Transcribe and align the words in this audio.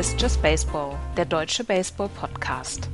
Ist 0.00 0.18
Just 0.18 0.40
Baseball, 0.40 0.98
der 1.14 1.26
deutsche 1.26 1.62
Baseball-Podcast. 1.62 2.88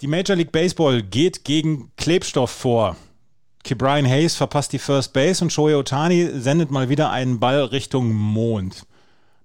Die 0.00 0.06
Major 0.06 0.36
League 0.36 0.52
Baseball 0.52 1.02
geht 1.02 1.42
gegen 1.42 1.90
Klebstoff 1.96 2.52
vor. 2.52 2.94
Brian 3.76 4.06
Hayes 4.06 4.36
verpasst 4.36 4.72
die 4.72 4.78
First 4.78 5.12
Base 5.14 5.42
und 5.42 5.52
Shohei 5.52 5.74
Otani 5.74 6.30
sendet 6.32 6.70
mal 6.70 6.88
wieder 6.88 7.10
einen 7.10 7.40
Ball 7.40 7.64
Richtung 7.64 8.12
Mond. 8.12 8.86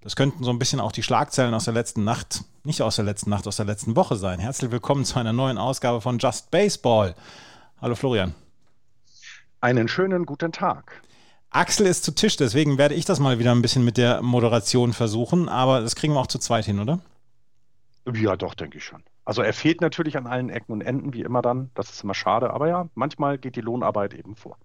Das 0.03 0.15
könnten 0.15 0.43
so 0.43 0.49
ein 0.49 0.57
bisschen 0.57 0.79
auch 0.79 0.91
die 0.91 1.03
Schlagzeilen 1.03 1.53
aus 1.53 1.65
der 1.65 1.75
letzten 1.75 2.03
Nacht, 2.03 2.43
nicht 2.63 2.81
aus 2.81 2.95
der 2.95 3.05
letzten 3.05 3.29
Nacht, 3.29 3.47
aus 3.47 3.57
der 3.57 3.67
letzten 3.67 3.95
Woche 3.95 4.15
sein. 4.15 4.39
Herzlich 4.39 4.71
willkommen 4.71 5.05
zu 5.05 5.19
einer 5.19 5.31
neuen 5.31 5.59
Ausgabe 5.59 6.01
von 6.01 6.17
Just 6.17 6.49
Baseball. 6.49 7.13
Hallo 7.79 7.93
Florian. 7.93 8.33
Einen 9.59 9.87
schönen 9.87 10.25
guten 10.25 10.51
Tag. 10.51 11.03
Axel 11.51 11.85
ist 11.85 12.03
zu 12.03 12.15
Tisch, 12.15 12.35
deswegen 12.35 12.79
werde 12.79 12.95
ich 12.95 13.05
das 13.05 13.19
mal 13.19 13.37
wieder 13.37 13.51
ein 13.51 13.61
bisschen 13.61 13.85
mit 13.85 13.97
der 13.97 14.23
Moderation 14.23 14.93
versuchen, 14.93 15.47
aber 15.47 15.81
das 15.81 15.95
kriegen 15.95 16.13
wir 16.13 16.19
auch 16.19 16.27
zu 16.27 16.39
zweit 16.39 16.65
hin, 16.65 16.79
oder? 16.79 16.99
Ja, 18.11 18.35
doch, 18.35 18.55
denke 18.55 18.79
ich 18.79 18.83
schon. 18.83 19.03
Also 19.23 19.43
er 19.43 19.53
fehlt 19.53 19.81
natürlich 19.81 20.17
an 20.17 20.25
allen 20.25 20.49
Ecken 20.49 20.71
und 20.71 20.81
Enden, 20.81 21.13
wie 21.13 21.21
immer 21.21 21.43
dann. 21.43 21.69
Das 21.75 21.91
ist 21.91 22.03
immer 22.03 22.15
schade, 22.15 22.49
aber 22.49 22.67
ja, 22.67 22.89
manchmal 22.95 23.37
geht 23.37 23.55
die 23.55 23.61
Lohnarbeit 23.61 24.15
eben 24.15 24.35
vor. 24.35 24.57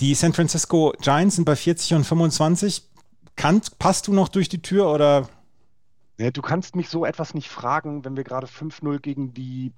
Die 0.00 0.14
San 0.14 0.32
Francisco 0.32 0.94
Giants 1.02 1.36
sind 1.36 1.44
bei 1.44 1.54
40 1.54 1.92
und 1.92 2.04
25. 2.04 2.89
Kann, 3.36 3.62
passt 3.78 4.08
du 4.08 4.12
noch 4.12 4.28
durch 4.28 4.48
die 4.48 4.62
Tür 4.62 4.90
oder? 4.92 5.28
Ja, 6.18 6.30
du 6.30 6.42
kannst 6.42 6.76
mich 6.76 6.88
so 6.88 7.06
etwas 7.06 7.32
nicht 7.32 7.48
fragen, 7.48 8.04
wenn 8.04 8.16
wir 8.16 8.24
gerade 8.24 8.46
5-0 8.46 8.98
gegen 8.98 9.32
die 9.32 9.72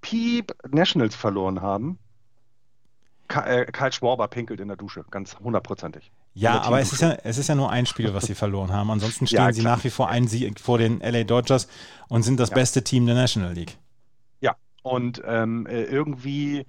Piep 0.00 0.54
Nationals 0.68 1.16
verloren 1.16 1.60
haben. 1.60 1.98
Äh, 3.28 3.66
Karl 3.72 3.92
Schwarber 3.92 4.28
pinkelt 4.28 4.60
in 4.60 4.68
der 4.68 4.76
Dusche, 4.76 5.04
ganz 5.10 5.36
hundertprozentig. 5.40 6.12
Ja, 6.34 6.60
aber 6.60 6.80
es 6.80 6.92
ist 6.92 7.00
ja, 7.00 7.16
es 7.24 7.38
ist 7.38 7.48
ja 7.48 7.54
nur 7.54 7.70
ein 7.70 7.86
Spiel, 7.86 8.14
was 8.14 8.26
sie 8.26 8.34
verloren 8.36 8.72
haben. 8.72 8.90
Ansonsten 8.90 9.26
stehen 9.26 9.38
ja, 9.38 9.52
sie 9.52 9.62
nach 9.62 9.82
wie 9.84 9.90
vor 9.90 10.08
ein 10.08 10.28
Sieg 10.28 10.60
vor 10.60 10.78
den 10.78 11.00
LA 11.00 11.24
Dodgers 11.24 11.66
und 12.08 12.22
sind 12.22 12.38
das 12.38 12.50
ja. 12.50 12.54
beste 12.54 12.84
Team 12.84 13.06
der 13.06 13.14
National 13.14 13.52
League. 13.52 13.78
Ja, 14.40 14.54
und 14.82 15.22
ähm, 15.26 15.66
äh, 15.66 15.82
irgendwie 15.82 16.66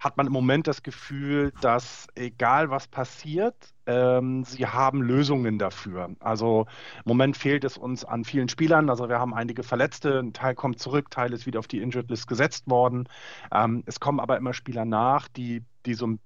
hat 0.00 0.16
man 0.16 0.26
im 0.26 0.32
Moment 0.32 0.66
das 0.66 0.82
Gefühl, 0.82 1.52
dass 1.60 2.08
egal 2.14 2.70
was 2.70 2.88
passiert, 2.88 3.54
ähm, 3.86 4.44
sie 4.44 4.66
haben 4.66 5.02
Lösungen 5.02 5.58
dafür. 5.58 6.16
Also 6.20 6.66
im 6.96 7.02
Moment 7.10 7.36
fehlt 7.36 7.64
es 7.64 7.76
uns 7.76 8.04
an 8.06 8.24
vielen 8.24 8.48
Spielern. 8.48 8.88
Also 8.88 9.10
wir 9.10 9.20
haben 9.20 9.34
einige 9.34 9.62
Verletzte, 9.62 10.18
ein 10.18 10.32
Teil 10.32 10.54
kommt 10.54 10.80
zurück, 10.80 11.10
Teil 11.10 11.34
ist 11.34 11.44
wieder 11.44 11.58
auf 11.58 11.68
die 11.68 11.82
Injured 11.82 12.08
List 12.08 12.26
gesetzt 12.26 12.68
worden. 12.68 13.08
Ähm, 13.52 13.82
es 13.84 14.00
kommen 14.00 14.20
aber 14.20 14.38
immer 14.38 14.54
Spieler 14.54 14.86
nach, 14.86 15.28
die, 15.28 15.62
die 15.84 15.94
so 15.94 16.16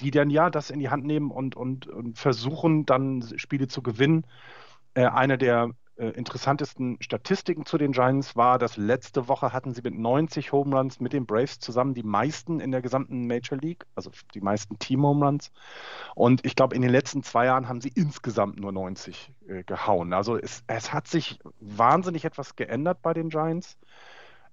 die 0.00 0.10
dann 0.10 0.30
ja 0.30 0.50
das 0.50 0.70
in 0.70 0.80
die 0.80 0.90
Hand 0.90 1.04
nehmen 1.04 1.30
und, 1.30 1.56
und, 1.56 1.86
und 1.86 2.18
versuchen 2.18 2.86
dann 2.86 3.24
Spiele 3.36 3.68
zu 3.68 3.82
gewinnen. 3.82 4.26
Äh, 4.94 5.06
eine 5.06 5.38
der 5.38 5.70
äh, 5.96 6.08
interessantesten 6.08 6.96
Statistiken 7.00 7.66
zu 7.66 7.78
den 7.78 7.92
Giants 7.92 8.34
war, 8.36 8.58
dass 8.58 8.76
letzte 8.76 9.28
Woche 9.28 9.52
hatten 9.52 9.74
sie 9.74 9.82
mit 9.82 9.94
90 9.96 10.52
Home 10.52 10.76
Runs 10.76 11.00
mit 11.00 11.12
den 11.12 11.26
Braves 11.26 11.60
zusammen 11.60 11.94
die 11.94 12.02
meisten 12.02 12.60
in 12.60 12.72
der 12.72 12.82
gesamten 12.82 13.26
Major 13.26 13.58
League, 13.58 13.86
also 13.94 14.10
die 14.34 14.40
meisten 14.40 14.78
Team 14.78 15.04
Home 15.04 15.24
Runs. 15.24 15.52
Und 16.14 16.44
ich 16.44 16.56
glaube, 16.56 16.74
in 16.74 16.82
den 16.82 16.90
letzten 16.90 17.22
zwei 17.22 17.46
Jahren 17.46 17.68
haben 17.68 17.80
sie 17.80 17.92
insgesamt 17.94 18.58
nur 18.58 18.72
90 18.72 19.32
äh, 19.46 19.62
gehauen. 19.62 20.12
Also 20.12 20.36
es, 20.36 20.64
es 20.66 20.92
hat 20.92 21.06
sich 21.06 21.38
wahnsinnig 21.60 22.24
etwas 22.24 22.56
geändert 22.56 23.00
bei 23.02 23.14
den 23.14 23.28
Giants. 23.28 23.78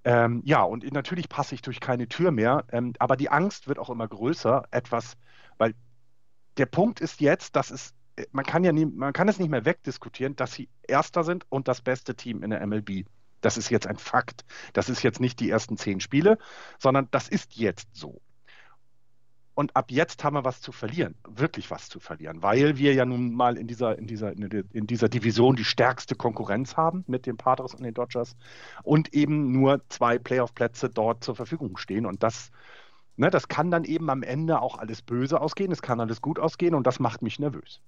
Ähm, 0.03 0.41
ja, 0.45 0.63
und 0.63 0.89
natürlich 0.91 1.29
passe 1.29 1.55
ich 1.55 1.61
durch 1.61 1.79
keine 1.79 2.07
Tür 2.07 2.31
mehr, 2.31 2.65
ähm, 2.71 2.93
aber 2.99 3.17
die 3.17 3.29
Angst 3.29 3.67
wird 3.67 3.77
auch 3.77 3.89
immer 3.89 4.07
größer, 4.07 4.65
etwas, 4.71 5.15
weil 5.57 5.75
der 6.57 6.65
Punkt 6.65 6.99
ist 7.01 7.21
jetzt, 7.21 7.55
dass 7.55 7.69
es 7.69 7.93
man 8.31 8.45
kann 8.45 8.63
ja 8.63 8.71
nie, 8.71 8.85
man 8.85 9.13
kann 9.13 9.27
es 9.27 9.39
nicht 9.39 9.49
mehr 9.49 9.65
wegdiskutieren, 9.65 10.35
dass 10.35 10.53
sie 10.53 10.69
Erster 10.87 11.23
sind 11.23 11.45
und 11.49 11.67
das 11.67 11.81
beste 11.81 12.15
Team 12.15 12.43
in 12.43 12.51
der 12.51 12.65
MLB. 12.65 13.05
Das 13.41 13.57
ist 13.57 13.69
jetzt 13.69 13.87
ein 13.87 13.97
Fakt. 13.97 14.45
Das 14.73 14.89
ist 14.89 15.03
jetzt 15.03 15.19
nicht 15.19 15.39
die 15.39 15.49
ersten 15.49 15.77
zehn 15.77 15.99
Spiele, 15.99 16.37
sondern 16.77 17.07
das 17.11 17.27
ist 17.27 17.55
jetzt 17.55 17.87
so. 17.93 18.21
Und 19.53 19.75
ab 19.75 19.91
jetzt 19.91 20.23
haben 20.23 20.35
wir 20.35 20.45
was 20.45 20.61
zu 20.61 20.71
verlieren, 20.71 21.15
wirklich 21.27 21.69
was 21.71 21.89
zu 21.89 21.99
verlieren, 21.99 22.41
weil 22.41 22.77
wir 22.77 22.93
ja 22.93 23.05
nun 23.05 23.33
mal 23.33 23.57
in 23.57 23.67
dieser, 23.67 23.97
in 23.97 24.07
dieser, 24.07 24.31
in 24.31 24.87
dieser 24.87 25.09
Division 25.09 25.57
die 25.57 25.65
stärkste 25.65 26.15
Konkurrenz 26.15 26.77
haben 26.77 27.03
mit 27.07 27.25
den 27.25 27.35
Padres 27.35 27.75
und 27.75 27.83
den 27.83 27.93
Dodgers 27.93 28.37
und 28.83 29.13
eben 29.13 29.51
nur 29.51 29.81
zwei 29.89 30.17
Playoff-Plätze 30.17 30.89
dort 30.89 31.23
zur 31.23 31.35
Verfügung 31.35 31.75
stehen. 31.77 32.05
Und 32.05 32.23
das, 32.23 32.51
ne, 33.17 33.29
das 33.29 33.49
kann 33.49 33.71
dann 33.71 33.83
eben 33.83 34.09
am 34.09 34.23
Ende 34.23 34.61
auch 34.61 34.77
alles 34.77 35.01
böse 35.01 35.41
ausgehen, 35.41 35.71
es 35.71 35.81
kann 35.81 35.99
alles 35.99 36.21
gut 36.21 36.39
ausgehen 36.39 36.73
und 36.73 36.87
das 36.87 36.99
macht 36.99 37.21
mich 37.21 37.37
nervös. 37.37 37.81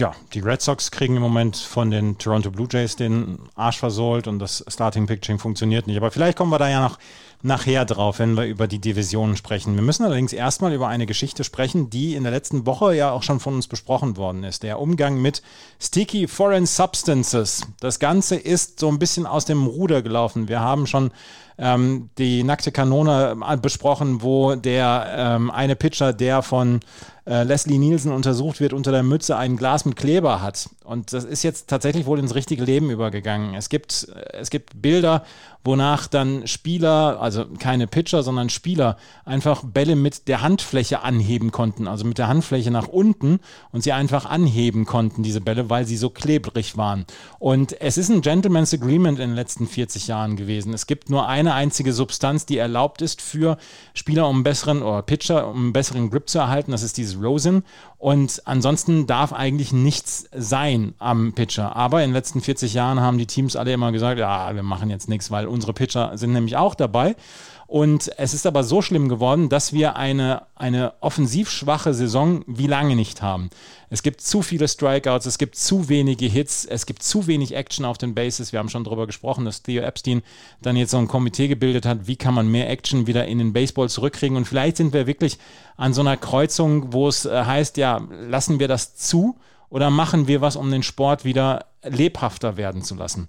Ja, 0.00 0.14
die 0.32 0.40
Red 0.40 0.62
Sox 0.62 0.90
kriegen 0.90 1.16
im 1.16 1.20
Moment 1.20 1.58
von 1.58 1.90
den 1.90 2.16
Toronto 2.16 2.50
Blue 2.50 2.66
Jays 2.70 2.96
den 2.96 3.38
Arsch 3.54 3.76
versohlt 3.76 4.28
und 4.28 4.38
das 4.38 4.64
Starting 4.66 5.06
Pitching 5.06 5.38
funktioniert 5.38 5.86
nicht. 5.86 5.98
Aber 5.98 6.10
vielleicht 6.10 6.38
kommen 6.38 6.50
wir 6.50 6.58
da 6.58 6.70
ja 6.70 6.80
noch 6.80 6.98
nachher 7.42 7.84
drauf, 7.84 8.18
wenn 8.18 8.34
wir 8.34 8.46
über 8.46 8.66
die 8.66 8.78
Divisionen 8.78 9.36
sprechen. 9.36 9.74
Wir 9.74 9.82
müssen 9.82 10.06
allerdings 10.06 10.32
erstmal 10.32 10.72
über 10.72 10.88
eine 10.88 11.04
Geschichte 11.04 11.44
sprechen, 11.44 11.90
die 11.90 12.14
in 12.14 12.22
der 12.22 12.32
letzten 12.32 12.64
Woche 12.64 12.94
ja 12.94 13.10
auch 13.10 13.22
schon 13.22 13.40
von 13.40 13.52
uns 13.52 13.68
besprochen 13.68 14.16
worden 14.16 14.42
ist. 14.42 14.62
Der 14.62 14.78
Umgang 14.78 15.20
mit 15.20 15.42
Sticky 15.78 16.28
Foreign 16.28 16.64
Substances. 16.64 17.66
Das 17.80 17.98
Ganze 17.98 18.36
ist 18.36 18.80
so 18.80 18.88
ein 18.88 18.98
bisschen 18.98 19.26
aus 19.26 19.44
dem 19.44 19.66
Ruder 19.66 20.00
gelaufen. 20.00 20.48
Wir 20.48 20.60
haben 20.60 20.86
schon 20.86 21.10
ähm, 21.60 22.08
die 22.16 22.42
nackte 22.42 22.72
Kanone 22.72 23.36
äh, 23.46 23.56
besprochen, 23.58 24.22
wo 24.22 24.54
der 24.54 25.06
ähm, 25.14 25.50
eine 25.50 25.76
Pitcher, 25.76 26.14
der 26.14 26.42
von 26.42 26.80
äh, 27.26 27.42
Leslie 27.42 27.78
Nielsen 27.78 28.12
untersucht 28.12 28.60
wird, 28.60 28.72
unter 28.72 28.92
der 28.92 29.02
Mütze 29.02 29.36
ein 29.36 29.56
Glas 29.56 29.84
mit 29.84 29.96
Kleber 29.96 30.40
hat. 30.40 30.70
Und 30.84 31.12
das 31.12 31.24
ist 31.24 31.42
jetzt 31.42 31.68
tatsächlich 31.68 32.06
wohl 32.06 32.18
ins 32.18 32.34
richtige 32.34 32.64
Leben 32.64 32.90
übergegangen. 32.90 33.54
Es 33.54 33.68
gibt, 33.68 34.08
äh, 34.08 34.38
es 34.38 34.48
gibt 34.48 34.80
Bilder, 34.80 35.24
wonach 35.64 36.06
dann 36.06 36.46
Spieler, 36.46 37.20
also 37.20 37.44
keine 37.58 37.86
Pitcher, 37.86 38.22
sondern 38.22 38.48
Spieler, 38.48 38.96
einfach 39.24 39.62
Bälle 39.64 39.94
mit 39.94 40.26
der 40.28 40.40
Handfläche 40.40 41.02
anheben 41.02 41.50
konnten, 41.50 41.86
also 41.86 42.04
mit 42.04 42.18
der 42.18 42.28
Handfläche 42.28 42.70
nach 42.70 42.88
unten 42.88 43.40
und 43.72 43.82
sie 43.82 43.92
einfach 43.92 44.24
anheben 44.24 44.86
konnten, 44.86 45.22
diese 45.22 45.40
Bälle, 45.40 45.68
weil 45.68 45.84
sie 45.84 45.96
so 45.96 46.08
klebrig 46.08 46.76
waren. 46.76 47.04
Und 47.38 47.80
es 47.80 47.98
ist 47.98 48.08
ein 48.08 48.22
Gentleman's 48.22 48.72
Agreement 48.72 49.18
in 49.18 49.30
den 49.30 49.36
letzten 49.36 49.66
40 49.66 50.06
Jahren 50.06 50.36
gewesen. 50.36 50.72
Es 50.72 50.86
gibt 50.86 51.10
nur 51.10 51.28
eine 51.28 51.54
einzige 51.54 51.92
Substanz, 51.92 52.46
die 52.46 52.58
erlaubt 52.58 53.02
ist 53.02 53.20
für 53.20 53.58
Spieler, 53.92 54.28
um 54.28 54.36
einen 54.36 54.44
besseren, 54.44 54.82
oder 54.82 55.02
Pitcher, 55.02 55.48
um 55.48 55.56
einen 55.56 55.72
besseren 55.72 56.10
Grip 56.10 56.28
zu 56.28 56.38
erhalten, 56.38 56.72
das 56.72 56.82
ist 56.82 56.96
dieses 56.96 57.20
Rosin. 57.20 57.64
Und 57.98 58.40
ansonsten 58.46 59.06
darf 59.06 59.34
eigentlich 59.34 59.74
nichts 59.74 60.24
sein 60.34 60.94
am 60.98 61.34
Pitcher. 61.34 61.76
Aber 61.76 62.02
in 62.02 62.10
den 62.10 62.14
letzten 62.14 62.40
40 62.40 62.72
Jahren 62.72 63.00
haben 63.00 63.18
die 63.18 63.26
Teams 63.26 63.56
alle 63.56 63.74
immer 63.74 63.92
gesagt, 63.92 64.18
ja, 64.18 64.54
wir 64.54 64.62
machen 64.62 64.88
jetzt 64.88 65.10
nichts, 65.10 65.30
weil 65.30 65.46
unsere 65.50 65.72
Pitcher 65.72 66.16
sind 66.16 66.32
nämlich 66.32 66.56
auch 66.56 66.74
dabei. 66.74 67.16
Und 67.70 68.10
es 68.16 68.34
ist 68.34 68.46
aber 68.46 68.64
so 68.64 68.82
schlimm 68.82 69.08
geworden, 69.08 69.48
dass 69.48 69.72
wir 69.72 69.94
eine, 69.94 70.42
eine 70.56 70.92
offensiv 71.00 71.48
schwache 71.48 71.94
Saison 71.94 72.42
wie 72.48 72.66
lange 72.66 72.96
nicht 72.96 73.22
haben. 73.22 73.48
Es 73.90 74.02
gibt 74.02 74.20
zu 74.22 74.42
viele 74.42 74.66
Strikeouts, 74.66 75.26
es 75.26 75.38
gibt 75.38 75.54
zu 75.54 75.88
wenige 75.88 76.26
Hits, 76.26 76.64
es 76.64 76.84
gibt 76.84 77.04
zu 77.04 77.28
wenig 77.28 77.54
Action 77.54 77.84
auf 77.84 77.96
den 77.96 78.12
Bases. 78.12 78.50
Wir 78.50 78.58
haben 78.58 78.70
schon 78.70 78.82
darüber 78.82 79.06
gesprochen, 79.06 79.44
dass 79.44 79.62
Theo 79.62 79.82
Epstein 79.82 80.22
dann 80.60 80.74
jetzt 80.74 80.90
so 80.90 80.98
ein 80.98 81.06
Komitee 81.06 81.46
gebildet 81.46 81.86
hat, 81.86 82.08
wie 82.08 82.16
kann 82.16 82.34
man 82.34 82.50
mehr 82.50 82.68
Action 82.68 83.06
wieder 83.06 83.26
in 83.26 83.38
den 83.38 83.52
Baseball 83.52 83.88
zurückkriegen. 83.88 84.36
Und 84.36 84.46
vielleicht 84.46 84.76
sind 84.76 84.92
wir 84.92 85.06
wirklich 85.06 85.38
an 85.76 85.94
so 85.94 86.00
einer 86.00 86.16
Kreuzung, 86.16 86.92
wo 86.92 87.06
es 87.06 87.24
äh, 87.24 87.44
heißt, 87.44 87.76
ja, 87.76 88.00
lassen 88.10 88.58
wir 88.58 88.66
das 88.66 88.96
zu 88.96 89.36
oder 89.68 89.90
machen 89.90 90.26
wir 90.26 90.40
was, 90.40 90.56
um 90.56 90.72
den 90.72 90.82
Sport 90.82 91.24
wieder 91.24 91.66
lebhafter 91.84 92.56
werden 92.56 92.82
zu 92.82 92.96
lassen. 92.96 93.28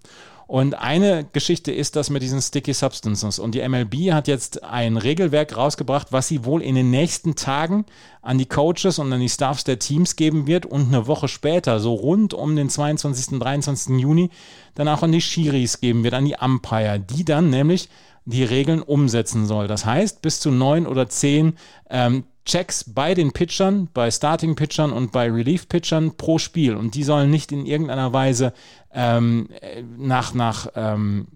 Und 0.52 0.74
eine 0.74 1.26
Geschichte 1.32 1.72
ist 1.72 1.96
das 1.96 2.10
mit 2.10 2.22
diesen 2.22 2.42
Sticky 2.42 2.74
Substances. 2.74 3.40
Und 3.40 3.56
die 3.56 3.66
MLB 3.66 4.12
hat 4.12 4.28
jetzt 4.28 4.66
ein 4.66 4.98
Regelwerk 4.98 5.56
rausgebracht, 5.56 6.12
was 6.12 6.28
sie 6.28 6.44
wohl 6.44 6.62
in 6.62 6.76
den 6.76 6.90
nächsten 6.90 7.36
Tagen 7.36 7.86
an 8.22 8.38
die 8.38 8.48
Coaches 8.48 9.00
und 9.00 9.14
an 9.14 9.22
die 9.22 9.30
Staffs 9.30 9.64
der 9.64 9.80
Teams 9.80 10.18
geben 10.18 10.48
wird 10.48 10.66
und 10.66 10.90
eine 10.90 11.08
Woche 11.08 11.30
später, 11.30 11.80
so 11.80 11.94
rund 11.94 12.34
um 12.34 12.58
den 12.58 12.70
22. 12.70 13.40
23. 13.40 13.98
Juni, 13.98 14.30
dann 14.76 14.90
auch 14.90 15.04
an 15.04 15.14
die 15.14 15.22
Schiris 15.22 15.80
geben 15.80 16.04
wird, 16.04 16.16
an 16.16 16.26
die 16.26 16.36
Umpire, 16.38 17.00
die 17.00 17.24
dann 17.24 17.50
nämlich 17.50 17.88
die 18.26 18.44
Regeln 18.44 18.82
umsetzen 18.82 19.46
soll. 19.46 19.70
Das 19.70 19.86
heißt, 19.86 20.22
bis 20.22 20.42
zu 20.42 20.52
neun 20.52 20.86
oder 20.86 21.08
zehn 21.08 21.54
ähm, 21.90 22.26
Checks 22.46 22.84
bei 22.86 23.14
den 23.14 23.32
Pitchern, 23.32 23.88
bei 23.94 24.10
Starting-Pitchern 24.10 24.92
und 24.92 25.12
bei 25.12 25.32
Relief-Pitchern 25.32 26.18
pro 26.18 26.40
Spiel. 26.40 26.76
Und 26.76 26.96
die 26.96 27.04
sollen 27.04 27.30
nicht 27.30 27.52
in 27.52 27.66
irgendeiner 27.66 28.14
Weise 28.14 28.54
ähm, 28.94 29.50
nach, 29.98 30.34
nach, 30.34 30.68
ähm, 30.76 31.28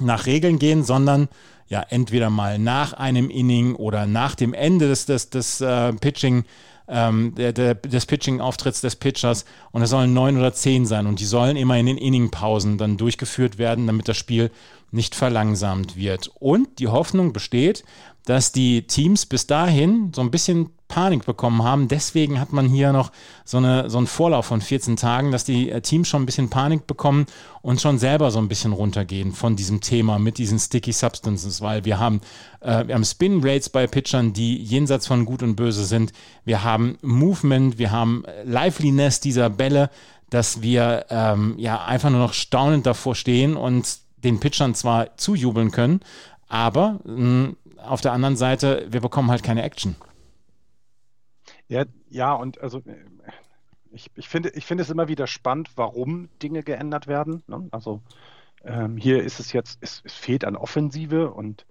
nach 0.00 0.26
Regeln 0.26 0.58
gehen, 0.58 0.82
sondern 0.82 1.28
ja, 1.68 1.80
entweder 1.88 2.28
mal 2.28 2.58
nach 2.58 2.92
einem 2.92 3.30
Inning 3.30 3.76
oder 3.76 4.06
nach 4.06 4.34
dem 4.34 4.52
Ende 4.52 4.88
des, 4.88 5.06
des, 5.06 5.30
des 5.30 5.60
äh, 5.60 5.92
Pitching 5.94 6.44
ähm, 6.88 7.34
der, 7.36 7.52
der, 7.52 7.74
des 7.74 8.06
Pitching-Auftritts 8.06 8.80
des 8.80 8.96
Pitchers 8.96 9.44
und 9.70 9.82
es 9.82 9.90
sollen 9.90 10.12
neun 10.12 10.36
oder 10.36 10.52
zehn 10.52 10.84
sein 10.84 11.06
und 11.06 11.20
die 11.20 11.24
sollen 11.24 11.56
immer 11.56 11.78
in 11.78 11.86
den 11.86 11.96
Inning-Pausen 11.96 12.76
dann 12.76 12.98
durchgeführt 12.98 13.58
werden, 13.58 13.86
damit 13.86 14.08
das 14.08 14.16
Spiel 14.16 14.50
nicht 14.90 15.14
verlangsamt 15.14 15.96
wird. 15.96 16.30
Und 16.38 16.78
die 16.78 16.88
Hoffnung 16.88 17.32
besteht, 17.32 17.84
dass 18.24 18.52
die 18.52 18.86
Teams 18.86 19.26
bis 19.26 19.46
dahin 19.46 20.12
so 20.14 20.20
ein 20.20 20.30
bisschen 20.30 20.70
Panik 20.92 21.24
bekommen 21.24 21.62
haben. 21.64 21.88
Deswegen 21.88 22.38
hat 22.38 22.52
man 22.52 22.68
hier 22.68 22.92
noch 22.92 23.12
so, 23.46 23.56
eine, 23.56 23.88
so 23.88 23.96
einen 23.96 24.06
Vorlauf 24.06 24.44
von 24.44 24.60
14 24.60 24.96
Tagen, 24.96 25.32
dass 25.32 25.44
die 25.44 25.70
äh, 25.70 25.80
Teams 25.80 26.06
schon 26.06 26.22
ein 26.22 26.26
bisschen 26.26 26.50
Panik 26.50 26.86
bekommen 26.86 27.24
und 27.62 27.80
schon 27.80 27.98
selber 27.98 28.30
so 28.30 28.38
ein 28.38 28.48
bisschen 28.48 28.72
runtergehen 28.72 29.32
von 29.32 29.56
diesem 29.56 29.80
Thema 29.80 30.18
mit 30.18 30.36
diesen 30.36 30.58
Sticky 30.58 30.92
Substances, 30.92 31.62
weil 31.62 31.86
wir 31.86 31.98
haben, 31.98 32.20
äh, 32.60 32.86
wir 32.86 32.94
haben 32.94 33.06
Spin 33.06 33.40
Rates 33.42 33.70
bei 33.70 33.86
Pitchern, 33.86 34.34
die 34.34 34.62
jenseits 34.62 35.06
von 35.06 35.24
Gut 35.24 35.42
und 35.42 35.56
Böse 35.56 35.86
sind. 35.86 36.12
Wir 36.44 36.62
haben 36.62 36.98
Movement, 37.00 37.78
wir 37.78 37.90
haben 37.90 38.24
Liveliness 38.44 39.20
dieser 39.20 39.48
Bälle, 39.48 39.88
dass 40.28 40.60
wir 40.60 41.06
ähm, 41.08 41.54
ja 41.56 41.84
einfach 41.84 42.10
nur 42.10 42.20
noch 42.20 42.34
staunend 42.34 42.84
davor 42.84 43.14
stehen 43.14 43.56
und 43.56 43.98
den 44.18 44.40
Pitchern 44.40 44.74
zwar 44.74 45.16
zujubeln 45.16 45.70
können, 45.70 46.00
aber 46.48 47.00
mh, 47.04 47.54
auf 47.82 48.00
der 48.00 48.12
anderen 48.12 48.36
Seite, 48.36 48.86
wir 48.90 49.00
bekommen 49.00 49.30
halt 49.30 49.42
keine 49.42 49.62
Action. 49.62 49.96
Ja, 51.68 51.84
ja, 52.08 52.32
und 52.34 52.60
also 52.60 52.78
äh, 52.78 53.04
ich, 53.92 54.10
ich, 54.14 54.28
finde, 54.28 54.50
ich 54.50 54.66
finde 54.66 54.82
es 54.82 54.90
immer 54.90 55.08
wieder 55.08 55.26
spannend, 55.26 55.70
warum 55.76 56.28
Dinge 56.42 56.62
geändert 56.62 57.06
werden. 57.06 57.42
Ne? 57.46 57.68
Also 57.70 58.02
ähm, 58.64 58.96
hier 58.96 59.22
ist 59.22 59.40
es 59.40 59.52
jetzt, 59.52 59.78
es, 59.80 60.02
es, 60.04 60.14
fehlt 60.14 60.44
an 60.44 60.56
Offensive 60.56 61.30
und 61.30 61.66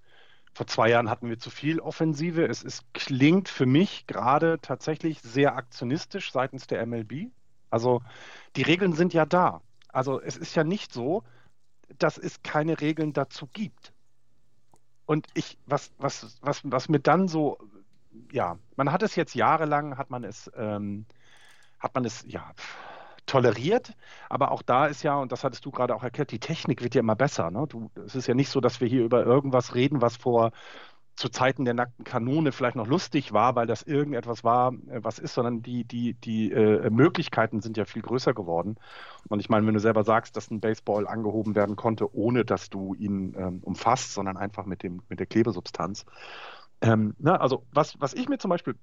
vor 0.53 0.67
zwei 0.67 0.89
Jahren 0.89 1.09
hatten 1.09 1.29
wir 1.29 1.39
zu 1.39 1.49
viel 1.49 1.79
Offensive. 1.79 2.45
Es, 2.45 2.63
es 2.63 2.83
klingt 2.93 3.47
für 3.47 3.65
mich 3.65 4.05
gerade 4.07 4.59
tatsächlich 4.61 5.21
sehr 5.21 5.55
aktionistisch 5.55 6.31
seitens 6.31 6.67
der 6.67 6.85
MLB. 6.85 7.31
Also 7.69 8.01
die 8.55 8.63
Regeln 8.63 8.93
sind 8.93 9.13
ja 9.13 9.25
da. 9.25 9.61
Also 9.89 10.21
es 10.21 10.35
ist 10.37 10.55
ja 10.55 10.63
nicht 10.63 10.93
so, 10.93 11.23
dass 11.97 12.17
es 12.17 12.43
keine 12.43 12.81
Regeln 12.81 13.13
dazu 13.13 13.47
gibt. 13.47 13.93
Und 15.05 15.27
ich, 15.33 15.57
was, 15.65 15.91
was, 15.97 16.37
was, 16.41 16.61
was 16.63 16.89
mir 16.89 16.99
dann 16.99 17.27
so, 17.27 17.57
ja, 18.31 18.57
man 18.75 18.91
hat 18.91 19.03
es 19.03 19.15
jetzt 19.15 19.35
jahrelang, 19.35 19.97
hat 19.97 20.09
man 20.09 20.23
es, 20.23 20.51
ähm, 20.55 21.05
hat 21.79 21.95
man 21.95 22.05
es, 22.05 22.23
ja, 22.27 22.53
toleriert, 23.25 23.93
aber 24.29 24.51
auch 24.51 24.61
da 24.61 24.87
ist 24.87 25.03
ja, 25.03 25.15
und 25.15 25.31
das 25.31 25.43
hattest 25.43 25.65
du 25.65 25.71
gerade 25.71 25.95
auch 25.95 26.03
erklärt, 26.03 26.31
die 26.31 26.39
Technik 26.39 26.81
wird 26.83 26.95
ja 26.95 26.99
immer 26.99 27.15
besser. 27.15 27.49
Ne? 27.51 27.65
Du, 27.67 27.89
es 28.05 28.15
ist 28.15 28.27
ja 28.27 28.33
nicht 28.33 28.49
so, 28.49 28.59
dass 28.59 28.81
wir 28.81 28.87
hier 28.87 29.03
über 29.03 29.25
irgendwas 29.25 29.75
reden, 29.75 30.01
was 30.01 30.17
vor 30.17 30.51
zu 31.15 31.29
Zeiten 31.29 31.65
der 31.65 31.73
nackten 31.73 32.03
Kanone 32.03 32.51
vielleicht 32.51 32.75
noch 32.75 32.87
lustig 32.87 33.33
war, 33.33 33.55
weil 33.55 33.67
das 33.67 33.83
irgendetwas 33.83 34.43
war, 34.43 34.73
äh, 34.73 35.03
was 35.03 35.19
ist, 35.19 35.33
sondern 35.33 35.61
die, 35.61 35.83
die, 35.83 36.13
die 36.13 36.51
äh, 36.51 36.89
Möglichkeiten 36.89 37.61
sind 37.61 37.77
ja 37.77 37.85
viel 37.85 38.01
größer 38.01 38.33
geworden. 38.33 38.77
Und 39.29 39.39
ich 39.39 39.49
meine, 39.49 39.65
wenn 39.67 39.73
du 39.73 39.79
selber 39.79 40.03
sagst, 40.03 40.35
dass 40.35 40.49
ein 40.51 40.61
Baseball 40.61 41.07
angehoben 41.07 41.55
werden 41.55 41.75
konnte, 41.75 42.13
ohne 42.15 42.45
dass 42.45 42.69
du 42.69 42.95
ihn 42.95 43.35
ähm, 43.37 43.59
umfasst, 43.61 44.13
sondern 44.13 44.37
einfach 44.37 44.65
mit, 44.65 44.83
dem, 44.83 45.01
mit 45.09 45.19
der 45.19 45.27
Klebesubstanz. 45.27 46.05
Ähm, 46.81 47.15
na, 47.19 47.35
also 47.37 47.65
was, 47.71 47.99
was 47.99 48.13
ich 48.13 48.27
mir 48.27 48.39
zum 48.39 48.49
Beispiel, 48.49 48.75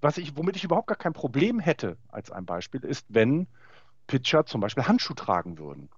was 0.00 0.18
ich, 0.18 0.36
womit 0.36 0.56
ich 0.56 0.64
überhaupt 0.64 0.86
gar 0.86 0.96
kein 0.96 1.12
Problem 1.12 1.58
hätte, 1.58 1.96
als 2.08 2.30
ein 2.30 2.46
Beispiel, 2.46 2.84
ist, 2.84 3.06
wenn 3.08 3.48
Pitcher 4.06 4.46
zum 4.46 4.60
Beispiel 4.60 4.84
Handschuh 4.84 5.14
tragen 5.14 5.58
würden 5.58 5.88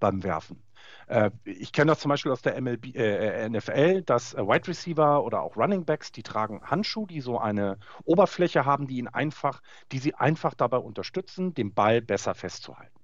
beim 0.00 0.22
Werfen. 0.22 0.62
Äh, 1.06 1.30
ich 1.44 1.72
kenne 1.72 1.92
das 1.92 2.00
zum 2.00 2.08
Beispiel 2.10 2.32
aus 2.32 2.42
der 2.42 2.60
MLB, 2.60 2.94
äh, 2.94 3.44
äh 3.44 3.48
NFL, 3.48 4.02
dass 4.02 4.34
äh, 4.34 4.38
Wide 4.46 4.68
Receiver 4.68 5.24
oder 5.24 5.42
auch 5.42 5.56
Running 5.56 5.84
Backs, 5.84 6.12
die 6.12 6.22
tragen 6.22 6.60
Handschuhe, 6.62 7.06
die 7.06 7.20
so 7.20 7.38
eine 7.38 7.78
Oberfläche 8.04 8.64
haben, 8.64 8.86
die 8.86 8.98
ihn 8.98 9.08
einfach, 9.08 9.62
die 9.92 9.98
sie 9.98 10.14
einfach 10.14 10.54
dabei 10.54 10.78
unterstützen, 10.78 11.54
den 11.54 11.74
Ball 11.74 12.02
besser 12.02 12.34
festzuhalten. 12.34 12.98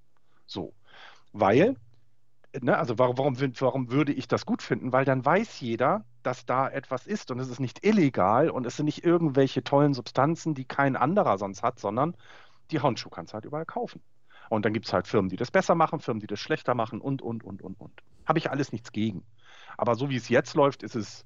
So, 0.47 0.75
weil 1.33 1.77
Ne, 2.61 2.79
also 2.79 2.99
warum, 2.99 3.19
warum, 3.19 3.37
warum, 3.61 3.91
würde 3.91 4.13
ich 4.13 4.29
das 4.29 4.47
gut 4.47 4.63
finden? 4.63 4.93
Weil 4.93 5.05
dann 5.05 5.25
weiß 5.25 5.59
jeder, 5.61 6.05
dass 6.23 6.47
da 6.47 6.69
etwas 6.69 7.05
ist 7.07 7.33
und 7.33 7.41
es 7.41 7.49
ist 7.49 7.59
nicht 7.59 7.85
illegal 7.85 8.49
und 8.49 8.65
es 8.65 8.77
sind 8.77 8.87
nicht 8.87 9.05
irgendwelche 9.05 9.65
tollen 9.65 9.93
Substanzen, 9.93 10.55
die 10.55 10.65
kein 10.65 10.95
anderer 10.95 11.37
sonst 11.39 11.65
hat, 11.65 11.81
sondern 11.81 12.17
die 12.71 12.81
Handschuhe 12.81 13.11
kannst 13.11 13.33
du 13.33 13.35
halt 13.35 13.45
überall 13.45 13.67
kaufen. 13.67 14.03
Und 14.55 14.65
dann 14.65 14.73
gibt 14.73 14.87
es 14.87 14.93
halt 14.93 15.07
Firmen, 15.07 15.29
die 15.29 15.37
das 15.37 15.51
besser 15.51 15.75
machen, 15.75 16.01
Firmen, 16.01 16.21
die 16.21 16.27
das 16.27 16.41
schlechter 16.41 16.75
machen 16.75 17.01
und, 17.01 17.23
und, 17.23 17.45
und, 17.45 17.63
und, 17.63 17.81
und. 17.81 17.93
Habe 18.27 18.39
ich 18.39 18.51
alles 18.51 18.73
nichts 18.73 18.93
gegen. 18.93 19.25
Aber 19.77 19.95
so 19.95 20.11
wie 20.11 20.17
es 20.17 20.29
jetzt 20.29 20.55
läuft, 20.55 20.83
ist 20.83 20.95
es, 20.95 21.25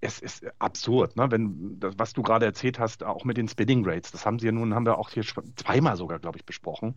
es 0.00 0.20
ist 0.20 0.46
absurd, 0.58 1.16
ne? 1.16 1.30
Wenn 1.30 1.80
das, 1.80 1.94
was 1.98 2.12
du 2.12 2.22
gerade 2.22 2.46
erzählt 2.46 2.78
hast, 2.78 3.02
auch 3.02 3.24
mit 3.24 3.36
den 3.36 3.48
Spinning 3.48 3.84
Rates, 3.86 4.12
das 4.12 4.26
haben 4.26 4.38
sie 4.38 4.46
ja 4.46 4.52
nun, 4.52 4.74
haben 4.74 4.86
wir 4.86 4.98
auch 4.98 5.10
hier 5.10 5.24
zweimal 5.56 5.96
sogar, 5.96 6.18
glaube 6.18 6.38
ich, 6.38 6.44
besprochen. 6.44 6.94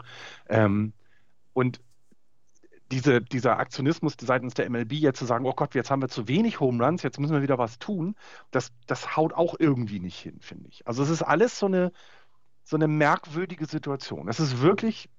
Ähm, 0.48 0.94
und 1.54 1.82
diese, 2.92 3.22
dieser 3.22 3.60
Aktionismus 3.60 4.16
seitens 4.20 4.56
der 4.56 4.70
MLB 4.70 4.94
jetzt 4.94 5.20
zu 5.20 5.26
sagen, 5.26 5.46
oh 5.46 5.54
Gott, 5.54 5.76
jetzt 5.76 5.92
haben 5.92 6.02
wir 6.02 6.10
zu 6.10 6.28
wenig 6.28 6.60
Home 6.60 6.84
Runs, 6.84 7.04
jetzt 7.04 7.20
müssen 7.20 7.34
wir 7.34 7.42
wieder 7.42 7.58
was 7.58 7.78
tun, 7.78 8.16
das, 8.52 8.72
das 8.88 9.16
haut 9.16 9.34
auch 9.34 9.56
irgendwie 9.60 10.00
nicht 10.00 10.20
hin, 10.20 10.40
finde 10.40 10.70
ich. 10.70 10.88
Also 10.88 11.04
es 11.04 11.10
ist 11.10 11.22
alles 11.22 11.60
so 11.60 11.68
eine, 11.68 11.92
so 12.70 12.78
eine 12.78 12.88
merkwürdige 12.88 13.66
Situation. 13.66 14.28
Es 14.28 14.40
ist 14.40 14.62
wirklich, 14.62 15.10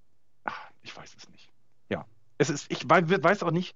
ach, 0.44 0.70
ich 0.82 0.96
weiß 0.96 1.16
es 1.18 1.28
nicht. 1.30 1.50
Ja, 1.88 2.04
es 2.38 2.48
ist, 2.48 2.70
ich 2.70 2.88
weiß 2.88 3.42
auch 3.42 3.50
nicht, 3.50 3.74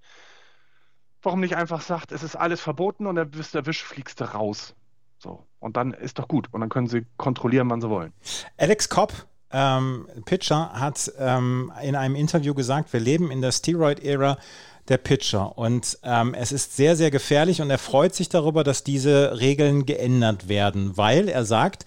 warum 1.23 1.41
nicht 1.41 1.57
einfach 1.57 1.81
sagt, 1.81 2.13
es 2.13 2.23
ist 2.23 2.37
alles 2.37 2.61
verboten 2.61 3.07
und 3.07 3.17
dann 3.17 3.33
bist 3.33 3.53
du 3.53 3.59
erwischt, 3.59 3.83
fliegst 3.83 4.21
du 4.21 4.33
raus. 4.33 4.77
So. 5.19 5.45
Und 5.59 5.77
dann 5.77 5.93
ist 5.93 6.21
doch 6.21 6.29
gut. 6.29 6.49
Und 6.53 6.61
dann 6.61 6.69
können 6.69 6.87
sie 6.87 7.05
kontrollieren, 7.17 7.69
wann 7.69 7.81
sie 7.81 7.91
wollen. 7.91 8.13
Alex 8.59 8.89
Kopp, 8.89 9.13
ähm, 9.51 10.07
Pitcher, 10.25 10.73
hat 10.75 11.11
ähm, 11.19 11.73
in 11.83 11.97
einem 11.97 12.15
Interview 12.15 12.55
gesagt, 12.55 12.93
wir 12.93 13.01
leben 13.01 13.33
in 13.33 13.41
der 13.41 13.51
Steroid-Ära 13.51 14.39
der 14.87 14.99
Pitcher. 14.99 15.59
Und 15.59 15.99
ähm, 16.05 16.35
es 16.35 16.53
ist 16.53 16.77
sehr, 16.77 16.95
sehr 16.95 17.11
gefährlich 17.11 17.61
und 17.61 17.71
er 17.71 17.79
freut 17.79 18.15
sich 18.15 18.29
darüber, 18.29 18.63
dass 18.63 18.85
diese 18.85 19.41
Regeln 19.41 19.85
geändert 19.85 20.49
werden, 20.49 20.97
weil 20.97 21.29
er 21.29 21.45
sagt, 21.45 21.87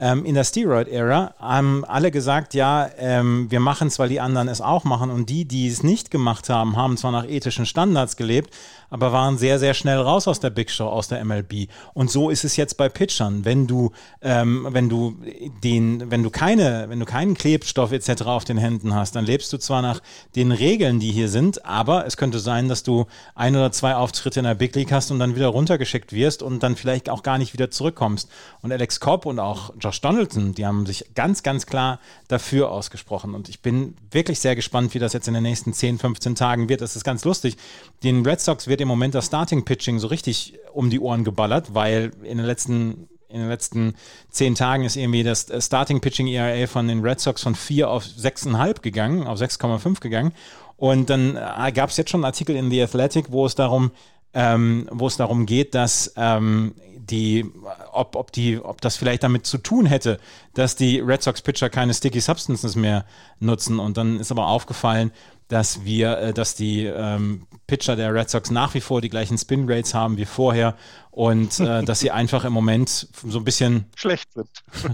ähm, 0.00 0.24
in 0.24 0.34
der 0.34 0.44
Steroid-Ära 0.44 1.34
haben 1.38 1.84
alle 1.84 2.10
gesagt, 2.10 2.54
ja, 2.54 2.88
ähm, 2.98 3.50
wir 3.50 3.60
machen 3.60 3.88
es, 3.88 3.98
weil 3.98 4.08
die 4.08 4.20
anderen 4.20 4.48
es 4.48 4.60
auch 4.60 4.84
machen. 4.84 5.10
Und 5.10 5.28
die, 5.28 5.44
die 5.44 5.66
es 5.66 5.82
nicht 5.82 6.10
gemacht 6.10 6.48
haben, 6.48 6.76
haben 6.76 6.96
zwar 6.96 7.10
nach 7.10 7.28
ethischen 7.28 7.66
Standards 7.66 8.16
gelebt, 8.16 8.54
aber 8.90 9.12
waren 9.12 9.38
sehr, 9.38 9.58
sehr 9.58 9.74
schnell 9.74 9.98
raus 9.98 10.28
aus 10.28 10.40
der 10.40 10.50
Big 10.50 10.70
Show, 10.70 10.86
aus 10.86 11.08
der 11.08 11.24
MLB. 11.24 11.68
Und 11.94 12.10
so 12.10 12.30
ist 12.30 12.44
es 12.44 12.56
jetzt 12.56 12.76
bei 12.76 12.88
Pitchern. 12.88 13.44
Wenn 13.44 13.66
du, 13.66 13.90
ähm, 14.22 14.68
wenn 14.70 14.88
du 14.88 15.16
den, 15.62 16.10
wenn 16.10 16.22
du 16.22 16.30
keine, 16.30 16.86
wenn 16.88 17.00
du 17.00 17.04
keinen 17.04 17.34
Klebstoff 17.34 17.92
etc. 17.92 18.22
auf 18.22 18.44
den 18.44 18.56
Händen 18.56 18.94
hast, 18.94 19.16
dann 19.16 19.26
lebst 19.26 19.52
du 19.52 19.58
zwar 19.58 19.82
nach 19.82 20.00
den 20.36 20.52
Regeln, 20.52 21.00
die 21.00 21.10
hier 21.10 21.28
sind, 21.28 21.64
aber 21.64 22.06
es 22.06 22.16
könnte 22.16 22.38
sein, 22.38 22.68
dass 22.68 22.82
du 22.82 23.06
ein 23.34 23.56
oder 23.56 23.72
zwei 23.72 23.94
Auftritte 23.94 24.40
in 24.40 24.44
der 24.44 24.54
Big 24.54 24.74
League 24.74 24.92
hast 24.92 25.10
und 25.10 25.18
dann 25.18 25.34
wieder 25.34 25.48
runtergeschickt 25.48 26.12
wirst 26.12 26.42
und 26.42 26.62
dann 26.62 26.76
vielleicht 26.76 27.10
auch 27.10 27.22
gar 27.22 27.38
nicht 27.38 27.52
wieder 27.52 27.70
zurückkommst. 27.70 28.30
Und 28.62 28.72
Alex 28.72 29.00
Cobb 29.00 29.26
und 29.26 29.38
auch 29.38 29.72
Josh 29.88 30.02
Donaldson, 30.02 30.54
die 30.54 30.66
haben 30.66 30.84
sich 30.84 31.14
ganz, 31.14 31.42
ganz 31.42 31.64
klar 31.64 31.98
dafür 32.28 32.70
ausgesprochen. 32.70 33.34
Und 33.34 33.48
ich 33.48 33.62
bin 33.62 33.96
wirklich 34.10 34.38
sehr 34.38 34.54
gespannt, 34.54 34.92
wie 34.92 34.98
das 34.98 35.14
jetzt 35.14 35.28
in 35.28 35.34
den 35.34 35.42
nächsten 35.42 35.72
10, 35.72 35.98
15 35.98 36.34
Tagen 36.34 36.68
wird. 36.68 36.82
Das 36.82 36.94
ist 36.94 37.04
ganz 37.04 37.24
lustig. 37.24 37.56
Den 38.02 38.24
Red 38.26 38.38
Sox 38.38 38.66
wird 38.66 38.82
im 38.82 38.88
Moment 38.88 39.14
das 39.14 39.26
Starting 39.26 39.64
Pitching 39.64 39.98
so 39.98 40.08
richtig 40.08 40.58
um 40.74 40.90
die 40.90 41.00
Ohren 41.00 41.24
geballert, 41.24 41.72
weil 41.72 42.12
in 42.22 42.36
den 42.36 42.46
letzten 42.46 43.08
in 43.30 43.40
den 43.40 43.48
letzten 43.48 43.94
zehn 44.30 44.54
Tagen 44.54 44.84
ist 44.84 44.96
irgendwie 44.96 45.22
das 45.22 45.46
Starting 45.58 46.00
Pitching 46.00 46.26
ERA 46.28 46.66
von 46.66 46.88
den 46.88 47.00
Red 47.00 47.20
Sox 47.20 47.42
von 47.42 47.54
4 47.54 47.88
auf 47.88 48.04
6,5 48.04 48.80
gegangen, 48.80 49.26
auf 49.26 49.38
6,5 49.38 50.00
gegangen. 50.00 50.32
Und 50.76 51.10
dann 51.10 51.36
äh, 51.36 51.72
gab 51.72 51.90
es 51.90 51.96
jetzt 51.96 52.10
schon 52.10 52.20
einen 52.20 52.26
Artikel 52.26 52.56
in 52.56 52.70
The 52.70 52.82
Athletic, 52.82 53.30
wo 53.30 53.46
es 53.46 53.54
darum, 53.54 53.90
ähm, 54.32 54.88
wo 54.90 55.06
es 55.06 55.16
darum 55.16 55.44
geht, 55.44 55.74
dass 55.74 56.12
ähm, 56.16 56.74
die, 57.10 57.50
ob, 57.92 58.16
ob, 58.16 58.32
die, 58.32 58.58
ob 58.58 58.80
das 58.80 58.96
vielleicht 58.96 59.22
damit 59.22 59.46
zu 59.46 59.58
tun 59.58 59.86
hätte, 59.86 60.18
dass 60.54 60.76
die 60.76 61.00
Red 61.00 61.22
Sox 61.22 61.42
Pitcher 61.42 61.70
keine 61.70 61.94
Sticky 61.94 62.20
Substances 62.20 62.76
mehr 62.76 63.04
nutzen. 63.40 63.78
Und 63.78 63.96
dann 63.96 64.20
ist 64.20 64.30
aber 64.30 64.46
aufgefallen, 64.46 65.12
dass 65.48 65.84
wir, 65.84 66.18
äh, 66.18 66.34
dass 66.34 66.54
die 66.54 66.84
ähm, 66.84 67.46
Pitcher 67.66 67.96
der 67.96 68.14
Red 68.14 68.30
Sox 68.30 68.50
nach 68.50 68.74
wie 68.74 68.80
vor 68.80 69.00
die 69.00 69.08
gleichen 69.08 69.38
Spin 69.38 69.70
Rates 69.70 69.94
haben 69.94 70.18
wie 70.18 70.26
vorher 70.26 70.76
und 71.10 71.58
äh, 71.58 71.82
dass 71.84 72.00
sie 72.00 72.10
einfach 72.10 72.44
im 72.44 72.52
Moment 72.52 73.08
so 73.24 73.38
ein 73.38 73.44
bisschen 73.44 73.86
schlecht 73.96 74.32
sind. 74.32 74.48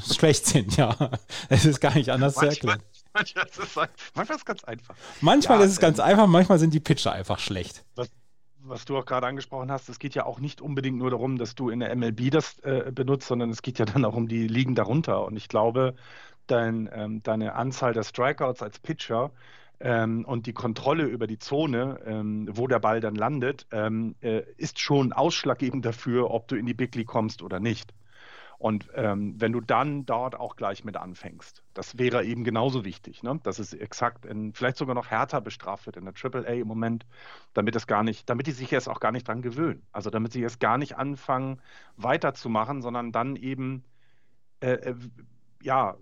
schlecht 0.17 0.47
sind, 0.47 0.77
ja. 0.77 1.11
Es 1.49 1.65
ist 1.65 1.81
gar 1.81 1.95
nicht 1.95 2.11
anders 2.11 2.37
manchmal, 2.37 2.55
zu 2.55 2.67
erklären. 2.67 2.83
Manchmal 3.13 3.47
ist, 3.47 3.59
es, 3.59 3.75
manchmal 4.15 4.37
ist 4.37 4.43
es 4.43 4.45
ganz 4.45 4.65
einfach. 4.65 4.95
Manchmal 5.21 5.59
ja, 5.59 5.65
ist 5.65 5.73
es 5.73 5.81
ganz 5.81 5.99
ähm, 5.99 6.05
einfach, 6.05 6.27
manchmal 6.27 6.59
sind 6.59 6.73
die 6.73 6.81
Pitcher 6.81 7.13
einfach 7.13 7.39
schlecht. 7.39 7.85
Was, 7.97 8.09
was 8.67 8.85
du 8.85 8.97
auch 8.97 9.07
gerade 9.07 9.27
angesprochen 9.27 9.71
hast, 9.71 9.89
es 9.89 9.99
geht 9.99 10.15
ja 10.15 10.25
auch 10.27 10.41
nicht 10.41 10.61
unbedingt 10.61 10.99
nur 10.99 11.11
darum, 11.11 11.39
dass 11.39 11.55
du 11.55 11.71
in 11.71 11.81
der 11.81 11.95
MLB 11.95 12.31
das 12.31 12.59
äh, 12.61 12.91
benutzt, 12.93 13.29
sondern 13.29 13.51
es 13.51 13.63
geht 13.63 13.79
ja 13.79 13.85
dann 13.85 14.05
auch 14.05 14.15
um 14.15 14.29
die 14.29 14.49
Ligen 14.49 14.75
darunter. 14.75 15.25
Und 15.25 15.37
ich 15.37 15.49
glaube, 15.49 15.95
dein, 16.47 16.89
ähm, 16.93 17.23
deine 17.23 17.55
Anzahl 17.55 17.93
der 17.93 18.03
Strikeouts 18.03 18.63
als 18.63 18.79
Pitcher 18.79 19.31
ähm, 19.81 20.25
und 20.25 20.47
die 20.47 20.53
Kontrolle 20.53 21.05
über 21.05 21.27
die 21.27 21.39
Zone, 21.39 22.01
ähm, 22.07 22.49
wo 22.53 22.67
der 22.67 22.79
Ball 22.79 23.01
dann 23.01 23.15
landet, 23.15 23.67
ähm, 23.73 24.15
äh, 24.21 24.43
ist 24.57 24.79
schon 24.81 25.13
ausschlaggebend 25.13 25.85
dafür, 25.85 26.31
ob 26.31 26.49
du 26.49 26.57
in 26.57 26.67
die 26.67 26.75
Big 26.75 26.95
League 26.95 27.09
kommst 27.09 27.43
oder 27.43 27.61
nicht. 27.61 27.93
Und 28.65 28.89
ähm, 28.95 29.39
wenn 29.39 29.53
du 29.53 29.61
dann 29.61 30.07
dort 30.07 30.37
auch 30.37 30.57
gleich 30.57 30.85
mit 30.85 30.97
anfängst, 30.97 31.63
das 31.75 31.99
wäre 31.99 32.25
eben 32.25 32.45
genauso 32.45 32.83
wichtig, 32.83 33.23
ne? 33.23 33.39
dass 33.43 33.59
es 33.59 33.75
exakt 33.75 34.25
in, 34.25 34.55
vielleicht 34.55 34.79
sogar 34.79 34.95
noch 34.95 35.11
härter 35.11 35.43
bestraft 35.43 35.85
wird 35.85 35.99
in 35.99 36.07
der 36.07 36.15
AAA 36.15 36.55
im 36.55 36.67
Moment, 36.67 37.05
damit 37.53 37.77
es 37.77 37.87
gar 37.87 38.03
nicht, 38.03 38.31
damit 38.31 38.47
die 38.47 38.53
sich 38.53 38.71
jetzt 38.71 38.89
auch 38.89 39.01
gar 39.01 39.13
nicht 39.13 39.29
dran 39.29 39.43
gewöhnen. 39.43 39.83
Also 39.93 40.09
damit 40.09 40.33
sie 40.33 40.41
jetzt 40.41 40.61
gar 40.61 40.79
nicht 40.79 40.97
anfangen 40.97 41.61
weiterzumachen, 41.99 42.81
sondern 42.81 43.13
dann 43.13 43.37
eben 43.37 43.85
äh, 44.61 44.73
äh 44.77 44.95
ja 45.61 45.99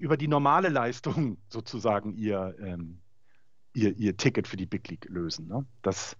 über 0.00 0.16
die 0.16 0.26
normale 0.26 0.70
Leistung 0.70 1.38
sozusagen 1.48 2.16
ihr, 2.16 2.56
ähm, 2.58 2.98
ihr, 3.72 3.96
ihr 3.96 4.16
Ticket 4.16 4.48
für 4.48 4.56
die 4.56 4.66
Big 4.66 4.88
League 4.88 5.06
lösen. 5.08 5.46
Ne? 5.46 5.64
Das, 5.82 6.16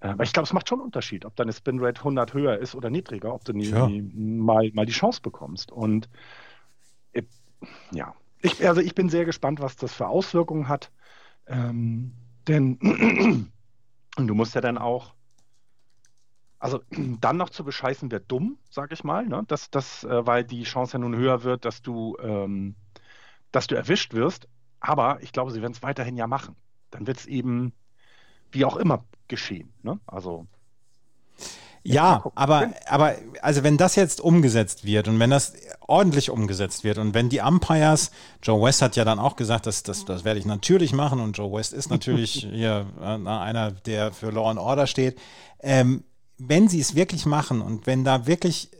aber 0.00 0.22
ich 0.22 0.32
glaube, 0.32 0.46
es 0.46 0.52
macht 0.52 0.68
schon 0.68 0.78
einen 0.78 0.86
Unterschied, 0.86 1.24
ob 1.24 1.34
deine 1.34 1.52
Spinrate 1.52 2.00
100 2.00 2.32
höher 2.32 2.58
ist 2.58 2.74
oder 2.74 2.88
niedriger, 2.88 3.34
ob 3.34 3.44
du 3.44 3.52
nie, 3.52 3.70
ja. 3.70 3.88
nie, 3.88 4.02
mal, 4.02 4.70
mal 4.72 4.86
die 4.86 4.92
Chance 4.92 5.20
bekommst. 5.20 5.72
Und 5.72 6.08
äh, 7.12 7.22
ja, 7.90 8.14
ich, 8.40 8.66
also 8.66 8.80
ich 8.80 8.94
bin 8.94 9.08
sehr 9.08 9.24
gespannt, 9.24 9.60
was 9.60 9.76
das 9.76 9.92
für 9.92 10.06
Auswirkungen 10.06 10.68
hat. 10.68 10.92
Ähm, 11.46 12.12
denn 12.46 12.78
du 14.16 14.34
musst 14.34 14.54
ja 14.54 14.60
dann 14.60 14.78
auch, 14.78 15.14
also 16.60 16.80
dann 17.20 17.36
noch 17.36 17.50
zu 17.50 17.64
bescheißen 17.64 18.10
wäre 18.12 18.22
dumm, 18.22 18.58
sag 18.70 18.92
ich 18.92 19.02
mal, 19.02 19.26
ne? 19.26 19.42
das, 19.48 19.68
das, 19.70 20.04
äh, 20.04 20.26
weil 20.26 20.44
die 20.44 20.62
Chance 20.62 20.92
ja 20.92 20.98
nun 21.00 21.16
höher 21.16 21.42
wird, 21.42 21.64
dass 21.64 21.82
du, 21.82 22.16
ähm, 22.22 22.76
dass 23.50 23.66
du 23.66 23.74
erwischt 23.74 24.14
wirst. 24.14 24.48
Aber 24.78 25.20
ich 25.22 25.32
glaube, 25.32 25.50
sie 25.50 25.60
werden 25.60 25.72
es 25.72 25.82
weiterhin 25.82 26.16
ja 26.16 26.28
machen. 26.28 26.54
Dann 26.92 27.08
wird 27.08 27.16
es 27.16 27.26
eben 27.26 27.72
wie 28.52 28.64
auch 28.64 28.76
immer 28.76 29.04
geschehen. 29.28 29.72
Ne? 29.82 30.00
Also 30.06 30.46
ja, 31.84 32.22
aber, 32.34 32.72
aber 32.86 33.14
also 33.40 33.62
wenn 33.62 33.76
das 33.76 33.94
jetzt 33.96 34.20
umgesetzt 34.20 34.84
wird 34.84 35.08
und 35.08 35.18
wenn 35.20 35.30
das 35.30 35.54
ordentlich 35.86 36.28
umgesetzt 36.28 36.84
wird 36.84 36.98
und 36.98 37.14
wenn 37.14 37.28
die 37.28 37.40
Umpires, 37.40 38.10
Joe 38.42 38.62
West 38.62 38.82
hat 38.82 38.96
ja 38.96 39.04
dann 39.04 39.18
auch 39.18 39.36
gesagt, 39.36 39.66
dass 39.66 39.82
das, 39.84 40.04
das 40.04 40.24
werde 40.24 40.38
ich 40.38 40.46
natürlich 40.46 40.92
machen 40.92 41.20
und 41.20 41.38
Joe 41.38 41.52
West 41.52 41.72
ist 41.72 41.88
natürlich 41.88 42.46
hier 42.52 42.86
äh, 43.00 43.04
einer, 43.04 43.70
der 43.70 44.12
für 44.12 44.30
Law 44.30 44.50
and 44.50 44.58
Order 44.58 44.86
steht. 44.86 45.18
Ähm, 45.60 46.04
wenn 46.36 46.68
sie 46.68 46.80
es 46.80 46.94
wirklich 46.94 47.26
machen 47.26 47.62
und 47.62 47.86
wenn 47.86 48.04
da 48.04 48.26
wirklich 48.26 48.70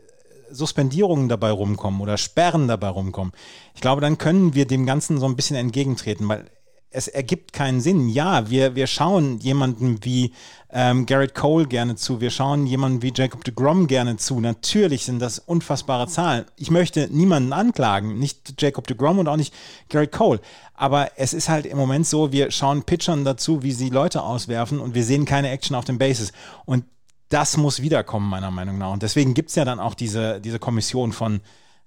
Suspendierungen 0.51 1.29
dabei 1.29 1.51
rumkommen 1.51 2.01
oder 2.01 2.17
Sperren 2.17 2.67
dabei 2.67 2.89
rumkommen, 2.89 3.33
ich 3.75 3.81
glaube, 3.81 4.01
dann 4.01 4.17
können 4.17 4.53
wir 4.53 4.65
dem 4.65 4.85
Ganzen 4.85 5.19
so 5.19 5.25
ein 5.25 5.35
bisschen 5.35 5.55
entgegentreten, 5.55 6.27
weil 6.27 6.45
es 6.91 7.07
ergibt 7.07 7.53
keinen 7.53 7.81
Sinn. 7.81 8.09
Ja, 8.09 8.49
wir, 8.49 8.75
wir 8.75 8.87
schauen 8.87 9.37
jemanden 9.39 10.03
wie 10.03 10.33
ähm, 10.71 11.05
Garrett 11.05 11.35
Cole 11.35 11.67
gerne 11.67 11.95
zu, 11.95 12.21
wir 12.21 12.31
schauen 12.31 12.65
jemanden 12.65 13.01
wie 13.01 13.13
Jacob 13.15 13.43
de 13.43 13.53
Grom 13.53 13.87
gerne 13.87 14.17
zu. 14.17 14.39
Natürlich 14.39 15.05
sind 15.05 15.19
das 15.19 15.39
unfassbare 15.39 16.07
Zahlen. 16.07 16.45
Ich 16.57 16.71
möchte 16.71 17.07
niemanden 17.11 17.53
anklagen, 17.53 18.17
nicht 18.17 18.61
Jacob 18.61 18.87
de 18.87 18.97
Grom 18.97 19.19
und 19.19 19.27
auch 19.27 19.37
nicht 19.37 19.53
Garrett 19.89 20.11
Cole. 20.11 20.39
Aber 20.73 21.11
es 21.17 21.33
ist 21.33 21.49
halt 21.49 21.65
im 21.65 21.77
Moment 21.77 22.07
so, 22.07 22.31
wir 22.31 22.51
schauen 22.51 22.83
Pitchern 22.83 23.23
dazu, 23.23 23.63
wie 23.63 23.71
sie 23.71 23.89
Leute 23.89 24.23
auswerfen 24.23 24.79
und 24.79 24.95
wir 24.95 25.03
sehen 25.03 25.25
keine 25.25 25.49
Action 25.49 25.75
auf 25.75 25.85
den 25.85 25.97
Bases. 25.97 26.31
Und 26.65 26.85
das 27.29 27.57
muss 27.57 27.81
wiederkommen, 27.81 28.29
meiner 28.29 28.51
Meinung 28.51 28.77
nach. 28.79 28.91
Und 28.91 29.03
deswegen 29.03 29.35
gibt 29.35 29.49
es 29.49 29.55
ja 29.55 29.65
dann 29.65 29.79
auch 29.79 29.93
diese, 29.93 30.41
diese 30.41 30.57
Kommission 30.57 31.13
von, 31.13 31.41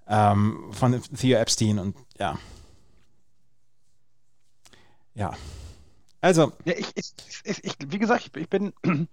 ähm, 0.07 0.59
von 0.71 1.01
Theo 1.17 1.37
Epstein 1.37 1.79
und 1.79 1.95
ja. 2.17 2.37
Ja. 5.15 5.33
Also. 6.21 6.53
Ja, 6.65 6.73
ich, 6.77 6.91
ich, 6.95 7.63
ich, 7.63 7.75
wie 7.85 7.99
gesagt, 7.99 8.35
ich, 8.35 8.49
bin. 8.49 8.73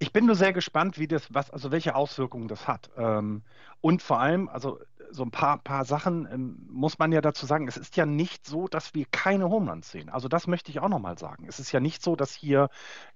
Ich 0.00 0.12
bin 0.12 0.26
nur 0.26 0.34
sehr 0.34 0.52
gespannt, 0.52 0.98
wie 0.98 1.06
das, 1.06 1.32
was, 1.32 1.50
also 1.50 1.70
welche 1.70 1.94
Auswirkungen 1.94 2.48
das 2.48 2.66
hat. 2.66 2.90
Ähm, 2.96 3.42
und 3.80 4.02
vor 4.02 4.20
allem, 4.20 4.48
also 4.48 4.80
so 5.10 5.22
ein 5.22 5.30
paar, 5.30 5.58
paar 5.58 5.84
Sachen 5.84 6.26
ähm, 6.30 6.66
muss 6.68 6.98
man 6.98 7.12
ja 7.12 7.20
dazu 7.20 7.46
sagen. 7.46 7.68
Es 7.68 7.76
ist 7.76 7.96
ja 7.96 8.04
nicht 8.04 8.44
so, 8.46 8.66
dass 8.66 8.92
wir 8.94 9.06
keine 9.12 9.48
Homeruns 9.48 9.90
sehen. 9.90 10.08
Also 10.08 10.28
das 10.28 10.46
möchte 10.46 10.70
ich 10.70 10.80
auch 10.80 10.88
nochmal 10.88 11.16
sagen. 11.16 11.46
Es 11.48 11.60
ist 11.60 11.72
ja 11.72 11.80
nicht 11.80 12.02
so, 12.02 12.16
dass 12.16 12.34
hier 12.34 12.68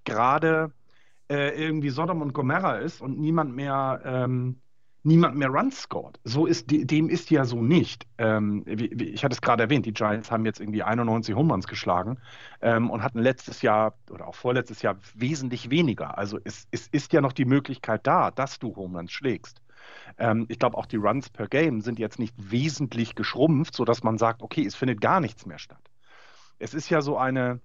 gerade 0.04 0.72
äh, 1.28 1.50
irgendwie 1.60 1.90
Sodom 1.90 2.22
und 2.22 2.32
Gomorra 2.32 2.76
ist 2.76 3.00
und 3.00 3.18
niemand 3.18 3.54
mehr 3.54 4.00
ähm, 4.04 4.60
niemand 5.02 5.36
mehr 5.36 5.48
Runs 5.48 5.82
scored. 5.82 6.18
So 6.24 6.46
ist 6.46 6.66
dem 6.68 7.08
ist 7.08 7.30
ja 7.30 7.44
so 7.44 7.62
nicht. 7.62 8.06
Ähm, 8.18 8.62
wie, 8.66 8.90
wie, 8.94 9.04
ich 9.04 9.24
hatte 9.24 9.34
es 9.34 9.40
gerade 9.40 9.62
erwähnt, 9.62 9.86
die 9.86 9.92
Giants 9.92 10.30
haben 10.30 10.44
jetzt 10.44 10.60
irgendwie 10.60 10.82
91 10.82 11.34
Home 11.34 11.52
Runs 11.52 11.66
geschlagen 11.66 12.18
ähm, 12.60 12.90
und 12.90 13.02
hatten 13.02 13.20
letztes 13.20 13.62
Jahr 13.62 13.94
oder 14.10 14.28
auch 14.28 14.34
vorletztes 14.34 14.82
Jahr 14.82 14.96
wesentlich 15.14 15.70
weniger. 15.70 16.18
Also 16.18 16.38
es, 16.44 16.66
es 16.70 16.88
ist 16.88 17.12
ja 17.12 17.20
noch 17.20 17.32
die 17.32 17.44
Möglichkeit 17.44 18.06
da, 18.06 18.30
dass 18.30 18.58
du 18.58 18.74
Home 18.76 18.98
Runs 18.98 19.12
schlägst. 19.12 19.60
Ähm, 20.18 20.46
ich 20.48 20.58
glaube 20.58 20.76
auch 20.76 20.86
die 20.86 20.96
Runs 20.96 21.30
per 21.30 21.48
Game 21.48 21.80
sind 21.80 21.98
jetzt 21.98 22.18
nicht 22.18 22.34
wesentlich 22.36 23.14
geschrumpft, 23.14 23.74
sodass 23.74 24.02
man 24.02 24.18
sagt, 24.18 24.42
okay, 24.42 24.64
es 24.66 24.74
findet 24.74 25.00
gar 25.00 25.20
nichts 25.20 25.46
mehr 25.46 25.58
statt. 25.58 25.82
Es 26.58 26.74
ist 26.74 26.90
ja 26.90 27.00
so 27.00 27.16
eine 27.16 27.60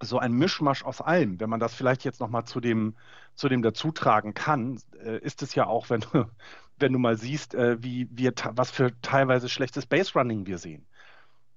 so 0.00 0.18
ein 0.18 0.32
Mischmasch 0.32 0.84
aus 0.84 1.00
allem. 1.00 1.40
Wenn 1.40 1.50
man 1.50 1.60
das 1.60 1.74
vielleicht 1.74 2.04
jetzt 2.04 2.20
nochmal 2.20 2.44
zu 2.44 2.60
dem, 2.60 2.96
zu 3.34 3.48
dem 3.48 3.62
dazutragen 3.62 4.34
kann, 4.34 4.80
äh, 5.02 5.18
ist 5.18 5.42
es 5.42 5.54
ja 5.54 5.66
auch, 5.66 5.90
wenn 5.90 6.00
du, 6.00 6.26
wenn 6.78 6.92
du 6.92 6.98
mal 6.98 7.16
siehst, 7.16 7.54
äh, 7.54 7.82
wie 7.82 8.08
wir, 8.10 8.32
was 8.52 8.70
für 8.70 8.98
teilweise 9.00 9.48
schlechtes 9.48 9.86
Base 9.86 10.12
Running 10.14 10.46
wir 10.46 10.58
sehen. 10.58 10.86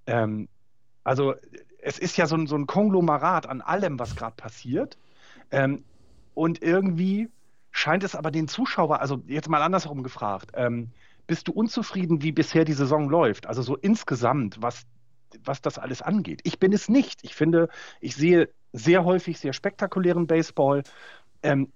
Ähm, 0.08 0.48
also 1.04 1.36
es 1.82 2.00
ist 2.00 2.18
ja 2.18 2.28
so 2.28 2.36
ein, 2.36 2.48
so 2.48 2.56
ein 2.56 2.68
Konglomerat 2.68 3.48
an 3.48 3.62
allem, 3.62 4.00
was 4.00 4.16
gerade 4.16 4.36
passiert. 4.36 4.98
Ähm, 5.52 5.84
und 6.34 6.62
irgendwie 6.62 7.30
scheint 7.72 8.04
es 8.04 8.16
aber 8.16 8.32
den 8.32 8.48
Zuschauer, 8.48 9.02
also 9.02 9.22
jetzt 9.28 9.50
mal 9.50 9.62
andersherum 9.62 10.04
gefragt, 10.04 10.52
ähm, 10.54 10.92
bist 11.28 11.48
du 11.48 11.52
unzufrieden, 11.52 12.22
wie 12.24 12.32
bisher 12.32 12.66
die 12.66 12.74
Saison 12.74 13.10
läuft? 13.10 13.46
Also 13.46 13.62
so 13.62 13.76
insgesamt, 13.76 14.62
was 14.62 14.86
was 15.44 15.62
das 15.62 15.78
alles 15.78 16.02
angeht. 16.02 16.42
Ich 16.44 16.60
bin 16.60 16.74
es 16.74 16.90
nicht. 16.90 17.24
Ich 17.24 17.36
finde, 17.36 17.70
ich 18.02 18.16
sehe 18.16 18.50
sehr 18.74 19.04
häufig 19.06 19.40
sehr 19.40 19.54
spektakulären 19.54 20.28
Baseball. 20.28 20.84
Ähm, 21.44 21.72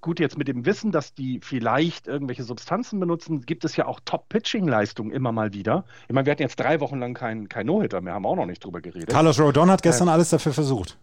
gut, 0.00 0.20
jetzt 0.20 0.38
mit 0.38 0.48
dem 0.48 0.64
Wissen, 0.64 0.92
dass 0.92 1.14
die 1.14 1.40
vielleicht 1.42 2.06
irgendwelche 2.06 2.44
Substanzen 2.44 2.98
benutzen, 3.00 3.42
gibt 3.42 3.64
es 3.64 3.76
ja 3.76 3.86
auch 3.86 4.00
Top-Pitching-Leistungen 4.04 5.12
immer 5.12 5.32
mal 5.32 5.52
wieder. 5.52 5.84
Ich 6.08 6.14
meine, 6.14 6.26
wir 6.26 6.32
hatten 6.32 6.42
jetzt 6.42 6.58
drei 6.58 6.80
Wochen 6.80 6.98
lang 6.98 7.14
keinen 7.14 7.48
kein 7.48 7.66
No-Hitter 7.66 8.00
mehr, 8.00 8.14
haben 8.14 8.26
auch 8.26 8.36
noch 8.36 8.46
nicht 8.46 8.64
drüber 8.64 8.80
geredet. 8.80 9.10
Carlos 9.10 9.38
Rodon 9.38 9.70
hat 9.70 9.82
gestern 9.82 10.08
äh, 10.08 10.12
alles 10.12 10.30
dafür 10.30 10.52
versucht. 10.52 10.98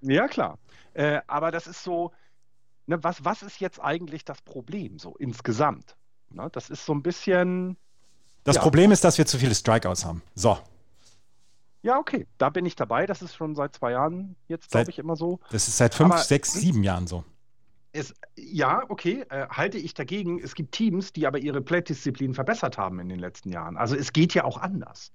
Ja, 0.00 0.28
klar. 0.28 0.58
Äh, 0.92 1.20
aber 1.26 1.50
das 1.50 1.66
ist 1.66 1.82
so, 1.82 2.12
ne, 2.86 3.02
was, 3.02 3.24
was 3.24 3.42
ist 3.42 3.60
jetzt 3.60 3.80
eigentlich 3.80 4.24
das 4.24 4.42
Problem 4.42 4.98
so 4.98 5.16
insgesamt? 5.16 5.96
Ne, 6.30 6.48
das 6.52 6.70
ist 6.70 6.84
so 6.84 6.92
ein 6.92 7.02
bisschen. 7.02 7.76
Das 8.44 8.56
ja. 8.56 8.62
Problem 8.62 8.92
ist, 8.92 9.04
dass 9.04 9.16
wir 9.16 9.26
zu 9.26 9.38
viele 9.38 9.54
Strikeouts 9.54 10.04
haben. 10.04 10.22
So. 10.34 10.58
Ja, 11.84 11.98
okay, 11.98 12.26
da 12.38 12.48
bin 12.48 12.64
ich 12.64 12.76
dabei. 12.76 13.04
Das 13.04 13.20
ist 13.20 13.36
schon 13.36 13.54
seit 13.54 13.74
zwei 13.74 13.90
Jahren 13.90 14.36
jetzt, 14.48 14.70
glaube 14.70 14.88
ich, 14.88 14.98
immer 14.98 15.16
so. 15.16 15.40
Das 15.50 15.68
ist 15.68 15.76
seit 15.76 15.94
fünf, 15.94 16.14
Aber, 16.14 16.22
sechs, 16.22 16.54
sieben 16.54 16.82
Jahren 16.82 17.06
so. 17.06 17.24
Es, 17.92 18.14
ja, 18.36 18.82
okay, 18.88 19.26
äh, 19.28 19.46
halte 19.50 19.76
ich 19.76 19.92
dagegen. 19.92 20.40
Es 20.42 20.54
gibt 20.54 20.72
Teams, 20.72 21.12
die 21.12 21.26
aber 21.26 21.38
ihre 21.38 21.60
Play-Disziplin 21.60 22.32
verbessert 22.32 22.78
haben 22.78 23.00
in 23.00 23.10
den 23.10 23.18
letzten 23.18 23.50
Jahren. 23.50 23.76
Also 23.76 23.96
es 23.96 24.14
geht 24.14 24.32
ja 24.32 24.44
auch 24.44 24.56
anders. 24.56 25.12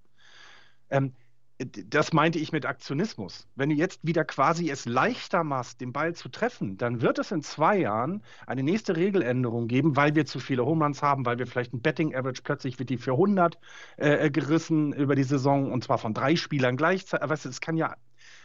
Ähm, 0.91 1.15
das 1.59 2.13
meinte 2.13 2.39
ich 2.39 2.53
mit 2.53 2.65
Aktionismus. 2.65 3.47
Wenn 3.55 3.69
du 3.69 3.75
jetzt 3.75 3.99
wieder 4.01 4.23
quasi 4.23 4.69
es 4.69 4.85
leichter 4.85 5.43
machst, 5.43 5.81
den 5.81 5.91
Ball 5.91 6.15
zu 6.15 6.29
treffen, 6.29 6.77
dann 6.77 7.01
wird 7.01 7.19
es 7.19 7.31
in 7.31 7.41
zwei 7.41 7.77
Jahren 7.77 8.23
eine 8.47 8.63
nächste 8.63 8.95
Regeländerung 8.95 9.67
geben, 9.67 9.97
weil 9.97 10.15
wir 10.15 10.25
zu 10.25 10.39
viele 10.39 10.65
Home 10.65 10.89
haben, 11.01 11.25
weil 11.25 11.37
wir 11.37 11.47
vielleicht 11.47 11.73
ein 11.73 11.81
Betting 11.81 12.15
Average 12.15 12.41
plötzlich 12.43 12.79
wird 12.79 12.89
die 12.89 12.97
für 12.97 13.11
100 13.11 13.59
äh, 13.97 14.31
gerissen 14.31 14.93
über 14.93 15.15
die 15.15 15.23
Saison 15.23 15.71
und 15.71 15.83
zwar 15.83 15.97
von 15.97 16.13
drei 16.13 16.37
Spielern 16.37 16.77
gleichzeitig. 16.77 17.29
Weißt 17.29 17.43
du, 17.43 17.49
es 17.49 17.59
kann 17.59 17.75
ja 17.75 17.95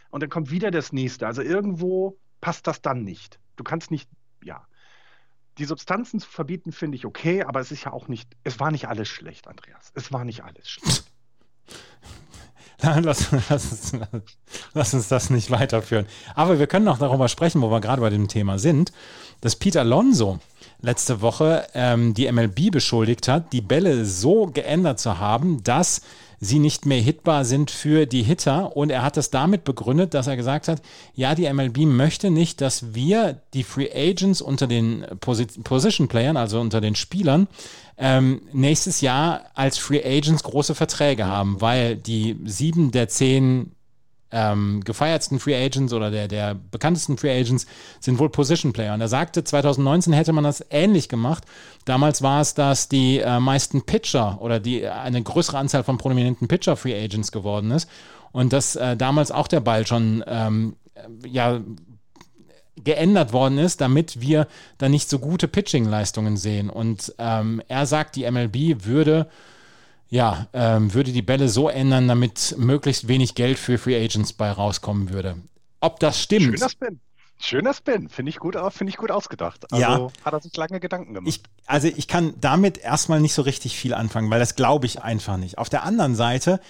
und 0.09 0.21
dann 0.21 0.29
kommt 0.29 0.51
wieder 0.51 0.71
das 0.71 0.91
nächste. 0.91 1.27
Also 1.27 1.41
irgendwo 1.41 2.17
passt 2.41 2.67
das 2.67 2.81
dann 2.81 3.03
nicht. 3.03 3.39
Du 3.55 3.63
kannst 3.63 3.91
nicht, 3.91 4.09
ja. 4.43 4.67
Die 5.57 5.65
Substanzen 5.65 6.19
zu 6.19 6.29
verbieten 6.29 6.73
finde 6.73 6.97
ich 6.97 7.05
okay, 7.05 7.43
aber 7.43 7.61
es 7.61 7.71
ist 7.71 7.85
ja 7.85 7.93
auch 7.93 8.09
nicht, 8.09 8.35
es 8.43 8.59
war 8.59 8.71
nicht 8.71 8.89
alles 8.89 9.07
schlecht, 9.07 9.47
Andreas. 9.47 9.91
Es 9.93 10.11
war 10.11 10.25
nicht 10.25 10.43
alles 10.43 10.69
schlecht. 10.69 11.05
Lass, 12.81 13.31
lass, 13.49 13.71
uns, 13.71 13.91
lass, 14.73 14.93
uns, 14.93 15.07
das 15.07 15.29
nicht 15.29 15.49
weiterführen. 15.49 16.05
Aber 16.35 16.59
wir 16.59 16.67
können 16.67 16.85
noch 16.85 16.97
darüber 16.97 17.29
sprechen, 17.29 17.61
wo 17.61 17.69
wir 17.69 17.81
gerade 17.81 18.01
bei 18.01 18.09
dem 18.09 18.27
Thema 18.27 18.59
sind, 18.59 18.91
dass 19.41 19.55
Peter 19.55 19.81
Alonso 19.81 20.39
letzte 20.81 21.21
Woche 21.21 21.65
ähm, 21.73 22.13
die 22.13 22.31
MLB 22.31 22.71
beschuldigt 22.71 23.27
hat, 23.27 23.53
die 23.53 23.61
Bälle 23.61 24.05
so 24.05 24.47
geändert 24.47 24.99
zu 24.99 25.19
haben, 25.19 25.63
dass 25.63 26.01
sie 26.39 26.59
nicht 26.59 26.85
mehr 26.85 26.99
hitbar 26.99 27.45
sind 27.45 27.71
für 27.71 28.05
die 28.05 28.23
Hitter. 28.23 28.75
Und 28.75 28.89
er 28.89 29.03
hat 29.03 29.17
das 29.17 29.29
damit 29.29 29.63
begründet, 29.63 30.13
dass 30.13 30.27
er 30.27 30.35
gesagt 30.35 30.67
hat, 30.67 30.81
ja, 31.13 31.35
die 31.35 31.51
MLB 31.51 31.79
möchte 31.79 32.31
nicht, 32.31 32.61
dass 32.61 32.93
wir 32.93 33.41
die 33.53 33.63
Free 33.63 33.89
Agents 33.93 34.41
unter 34.41 34.67
den 34.67 35.05
Position 35.19 36.07
Playern, 36.07 36.37
also 36.37 36.59
unter 36.59 36.81
den 36.81 36.95
Spielern, 36.95 37.47
ähm, 37.97 38.41
nächstes 38.51 39.01
Jahr 39.01 39.45
als 39.53 39.77
Free 39.77 40.03
Agents 40.03 40.43
große 40.43 40.75
Verträge 40.75 41.25
haben, 41.25 41.61
weil 41.61 41.95
die 41.95 42.37
sieben 42.43 42.91
der 42.91 43.07
zehn 43.07 43.74
ähm, 44.35 44.81
gefeiertsten 44.83 45.39
Free 45.39 45.55
Agents 45.55 45.93
oder 45.93 46.11
der, 46.11 46.27
der 46.27 46.55
bekanntesten 46.55 47.17
Free 47.17 47.31
Agents 47.31 47.65
sind 48.01 48.19
wohl 48.19 48.29
Position 48.29 48.73
Player. 48.73 48.93
Und 48.93 48.99
er 48.99 49.07
sagte, 49.07 49.45
2019 49.45 50.11
hätte 50.11 50.33
man 50.33 50.43
das 50.43 50.63
ähnlich 50.69 51.07
gemacht. 51.07 51.45
Damals 51.85 52.21
war 52.21 52.41
es, 52.41 52.53
dass 52.53 52.89
die 52.89 53.19
äh, 53.19 53.39
meisten 53.39 53.83
Pitcher 53.83 54.41
oder 54.41 54.59
die 54.59 54.85
eine 54.85 55.23
größere 55.23 55.57
Anzahl 55.57 55.85
von 55.85 55.97
prominenten 55.97 56.49
Pitcher 56.49 56.75
Free 56.75 57.01
Agents 57.01 57.31
geworden 57.31 57.71
ist. 57.71 57.89
Und 58.33 58.51
dass 58.51 58.75
äh, 58.75 58.97
damals 58.97 59.31
auch 59.31 59.47
der 59.47 59.61
Ball 59.61 59.87
schon 59.87 60.21
ähm, 60.27 60.75
ja 61.25 61.61
geändert 62.83 63.31
worden 63.31 63.57
ist, 63.57 63.79
damit 63.79 64.19
wir 64.19 64.47
da 64.77 64.89
nicht 64.89 65.09
so 65.09 65.19
gute 65.19 65.47
Pitching-Leistungen 65.47 66.35
sehen. 66.35 66.69
Und 66.69 67.15
ähm, 67.19 67.61
er 67.69 67.85
sagt, 67.85 68.17
die 68.17 68.29
MLB 68.29 68.85
würde 68.85 69.27
ja, 70.15 70.47
ähm, 70.53 70.93
würde 70.93 71.11
die 71.11 71.21
Bälle 71.21 71.49
so 71.49 71.67
ändern, 71.67 72.07
damit 72.07 72.55
möglichst 72.57 73.09
wenig 73.09 73.35
Geld 73.35 73.59
für 73.59 73.77
Free 73.77 74.01
Agents 74.01 74.31
bei 74.31 74.49
rauskommen 74.49 75.09
würde. 75.09 75.35
Ob 75.81 75.99
das 75.99 76.21
stimmt. 76.21 76.57
Schöner 76.57 76.69
Spin. 76.69 76.99
Schöner 77.37 77.73
Spin. 77.73 78.07
Finde 78.07 78.29
ich, 78.29 78.37
gut, 78.37 78.55
find 78.71 78.89
ich 78.89 78.95
gut 78.95 79.11
ausgedacht. 79.11 79.69
Also 79.73 79.81
ja. 79.81 80.07
hat 80.23 80.33
er 80.33 80.39
sich 80.39 80.55
lange 80.55 80.79
Gedanken 80.79 81.15
gemacht. 81.15 81.27
Ich, 81.27 81.43
also 81.65 81.89
ich 81.89 82.07
kann 82.07 82.33
damit 82.39 82.77
erstmal 82.77 83.19
nicht 83.19 83.33
so 83.33 83.41
richtig 83.41 83.77
viel 83.77 83.93
anfangen, 83.93 84.29
weil 84.29 84.39
das 84.39 84.55
glaube 84.55 84.85
ich 84.85 85.03
einfach 85.03 85.35
nicht. 85.35 85.57
Auf 85.57 85.67
der 85.67 85.83
anderen 85.83 86.15
Seite 86.15 86.61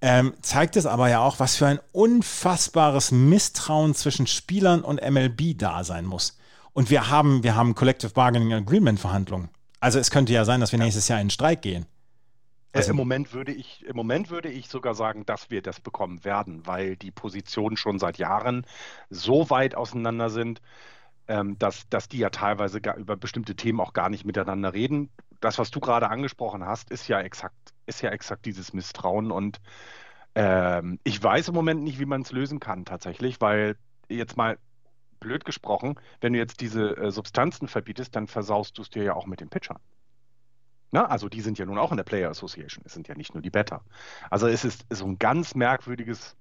ähm, 0.00 0.32
zeigt 0.40 0.76
es 0.76 0.86
aber 0.86 1.08
ja 1.08 1.22
auch, 1.22 1.40
was 1.40 1.56
für 1.56 1.66
ein 1.66 1.80
unfassbares 1.90 3.10
Misstrauen 3.10 3.96
zwischen 3.96 4.28
Spielern 4.28 4.82
und 4.82 5.00
MLB 5.02 5.58
da 5.58 5.82
sein 5.82 6.06
muss. 6.06 6.38
Und 6.72 6.88
wir 6.88 7.10
haben, 7.10 7.42
wir 7.42 7.56
haben 7.56 7.74
Collective 7.74 8.12
Bargaining 8.12 8.52
Agreement 8.52 9.00
Verhandlungen. 9.00 9.48
Also 9.80 9.98
es 9.98 10.12
könnte 10.12 10.32
ja 10.32 10.44
sein, 10.44 10.60
dass 10.60 10.70
wir 10.70 10.78
nächstes 10.78 11.08
Jahr 11.08 11.20
in 11.20 11.26
den 11.26 11.30
Streik 11.30 11.62
gehen. 11.62 11.86
Äh, 12.72 12.78
also, 12.78 12.90
Im, 12.90 12.96
Moment 12.96 13.32
würde 13.32 13.52
ich, 13.52 13.84
Im 13.86 13.96
Moment 13.96 14.30
würde 14.30 14.48
ich 14.50 14.68
sogar 14.68 14.94
sagen, 14.94 15.26
dass 15.26 15.50
wir 15.50 15.62
das 15.62 15.80
bekommen 15.80 16.24
werden, 16.24 16.66
weil 16.66 16.96
die 16.96 17.10
Positionen 17.10 17.76
schon 17.76 17.98
seit 17.98 18.18
Jahren 18.18 18.66
so 19.10 19.50
weit 19.50 19.74
auseinander 19.74 20.30
sind, 20.30 20.60
ähm, 21.28 21.58
dass, 21.58 21.88
dass 21.88 22.08
die 22.08 22.18
ja 22.18 22.30
teilweise 22.30 22.78
über 22.96 23.16
bestimmte 23.16 23.54
Themen 23.54 23.80
auch 23.80 23.92
gar 23.92 24.08
nicht 24.08 24.24
miteinander 24.24 24.72
reden. 24.74 25.10
Das, 25.40 25.58
was 25.58 25.70
du 25.70 25.80
gerade 25.80 26.08
angesprochen 26.08 26.64
hast, 26.64 26.90
ist 26.90 27.08
ja 27.08 27.20
exakt 27.20 27.72
ist 27.86 28.02
ja 28.02 28.10
exakt 28.10 28.46
dieses 28.46 28.72
Misstrauen. 28.72 29.30
Und 29.30 29.60
ähm, 30.34 30.98
ich 31.04 31.22
weiß 31.22 31.48
im 31.48 31.54
Moment 31.54 31.82
nicht, 31.82 31.98
wie 31.98 32.06
man 32.06 32.22
es 32.22 32.32
lösen 32.32 32.60
kann 32.60 32.84
tatsächlich, 32.84 33.40
weil 33.40 33.76
jetzt 34.08 34.36
mal 34.36 34.58
blöd 35.20 35.44
gesprochen, 35.44 35.96
wenn 36.20 36.32
du 36.32 36.38
jetzt 36.38 36.60
diese 36.60 36.96
äh, 36.96 37.10
Substanzen 37.10 37.68
verbietest, 37.68 38.16
dann 38.16 38.26
versaust 38.26 38.78
du 38.78 38.82
es 38.82 38.90
dir 38.90 39.04
ja 39.04 39.14
auch 39.14 39.26
mit 39.26 39.40
den 39.40 39.48
Pitchern. 39.50 39.78
Na, 40.92 41.06
also 41.06 41.28
die 41.30 41.40
sind 41.40 41.58
ja 41.58 41.64
nun 41.64 41.78
auch 41.78 41.90
in 41.90 41.96
der 41.96 42.04
Player 42.04 42.30
Association, 42.30 42.84
es 42.86 42.92
sind 42.92 43.08
ja 43.08 43.14
nicht 43.14 43.34
nur 43.34 43.42
die 43.42 43.50
Better. 43.50 43.80
Also 44.30 44.46
es 44.46 44.64
ist, 44.64 44.84
ist 44.90 44.98
so 44.98 45.06
ein 45.06 45.18
ganz 45.18 45.54
merkwürdiges, 45.54 46.36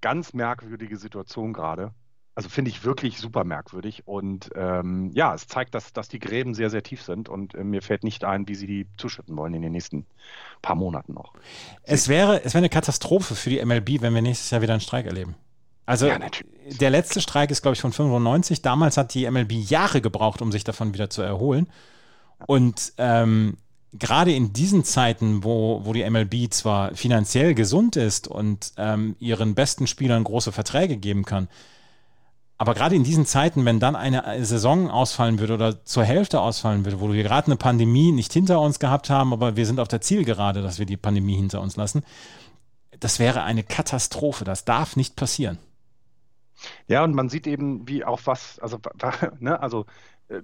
ganz 0.00 0.32
merkwürdige 0.32 0.96
Situation 0.96 1.52
gerade. 1.52 1.92
Also 2.34 2.48
finde 2.48 2.70
ich 2.70 2.82
wirklich 2.82 3.18
super 3.18 3.44
merkwürdig. 3.44 4.08
Und 4.08 4.50
ähm, 4.56 5.10
ja, 5.14 5.34
es 5.34 5.46
zeigt, 5.46 5.74
dass, 5.74 5.92
dass 5.92 6.08
die 6.08 6.18
Gräben 6.18 6.54
sehr, 6.54 6.68
sehr 6.68 6.82
tief 6.82 7.02
sind. 7.02 7.28
Und 7.28 7.54
äh, 7.54 7.62
mir 7.62 7.80
fällt 7.80 8.02
nicht 8.02 8.24
ein, 8.24 8.48
wie 8.48 8.56
sie 8.56 8.66
die 8.66 8.86
zuschütten 8.96 9.36
wollen 9.36 9.54
in 9.54 9.62
den 9.62 9.70
nächsten 9.70 10.06
paar 10.60 10.74
Monaten 10.74 11.12
noch. 11.12 11.34
Es 11.84 12.08
wäre, 12.08 12.42
es 12.42 12.54
wäre 12.54 12.58
eine 12.58 12.70
Katastrophe 12.70 13.36
für 13.36 13.50
die 13.50 13.64
MLB, 13.64 14.00
wenn 14.00 14.14
wir 14.14 14.22
nächstes 14.22 14.50
Jahr 14.50 14.62
wieder 14.62 14.72
einen 14.72 14.80
Streik 14.80 15.06
erleben. 15.06 15.36
Also 15.86 16.06
ja, 16.06 16.18
der 16.80 16.90
letzte 16.90 17.20
Streik 17.20 17.50
ist, 17.50 17.62
glaube 17.62 17.74
ich, 17.74 17.80
von 17.80 17.92
95. 17.92 18.62
Damals 18.62 18.96
hat 18.96 19.14
die 19.14 19.30
MLB 19.30 19.52
Jahre 19.52 20.00
gebraucht, 20.00 20.42
um 20.42 20.50
sich 20.50 20.64
davon 20.64 20.94
wieder 20.94 21.10
zu 21.10 21.22
erholen. 21.22 21.68
Und 22.46 22.94
ähm, 22.98 23.58
gerade 23.98 24.32
in 24.32 24.52
diesen 24.52 24.84
Zeiten, 24.84 25.44
wo, 25.44 25.82
wo 25.84 25.92
die 25.92 26.08
MLB 26.08 26.52
zwar 26.52 26.94
finanziell 26.94 27.54
gesund 27.54 27.96
ist 27.96 28.28
und 28.28 28.72
ähm, 28.76 29.16
ihren 29.18 29.54
besten 29.54 29.86
Spielern 29.86 30.24
große 30.24 30.52
Verträge 30.52 30.96
geben 30.96 31.24
kann, 31.24 31.48
aber 32.56 32.74
gerade 32.74 32.94
in 32.94 33.04
diesen 33.04 33.26
Zeiten, 33.26 33.64
wenn 33.64 33.80
dann 33.80 33.96
eine 33.96 34.44
Saison 34.44 34.88
ausfallen 34.88 35.40
würde 35.40 35.54
oder 35.54 35.84
zur 35.84 36.04
Hälfte 36.04 36.40
ausfallen 36.40 36.84
würde, 36.84 37.00
wo 37.00 37.12
wir 37.12 37.22
gerade 37.22 37.46
eine 37.48 37.56
Pandemie 37.56 38.12
nicht 38.12 38.32
hinter 38.32 38.60
uns 38.60 38.78
gehabt 38.78 39.10
haben, 39.10 39.32
aber 39.32 39.56
wir 39.56 39.66
sind 39.66 39.80
auf 39.80 39.88
der 39.88 40.00
Zielgerade, 40.00 40.62
dass 40.62 40.78
wir 40.78 40.86
die 40.86 40.96
Pandemie 40.96 41.36
hinter 41.36 41.60
uns 41.60 41.76
lassen, 41.76 42.04
das 43.00 43.18
wäre 43.18 43.42
eine 43.42 43.64
Katastrophe. 43.64 44.44
Das 44.44 44.64
darf 44.64 44.94
nicht 44.96 45.16
passieren. 45.16 45.58
Ja, 46.86 47.02
und 47.02 47.14
man 47.14 47.28
sieht 47.28 47.46
eben, 47.46 47.88
wie 47.88 48.04
auch 48.04 48.20
was, 48.24 48.58
also, 48.60 48.78
ne, 49.40 49.60
also 49.60 49.80
äh, 49.82 49.84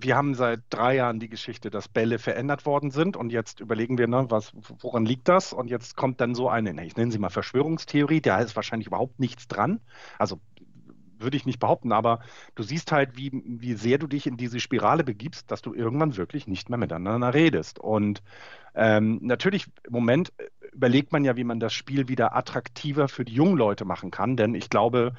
wir 0.00 0.16
haben 0.16 0.34
seit 0.34 0.60
drei 0.70 0.96
Jahren 0.96 1.20
die 1.20 1.28
Geschichte, 1.28 1.70
dass 1.70 1.88
Bälle 1.88 2.18
verändert 2.18 2.66
worden 2.66 2.90
sind 2.90 3.16
und 3.16 3.30
jetzt 3.30 3.60
überlegen 3.60 3.98
wir, 3.98 4.06
ne, 4.06 4.26
was, 4.28 4.52
woran 4.80 5.04
liegt 5.04 5.28
das? 5.28 5.52
Und 5.52 5.68
jetzt 5.68 5.96
kommt 5.96 6.20
dann 6.20 6.34
so 6.34 6.48
eine, 6.48 6.84
ich 6.84 6.96
nenne 6.96 7.10
sie 7.10 7.18
mal 7.18 7.30
Verschwörungstheorie, 7.30 8.20
da 8.20 8.38
ist 8.38 8.56
wahrscheinlich 8.56 8.86
überhaupt 8.86 9.20
nichts 9.20 9.48
dran. 9.48 9.80
Also 10.18 10.40
würde 11.20 11.36
ich 11.36 11.46
nicht 11.46 11.60
behaupten, 11.60 11.92
aber 11.92 12.20
du 12.54 12.62
siehst 12.62 12.92
halt, 12.92 13.16
wie, 13.16 13.30
wie 13.32 13.74
sehr 13.74 13.98
du 13.98 14.06
dich 14.06 14.26
in 14.26 14.36
diese 14.36 14.60
Spirale 14.60 15.04
begibst, 15.04 15.50
dass 15.50 15.62
du 15.62 15.74
irgendwann 15.74 16.16
wirklich 16.16 16.46
nicht 16.46 16.70
mehr 16.70 16.78
miteinander 16.78 17.34
redest. 17.34 17.78
Und 17.78 18.22
ähm, 18.74 19.18
natürlich 19.22 19.66
im 19.84 19.92
Moment 19.92 20.32
äh, 20.38 20.48
überlegt 20.72 21.12
man 21.12 21.24
ja, 21.24 21.36
wie 21.36 21.44
man 21.44 21.60
das 21.60 21.72
Spiel 21.72 22.08
wieder 22.08 22.36
attraktiver 22.36 23.08
für 23.08 23.24
die 23.24 23.34
jungen 23.34 23.56
Leute 23.56 23.84
machen 23.84 24.10
kann, 24.10 24.36
denn 24.36 24.54
ich 24.54 24.70
glaube, 24.70 25.12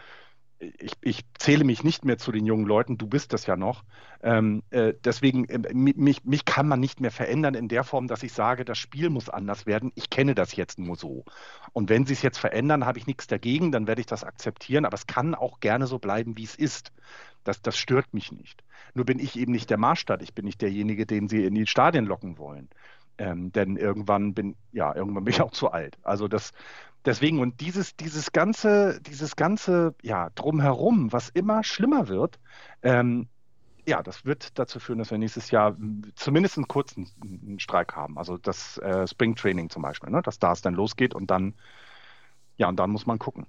ich, 0.77 0.93
ich, 1.01 1.25
zähle 1.39 1.63
mich 1.63 1.83
nicht 1.83 2.05
mehr 2.05 2.17
zu 2.17 2.31
den 2.31 2.45
jungen 2.45 2.65
Leuten, 2.65 2.97
du 2.97 3.07
bist 3.07 3.33
das 3.33 3.47
ja 3.47 3.55
noch. 3.55 3.83
Ähm, 4.21 4.61
äh, 4.69 4.93
deswegen, 5.03 5.45
äh, 5.45 5.73
mich, 5.73 6.23
mich, 6.23 6.45
kann 6.45 6.67
man 6.67 6.79
nicht 6.79 7.01
mehr 7.01 7.11
verändern 7.11 7.55
in 7.55 7.67
der 7.67 7.83
Form, 7.83 8.07
dass 8.07 8.21
ich 8.21 8.33
sage, 8.33 8.63
das 8.63 8.77
Spiel 8.77 9.09
muss 9.09 9.29
anders 9.29 9.65
werden. 9.65 9.91
Ich 9.95 10.09
kenne 10.09 10.35
das 10.35 10.55
jetzt 10.55 10.77
nur 10.77 10.95
so. 10.95 11.25
Und 11.73 11.89
wenn 11.89 12.05
sie 12.05 12.13
es 12.13 12.21
jetzt 12.21 12.37
verändern, 12.37 12.85
habe 12.85 12.99
ich 12.99 13.07
nichts 13.07 13.27
dagegen, 13.27 13.71
dann 13.71 13.87
werde 13.87 14.01
ich 14.01 14.07
das 14.07 14.23
akzeptieren. 14.23 14.85
Aber 14.85 14.95
es 14.95 15.07
kann 15.07 15.33
auch 15.33 15.59
gerne 15.59 15.87
so 15.87 15.97
bleiben, 15.97 16.37
wie 16.37 16.43
es 16.43 16.55
ist. 16.55 16.91
Das, 17.43 17.61
das 17.61 17.77
stört 17.77 18.13
mich 18.13 18.31
nicht. 18.31 18.63
Nur 18.93 19.05
bin 19.05 19.19
ich 19.19 19.37
eben 19.39 19.51
nicht 19.51 19.69
der 19.69 19.77
Maßstab. 19.77 20.21
Ich 20.21 20.35
bin 20.35 20.45
nicht 20.45 20.61
derjenige, 20.61 21.07
den 21.07 21.27
sie 21.27 21.43
in 21.43 21.55
die 21.55 21.65
Stadien 21.65 22.05
locken 22.05 22.37
wollen. 22.37 22.69
Ähm, 23.17 23.51
denn 23.51 23.77
irgendwann 23.77 24.33
bin, 24.33 24.55
ja, 24.71 24.95
irgendwann 24.95 25.23
bin 25.23 25.33
ich 25.33 25.41
auch 25.41 25.51
zu 25.51 25.71
alt. 25.71 25.97
Also 26.03 26.27
das, 26.27 26.53
deswegen, 27.05 27.39
und 27.39 27.61
dieses, 27.61 27.95
dieses 27.95 28.31
ganze, 28.31 28.99
dieses 29.01 29.35
ganze, 29.35 29.95
ja, 30.01 30.29
drumherum, 30.35 31.11
was 31.11 31.29
immer 31.29 31.63
schlimmer 31.63 32.07
wird, 32.07 32.39
ähm, 32.83 33.27
ja, 33.87 34.03
das 34.03 34.25
wird 34.25 34.59
dazu 34.59 34.79
führen, 34.79 34.99
dass 34.99 35.11
wir 35.11 35.17
nächstes 35.17 35.51
Jahr 35.51 35.75
zumindest 36.15 36.57
einen 36.57 36.67
kurzen 36.67 37.09
Streik 37.57 37.95
haben. 37.95 38.17
Also 38.17 38.37
das 38.37 38.77
äh, 38.77 39.07
Spring 39.07 39.35
Training 39.35 39.69
zum 39.69 39.81
Beispiel, 39.81 40.11
ne? 40.11 40.21
dass 40.21 40.39
da 40.39 40.51
es 40.51 40.61
dann 40.61 40.75
losgeht 40.75 41.15
und 41.15 41.31
dann, 41.31 41.55
ja, 42.57 42.69
und 42.69 42.77
dann 42.77 42.91
muss 42.91 43.05
man 43.05 43.17
gucken. 43.17 43.47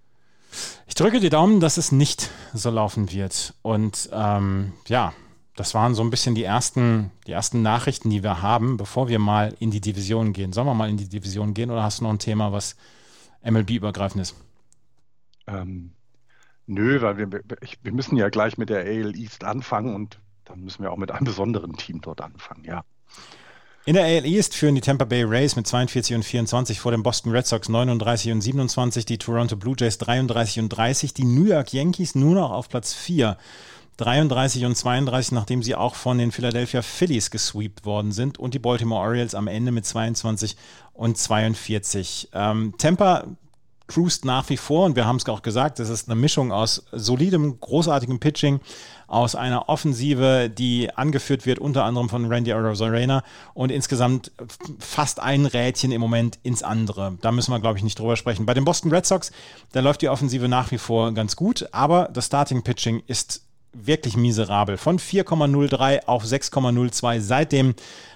Ich 0.87 0.95
drücke 0.95 1.21
die 1.21 1.29
Daumen, 1.29 1.61
dass 1.61 1.77
es 1.77 1.93
nicht 1.93 2.31
so 2.53 2.71
laufen 2.71 3.13
wird. 3.13 3.55
Und 3.63 4.11
ähm, 4.13 4.73
ja, 4.87 5.13
das 5.57 5.75
waren 5.75 5.95
so 5.95 6.03
ein 6.03 6.11
bisschen 6.11 6.35
die 6.35 6.45
ersten, 6.45 7.11
die 7.27 7.33
ersten 7.33 7.63
Nachrichten, 7.63 8.11
die 8.11 8.23
wir 8.23 8.43
haben, 8.43 8.77
bevor 8.77 9.09
wir 9.09 9.19
mal 9.19 9.55
in 9.61 9.71
die 9.71 9.81
Division 9.81 10.33
gehen. 10.33 10.53
Sollen 10.53 10.67
wir 10.67 10.75
mal 10.75 10.89
in 10.89 10.97
die 10.97 11.09
Division 11.09 11.55
gehen 11.55 11.71
oder 11.71 11.83
hast 11.83 12.01
du 12.01 12.05
noch 12.05 12.11
ein 12.11 12.19
Thema, 12.19 12.53
was 12.53 12.77
MLB-übergreifend 13.43 14.23
ist? 14.23 14.37
Ähm, 15.47 15.93
nö, 16.67 17.01
weil 17.03 17.19
wir, 17.19 17.29
ich, 17.61 17.79
wir 17.83 17.93
müssen 17.93 18.17
ja 18.17 18.29
gleich 18.29 18.59
mit 18.59 18.71
der 18.71 18.81
AL 18.81 19.17
East 19.17 19.45
anfangen 19.45 19.95
und 19.95 20.19
dann 20.45 20.61
müssen 20.61 20.83
wir 20.83 20.91
auch 20.91 20.97
mit 20.97 21.11
einem 21.11 21.25
besonderen 21.25 21.77
Team 21.77 22.01
dort 22.01 22.21
anfangen, 22.21 22.65
ja. 22.65 22.85
In 23.85 23.95
der 23.95 24.05
AL 24.05 24.25
East 24.25 24.55
führen 24.55 24.77
die 24.77 24.81
Tampa 24.81 25.05
Bay 25.05 25.25
Rays 25.25 25.57
mit 25.57 25.67
42 25.67 26.15
und 26.15 26.23
24 26.23 26.79
vor 26.79 26.93
den 26.93 27.03
Boston 27.03 27.33
Red 27.33 27.49
Sox 27.49 27.69
39 27.69 28.31
und 28.31 28.41
27, 28.41 29.05
die 29.05 29.19
Toronto 29.19 29.57
Blue 29.57 29.75
Jays 29.77 29.99
33 29.99 30.61
und 30.61 30.69
30, 30.69 31.15
die 31.15 31.25
New 31.25 31.47
York 31.47 31.73
Yankees 31.73 32.15
nur 32.15 32.37
noch 32.37 32.53
auf 32.53 32.69
Platz 32.69 32.95
4. 32.95 33.37
33 33.99 34.65
und 34.65 34.77
32, 34.77 35.33
nachdem 35.33 35.63
sie 35.63 35.75
auch 35.75 35.95
von 35.95 36.19
den 36.19 36.33
Philadelphia 36.33 36.83
Phillies 36.83 37.31
gesweept 37.31 37.85
worden 37.85 38.13
sind 38.13 38.39
und 38.39 38.55
die 38.55 38.59
Baltimore 38.59 39.03
Orioles 39.03 39.35
am 39.35 39.49
Ende 39.49 39.73
mit 39.73 39.87
22 39.87 40.57
und 40.95 41.19
42. 41.19 42.31
Ähm, 42.33 42.75
Tampa 42.79 43.25
cruist 43.93 44.25
nach 44.25 44.49
wie 44.49 44.57
vor 44.57 44.87
und 44.87 44.97
wir 44.97 45.07
haben 45.07 45.17
es 45.17 45.29
auch 45.29 45.43
gesagt, 45.43 45.79
es 45.79 45.91
ist 45.91 46.09
eine 46.09 46.19
Mischung 46.19 46.53
aus 46.53 46.87
solidem, 46.93 47.61
großartigem 47.61 48.21
Pitching, 48.21 48.61
aus 49.07 49.35
einer 49.35 49.69
Offensive, 49.69 50.49
die 50.49 50.89
angeführt 50.95 51.45
wird 51.45 51.59
unter 51.59 51.85
anderem 51.85 52.09
von 52.09 52.25
Randy 52.25 52.53
Arozarena 52.53 53.23
und 53.53 53.71
insgesamt 53.71 54.33
fast 54.79 55.21
ein 55.21 55.45
Rädchen 55.45 55.93
im 55.93 56.01
Moment 56.01 56.39
ins 56.43 56.63
andere. 56.63 57.19
Da 57.21 57.31
müssen 57.31 57.53
wir, 57.53 57.61
glaube 57.61 57.77
ich, 57.77 57.85
nicht 57.85 57.99
drüber 57.99 58.17
sprechen. 58.17 58.47
Bei 58.47 58.55
den 58.55 58.65
Boston 58.65 58.91
Red 58.91 59.05
Sox, 59.05 59.31
da 59.73 59.81
läuft 59.81 60.01
die 60.01 60.09
Offensive 60.09 60.49
nach 60.49 60.71
wie 60.71 60.79
vor 60.79 61.13
ganz 61.13 61.37
gut, 61.37 61.69
aber 61.73 62.09
das 62.11 62.27
Starting 62.27 62.63
Pitching 62.63 63.03
ist 63.07 63.43
wirklich 63.73 64.17
miserabel. 64.17 64.77
Von 64.77 64.99
4,03 64.99 66.07
auf 66.07 66.25
6,02 66.25 67.21
seit 67.21 67.53
dem 67.53 67.75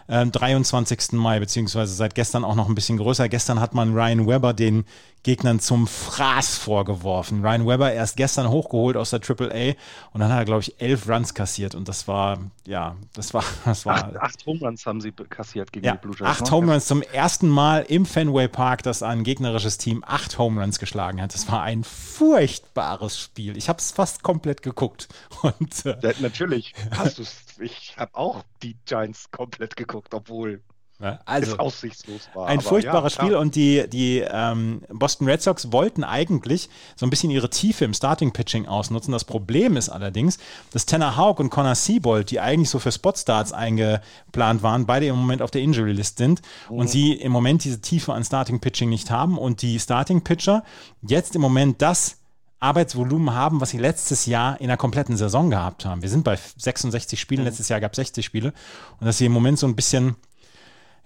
äh, 0.08 0.26
23. 0.26 1.12
Mai, 1.12 1.40
beziehungsweise 1.40 1.94
seit 1.94 2.14
gestern 2.14 2.44
auch 2.44 2.54
noch 2.54 2.68
ein 2.68 2.74
bisschen 2.74 2.98
größer. 2.98 3.28
Gestern 3.28 3.60
hat 3.60 3.74
man 3.74 3.94
Ryan 3.94 4.26
Webber 4.26 4.52
den 4.52 4.84
Gegnern 5.26 5.58
zum 5.58 5.88
Fraß 5.88 6.56
vorgeworfen. 6.56 7.44
Ryan 7.44 7.66
Webber 7.66 7.92
erst 7.92 8.16
gestern 8.16 8.48
hochgeholt 8.48 8.96
aus 8.96 9.10
der 9.10 9.20
Triple 9.20 9.50
A 9.52 9.74
und 10.12 10.20
dann 10.20 10.30
hat 10.30 10.38
er, 10.38 10.44
glaube 10.44 10.60
ich, 10.60 10.80
elf 10.80 11.08
Runs 11.08 11.34
kassiert 11.34 11.74
und 11.74 11.88
das 11.88 12.06
war, 12.06 12.38
ja, 12.64 12.94
das 13.12 13.34
war, 13.34 13.42
das 13.64 13.84
war. 13.84 14.04
Acht, 14.04 14.16
acht 14.18 14.46
Home 14.46 14.60
Runs 14.60 14.86
haben 14.86 15.00
sie 15.00 15.10
kassiert 15.10 15.72
gegen 15.72 15.84
ja, 15.84 15.92
die 15.94 15.98
Blue 15.98 16.14
Jays. 16.16 16.28
Acht 16.28 16.44
ne? 16.44 16.50
Home 16.52 16.72
Runs 16.72 16.86
zum 16.86 17.02
ersten 17.02 17.48
Mal 17.48 17.80
im 17.88 18.06
Fenway 18.06 18.46
Park, 18.46 18.84
dass 18.84 19.02
ein 19.02 19.24
gegnerisches 19.24 19.78
Team 19.78 20.04
acht 20.06 20.38
Home 20.38 20.60
Runs 20.60 20.78
geschlagen 20.78 21.20
hat. 21.20 21.34
Das 21.34 21.50
war 21.50 21.62
ein 21.64 21.82
furchtbares 21.82 23.18
Spiel. 23.18 23.56
Ich 23.56 23.68
habe 23.68 23.80
es 23.80 23.90
fast 23.90 24.22
komplett 24.22 24.62
geguckt. 24.62 25.08
Und, 25.42 25.86
äh, 25.86 26.14
natürlich 26.20 26.72
hast 26.96 27.18
du 27.18 27.22
es. 27.22 27.45
Ich 27.58 27.96
habe 27.96 28.14
auch 28.14 28.42
die 28.62 28.76
Giants 28.84 29.30
komplett 29.30 29.76
geguckt, 29.76 30.14
obwohl 30.14 30.62
also 30.98 31.52
es 31.52 31.58
aussichtslos 31.58 32.28
war. 32.32 32.46
Ein 32.46 32.60
furchtbares 32.60 33.16
ja, 33.16 33.22
Spiel 33.22 33.36
und 33.36 33.54
die, 33.54 33.86
die 33.88 34.24
ähm, 34.26 34.82
Boston 34.88 35.28
Red 35.28 35.42
Sox 35.42 35.70
wollten 35.70 36.04
eigentlich 36.04 36.70
so 36.94 37.04
ein 37.04 37.10
bisschen 37.10 37.30
ihre 37.30 37.50
Tiefe 37.50 37.84
im 37.84 37.92
Starting-Pitching 37.92 38.66
ausnutzen. 38.66 39.12
Das 39.12 39.24
Problem 39.24 39.76
ist 39.76 39.90
allerdings, 39.90 40.38
dass 40.72 40.86
Tanner 40.86 41.18
Houck 41.18 41.38
und 41.40 41.50
Connor 41.50 41.74
Siebold, 41.74 42.30
die 42.30 42.40
eigentlich 42.40 42.70
so 42.70 42.78
für 42.78 42.92
Spotstarts 42.92 43.52
eingeplant 43.52 44.62
waren, 44.62 44.86
beide 44.86 45.06
im 45.06 45.16
Moment 45.16 45.42
auf 45.42 45.50
der 45.50 45.60
Injury-List 45.60 46.16
sind 46.16 46.40
mhm. 46.70 46.78
und 46.78 46.88
sie 46.88 47.12
im 47.12 47.32
Moment 47.32 47.64
diese 47.64 47.80
Tiefe 47.80 48.14
an 48.14 48.24
Starting-Pitching 48.24 48.88
nicht 48.88 49.10
haben 49.10 49.36
und 49.36 49.60
die 49.60 49.78
Starting-Pitcher 49.78 50.64
jetzt 51.02 51.34
im 51.34 51.42
Moment 51.42 51.82
das 51.82 52.22
Arbeitsvolumen 52.66 53.34
haben, 53.34 53.60
was 53.60 53.70
sie 53.70 53.78
letztes 53.78 54.26
Jahr 54.26 54.60
in 54.60 54.68
der 54.68 54.76
kompletten 54.76 55.16
Saison 55.16 55.50
gehabt 55.50 55.84
haben. 55.84 56.02
Wir 56.02 56.08
sind 56.08 56.24
bei 56.24 56.36
66 56.56 57.20
Spielen, 57.20 57.42
mhm. 57.42 57.46
letztes 57.46 57.68
Jahr 57.68 57.80
gab 57.80 57.92
es 57.92 57.96
60 57.96 58.26
Spiele 58.26 58.52
und 59.00 59.06
dass 59.06 59.18
sie 59.18 59.26
im 59.26 59.32
Moment 59.32 59.58
so 59.58 59.66
ein 59.66 59.76
bisschen 59.76 60.16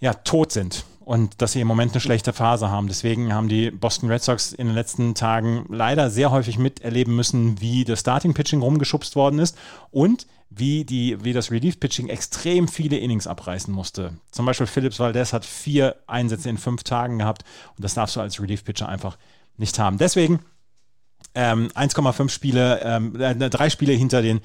ja, 0.00 0.14
tot 0.14 0.52
sind 0.52 0.84
und 1.00 1.42
dass 1.42 1.52
sie 1.52 1.60
im 1.60 1.68
Moment 1.68 1.92
eine 1.92 2.00
schlechte 2.00 2.32
Phase 2.32 2.70
haben. 2.70 2.88
Deswegen 2.88 3.34
haben 3.34 3.48
die 3.48 3.70
Boston 3.70 4.10
Red 4.10 4.22
Sox 4.22 4.52
in 4.52 4.68
den 4.68 4.74
letzten 4.74 5.14
Tagen 5.14 5.66
leider 5.68 6.08
sehr 6.08 6.30
häufig 6.30 6.58
miterleben 6.58 7.14
müssen, 7.14 7.60
wie 7.60 7.84
das 7.84 8.00
Starting 8.00 8.32
Pitching 8.32 8.62
rumgeschubst 8.62 9.14
worden 9.14 9.38
ist 9.38 9.56
und 9.90 10.26
wie, 10.48 10.84
die, 10.84 11.22
wie 11.22 11.32
das 11.32 11.50
Relief 11.50 11.78
Pitching 11.78 12.08
extrem 12.08 12.66
viele 12.68 12.96
Innings 12.96 13.26
abreißen 13.26 13.72
musste. 13.72 14.14
Zum 14.30 14.46
Beispiel 14.46 14.66
Phillips 14.66 14.98
Valdez 14.98 15.32
hat 15.32 15.44
vier 15.44 15.96
Einsätze 16.06 16.48
in 16.48 16.58
fünf 16.58 16.82
Tagen 16.82 17.18
gehabt 17.18 17.44
und 17.76 17.84
das 17.84 17.94
darfst 17.94 18.16
du 18.16 18.20
als 18.20 18.40
Relief 18.40 18.64
Pitcher 18.64 18.88
einfach 18.88 19.16
nicht 19.56 19.78
haben. 19.78 19.98
Deswegen 19.98 20.40
ähm, 21.34 21.68
1,5 21.68 22.28
Spiele, 22.28 22.80
ähm, 22.82 23.20
äh, 23.20 23.34
drei 23.50 23.70
Spiele 23.70 23.92
hinter 23.92 24.22
den 24.22 24.40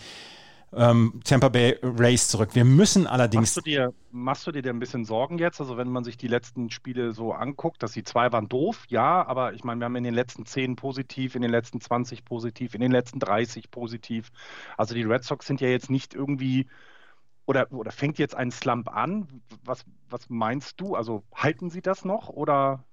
ähm, 0.76 1.22
Tampa 1.24 1.50
Bay 1.50 1.78
Race 1.82 2.28
zurück. 2.28 2.50
Wir 2.54 2.66
müssen 2.66 3.08
allerdings. 3.08 3.56
Machst 3.56 3.58
du, 3.58 3.62
dir, 3.62 3.94
machst 4.12 4.48
du 4.48 4.52
dir 4.52 4.70
ein 4.70 4.80
bisschen 4.80 5.06
Sorgen 5.06 5.38
jetzt? 5.38 5.60
Also, 5.62 5.78
wenn 5.78 5.90
man 5.90 6.04
sich 6.04 6.18
die 6.18 6.28
letzten 6.28 6.70
Spiele 6.70 7.14
so 7.14 7.32
anguckt, 7.32 7.82
dass 7.82 7.94
die 7.94 8.04
zwei 8.04 8.32
waren 8.32 8.50
doof, 8.50 8.84
ja, 8.90 9.26
aber 9.26 9.54
ich 9.54 9.64
meine, 9.64 9.80
wir 9.80 9.86
haben 9.86 9.96
in 9.96 10.04
den 10.04 10.14
letzten 10.14 10.46
10 10.46 10.76
positiv, 10.76 11.36
in 11.36 11.42
den 11.42 11.52
letzten 11.52 11.80
20 11.80 12.26
positiv, 12.26 12.76
in 12.76 12.82
den 12.82 12.92
letzten 12.92 13.20
30 13.20 13.72
positiv. 13.72 14.32
Also, 14.78 14.96
die 14.96 15.04
Red 15.04 15.24
Sox 15.24 15.48
sind 15.48 15.62
ja 15.62 15.70
jetzt 15.70 15.90
nicht 15.90 16.14
irgendwie. 16.14 16.68
Oder, 17.48 17.72
oder 17.72 17.92
fängt 17.92 18.18
jetzt 18.18 18.36
ein 18.36 18.50
Slump 18.50 18.90
an? 18.90 19.28
Was, 19.64 19.86
was 20.10 20.30
meinst 20.30 20.82
du? 20.82 20.96
Also 20.96 21.22
halten 21.32 21.70
sie 21.70 21.84
das 21.84 22.04
noch 22.04 22.30
oder 22.30 22.84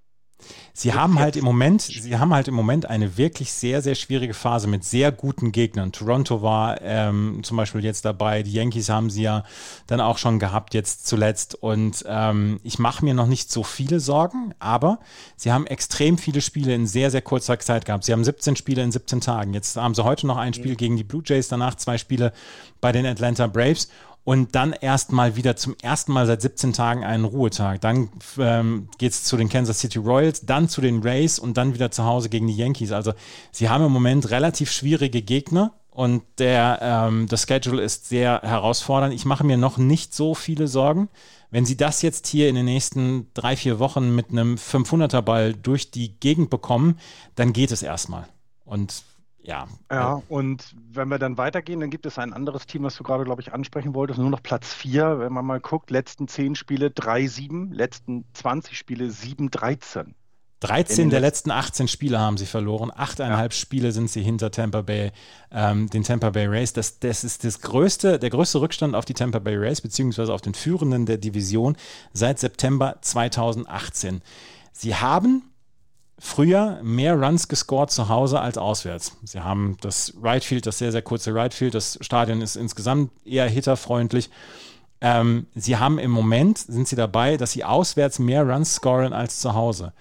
Sie 0.74 0.94
haben 0.94 1.18
halt 1.18 1.36
im 1.36 1.44
Moment, 1.44 1.82
sie 1.82 2.16
haben 2.16 2.32
halt 2.32 2.48
im 2.48 2.54
Moment 2.54 2.86
eine 2.86 3.16
wirklich 3.18 3.52
sehr, 3.52 3.82
sehr 3.82 3.94
schwierige 3.94 4.34
Phase 4.34 4.66
mit 4.66 4.84
sehr 4.84 5.12
guten 5.12 5.52
Gegnern. 5.52 5.92
Toronto 5.92 6.42
war 6.42 6.80
ähm, 6.80 7.40
zum 7.42 7.58
Beispiel 7.58 7.84
jetzt 7.84 8.04
dabei, 8.04 8.42
die 8.42 8.52
Yankees 8.52 8.88
haben 8.88 9.10
sie 9.10 9.22
ja 9.22 9.44
dann 9.86 10.00
auch 10.00 10.18
schon 10.18 10.38
gehabt 10.38 10.72
jetzt 10.74 11.06
zuletzt. 11.06 11.54
Und 11.54 12.04
ähm, 12.08 12.58
ich 12.62 12.78
mache 12.78 13.04
mir 13.04 13.14
noch 13.14 13.26
nicht 13.26 13.52
so 13.52 13.62
viele 13.62 14.00
Sorgen, 14.00 14.54
aber 14.58 14.98
sie 15.36 15.52
haben 15.52 15.66
extrem 15.66 16.16
viele 16.16 16.40
Spiele 16.40 16.74
in 16.74 16.86
sehr, 16.86 17.10
sehr 17.10 17.22
kurzer 17.22 17.58
Zeit 17.58 17.84
gehabt. 17.84 18.04
Sie 18.04 18.12
haben 18.12 18.24
17 18.24 18.56
Spiele 18.56 18.82
in 18.82 18.92
17 18.92 19.20
Tagen. 19.20 19.52
Jetzt 19.52 19.76
haben 19.76 19.94
sie 19.94 20.04
heute 20.04 20.26
noch 20.26 20.38
ein 20.38 20.54
Spiel 20.54 20.76
gegen 20.76 20.96
die 20.96 21.04
Blue 21.04 21.22
Jays, 21.24 21.48
danach 21.48 21.74
zwei 21.74 21.98
Spiele 21.98 22.32
bei 22.80 22.92
den 22.92 23.04
Atlanta 23.06 23.46
Braves 23.46 23.88
und 24.24 24.54
dann 24.54 24.72
erstmal 24.72 25.36
wieder 25.36 25.56
zum 25.56 25.74
ersten 25.82 26.12
Mal 26.12 26.26
seit 26.26 26.42
17 26.42 26.72
Tagen 26.72 27.04
einen 27.04 27.24
Ruhetag. 27.24 27.80
Dann 27.80 28.08
ähm, 28.38 28.88
geht 28.98 29.12
es 29.12 29.24
zu 29.24 29.36
den 29.36 29.48
Kansas 29.48 29.80
City 29.80 29.98
Royals, 29.98 30.46
dann 30.46 30.68
zu 30.68 30.80
den 30.80 31.02
Rays 31.02 31.38
und 31.38 31.56
dann 31.56 31.74
wieder 31.74 31.90
zu 31.90 32.04
Hause 32.04 32.28
gegen 32.28 32.46
die 32.46 32.56
Yankees. 32.56 32.92
Also 32.92 33.12
sie 33.50 33.68
haben 33.68 33.84
im 33.84 33.92
Moment 33.92 34.30
relativ 34.30 34.70
schwierige 34.70 35.22
Gegner 35.22 35.72
und 35.90 36.22
der, 36.38 36.78
ähm, 36.80 37.26
das 37.28 37.46
Schedule 37.46 37.82
ist 37.82 38.08
sehr 38.08 38.40
herausfordernd. 38.42 39.12
Ich 39.12 39.24
mache 39.24 39.44
mir 39.44 39.56
noch 39.56 39.76
nicht 39.76 40.14
so 40.14 40.34
viele 40.34 40.68
Sorgen. 40.68 41.08
Wenn 41.50 41.66
sie 41.66 41.76
das 41.76 42.00
jetzt 42.00 42.26
hier 42.28 42.48
in 42.48 42.54
den 42.54 42.64
nächsten 42.64 43.26
drei, 43.34 43.56
vier 43.56 43.78
Wochen 43.78 44.14
mit 44.14 44.30
einem 44.30 44.54
500er 44.54 45.20
Ball 45.20 45.52
durch 45.52 45.90
die 45.90 46.18
Gegend 46.18 46.48
bekommen, 46.48 46.98
dann 47.34 47.52
geht 47.52 47.72
es 47.72 47.82
erstmal. 47.82 48.26
Und 48.64 49.02
ja. 49.42 49.66
Ja, 49.90 50.22
und 50.28 50.74
wenn 50.92 51.08
wir 51.08 51.18
dann 51.18 51.36
weitergehen, 51.36 51.80
dann 51.80 51.90
gibt 51.90 52.06
es 52.06 52.18
ein 52.18 52.32
anderes 52.32 52.66
Team, 52.66 52.84
was 52.84 52.96
du 52.96 53.02
gerade, 53.02 53.24
glaube 53.24 53.42
ich, 53.42 53.52
ansprechen 53.52 53.94
wolltest, 53.94 54.18
nur 54.18 54.30
noch 54.30 54.42
Platz 54.42 54.72
4. 54.72 55.18
Wenn 55.18 55.32
man 55.32 55.44
mal 55.44 55.60
guckt, 55.60 55.90
letzten 55.90 56.28
10 56.28 56.54
Spiele 56.54 56.88
3-7, 56.88 57.74
letzten 57.74 58.24
20 58.34 58.78
Spiele 58.78 59.06
7-13. 59.06 60.14
13 60.62 61.10
der 61.10 61.18
letzten 61.18 61.50
18 61.50 61.88
Spiele 61.88 62.20
haben 62.20 62.38
sie 62.38 62.46
verloren. 62.46 62.92
Achteinhalb 62.94 63.52
ja. 63.52 63.58
Spiele 63.58 63.90
sind 63.90 64.08
sie 64.08 64.22
hinter 64.22 64.52
Tampa 64.52 64.82
Bay, 64.82 65.10
ähm, 65.50 65.90
den 65.90 66.04
Tampa 66.04 66.30
Bay 66.30 66.46
Rays. 66.46 66.72
Das, 66.72 67.00
das 67.00 67.24
ist 67.24 67.42
das 67.42 67.60
größte, 67.60 68.20
der 68.20 68.30
größte 68.30 68.60
Rückstand 68.60 68.94
auf 68.94 69.04
die 69.04 69.14
Tampa 69.14 69.40
Bay 69.40 69.56
Rays, 69.56 69.80
beziehungsweise 69.80 70.32
auf 70.32 70.40
den 70.40 70.54
Führenden 70.54 71.04
der 71.04 71.18
Division 71.18 71.76
seit 72.12 72.38
September 72.38 72.96
2018. 73.00 74.22
Sie 74.72 74.94
haben 74.94 75.51
früher 76.24 76.78
mehr 76.84 77.20
Runs 77.20 77.48
gescored 77.48 77.90
zu 77.90 78.08
Hause 78.08 78.40
als 78.40 78.56
auswärts. 78.56 79.16
Sie 79.24 79.40
haben 79.40 79.76
das 79.80 80.14
Right 80.22 80.44
Field, 80.44 80.66
das 80.66 80.78
sehr, 80.78 80.92
sehr 80.92 81.02
kurze 81.02 81.34
Right 81.34 81.52
Field. 81.52 81.74
Das 81.74 81.98
Stadion 82.00 82.40
ist 82.40 82.54
insgesamt 82.54 83.10
eher 83.24 83.48
hitterfreundlich. 83.48 84.30
Ähm, 85.00 85.46
sie 85.56 85.78
haben 85.78 85.98
im 85.98 86.12
Moment, 86.12 86.58
sind 86.58 86.86
sie 86.86 86.94
dabei, 86.94 87.36
dass 87.36 87.50
sie 87.50 87.64
auswärts 87.64 88.20
mehr 88.20 88.48
Runs 88.48 88.76
scoren 88.76 89.12
als 89.12 89.40
zu 89.40 89.54
Hause 89.54 89.92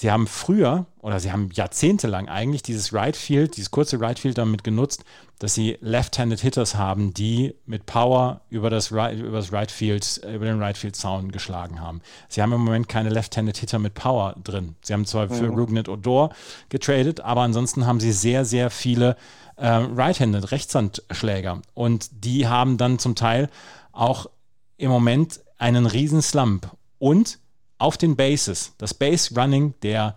sie 0.00 0.10
haben 0.10 0.26
früher 0.26 0.86
oder 1.02 1.20
sie 1.20 1.30
haben 1.30 1.50
jahrzehntelang 1.52 2.26
eigentlich 2.26 2.62
dieses 2.62 2.94
Right 2.94 3.14
Field, 3.14 3.58
dieses 3.58 3.70
kurze 3.70 4.00
Right 4.00 4.18
Field 4.18 4.38
damit 4.38 4.64
genutzt, 4.64 5.04
dass 5.40 5.52
sie 5.52 5.76
Left-Handed 5.82 6.40
Hitters 6.40 6.74
haben, 6.74 7.12
die 7.12 7.54
mit 7.66 7.84
Power 7.84 8.40
über 8.48 8.70
das 8.70 8.92
Right, 8.92 9.18
über 9.18 9.36
das 9.36 9.52
right 9.52 9.70
Field, 9.70 10.22
über 10.24 10.46
den 10.46 10.58
Right 10.58 10.78
Field 10.78 10.96
Sound 10.96 11.34
geschlagen 11.34 11.82
haben. 11.82 12.00
Sie 12.30 12.40
haben 12.40 12.50
im 12.54 12.62
Moment 12.62 12.88
keine 12.88 13.10
Left-Handed 13.10 13.58
Hitter 13.58 13.78
mit 13.78 13.92
Power 13.92 14.36
drin. 14.42 14.74
Sie 14.80 14.94
haben 14.94 15.04
zwar 15.04 15.28
für 15.28 15.50
mhm. 15.50 15.58
Rugnet 15.58 15.90
Odor 15.90 16.30
getradet, 16.70 17.20
aber 17.20 17.42
ansonsten 17.42 17.86
haben 17.86 18.00
sie 18.00 18.12
sehr, 18.12 18.46
sehr 18.46 18.70
viele 18.70 19.16
äh, 19.56 19.68
Right-Handed 19.68 20.50
Rechtshandschläger 20.50 21.60
und 21.74 22.24
die 22.24 22.48
haben 22.48 22.78
dann 22.78 22.98
zum 22.98 23.16
Teil 23.16 23.50
auch 23.92 24.30
im 24.78 24.90
Moment 24.90 25.40
einen 25.58 25.84
riesen 25.84 26.22
Slump 26.22 26.70
und 26.98 27.38
auf 27.80 27.96
den 27.96 28.16
Bases. 28.16 28.72
Das 28.78 28.94
Base 28.94 29.34
Running 29.34 29.74
der 29.82 30.16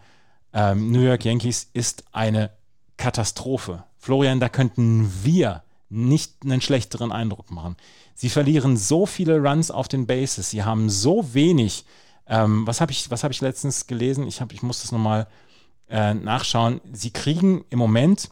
ähm, 0.54 0.92
New 0.92 1.02
York 1.02 1.26
Yankees 1.26 1.70
ist 1.74 2.04
eine 2.12 2.52
Katastrophe. 2.98 3.84
Florian, 3.98 4.40
da 4.40 4.50
könnten 4.50 5.12
wir 5.24 5.64
nicht 5.90 6.44
einen 6.44 6.62
schlechteren 6.62 7.12
Eindruck 7.12 7.52
machen. 7.52 7.78
Sie 8.16 8.30
verlieren 8.30 8.78
so 8.78 9.06
viele 9.06 9.40
Runs 9.40 9.72
auf 9.72 9.88
den 9.88 10.08
Bases. 10.08 10.50
Sie 10.50 10.64
haben 10.64 10.90
so 10.90 11.34
wenig. 11.34 11.86
Ähm, 12.28 12.66
was 12.68 12.82
habe 12.82 12.92
ich, 12.92 13.10
hab 13.10 13.32
ich 13.32 13.42
letztens 13.42 13.88
gelesen? 13.88 14.28
Ich, 14.28 14.42
hab, 14.42 14.54
ich 14.54 14.64
muss 14.64 14.82
das 14.82 14.92
nochmal 14.92 15.28
äh, 15.90 16.14
nachschauen. 16.14 16.82
Sie 16.92 17.12
kriegen 17.12 17.66
im 17.70 17.80
Moment. 17.80 18.30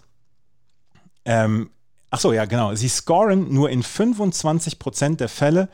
Ähm, 1.26 1.70
ach 2.10 2.20
so, 2.20 2.34
ja, 2.34 2.46
genau. 2.46 2.74
Sie 2.76 2.90
scoren 2.90 3.54
nur 3.54 3.70
in 3.70 3.84
25% 3.84 5.18
der 5.18 5.30
Fälle, 5.30 5.70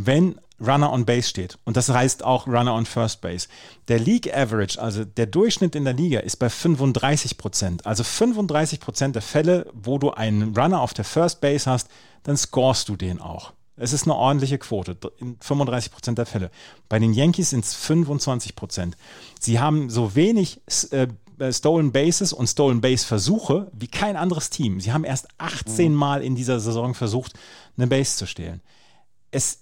wenn 0.00 0.40
Runner 0.60 0.92
on 0.92 1.04
Base 1.04 1.28
steht. 1.28 1.58
Und 1.64 1.76
das 1.76 1.88
heißt 1.88 2.24
auch 2.24 2.46
Runner 2.46 2.74
on 2.74 2.86
First 2.86 3.20
Base. 3.20 3.48
Der 3.88 3.98
League 3.98 4.32
Average, 4.32 4.80
also 4.80 5.04
der 5.04 5.26
Durchschnitt 5.26 5.74
in 5.74 5.84
der 5.84 5.92
Liga, 5.92 6.20
ist 6.20 6.36
bei 6.36 6.48
35 6.48 7.36
Prozent. 7.36 7.84
Also 7.84 8.04
35 8.04 8.78
Prozent 8.78 9.14
der 9.16 9.22
Fälle, 9.22 9.66
wo 9.72 9.98
du 9.98 10.12
einen 10.12 10.56
Runner 10.56 10.80
auf 10.80 10.94
der 10.94 11.04
First 11.04 11.40
Base 11.40 11.68
hast, 11.68 11.88
dann 12.22 12.36
scorest 12.36 12.88
du 12.88 12.96
den 12.96 13.20
auch. 13.20 13.52
Es 13.76 13.92
ist 13.92 14.04
eine 14.04 14.14
ordentliche 14.14 14.58
Quote, 14.58 14.96
in 15.18 15.36
35 15.40 15.92
Prozent 15.92 16.18
der 16.18 16.26
Fälle. 16.26 16.50
Bei 16.88 16.98
den 16.98 17.12
Yankees 17.12 17.50
sind 17.50 17.64
es 17.64 17.74
25 17.74 18.54
Prozent. 18.54 18.96
Sie 19.40 19.58
haben 19.58 19.90
so 19.90 20.14
wenig 20.14 20.60
äh, 20.90 21.08
äh, 21.38 21.52
Stolen 21.52 21.90
Bases 21.90 22.32
und 22.32 22.48
Stolen 22.48 22.80
Base 22.80 23.04
Versuche 23.04 23.70
wie 23.72 23.88
kein 23.88 24.16
anderes 24.16 24.50
Team. 24.50 24.80
Sie 24.80 24.92
haben 24.92 25.04
erst 25.04 25.28
18 25.38 25.92
mhm. 25.92 25.98
Mal 25.98 26.22
in 26.22 26.36
dieser 26.36 26.60
Saison 26.60 26.94
versucht, 26.94 27.34
eine 27.76 27.86
Base 27.86 28.16
zu 28.16 28.26
stehlen. 28.26 28.60
Es 29.30 29.60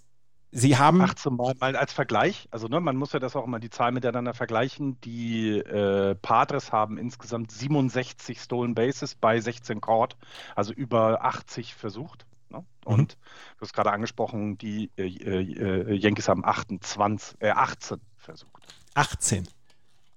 Sie 0.53 0.77
haben. 0.77 1.01
18 1.01 1.35
Mal, 1.35 1.55
mal 1.61 1.77
als 1.77 1.93
Vergleich, 1.93 2.49
also 2.51 2.69
ne, 2.69 2.81
man 2.81 2.97
muss 2.97 3.13
ja 3.13 3.19
das 3.19 3.37
auch 3.37 3.45
immer 3.45 3.59
die 3.59 3.71
Zahlen 3.71 3.95
miteinander 3.95 4.35
vergleichen. 4.35 5.01
Die 5.03 5.59
äh, 5.59 6.15
Padres 6.15 6.73
haben 6.73 6.99
insgesamt 6.99 7.51
67 7.51 8.41
Stolen 8.41 8.75
Bases 8.75 9.15
bei 9.15 9.41
16 9.41 9.81
Court, 9.81 10.17
also 10.55 10.73
über 10.73 11.25
80 11.25 11.75
versucht. 11.75 12.27
Ne? 12.51 12.65
Und 12.85 13.17
mhm. 13.17 13.57
du 13.59 13.61
hast 13.63 13.73
gerade 13.73 13.93
angesprochen, 13.93 14.57
die 14.59 14.91
äh, 14.97 15.07
äh, 15.07 15.95
Yankees 15.95 16.29
haben 16.29 16.45
28, 16.45 17.37
äh, 17.41 17.51
18 17.51 18.01
versucht. 18.17 18.63
18. 18.95 19.49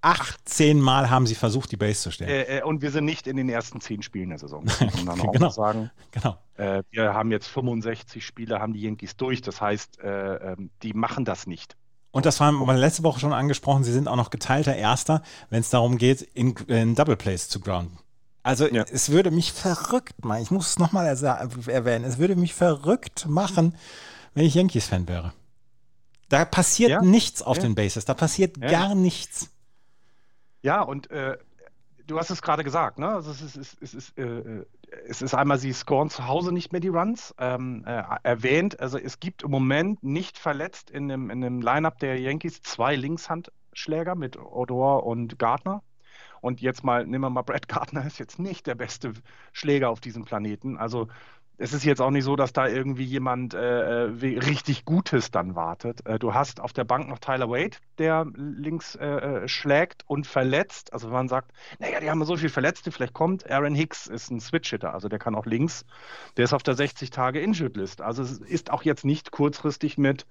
18 0.02 0.80
Mal 0.80 1.10
haben 1.10 1.26
sie 1.26 1.34
versucht, 1.34 1.72
die 1.72 1.76
Base 1.76 2.00
zu 2.00 2.10
stellen. 2.10 2.30
Äh, 2.30 2.58
äh, 2.58 2.62
und 2.62 2.82
wir 2.82 2.90
sind 2.90 3.04
nicht 3.04 3.26
in 3.26 3.36
den 3.36 3.48
ersten 3.48 3.80
10 3.80 4.02
Spielen 4.02 4.30
der 4.30 4.38
Saison. 4.38 4.64
Muss 4.64 4.80
man 5.04 5.18
genau. 5.32 5.48
auch 5.48 5.52
sagen. 5.52 5.90
Genau. 6.10 6.38
Äh, 6.56 6.82
wir 6.90 7.14
haben 7.14 7.30
jetzt 7.30 7.48
65 7.48 8.24
Spiele, 8.24 8.60
haben 8.60 8.72
die 8.72 8.80
Yankees 8.80 9.16
durch. 9.16 9.42
Das 9.42 9.60
heißt, 9.60 10.00
äh, 10.00 10.52
ähm, 10.52 10.70
die 10.82 10.94
machen 10.94 11.24
das 11.24 11.46
nicht. 11.46 11.76
Und 12.12 12.26
das 12.26 12.40
haben 12.40 12.58
wir 12.58 12.74
letzte 12.74 13.02
Woche 13.04 13.20
schon 13.20 13.32
angesprochen. 13.32 13.84
Sie 13.84 13.92
sind 13.92 14.08
auch 14.08 14.16
noch 14.16 14.30
geteilter 14.30 14.74
Erster, 14.74 15.22
wenn 15.48 15.60
es 15.60 15.70
darum 15.70 15.96
geht, 15.98 16.22
in, 16.22 16.54
in 16.66 16.94
Double 16.94 17.16
Plays 17.16 17.48
zu 17.48 17.60
grounden. 17.60 17.98
Also 18.42 18.66
ja. 18.66 18.84
es 18.90 19.10
würde 19.10 19.30
mich 19.30 19.52
verrückt 19.52 20.24
machen. 20.24 20.42
Ich 20.42 20.50
muss 20.50 20.70
es 20.70 20.78
nochmal 20.78 21.06
erwähnen. 21.06 22.04
Es 22.04 22.18
würde 22.18 22.36
mich 22.36 22.54
verrückt 22.54 23.26
machen, 23.28 23.76
wenn 24.34 24.46
ich 24.46 24.54
Yankees-Fan 24.54 25.08
wäre. 25.08 25.34
Da 26.30 26.44
passiert 26.44 26.90
ja. 26.90 27.02
nichts 27.02 27.42
auf 27.42 27.58
ja. 27.58 27.64
den 27.64 27.74
Bases. 27.74 28.04
Da 28.04 28.14
passiert 28.14 28.60
gar 28.60 28.94
nichts. 28.94 29.50
Ja, 30.62 30.82
und 30.82 31.10
äh, 31.10 31.38
du 32.06 32.18
hast 32.18 32.30
es 32.30 32.42
gerade 32.42 32.64
gesagt, 32.64 32.98
ne? 32.98 33.08
Also 33.08 33.30
es 33.30 33.40
ist, 33.40 33.56
es 33.56 33.74
ist, 33.74 33.82
es 33.82 33.94
ist, 33.94 34.18
äh, 34.18 34.64
es 35.06 35.22
ist 35.22 35.34
einmal, 35.34 35.58
sie 35.58 35.72
scoren 35.72 36.10
zu 36.10 36.26
Hause 36.26 36.52
nicht 36.52 36.72
mehr 36.72 36.80
die 36.80 36.88
Runs. 36.88 37.34
Ähm, 37.38 37.84
äh, 37.86 38.02
erwähnt, 38.22 38.80
also 38.80 38.98
es 38.98 39.20
gibt 39.20 39.42
im 39.42 39.50
Moment 39.50 40.02
nicht 40.02 40.38
verletzt 40.38 40.90
in 40.90 41.08
dem, 41.08 41.30
in 41.30 41.40
dem 41.40 41.60
Lineup 41.60 41.98
der 41.98 42.18
Yankees 42.18 42.62
zwei 42.62 42.96
Linkshandschläger 42.96 44.14
mit 44.14 44.36
Odor 44.38 45.06
und 45.06 45.38
Gardner. 45.38 45.82
Und 46.40 46.60
jetzt 46.60 46.84
mal, 46.84 47.06
nehmen 47.06 47.24
wir 47.24 47.30
mal, 47.30 47.42
Brad 47.42 47.68
Gardner 47.68 48.04
ist 48.06 48.18
jetzt 48.18 48.38
nicht 48.38 48.66
der 48.66 48.74
beste 48.74 49.12
Schläger 49.52 49.90
auf 49.90 50.00
diesem 50.00 50.24
Planeten. 50.24 50.76
Also 50.76 51.08
es 51.60 51.74
ist 51.74 51.84
jetzt 51.84 52.00
auch 52.00 52.10
nicht 52.10 52.24
so, 52.24 52.36
dass 52.36 52.54
da 52.54 52.66
irgendwie 52.66 53.04
jemand 53.04 53.52
äh, 53.52 54.06
äh 54.06 54.38
richtig 54.38 54.86
Gutes 54.86 55.30
dann 55.30 55.54
wartet. 55.54 56.04
Äh, 56.06 56.18
du 56.18 56.32
hast 56.32 56.58
auf 56.58 56.72
der 56.72 56.84
Bank 56.84 57.08
noch 57.08 57.18
Tyler 57.18 57.50
Wade, 57.50 57.76
der 57.98 58.26
links 58.34 58.94
äh, 58.94 59.06
äh, 59.06 59.48
schlägt 59.48 60.02
und 60.06 60.26
verletzt. 60.26 60.94
Also 60.94 61.08
wenn 61.08 61.14
man 61.14 61.28
sagt, 61.28 61.52
naja, 61.78 62.00
die 62.00 62.08
haben 62.08 62.24
so 62.24 62.36
viel 62.36 62.48
Verletzte, 62.48 62.90
vielleicht 62.90 63.12
kommt. 63.12 63.48
Aaron 63.50 63.74
Hicks 63.74 64.06
ist 64.06 64.30
ein 64.30 64.40
Switch-Hitter, 64.40 64.94
also 64.94 65.08
der 65.10 65.18
kann 65.18 65.34
auch 65.34 65.44
links. 65.44 65.84
Der 66.38 66.44
ist 66.44 66.54
auf 66.54 66.62
der 66.62 66.76
60-Tage-Injured-List. 66.76 68.00
Also 68.00 68.22
es 68.22 68.38
ist 68.38 68.70
auch 68.70 68.82
jetzt 68.82 69.04
nicht 69.04 69.30
kurzfristig 69.30 69.98
mit 69.98 70.26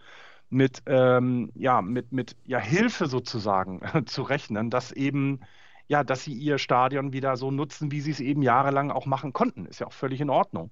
mit, 0.52 0.82
ähm, 0.88 1.52
ja, 1.54 1.84
mit, 1.84 2.12
mit 2.12 2.36
ja, 2.48 2.58
Hilfe 2.58 3.06
sozusagen 3.06 3.82
zu 4.08 4.24
rechnen, 4.24 4.72
dass 4.72 4.92
eben 4.92 5.42
ja, 5.90 6.04
dass 6.04 6.24
sie 6.24 6.34
ihr 6.34 6.60
Stadion 6.60 7.14
wieder 7.14 7.36
so 7.36 7.50
nutzen, 7.52 7.92
wie 7.92 8.00
sie 8.00 8.12
es 8.12 8.20
eben 8.20 8.44
jahrelang 8.44 8.92
auch 8.92 9.08
machen 9.08 9.34
konnten. 9.34 9.66
Ist 9.66 9.80
ja 9.80 9.88
auch 9.88 9.94
völlig 9.94 10.22
in 10.22 10.30
Ordnung. 10.30 10.70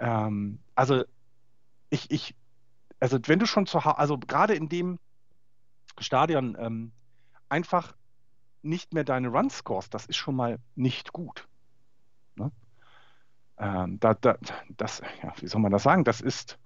Ähm, 0.00 0.58
also 0.74 1.04
ich, 1.90 2.10
ich, 2.10 2.34
also 2.98 3.18
wenn 3.26 3.38
du 3.38 3.46
schon 3.46 3.66
zu 3.66 3.84
Hause, 3.84 3.98
also 3.98 4.18
gerade 4.18 4.54
in 4.54 4.68
dem 4.68 4.98
Stadion 5.98 6.56
ähm, 6.58 6.92
einfach 7.48 7.94
nicht 8.62 8.94
mehr 8.94 9.04
deine 9.04 9.28
Run 9.28 9.50
scores, 9.50 9.90
das 9.90 10.06
ist 10.06 10.16
schon 10.16 10.36
mal 10.36 10.58
nicht 10.74 11.12
gut. 11.12 11.46
Ne? 12.36 12.50
Ähm, 13.58 14.00
da, 14.00 14.14
da, 14.14 14.38
das, 14.76 15.02
ja, 15.22 15.32
wie 15.38 15.46
soll 15.46 15.60
man 15.60 15.72
das 15.72 15.82
sagen? 15.82 16.04
Das 16.04 16.20
ist, 16.20 16.58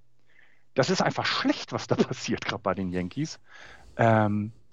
das 0.74 0.90
ist 0.90 1.02
einfach 1.02 1.26
schlecht, 1.26 1.72
was 1.72 1.86
da 1.88 1.96
passiert, 1.96 2.44
gerade 2.44 2.62
bei 2.62 2.74
den 2.74 2.90
Yankees. 2.90 3.40
Ähm, 3.96 4.46
äh, 4.46 4.50
äh 4.50 4.63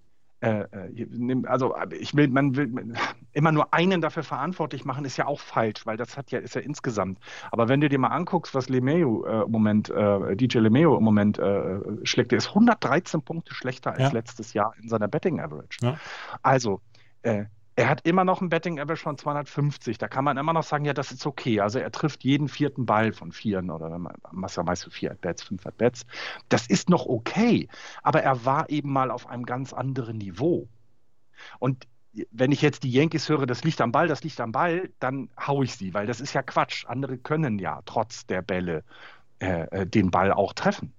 also 0.41 1.75
ich 1.91 2.15
will, 2.15 2.27
man 2.29 2.55
will 2.55 2.95
immer 3.31 3.51
nur 3.51 3.73
einen 3.73 4.01
dafür 4.01 4.23
verantwortlich 4.23 4.85
machen, 4.85 5.05
ist 5.05 5.17
ja 5.17 5.27
auch 5.27 5.39
falsch, 5.39 5.85
weil 5.85 5.97
das 5.97 6.17
hat 6.17 6.31
ja, 6.31 6.39
ist 6.39 6.55
ja 6.55 6.61
insgesamt. 6.61 7.19
Aber 7.51 7.69
wenn 7.69 7.79
du 7.79 7.89
dir 7.89 7.99
mal 7.99 8.07
anguckst, 8.07 8.55
was 8.55 8.67
Lemeo 8.67 9.23
äh, 9.25 9.43
im 9.43 9.51
Moment, 9.51 9.89
äh, 9.89 10.35
DJ 10.35 10.59
Lemeo 10.59 10.97
im 10.97 11.03
Moment 11.03 11.37
äh, 11.37 11.79
schlägt, 12.03 12.31
der 12.31 12.39
ist 12.39 12.49
113 12.49 13.21
Punkte 13.21 13.53
schlechter 13.53 13.91
als 13.91 13.99
ja. 14.01 14.09
letztes 14.09 14.53
Jahr 14.53 14.73
in 14.81 14.89
seiner 14.89 15.07
Betting 15.07 15.39
Average. 15.39 15.77
Ja. 15.81 15.97
Also, 16.41 16.81
äh, 17.21 17.45
er 17.81 17.89
hat 17.89 18.05
immer 18.05 18.23
noch 18.23 18.41
ein 18.41 18.49
Betting 18.49 18.79
Average 18.79 19.01
von 19.01 19.17
250. 19.17 19.97
Da 19.97 20.07
kann 20.07 20.23
man 20.23 20.37
immer 20.37 20.53
noch 20.53 20.61
sagen, 20.61 20.85
ja, 20.85 20.93
das 20.93 21.11
ist 21.11 21.25
okay. 21.25 21.61
Also 21.61 21.79
er 21.79 21.91
trifft 21.91 22.23
jeden 22.23 22.47
vierten 22.47 22.85
Ball 22.85 23.11
von 23.11 23.31
vieren 23.31 23.71
oder 23.71 23.99
was 24.31 24.55
ja 24.55 24.61
meist 24.61 24.87
vier 24.93 25.09
At-Bats, 25.11 25.41
fünf 25.41 25.65
At-Bats. 25.65 26.05
Das 26.47 26.67
ist 26.67 26.91
noch 26.91 27.07
okay. 27.07 27.67
Aber 28.03 28.21
er 28.21 28.45
war 28.45 28.69
eben 28.69 28.93
mal 28.93 29.09
auf 29.09 29.27
einem 29.27 29.47
ganz 29.47 29.73
anderen 29.73 30.19
Niveau. 30.19 30.67
Und 31.57 31.87
wenn 32.29 32.51
ich 32.51 32.61
jetzt 32.61 32.83
die 32.83 32.91
Yankees 32.91 33.27
höre, 33.29 33.47
das 33.47 33.63
liegt 33.63 33.81
am 33.81 33.91
Ball, 33.91 34.07
das 34.07 34.23
liegt 34.23 34.39
am 34.41 34.51
Ball, 34.51 34.91
dann 34.99 35.31
haue 35.39 35.65
ich 35.65 35.75
sie, 35.75 35.95
weil 35.95 36.05
das 36.05 36.21
ist 36.21 36.33
ja 36.33 36.43
Quatsch. 36.43 36.85
Andere 36.85 37.17
können 37.17 37.57
ja 37.57 37.81
trotz 37.85 38.27
der 38.27 38.43
Bälle 38.43 38.83
äh, 39.39 39.63
äh 39.71 39.87
den 39.87 40.11
Ball 40.11 40.31
auch 40.31 40.53
treffen. 40.53 40.93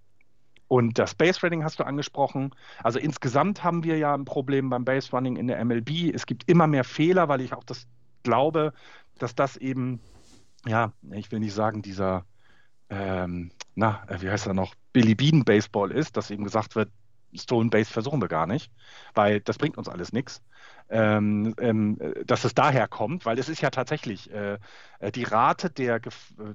Und 0.72 0.98
das 0.98 1.14
Base 1.14 1.38
Running 1.42 1.64
hast 1.64 1.80
du 1.80 1.85
angesprochen. 1.85 2.54
Also 2.82 2.98
insgesamt 2.98 3.62
haben 3.62 3.85
wir 3.85 3.98
ja 3.98 4.14
ein 4.14 4.24
Problem 4.24 4.70
beim 4.70 4.87
Base 4.87 5.11
Running 5.11 5.37
in 5.37 5.46
der 5.46 5.62
MLB. 5.62 6.14
Es 6.14 6.24
gibt 6.24 6.48
immer 6.48 6.66
mehr 6.66 6.82
Fehler, 6.82 7.28
weil 7.28 7.42
ich 7.42 7.52
auch 7.52 7.62
das 7.62 7.87
glaube, 8.22 8.72
dass 9.18 9.35
das 9.35 9.58
eben, 9.58 10.00
ja, 10.64 10.94
ich 11.11 11.30
will 11.30 11.40
nicht 11.40 11.52
sagen, 11.52 11.82
dieser, 11.82 12.24
ähm, 12.88 13.50
na, 13.74 14.02
wie 14.18 14.30
heißt 14.30 14.46
er 14.46 14.54
noch, 14.54 14.74
Billy 14.94 15.14
Bean 15.14 15.44
Baseball 15.44 15.90
ist, 15.90 16.16
dass 16.16 16.30
eben 16.30 16.44
gesagt 16.44 16.74
wird, 16.74 16.88
Stolen 17.34 17.70
Base 17.70 17.92
versuchen 17.92 18.20
wir 18.20 18.28
gar 18.28 18.46
nicht, 18.46 18.70
weil 19.14 19.40
das 19.40 19.58
bringt 19.58 19.78
uns 19.78 19.88
alles 19.88 20.12
nichts 20.12 20.42
ähm, 20.92 21.54
ähm, 21.58 21.98
dass 22.26 22.44
es 22.44 22.54
daher 22.54 22.86
kommt, 22.86 23.24
weil 23.24 23.38
es 23.38 23.48
ist 23.48 23.62
ja 23.62 23.70
tatsächlich, 23.70 24.30
äh, 24.30 24.58
äh 25.00 25.10
die 25.10 25.24
Rate 25.24 25.70
der, 25.70 26.00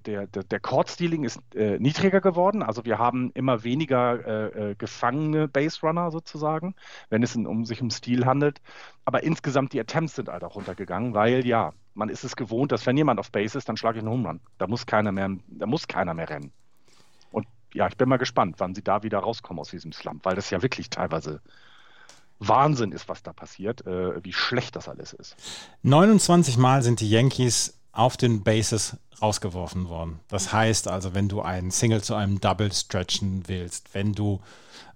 der, 0.06 0.28
der, 0.28 0.44
der 0.44 0.60
Court-Stealing 0.60 1.24
ist 1.24 1.40
äh, 1.56 1.80
niedriger 1.80 2.22
geworden. 2.22 2.62
Also 2.62 2.86
wir 2.86 3.00
haben 3.00 3.32
immer 3.34 3.64
weniger 3.64 4.54
äh, 4.56 4.72
äh 4.72 4.76
gefangene 4.76 5.48
Base-Runner 5.48 6.12
sozusagen, 6.12 6.76
wenn 7.10 7.24
es 7.24 7.36
um 7.36 7.66
sich 7.66 7.82
um 7.82 7.90
Steal 7.90 8.26
handelt. 8.26 8.62
Aber 9.06 9.24
insgesamt 9.24 9.74
die 9.74 9.80
Attempts 9.80 10.16
sind 10.16 10.30
halt 10.30 10.44
auch 10.44 10.56
runtergegangen, 10.56 11.14
weil 11.16 11.46
ja, 11.46 11.74
man 11.96 12.10
ist 12.10 12.24
es 12.24 12.36
gewohnt, 12.36 12.72
dass 12.72 12.86
wenn 12.86 12.98
jemand 12.98 13.20
auf 13.20 13.32
Base 13.32 13.58
ist, 13.58 13.68
dann 13.70 13.78
schlage 13.78 13.98
ich 13.98 14.04
einen 14.04 14.12
Home 14.12 14.28
Run. 14.28 14.40
Da 14.60 14.68
muss 14.68 14.86
keiner 14.86 15.12
mehr, 15.12 15.32
da 15.48 15.66
muss 15.66 15.88
keiner 15.88 16.14
mehr 16.14 16.30
rennen. 16.30 16.52
Ja, 17.74 17.88
ich 17.88 17.98
bin 17.98 18.10
mal 18.10 18.18
gespannt, 18.18 18.56
wann 18.60 18.76
sie 18.76 18.84
da 18.84 19.04
wieder 19.04 19.20
rauskommen 19.20 19.60
aus 19.60 19.70
diesem 19.70 19.92
Slump, 19.92 20.26
weil 20.26 20.36
das 20.36 20.50
ja 20.50 20.62
wirklich 20.62 20.90
teilweise 20.90 21.42
Wahnsinn 22.40 22.92
ist, 22.92 23.10
was 23.10 23.24
da 23.24 23.34
passiert, 23.34 23.86
äh, 23.86 24.24
wie 24.24 24.34
schlecht 24.34 24.76
das 24.76 24.88
alles 24.88 25.14
ist. 25.14 25.36
29 25.84 26.58
Mal 26.58 26.84
sind 26.84 27.00
die 27.00 27.10
Yankees 27.10 27.80
auf 27.92 28.16
den 28.16 28.44
Bases 28.44 28.98
rausgeworfen 29.22 29.90
worden. 29.90 30.20
Das 30.28 30.54
heißt 30.54 30.88
also, 30.88 31.16
wenn 31.16 31.30
du 31.30 31.42
einen 31.42 31.72
Single 31.72 32.04
zu 32.04 32.14
einem 32.14 32.40
Double 32.40 32.72
stretchen 32.72 33.44
willst, 33.48 33.94
wenn 33.94 34.14
du 34.14 34.40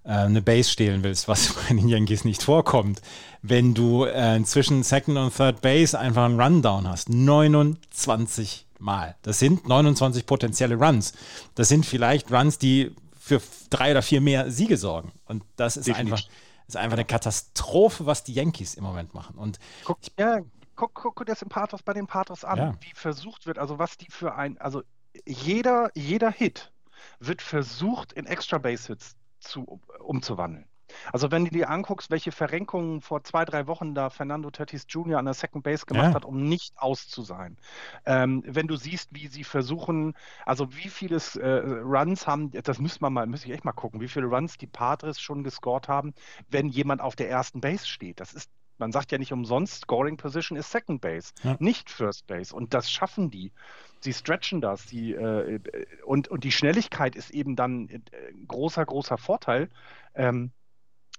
äh, 0.04 0.10
eine 0.10 0.42
Base 0.42 0.70
stehlen 0.70 1.04
willst, 1.04 1.28
was 1.28 1.54
bei 1.68 1.74
den 1.74 1.88
Yankees 1.88 2.26
nicht 2.26 2.44
vorkommt, 2.44 3.02
wenn 3.42 3.74
du 3.74 4.06
äh, 4.06 4.42
zwischen 4.44 4.84
Second 4.84 5.18
und 5.18 5.36
Third 5.36 5.62
Base 5.62 5.98
einfach 5.98 6.26
einen 6.26 6.40
Rundown 6.40 6.88
hast, 6.88 7.10
29 7.10 8.68
Mal. 8.82 9.16
Das 9.22 9.40
sind 9.40 9.68
29 9.68 10.26
potenzielle 10.26 10.76
Runs. 10.76 11.14
Das 11.56 11.70
sind 11.70 11.86
vielleicht 11.86 12.32
Runs, 12.32 12.58
die 12.58 12.96
für 13.20 13.42
drei 13.70 13.92
oder 13.92 14.02
vier 14.02 14.22
mehr 14.22 14.52
Siege 14.52 14.78
sorgen. 14.78 15.12
Und 15.26 15.44
das 15.56 15.78
ist 15.78 15.88
Definitiv. 15.88 16.14
einfach 16.14 16.30
ist 16.72 16.78
einfach 16.78 16.98
eine 16.98 17.06
Katastrophe, 17.06 18.06
was 18.06 18.24
die 18.24 18.34
Yankees 18.34 18.76
im 18.76 18.84
Moment 18.84 19.14
machen. 19.14 19.38
Und 19.38 19.60
guck, 19.84 20.00
ja, 20.18 20.40
guck, 20.76 20.94
guck, 20.94 21.16
guck 21.16 21.28
das 21.28 21.42
im 21.42 21.50
Pathos 21.50 21.84
bei 21.84 21.94
den 21.94 22.08
Pathos 22.08 22.44
an, 22.44 22.58
ja. 22.58 22.76
wie 22.80 22.94
versucht 22.94 23.46
wird, 23.46 23.60
also 23.60 23.78
was 23.78 23.98
die 23.98 24.10
für 24.10 24.36
ein, 24.36 24.58
also 24.60 24.82
jeder, 25.26 25.92
jeder 25.96 26.32
Hit 26.32 26.72
wird 27.20 27.42
versucht, 27.42 28.14
in 28.14 28.26
Extra 28.26 28.58
Base 28.58 28.88
Hits 28.88 29.16
zu, 29.40 29.82
umzuwandeln. 30.00 30.66
Also 31.12 31.32
wenn 31.32 31.46
du 31.46 31.52
dir 31.52 31.70
anguckst, 31.70 32.12
welche 32.12 32.32
Verrenkungen 32.32 33.02
vor 33.02 33.24
zwei, 33.24 33.46
drei 33.46 33.68
Wochen 33.68 33.96
da 33.96 34.10
Fernando 34.10 34.50
Tatis 34.52 34.86
Jr. 34.90 35.20
an 35.20 35.26
der 35.26 35.34
Second 35.34 35.64
Base 35.64 35.86
gemacht 35.86 36.10
ja. 36.10 36.14
hat, 36.14 36.26
um 36.26 36.44
nicht 36.44 36.74
aus 36.78 37.08
zu 37.08 37.22
sein. 37.22 37.58
Ähm, 38.06 38.44
wenn 38.46 38.68
du 38.68 38.76
siehst, 38.76 39.10
wie 39.14 39.28
sie 39.28 39.44
versuchen, 39.44 40.14
also 40.46 40.74
wie 40.76 40.90
viele 40.90 41.18
äh, 41.18 41.82
Runs 41.82 42.28
haben, 42.28 42.52
das 42.52 42.80
müssen 42.80 43.02
wir 43.02 43.10
mal, 43.10 43.28
müsste 43.28 43.48
ich 43.48 43.54
echt 43.54 43.66
mal 43.66 43.72
gucken, 43.72 44.02
wie 44.02 44.08
viele 44.08 44.28
Runs 44.28 44.58
die 44.58 44.68
Padres 44.68 45.20
schon 45.20 45.44
gescored 45.44 45.88
haben, 45.88 46.14
wenn 46.50 46.68
jemand 46.68 47.02
auf 47.02 47.16
der 47.16 47.30
ersten 47.30 47.62
Base 47.62 47.88
steht. 47.88 48.20
Das 48.20 48.34
ist 48.34 48.50
man 48.82 48.92
sagt 48.92 49.12
ja 49.12 49.20
nicht 49.20 49.32
umsonst, 49.32 49.84
Scoring 49.84 50.18
Position 50.18 50.58
ist 50.58 50.72
Second 50.72 51.02
Base, 51.02 51.32
ja. 51.44 51.56
nicht 51.60 51.90
First 51.90 52.28
Base. 52.28 52.54
Und 52.54 52.74
das 52.74 52.92
schaffen 52.92 53.30
die. 53.30 53.54
Sie 54.02 54.12
stretchen 54.12 54.60
das. 54.60 54.88
Die, 54.88 55.14
äh, 55.14 55.60
und, 56.04 56.28
und 56.28 56.44
die 56.44 56.52
Schnelligkeit 56.52 57.16
ist 57.16 57.30
eben 57.30 57.56
dann 57.56 57.84
ein 57.84 58.04
äh, 58.12 58.34
großer, 58.48 58.84
großer 58.84 59.18
Vorteil. 59.18 59.70
Ähm, 60.16 60.52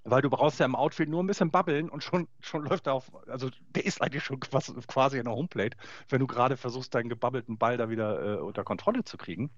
weil 0.05 0.23
du 0.23 0.31
brauchst 0.31 0.59
ja 0.59 0.67
im 0.67 0.75
Outfield 0.75 1.09
nur 1.09 1.23
ein 1.23 1.27
bisschen 1.27 1.51
babbeln 1.51 1.89
und 1.89 2.03
schon, 2.03 2.29
schon 2.41 2.65
läuft 2.65 2.87
er 2.87 2.95
auf, 2.95 3.13
also 3.29 3.51
der 3.71 3.87
ist 3.87 4.03
eigentlich 4.03 4.25
schon 4.25 4.41
quasi 4.41 5.19
in 5.19 5.25
der 5.25 5.35
Homeplate, 5.35 5.77
wenn 6.09 6.21
du 6.21 6.27
gerade 6.27 6.57
versuchst, 6.57 6.95
deinen 6.95 7.09
gebabbelten 7.09 7.59
Ball 7.59 7.77
da 7.77 7.89
wieder 7.89 8.39
äh, 8.39 8.41
unter 8.41 8.65
Kontrolle 8.65 9.05
zu 9.05 9.17
kriegen. 9.17 9.51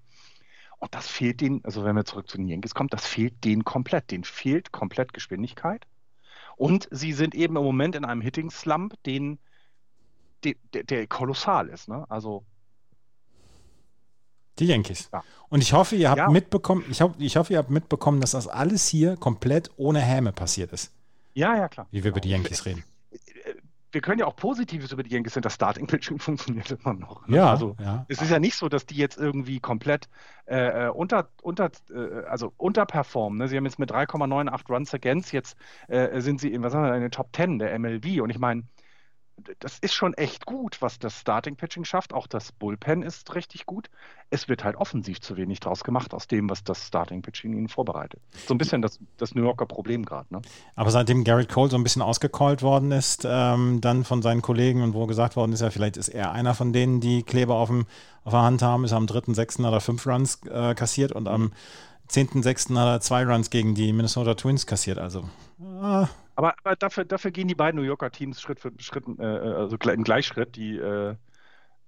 Und 0.77 0.93
das 0.93 1.07
fehlt 1.07 1.41
denen, 1.41 1.63
also 1.63 1.83
wenn 1.85 1.95
wir 1.95 2.05
zurück 2.05 2.29
zu 2.29 2.37
den 2.37 2.47
Yankees 2.47 2.75
kommen, 2.75 2.89
das 2.89 3.07
fehlt 3.07 3.43
denen 3.43 3.63
komplett. 3.63 4.11
Denen 4.11 4.23
fehlt 4.23 4.71
komplett 4.71 5.13
Geschwindigkeit. 5.13 5.87
Und 6.57 6.87
sie 6.91 7.13
sind 7.13 7.33
eben 7.33 7.55
im 7.55 7.63
Moment 7.63 7.95
in 7.95 8.05
einem 8.05 8.21
Hitting-Slump, 8.21 9.01
den, 9.03 9.39
der, 10.43 10.83
der, 10.83 11.07
kolossal 11.07 11.69
ist. 11.69 11.87
Ne? 11.87 12.05
Also 12.09 12.45
Die 14.59 14.65
Yankees. 14.65 15.09
Ja. 15.11 15.23
Und 15.49 15.61
ich 15.61 15.73
hoffe, 15.73 15.95
ihr 15.95 16.09
habt 16.09 16.19
ja. 16.19 16.29
mitbekommen, 16.29 16.85
ich, 16.89 17.01
hoffe, 17.01 17.15
ich 17.19 17.35
hoffe, 17.37 17.53
ihr 17.53 17.59
habt 17.59 17.69
mitbekommen, 17.69 18.21
dass 18.21 18.31
das 18.31 18.47
alles 18.47 18.87
hier 18.87 19.17
komplett 19.17 19.71
ohne 19.77 19.99
Häme 19.99 20.31
passiert 20.31 20.71
ist. 20.73 20.91
Ja, 21.33 21.55
ja, 21.55 21.67
klar. 21.67 21.87
Wie 21.91 22.03
wir 22.03 22.11
über 22.11 22.21
die 22.21 22.29
Yankees 22.29 22.65
reden. 22.65 22.83
Wir 23.91 24.01
können 24.01 24.19
ja 24.19 24.25
auch 24.25 24.35
Positives 24.35 24.91
über 24.91 25.03
die 25.03 25.11
Yankees 25.11 25.33
sagen, 25.33 25.43
das 25.43 25.53
Starting 25.53 25.87
Pitching 25.87 26.19
funktioniert 26.19 26.71
immer 26.71 26.93
noch. 26.93 27.27
Ne? 27.27 27.37
Ja, 27.37 27.51
also 27.51 27.75
ja. 27.79 28.05
es 28.09 28.21
ist 28.21 28.29
ja 28.29 28.39
nicht 28.39 28.55
so, 28.55 28.67
dass 28.67 28.85
die 28.85 28.95
jetzt 28.95 29.17
irgendwie 29.17 29.59
komplett 29.59 30.09
äh, 30.47 30.87
äh 30.87 30.89
unter, 30.89 31.29
unter, 31.41 31.69
äh, 31.93 32.25
also 32.25 32.53
unterperformen. 32.57 33.39
Ne? 33.39 33.47
Sie 33.47 33.55
haben 33.55 33.65
jetzt 33.65 33.79
mit 33.79 33.91
3,98 33.91 34.67
Runs 34.69 34.93
against, 34.93 35.31
jetzt 35.31 35.57
äh, 35.87 36.19
sind 36.19 36.41
sie 36.41 36.51
in, 36.51 36.63
was 36.63 36.73
sagen 36.73 36.85
wir, 36.85 36.95
in 36.95 37.01
den 37.01 37.11
Top 37.11 37.33
10 37.33 37.59
der 37.59 37.77
MLB. 37.77 38.21
Und 38.21 38.29
ich 38.29 38.39
meine, 38.39 38.63
das 39.59 39.79
ist 39.79 39.93
schon 39.93 40.13
echt 40.13 40.45
gut, 40.45 40.81
was 40.81 40.97
das 40.99 41.19
Starting 41.19 41.55
Pitching 41.55 41.83
schafft. 41.83 42.13
Auch 42.13 42.27
das 42.27 42.51
Bullpen 42.51 43.03
ist 43.03 43.35
richtig 43.35 43.65
gut. 43.65 43.89
Es 44.29 44.47
wird 44.47 44.63
halt 44.63 44.75
offensiv 44.75 45.21
zu 45.21 45.37
wenig 45.37 45.59
draus 45.59 45.83
gemacht 45.83 46.13
aus 46.13 46.27
dem, 46.27 46.49
was 46.49 46.63
das 46.63 46.87
Starting 46.87 47.21
Pitching 47.21 47.53
ihnen 47.53 47.67
vorbereitet. 47.67 48.21
So 48.47 48.53
ein 48.53 48.57
bisschen 48.57 48.81
das, 48.81 48.99
das 49.17 49.35
New 49.35 49.43
Yorker 49.43 49.65
Problem 49.65 50.05
gerade. 50.05 50.33
Ne? 50.33 50.41
Aber 50.75 50.89
seitdem 50.89 51.23
Garrett 51.23 51.49
Cole 51.49 51.69
so 51.69 51.77
ein 51.77 51.83
bisschen 51.83 52.01
ausgecallt 52.01 52.61
worden 52.61 52.91
ist, 52.91 53.25
ähm, 53.29 53.81
dann 53.81 54.03
von 54.03 54.21
seinen 54.21 54.41
Kollegen 54.41 54.81
und 54.81 54.93
wo 54.93 55.05
gesagt 55.05 55.35
worden 55.35 55.53
ist, 55.53 55.61
ja, 55.61 55.69
vielleicht 55.69 55.97
ist 55.97 56.09
er 56.09 56.31
einer 56.31 56.53
von 56.53 56.73
denen, 56.73 57.01
die 57.01 57.23
Kleber 57.23 57.55
auf, 57.55 57.69
dem, 57.69 57.85
auf 58.23 58.33
der 58.33 58.41
Hand 58.41 58.61
haben, 58.61 58.85
ist 58.85 58.93
am 58.93 59.05
3.6. 59.05 59.67
oder 59.67 59.81
fünf 59.81 60.07
Runs 60.07 60.41
äh, 60.49 60.73
kassiert 60.75 61.11
und 61.11 61.27
am 61.27 61.51
10.6. 62.09 62.77
hat 62.77 62.87
er 62.87 63.01
zwei 63.01 63.25
Runs 63.25 63.49
gegen 63.49 63.75
die 63.75 63.91
Minnesota 63.91 64.35
Twins 64.35 64.65
kassiert. 64.65 64.97
Also. 64.97 65.29
Äh, 65.59 66.05
aber, 66.35 66.55
aber, 66.63 66.75
dafür, 66.75 67.05
dafür 67.05 67.31
gehen 67.31 67.47
die 67.47 67.55
beiden 67.55 67.79
New 67.79 67.87
Yorker 67.87 68.11
Teams 68.11 68.41
Schritt 68.41 68.59
für 68.59 68.71
Schritt, 68.79 69.05
äh, 69.19 69.23
also 69.23 69.77
im 69.77 70.03
Gleichschritt. 70.03 70.55
Die 70.55 70.77
äh, 70.77 71.15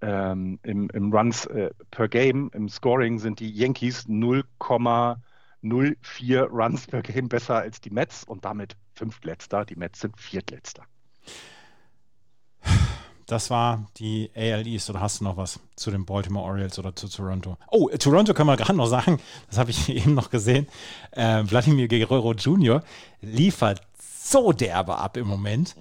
ähm, 0.00 0.60
im, 0.62 0.88
im, 0.90 1.12
Runs 1.12 1.46
äh, 1.46 1.70
per 1.90 2.08
Game, 2.08 2.50
im 2.54 2.68
Scoring 2.68 3.18
sind 3.18 3.40
die 3.40 3.50
Yankees 3.50 4.06
0,04 4.06 6.42
Runs 6.44 6.86
per 6.86 7.02
Game 7.02 7.28
besser 7.28 7.56
als 7.56 7.80
die 7.80 7.90
Mets 7.90 8.22
und 8.24 8.44
damit 8.44 8.76
fünftletzter. 8.94 9.64
Die 9.64 9.74
Mets 9.76 10.00
sind 10.00 10.16
viertletzter. 10.18 10.84
Das 13.26 13.50
war 13.50 13.86
die 13.98 14.30
AL 14.34 14.66
East. 14.66 14.88
Oder 14.88 15.00
hast 15.00 15.20
du 15.20 15.24
noch 15.24 15.36
was 15.36 15.60
zu 15.76 15.90
den 15.90 16.06
Baltimore 16.06 16.46
Orioles 16.46 16.78
oder 16.78 16.96
zu 16.96 17.08
Toronto? 17.08 17.58
Oh, 17.70 17.90
Toronto 17.90 18.32
können 18.32 18.48
wir 18.48 18.56
gerade 18.56 18.74
noch 18.74 18.86
sagen. 18.86 19.20
Das 19.48 19.58
habe 19.58 19.70
ich 19.70 19.88
eben 19.90 20.14
noch 20.14 20.30
gesehen. 20.30 20.66
Äh, 21.10 21.44
Vladimir 21.44 21.88
Guerrero 21.88 22.32
Jr. 22.32 22.82
liefert 23.20 23.82
so 24.00 24.52
derbe 24.52 24.96
ab 24.96 25.16
im 25.16 25.26
Moment. 25.26 25.74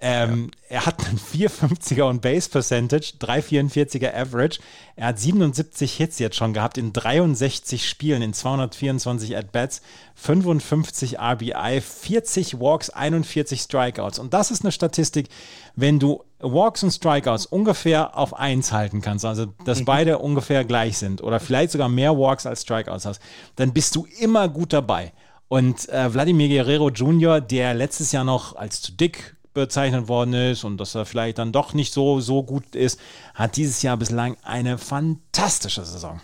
Ähm, 0.00 0.50
ja. 0.70 0.76
Er 0.76 0.86
hat 0.86 1.04
einen 1.08 1.18
450er 1.18 2.02
und 2.02 2.22
Base 2.22 2.48
Percentage, 2.48 3.14
344er 3.18 4.14
Average. 4.14 4.60
Er 4.94 5.08
hat 5.08 5.18
77 5.18 5.92
Hits 5.94 6.20
jetzt 6.20 6.36
schon 6.36 6.52
gehabt 6.52 6.78
in 6.78 6.92
63 6.92 7.88
Spielen, 7.88 8.22
in 8.22 8.32
224 8.32 9.36
At-Bats, 9.36 9.82
55 10.14 11.18
RBI, 11.18 11.80
40 11.80 12.60
Walks, 12.60 12.90
41 12.90 13.60
Strikeouts. 13.60 14.20
Und 14.20 14.34
das 14.34 14.52
ist 14.52 14.62
eine 14.62 14.70
Statistik, 14.70 15.30
wenn 15.74 15.98
du 15.98 16.22
Walks 16.38 16.84
und 16.84 16.92
Strikeouts 16.92 17.46
ungefähr 17.46 18.16
auf 18.16 18.34
1 18.34 18.70
halten 18.70 19.00
kannst, 19.00 19.24
also 19.24 19.46
dass 19.64 19.80
mhm. 19.80 19.84
beide 19.84 20.18
ungefähr 20.18 20.64
gleich 20.64 20.98
sind 20.98 21.24
oder 21.24 21.40
vielleicht 21.40 21.72
sogar 21.72 21.88
mehr 21.88 22.16
Walks 22.16 22.46
als 22.46 22.62
Strikeouts 22.62 23.04
hast, 23.04 23.20
dann 23.56 23.72
bist 23.72 23.96
du 23.96 24.06
immer 24.20 24.48
gut 24.48 24.72
dabei. 24.72 25.12
Und 25.48 25.88
äh, 25.88 26.10
Vladimir 26.10 26.48
Guerrero 26.48 26.90
Jr., 26.90 27.40
der 27.40 27.74
letztes 27.74 28.12
Jahr 28.12 28.24
noch 28.24 28.54
als 28.56 28.82
zu 28.82 28.92
dick 28.92 29.36
bezeichnet 29.54 30.08
worden 30.08 30.34
ist 30.34 30.62
und 30.64 30.78
dass 30.78 30.94
er 30.94 31.06
vielleicht 31.06 31.38
dann 31.38 31.52
doch 31.52 31.74
nicht 31.74 31.92
so, 31.92 32.20
so 32.20 32.42
gut 32.42 32.76
ist, 32.76 33.00
hat 33.34 33.56
dieses 33.56 33.82
Jahr 33.82 33.96
bislang 33.96 34.36
eine 34.42 34.78
fantastische 34.78 35.84
Saison. 35.84 36.20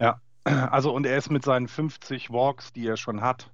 Ja, 0.00 0.20
also 0.44 0.92
und 0.92 1.06
er 1.06 1.16
ist 1.16 1.30
mit 1.30 1.44
seinen 1.44 1.68
50 1.68 2.30
Walks, 2.30 2.72
die 2.72 2.86
er 2.86 2.96
schon 2.96 3.20
hat, 3.20 3.48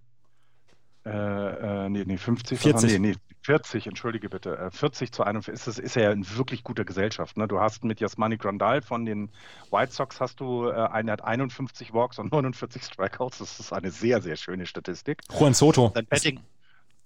äh, 1.04 1.10
äh, 1.10 1.88
nee, 1.88 2.04
nee, 2.06 2.16
50, 2.16 2.58
40. 2.58 2.92
Nee, 2.92 2.98
nee, 2.98 3.14
40, 3.42 3.86
entschuldige 3.86 4.28
bitte, 4.28 4.68
40 4.70 5.08
äh, 5.08 5.12
zu 5.12 5.24
41 5.24 5.66
ist, 5.66 5.78
ist 5.78 5.96
er 5.96 6.02
ja 6.02 6.12
in 6.12 6.26
wirklich 6.36 6.62
guter 6.62 6.84
Gesellschaft. 6.84 7.36
Ne? 7.36 7.48
Du 7.48 7.58
hast 7.60 7.84
mit 7.84 8.00
Jasmani 8.00 8.36
Grandal 8.36 8.82
von 8.82 9.06
den 9.06 9.30
White 9.70 9.92
Sox 9.92 10.20
hast 10.20 10.40
du 10.40 10.68
äh, 10.68 10.74
einen 10.74 11.10
hat 11.10 11.24
51 11.24 11.94
Walks 11.94 12.18
und 12.18 12.32
49 12.32 12.82
Strikeouts. 12.82 13.38
Das 13.38 13.58
ist 13.60 13.72
eine 13.72 13.90
sehr, 13.90 14.20
sehr 14.20 14.36
schöne 14.36 14.66
Statistik. 14.66 15.22
Juan 15.38 15.54
Soto. 15.54 15.90
Sein 15.94 16.06
Betting, 16.06 16.40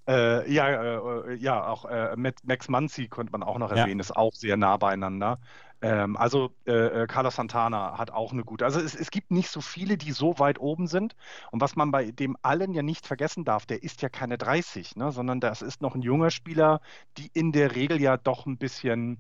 äh, 0.07 0.53
ja, 0.53 0.69
äh, 0.69 1.35
ja, 1.37 1.67
auch 1.67 1.87
äh, 1.87 2.15
Max 2.17 2.69
Muncy 2.69 3.09
könnte 3.09 3.33
man 3.33 3.43
auch 3.43 3.59
noch 3.59 3.71
erwähnen, 3.71 4.01
ja. 4.01 4.03
ist 4.03 4.15
auch 4.15 4.35
sehr 4.35 4.57
nah 4.57 4.77
beieinander. 4.77 5.39
Ähm, 5.85 6.17
also 6.17 6.51
äh, 6.67 7.03
äh, 7.03 7.07
Carlos 7.07 7.37
Santana 7.37 7.99
hat 7.99 8.11
auch 8.11 8.33
eine 8.33 8.43
gute. 8.43 8.65
Also 8.65 8.81
es, 8.81 8.95
es, 8.95 9.11
gibt 9.11 9.31
nicht 9.31 9.51
so 9.51 9.61
viele, 9.61 9.99
die 9.99 10.13
so 10.13 10.39
weit 10.39 10.59
oben 10.59 10.87
sind. 10.87 11.15
Und 11.51 11.61
was 11.61 11.77
man 11.77 11.91
bei 11.91 12.11
dem 12.11 12.39
allen 12.41 12.73
ja 12.73 12.83
nicht 12.83 13.07
vergessen 13.07 13.45
darf, 13.45 13.67
der 13.67 13.83
ist 13.83 14.01
ja 14.01 14.09
keine 14.09 14.39
30, 14.39 14.97
ne, 14.97 15.13
sondern 15.13 15.41
das 15.41 15.61
ist 15.61 15.83
noch 15.83 15.95
ein 15.95 16.01
junger 16.01 16.31
Spieler, 16.31 16.81
die 17.19 17.31
in 17.35 17.53
der 17.53 17.75
Regel 17.77 18.01
ja 18.01 18.17
doch 18.17 18.47
ein 18.47 18.57
bisschen 18.57 19.19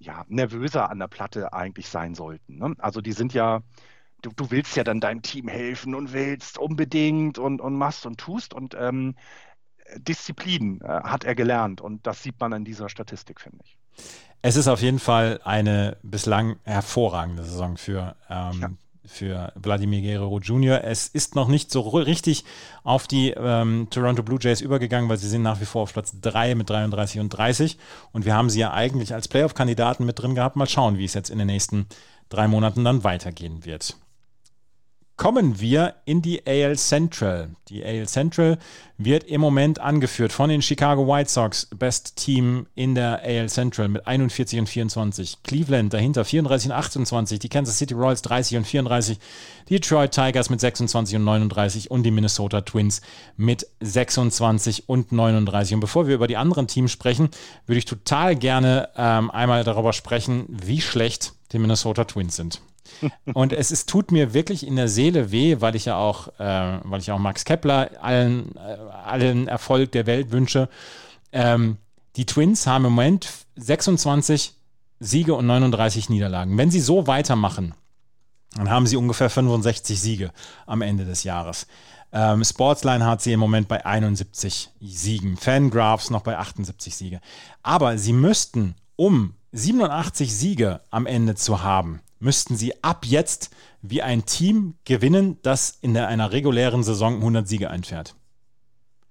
ja, 0.00 0.24
nervöser 0.28 0.90
an 0.90 0.98
der 0.98 1.06
Platte 1.08 1.52
eigentlich 1.52 1.88
sein 1.88 2.16
sollten. 2.16 2.58
Ne? 2.58 2.74
Also 2.78 3.00
die 3.00 3.12
sind 3.12 3.32
ja, 3.32 3.62
du, 4.22 4.30
du, 4.34 4.50
willst 4.50 4.76
ja 4.76 4.82
dann 4.82 5.00
deinem 5.00 5.22
Team 5.22 5.46
helfen 5.46 5.94
und 5.94 6.12
willst 6.12 6.58
unbedingt 6.58 7.38
und, 7.38 7.60
und 7.60 7.76
machst 7.76 8.06
und 8.06 8.18
tust. 8.18 8.54
Und 8.54 8.74
ähm, 8.76 9.14
Disziplin 9.98 10.80
äh, 10.80 11.02
hat 11.04 11.22
er 11.24 11.36
gelernt. 11.36 11.80
Und 11.80 12.06
das 12.08 12.24
sieht 12.24 12.40
man 12.40 12.52
an 12.52 12.64
dieser 12.64 12.88
Statistik, 12.88 13.40
finde 13.40 13.58
ich. 13.64 13.78
Es 14.42 14.56
ist 14.56 14.68
auf 14.68 14.80
jeden 14.80 14.98
Fall 14.98 15.40
eine 15.44 15.96
bislang 16.02 16.56
hervorragende 16.64 17.42
Saison 17.42 17.76
für, 17.76 18.14
ähm, 18.30 18.60
ja. 18.60 18.70
für 19.04 19.52
Vladimir 19.60 20.02
Guerrero 20.02 20.38
Jr. 20.38 20.84
Es 20.84 21.08
ist 21.08 21.34
noch 21.34 21.48
nicht 21.48 21.70
so 21.70 21.80
richtig 21.80 22.44
auf 22.84 23.08
die 23.08 23.30
ähm, 23.30 23.88
Toronto 23.90 24.22
Blue 24.22 24.38
Jays 24.40 24.60
übergegangen, 24.60 25.08
weil 25.08 25.16
sie 25.16 25.28
sind 25.28 25.42
nach 25.42 25.60
wie 25.60 25.64
vor 25.64 25.82
auf 25.82 25.92
Platz 25.92 26.14
3 26.20 26.54
mit 26.54 26.70
33 26.70 27.20
und 27.20 27.30
30. 27.30 27.76
Und 28.12 28.24
wir 28.24 28.34
haben 28.34 28.50
sie 28.50 28.60
ja 28.60 28.72
eigentlich 28.72 29.14
als 29.14 29.26
Playoff-Kandidaten 29.26 30.06
mit 30.06 30.20
drin 30.20 30.34
gehabt. 30.34 30.56
Mal 30.56 30.68
schauen, 30.68 30.96
wie 30.98 31.04
es 31.04 31.14
jetzt 31.14 31.30
in 31.30 31.38
den 31.38 31.48
nächsten 31.48 31.86
drei 32.28 32.46
Monaten 32.46 32.84
dann 32.84 33.02
weitergehen 33.02 33.64
wird 33.64 33.96
kommen 35.16 35.60
wir 35.60 35.94
in 36.04 36.20
die 36.20 36.46
AL 36.46 36.76
Central. 36.76 37.50
Die 37.68 37.84
AL 37.84 38.06
Central 38.06 38.58
wird 38.98 39.24
im 39.24 39.40
Moment 39.40 39.78
angeführt 39.78 40.30
von 40.30 40.50
den 40.50 40.60
Chicago 40.60 41.06
White 41.06 41.30
Sox, 41.30 41.66
Best 41.74 42.16
Team 42.16 42.66
in 42.74 42.94
der 42.94 43.22
AL 43.22 43.48
Central 43.48 43.88
mit 43.88 44.06
41 44.06 44.60
und 44.60 44.66
24. 44.66 45.42
Cleveland 45.42 45.92
dahinter 45.92 46.24
34 46.24 46.70
und 46.70 46.76
28. 46.76 47.38
Die 47.38 47.48
Kansas 47.48 47.78
City 47.78 47.94
Royals 47.94 48.22
30 48.22 48.58
und 48.58 48.66
34. 48.66 49.18
Die 49.68 49.74
Detroit 49.74 50.12
Tigers 50.12 50.50
mit 50.50 50.60
26 50.60 51.16
und 51.16 51.24
39 51.24 51.90
und 51.90 52.02
die 52.02 52.10
Minnesota 52.10 52.60
Twins 52.60 53.00
mit 53.36 53.66
26 53.80 54.88
und 54.88 55.12
39. 55.12 55.74
Und 55.74 55.80
bevor 55.80 56.06
wir 56.06 56.14
über 56.14 56.26
die 56.26 56.36
anderen 56.36 56.68
Teams 56.68 56.92
sprechen, 56.92 57.30
würde 57.66 57.78
ich 57.78 57.86
total 57.86 58.36
gerne 58.36 58.90
ähm, 58.96 59.30
einmal 59.30 59.64
darüber 59.64 59.94
sprechen, 59.94 60.44
wie 60.48 60.82
schlecht 60.82 61.32
die 61.52 61.58
Minnesota 61.58 62.04
Twins 62.04 62.36
sind. 62.36 62.60
Und 63.34 63.52
es 63.52 63.70
ist, 63.70 63.88
tut 63.88 64.12
mir 64.12 64.34
wirklich 64.34 64.66
in 64.66 64.76
der 64.76 64.88
Seele 64.88 65.30
weh, 65.30 65.56
weil 65.60 65.76
ich 65.76 65.86
ja 65.86 65.96
auch, 65.96 66.28
äh, 66.38 66.78
weil 66.82 67.00
ich 67.00 67.10
auch 67.10 67.18
Max 67.18 67.44
Kepler 67.44 67.90
allen, 68.00 68.54
äh, 68.56 68.76
allen 69.04 69.48
Erfolg 69.48 69.92
der 69.92 70.06
Welt 70.06 70.30
wünsche. 70.30 70.68
Ähm, 71.32 71.78
die 72.16 72.26
Twins 72.26 72.66
haben 72.66 72.84
im 72.84 72.92
Moment 72.92 73.28
26 73.56 74.54
Siege 75.00 75.34
und 75.34 75.46
39 75.46 76.08
Niederlagen. 76.08 76.56
Wenn 76.56 76.70
sie 76.70 76.80
so 76.80 77.06
weitermachen, 77.06 77.74
dann 78.54 78.70
haben 78.70 78.86
sie 78.86 78.96
ungefähr 78.96 79.28
65 79.28 80.00
Siege 80.00 80.30
am 80.66 80.80
Ende 80.80 81.04
des 81.04 81.24
Jahres. 81.24 81.66
Ähm, 82.12 82.44
Sportsline 82.44 83.04
hat 83.04 83.20
sie 83.20 83.32
im 83.32 83.40
Moment 83.40 83.68
bei 83.68 83.84
71 83.84 84.70
Siegen. 84.80 85.36
Fangraphs 85.36 86.10
noch 86.10 86.22
bei 86.22 86.38
78 86.38 86.96
Siege. 86.96 87.20
Aber 87.62 87.98
sie 87.98 88.14
müssten, 88.14 88.74
um 88.96 89.34
87 89.52 90.34
Siege 90.34 90.80
am 90.90 91.06
Ende 91.06 91.34
zu 91.34 91.62
haben, 91.62 92.00
müssten 92.18 92.56
sie 92.56 92.82
ab 92.82 93.04
jetzt 93.04 93.50
wie 93.82 94.02
ein 94.02 94.24
Team 94.24 94.74
gewinnen, 94.84 95.38
das 95.42 95.78
in 95.80 95.94
der, 95.94 96.08
einer 96.08 96.32
regulären 96.32 96.82
Saison 96.82 97.16
100 97.16 97.46
Siege 97.46 97.70
einfährt. 97.70 98.16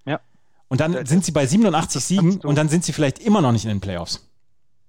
Ja. 0.05 0.19
Und 0.67 0.81
dann 0.81 1.05
sind 1.05 1.25
sie 1.25 1.31
bei 1.31 1.45
87 1.45 2.03
Siegen 2.03 2.39
und 2.41 2.57
dann 2.57 2.69
sind 2.69 2.83
sie 2.83 2.93
vielleicht 2.93 3.19
immer 3.19 3.41
noch 3.41 3.51
nicht 3.51 3.65
in 3.65 3.69
den 3.69 3.81
Playoffs. 3.81 4.29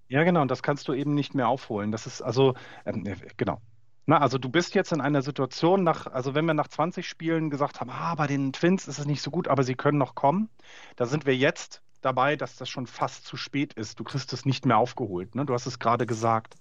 Ja, 0.09 0.22
genau, 0.22 0.42
und 0.42 0.50
das 0.50 0.62
kannst 0.62 0.87
du 0.88 0.94
eben 0.94 1.14
nicht 1.14 1.35
mehr 1.35 1.48
aufholen. 1.48 1.90
Das 1.90 2.07
ist 2.07 2.22
also, 2.22 2.55
ähm, 2.85 3.05
äh, 3.07 3.16
genau. 3.37 3.61
Na, 4.09 4.18
also 4.18 4.38
du 4.38 4.48
bist 4.48 4.76
jetzt 4.76 4.92
in 4.92 5.00
einer 5.00 5.20
Situation, 5.20 5.83
nach, 5.83 6.07
also 6.07 6.35
wenn 6.35 6.44
wir 6.44 6.55
nach 6.55 6.68
20 6.68 7.09
Spielen 7.09 7.50
gesagt 7.50 7.81
haben, 7.81 7.90
ah, 7.90 8.14
bei 8.14 8.29
den 8.29 8.52
Twins 8.52 8.87
ist 8.87 9.00
es 9.00 9.07
nicht 9.07 9.20
so 9.20 9.33
gut, 9.33 9.48
aber 9.48 9.64
sie 9.64 9.74
können 9.74 9.98
noch 9.98 10.14
kommen, 10.14 10.48
da 10.94 11.07
sind 11.07 11.26
wir 11.26 11.37
jetzt 11.37 11.83
dabei, 12.04 12.37
dass 12.37 12.56
das 12.56 12.68
schon 12.68 12.87
fast 12.87 13.26
zu 13.26 13.37
spät 13.37 13.74
ist. 13.74 13.98
Du 13.98 14.04
kriegst 14.04 14.32
es 14.32 14.44
nicht 14.44 14.66
mehr 14.66 14.78
aufgeholt. 14.78 15.34
Ne? 15.34 15.47
Du 15.47 15.55
hast 15.55 15.66
es 15.66 15.78
gerade 15.78 16.07
gesagt, 16.07 16.55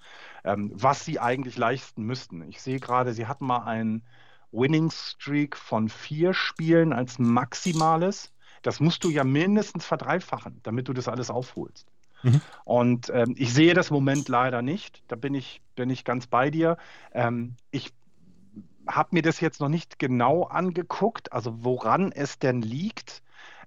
ähm, 0.43 0.71
was 0.73 1.05
sie 1.05 1.19
eigentlich 1.19 1.57
leisten 1.57 2.03
müssten. 2.03 2.41
Ich 2.49 2.61
sehe 2.61 2.79
gerade, 2.79 3.13
sie 3.13 3.27
hatten 3.27 3.45
mal 3.45 3.63
einen 3.63 4.03
Winning 4.51 4.91
Streak 4.91 5.57
von 5.57 5.89
vier 5.89 6.33
Spielen 6.33 6.93
als 6.93 7.19
maximales. 7.19 8.31
Das 8.61 8.79
musst 8.79 9.03
du 9.03 9.09
ja 9.09 9.23
mindestens 9.23 9.85
verdreifachen, 9.85 10.59
damit 10.63 10.87
du 10.87 10.93
das 10.93 11.07
alles 11.07 11.29
aufholst. 11.29 11.87
Mhm. 12.23 12.41
Und 12.63 13.11
ähm, 13.13 13.35
ich 13.37 13.53
sehe 13.53 13.73
das 13.73 13.91
Moment 13.91 14.29
leider 14.29 14.61
nicht. 14.61 15.03
Da 15.07 15.15
bin 15.15 15.35
ich, 15.35 15.61
bin 15.75 15.89
ich 15.89 16.03
ganz 16.03 16.27
bei 16.27 16.49
dir. 16.49 16.77
Ähm, 17.13 17.55
ich 17.71 17.93
habe 18.87 19.09
mir 19.11 19.21
das 19.21 19.39
jetzt 19.39 19.59
noch 19.59 19.69
nicht 19.69 19.99
genau 19.99 20.43
angeguckt, 20.43 21.33
also 21.33 21.63
woran 21.63 22.11
es 22.11 22.39
denn 22.39 22.61
liegt. 22.61 23.21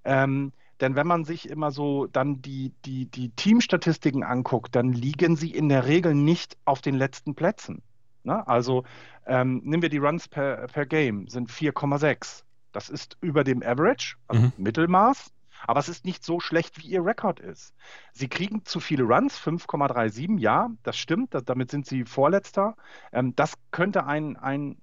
Ähm, 0.05 0.53
denn 0.81 0.95
wenn 0.95 1.07
man 1.07 1.25
sich 1.25 1.49
immer 1.49 1.71
so 1.71 2.07
dann 2.07 2.41
die, 2.43 2.73
die, 2.85 3.07
die 3.07 3.31
Teamstatistiken 3.31 4.23
anguckt, 4.23 4.77
dann 4.77 4.93
liegen 4.93 5.37
sie 5.37 5.51
in 5.51 5.69
der 5.69 5.87
Regel 5.87 6.15
nicht 6.15 6.57
auf 6.65 6.81
den 6.81 6.95
letzten 6.95 7.35
Plätzen. 7.35 7.83
Ne? 8.23 8.47
Also 8.47 8.85
ähm, 9.27 9.61
nehmen 9.65 9.83
wir 9.83 9.89
die 9.89 9.99
Runs 9.99 10.29
per, 10.29 10.67
per 10.69 10.87
Game, 10.87 11.29
sind 11.29 11.51
4,6. 11.51 12.43
Das 12.73 12.89
ist 12.89 13.17
über 13.21 13.45
dem 13.45 13.63
Average, 13.63 14.17
also 14.29 14.43
mhm. 14.43 14.53
Mittelmaß. 14.57 15.33
Aber 15.67 15.81
es 15.81 15.89
ist 15.89 16.05
nicht 16.05 16.25
so 16.25 16.39
schlecht, 16.39 16.79
wie 16.79 16.89
ihr 16.89 17.05
Rekord 17.05 17.41
ist. 17.41 17.75
Sie 18.13 18.29
kriegen 18.29 18.65
zu 18.65 18.79
viele 18.79 19.03
Runs, 19.03 19.39
5,37, 19.41 20.39
ja, 20.39 20.71
das 20.85 20.97
stimmt, 20.97 21.35
das, 21.35 21.45
damit 21.45 21.71
sind 21.71 21.87
sie 21.87 22.05
Vorletzter. 22.05 22.77
Ähm, 23.13 23.35
das 23.35 23.55
könnte 23.73 24.07
ein, 24.07 24.37
ein 24.37 24.77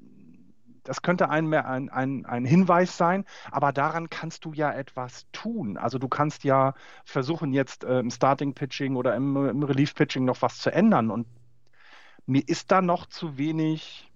das 0.85 1.01
könnte 1.01 1.29
ein, 1.29 1.53
ein, 1.53 1.89
ein, 1.89 2.25
ein 2.25 2.45
Hinweis 2.45 2.97
sein, 2.97 3.25
aber 3.51 3.73
daran 3.73 4.09
kannst 4.09 4.45
du 4.45 4.53
ja 4.53 4.71
etwas 4.71 5.25
tun. 5.31 5.77
Also 5.77 5.97
du 5.97 6.07
kannst 6.07 6.43
ja 6.43 6.73
versuchen, 7.03 7.51
jetzt 7.51 7.83
äh, 7.83 7.99
im 7.99 8.11
Starting-Pitching 8.11 8.95
oder 8.95 9.15
im, 9.15 9.35
im 9.35 9.63
Relief-Pitching 9.63 10.23
noch 10.23 10.41
was 10.41 10.59
zu 10.59 10.71
ändern. 10.71 11.11
Und 11.11 11.27
mir 12.25 12.47
ist 12.47 12.71
da 12.71 12.81
noch 12.81 13.07
zu 13.07 13.37
wenig 13.37 14.11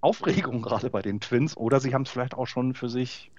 Aufregung 0.00 0.62
gerade 0.62 0.90
bei 0.90 1.02
den 1.02 1.20
Twins 1.20 1.56
oder 1.56 1.80
sie 1.80 1.94
haben 1.94 2.02
es 2.02 2.10
vielleicht 2.10 2.34
auch 2.34 2.46
schon 2.46 2.74
für 2.74 2.88
sich 2.88 3.30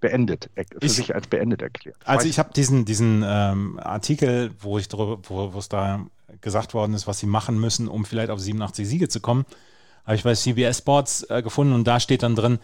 beendet, 0.00 0.50
für 0.54 0.86
ich, 0.86 0.92
sich 0.92 1.14
als 1.14 1.26
beendet 1.28 1.62
erklärt. 1.62 1.96
Also 2.04 2.28
ich 2.28 2.38
habe 2.38 2.52
diesen, 2.52 2.84
diesen 2.84 3.24
ähm, 3.26 3.78
Artikel, 3.78 4.50
wo 4.60 4.78
ich 4.78 4.88
drüber, 4.88 5.18
wo 5.28 5.58
es 5.58 5.68
da 5.68 6.06
gesagt 6.40 6.74
worden 6.74 6.94
ist, 6.94 7.06
was 7.06 7.18
sie 7.18 7.26
machen 7.26 7.58
müssen, 7.58 7.88
um 7.88 8.04
vielleicht 8.04 8.30
auf 8.30 8.38
87 8.38 8.86
Siege 8.86 9.08
zu 9.08 9.20
kommen, 9.20 9.46
habe 10.04 10.16
ich 10.16 10.22
bei 10.22 10.34
CBS 10.34 10.78
Sports 10.78 11.22
äh, 11.30 11.42
gefunden 11.42 11.72
und 11.72 11.84
da 11.86 12.00
steht 12.00 12.22
dann 12.22 12.36
drin, 12.36 12.58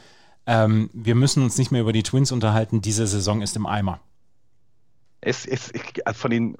ähm, 0.47 0.91
wir 0.93 1.15
müssen 1.15 1.43
uns 1.43 1.59
nicht 1.59 1.71
mehr 1.71 1.81
über 1.81 1.93
die 1.93 2.03
Twins 2.03 2.33
unterhalten, 2.33 2.81
diese 2.81 3.07
Saison 3.07 3.43
ist 3.43 3.57
im 3.57 3.67
Eimer. 3.67 4.01
Es 5.21 5.45
ist 5.45 5.73
also 6.05 6.19
von, 6.19 6.31
den, 6.31 6.57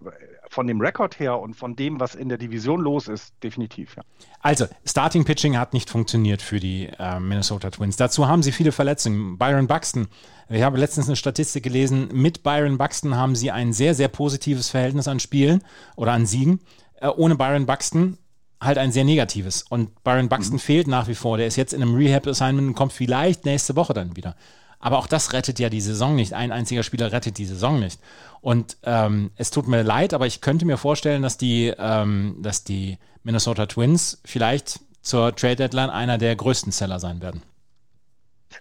von 0.49 0.67
dem 0.67 0.81
Rekord 0.81 1.19
her 1.19 1.39
und 1.39 1.55
von 1.55 1.77
dem, 1.77 1.99
was 1.99 2.15
in 2.15 2.29
der 2.29 2.37
Division 2.37 2.81
los 2.81 3.09
ist, 3.09 3.33
definitiv. 3.43 3.97
Ja. 3.97 4.03
Also, 4.41 4.67
Starting 4.85 5.25
Pitching 5.25 5.57
hat 5.57 5.73
nicht 5.73 5.89
funktioniert 5.89 6.43
für 6.43 6.61
die 6.61 6.91
äh, 6.99 7.21
Minnesota 7.21 7.71
Twins. 7.71 7.97
Dazu 7.97 8.29
haben 8.29 8.43
sie 8.43 8.53
viele 8.53 8.73
Verletzungen. 8.73 9.39
Byron 9.39 9.67
Buxton, 9.67 10.09
ich 10.51 10.63
habe 10.63 10.79
letztens 10.79 11.07
eine 11.07 11.17
Statistik 11.17 11.63
gelesen, 11.63 12.09
mit 12.13 12.43
Byron 12.43 12.77
Buxton 12.77 13.17
haben 13.17 13.35
sie 13.35 13.51
ein 13.51 13.73
sehr, 13.73 13.95
sehr 13.95 14.09
positives 14.09 14.69
Verhältnis 14.69 15.09
an 15.09 15.21
Spielen 15.21 15.63
oder 15.97 16.13
an 16.13 16.27
Siegen. 16.27 16.61
Äh, 16.97 17.09
ohne 17.09 17.37
Byron 17.37 17.65
Buxton 17.65 18.19
halt 18.61 18.79
ein 18.79 18.93
sehr 18.93 19.05
negatives. 19.05 19.63
Und 19.63 20.03
Byron 20.05 20.29
Buxton 20.29 20.57
mhm. 20.57 20.61
fehlt 20.61 20.87
nach 20.87 21.09
wie 21.09 21.15
vor. 21.15 21.39
Der 21.39 21.47
ist 21.47 21.57
jetzt 21.57 21.73
in 21.73 21.83
einem 21.83 21.95
Rehab-Assignment 21.95 22.69
und 22.69 22.75
kommt 22.75 22.93
vielleicht 22.93 23.45
nächste 23.45 23.77
Woche 23.77 23.95
dann 23.95 24.17
wieder. 24.17 24.37
Aber 24.79 24.99
auch 24.99 25.07
das 25.07 25.33
rettet 25.33 25.59
ja 25.59 25.69
die 25.69 25.81
Saison 25.81 26.17
nicht. 26.17 26.33
Ein 26.33 26.53
einziger 26.53 26.83
Spieler 26.83 27.13
rettet 27.13 27.39
die 27.39 27.45
Saison 27.45 27.79
nicht. 27.79 28.01
Und 28.41 28.79
ähm, 28.83 29.31
es 29.37 29.51
tut 29.51 29.69
mir 29.69 29.83
leid, 29.83 30.15
aber 30.15 30.27
ich 30.27 30.41
könnte 30.41 30.65
mir 30.65 30.79
vorstellen, 30.79 31.23
dass 31.23 31.37
die, 31.37 31.73
ähm, 31.77 32.37
dass 32.41 32.65
die 32.65 32.99
Minnesota 33.23 33.67
Twins 33.67 34.21
vielleicht 34.25 34.81
zur 35.03 35.35
Trade 35.37 35.57
Deadline 35.57 35.91
einer 35.91 36.17
der 36.17 36.35
größten 36.35 36.73
Seller 36.73 36.99
sein 36.99 37.21
werden. 37.21 37.43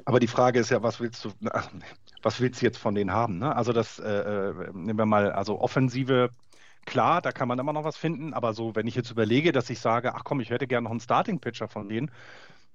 Aber 0.05 0.19
die 0.19 0.27
Frage 0.27 0.59
ist 0.59 0.69
ja, 0.69 0.83
was 0.83 0.99
willst 0.99 1.25
du, 1.25 1.31
was 2.21 2.39
willst 2.41 2.61
du 2.61 2.65
jetzt 2.65 2.77
von 2.77 2.95
denen 2.95 3.11
haben? 3.11 3.39
Ne? 3.39 3.55
Also 3.55 3.71
das, 3.73 3.99
äh, 3.99 4.09
äh 4.09 4.53
nehmen 4.73 4.99
wir 4.99 5.05
mal, 5.05 5.31
also 5.31 5.59
offensive 5.59 6.29
Klar, 6.85 7.21
da 7.21 7.31
kann 7.31 7.47
man 7.47 7.59
immer 7.59 7.73
noch 7.73 7.83
was 7.83 7.97
finden, 7.97 8.33
aber 8.33 8.53
so, 8.53 8.75
wenn 8.75 8.87
ich 8.87 8.95
jetzt 8.95 9.11
überlege, 9.11 9.51
dass 9.51 9.69
ich 9.69 9.79
sage, 9.79 10.15
ach 10.15 10.23
komm, 10.23 10.39
ich 10.39 10.49
hätte 10.49 10.67
gerne 10.67 10.85
noch 10.85 10.91
einen 10.91 10.99
Starting-Pitcher 10.99 11.67
von 11.67 11.87
denen, 11.87 12.11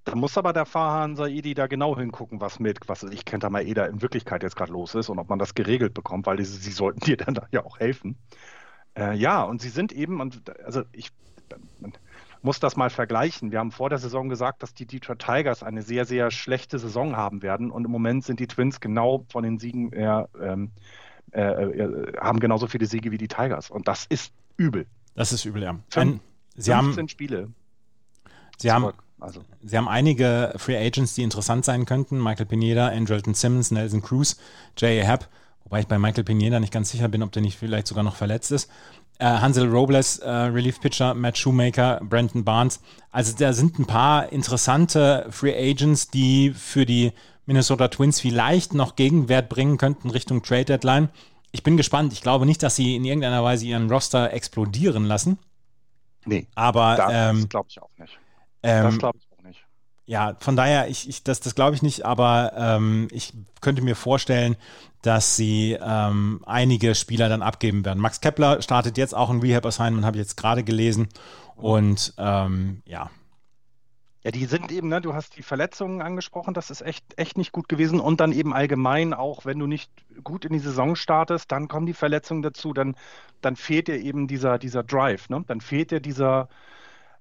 dann 0.04 0.18
muss 0.18 0.36
aber 0.36 0.52
der 0.52 0.66
Farhan 0.66 1.16
Saidi 1.16 1.54
da 1.54 1.66
genau 1.66 1.96
hingucken, 1.96 2.40
was 2.40 2.60
mit, 2.60 2.88
was 2.88 3.02
ich 3.04 3.24
Kenta 3.24 3.48
Maeda 3.48 3.86
in 3.86 4.02
Wirklichkeit 4.02 4.42
jetzt 4.42 4.56
gerade 4.56 4.72
los 4.72 4.94
ist 4.94 5.08
und 5.08 5.18
ob 5.18 5.30
man 5.30 5.38
das 5.38 5.54
geregelt 5.54 5.94
bekommt, 5.94 6.26
weil 6.26 6.36
die, 6.36 6.44
sie 6.44 6.72
sollten 6.72 7.00
dir 7.04 7.16
dann 7.16 7.34
da 7.34 7.46
ja 7.50 7.64
auch 7.64 7.78
helfen. 7.78 8.18
Äh, 8.96 9.16
ja, 9.16 9.42
und 9.42 9.60
sie 9.60 9.70
sind 9.70 9.92
eben, 9.92 10.20
also 10.64 10.82
ich 10.92 11.10
muss 12.42 12.60
das 12.60 12.76
mal 12.76 12.90
vergleichen. 12.90 13.50
Wir 13.50 13.58
haben 13.58 13.72
vor 13.72 13.88
der 13.88 13.98
Saison 13.98 14.28
gesagt, 14.28 14.62
dass 14.62 14.74
die 14.74 14.86
Detroit 14.86 15.20
Tigers 15.20 15.62
eine 15.62 15.82
sehr, 15.82 16.04
sehr 16.04 16.30
schlechte 16.30 16.78
Saison 16.78 17.16
haben 17.16 17.42
werden 17.42 17.70
und 17.70 17.86
im 17.86 17.90
Moment 17.90 18.24
sind 18.24 18.38
die 18.38 18.46
Twins 18.46 18.80
genau 18.80 19.24
von 19.30 19.42
den 19.42 19.58
Siegen 19.58 19.92
her 19.92 20.28
ähm, 20.38 20.70
äh, 21.34 21.40
äh, 21.40 22.12
haben 22.20 22.38
genauso 22.40 22.66
viele 22.66 22.86
Siege 22.86 23.10
wie 23.10 23.18
die 23.18 23.28
Tigers. 23.28 23.70
Und 23.70 23.88
das 23.88 24.06
ist 24.06 24.32
übel. 24.56 24.86
Das 25.14 25.32
ist 25.32 25.44
übel, 25.44 25.62
ja. 25.62 25.76
Ein, 25.96 26.20
sie 26.56 26.72
15 26.72 26.74
haben, 26.74 27.08
Spiele. 27.08 27.48
Sie 28.58 28.70
haben, 28.70 28.92
also. 29.18 29.42
sie 29.62 29.76
haben 29.76 29.88
einige 29.88 30.54
Free 30.56 30.76
Agents, 30.76 31.14
die 31.14 31.22
interessant 31.22 31.64
sein 31.64 31.86
könnten. 31.86 32.22
Michael 32.22 32.46
Pineda, 32.46 32.88
Andrelton 32.88 33.34
Simmons, 33.34 33.70
Nelson 33.70 34.00
Cruz, 34.00 34.38
J.A. 34.78 35.04
Happ. 35.04 35.28
Wobei 35.64 35.80
ich 35.80 35.86
bei 35.86 35.98
Michael 35.98 36.24
Pineda 36.24 36.60
nicht 36.60 36.72
ganz 36.72 36.90
sicher 36.90 37.08
bin, 37.08 37.22
ob 37.22 37.32
der 37.32 37.42
nicht 37.42 37.58
vielleicht 37.58 37.86
sogar 37.86 38.04
noch 38.04 38.16
verletzt 38.16 38.52
ist. 38.52 38.70
Äh, 39.18 39.26
Hansel 39.26 39.68
Robles, 39.68 40.18
äh, 40.18 40.28
Relief 40.28 40.80
Pitcher, 40.80 41.14
Matt 41.14 41.38
Shoemaker, 41.38 42.00
Brandon 42.02 42.44
Barnes. 42.44 42.80
Also 43.10 43.34
da 43.36 43.52
sind 43.52 43.78
ein 43.78 43.86
paar 43.86 44.30
interessante 44.32 45.26
Free 45.30 45.54
Agents, 45.54 46.08
die 46.08 46.52
für 46.52 46.84
die 46.84 47.12
Minnesota 47.46 47.88
Twins 47.88 48.20
vielleicht 48.20 48.74
noch 48.74 48.96
Gegenwert 48.96 49.48
bringen 49.48 49.78
könnten 49.78 50.10
Richtung 50.10 50.42
Trade 50.42 50.64
Deadline. 50.64 51.08
Ich 51.52 51.62
bin 51.62 51.76
gespannt. 51.76 52.12
Ich 52.12 52.22
glaube 52.22 52.46
nicht, 52.46 52.62
dass 52.62 52.76
sie 52.76 52.96
in 52.96 53.04
irgendeiner 53.04 53.44
Weise 53.44 53.66
ihren 53.66 53.90
Roster 53.90 54.32
explodieren 54.32 55.04
lassen. 55.04 55.38
Nee. 56.24 56.46
Aber 56.54 56.96
das 56.96 57.12
ähm, 57.12 57.48
glaube 57.48 57.68
ich 57.70 57.80
auch 57.80 57.90
nicht. 57.98 58.18
Ähm, 58.62 58.84
das 58.84 58.98
glaube 58.98 59.18
ich 59.18 59.38
auch 59.38 59.42
nicht. 59.42 59.64
Ja, 60.06 60.36
von 60.40 60.56
daher, 60.56 60.88
ich, 60.88 61.08
ich, 61.08 61.22
das, 61.22 61.40
das 61.40 61.54
glaube 61.54 61.76
ich 61.76 61.82
nicht, 61.82 62.04
aber 62.04 62.52
ähm, 62.56 63.08
ich 63.10 63.32
könnte 63.60 63.82
mir 63.82 63.94
vorstellen, 63.94 64.56
dass 65.02 65.36
sie 65.36 65.78
ähm, 65.80 66.40
einige 66.46 66.94
Spieler 66.94 67.28
dann 67.28 67.42
abgeben 67.42 67.84
werden. 67.84 68.00
Max 68.00 68.20
Kepler 68.20 68.62
startet 68.62 68.96
jetzt 68.98 69.14
auch 69.14 69.30
ein 69.30 69.40
Rehab-Assignment, 69.40 70.04
habe 70.04 70.16
ich 70.16 70.22
jetzt 70.22 70.36
gerade 70.36 70.64
gelesen. 70.64 71.08
Und 71.56 72.14
ähm, 72.18 72.82
ja, 72.86 73.10
ja, 74.24 74.30
die 74.30 74.46
sind 74.46 74.72
eben, 74.72 74.88
ne, 74.88 75.02
du 75.02 75.12
hast 75.12 75.36
die 75.36 75.42
Verletzungen 75.42 76.00
angesprochen, 76.00 76.54
das 76.54 76.70
ist 76.70 76.80
echt, 76.80 77.04
echt 77.18 77.36
nicht 77.36 77.52
gut 77.52 77.68
gewesen. 77.68 78.00
Und 78.00 78.20
dann 78.20 78.32
eben 78.32 78.54
allgemein 78.54 79.12
auch, 79.12 79.44
wenn 79.44 79.58
du 79.58 79.66
nicht 79.66 79.90
gut 80.24 80.46
in 80.46 80.52
die 80.54 80.58
Saison 80.60 80.96
startest, 80.96 81.52
dann 81.52 81.68
kommen 81.68 81.84
die 81.84 81.92
Verletzungen 81.92 82.40
dazu, 82.40 82.72
dann, 82.72 82.96
dann 83.42 83.54
fehlt 83.54 83.88
dir 83.88 83.98
eben 83.98 84.26
dieser, 84.26 84.58
dieser 84.58 84.82
Drive, 84.82 85.28
ne? 85.28 85.44
Dann 85.46 85.60
fehlt 85.60 85.90
dir 85.90 86.00
dieser, 86.00 86.48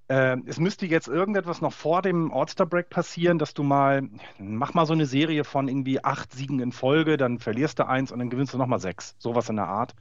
äh, 0.08 0.38
es 0.45 0.60
müsste 0.60 0.86
jetzt 0.86 1.10
irgendetwas 1.10 1.60
noch 1.62 1.74
vor 1.74 2.01
dem 2.01 2.32
All-Star-Break 2.32 2.89
passieren, 2.89 3.38
dass 3.38 3.54
du 3.54 3.64
mal, 3.64 4.04
mach 4.39 4.74
mal 4.74 4.86
so 4.86 4.93
eine 4.93 5.06
Serie 5.06 5.43
von 5.43 5.68
irgendwie 5.68 6.04
acht 6.04 6.32
Siegen 6.32 6.62
in 6.62 6.72
Folge, 6.72 7.18
dann 7.18 7.39
verlierst 7.39 7.80
du 7.80 7.88
eins 7.88 8.14
und 8.14 8.20
dann 8.20 8.30
gewinnst 8.30 8.54
du 8.54 8.58
nochmal 8.58 8.80
sechs. 8.80 9.16
Sowas 9.20 9.49
in 9.49 9.58
der 9.58 9.68
Art. 9.68 9.93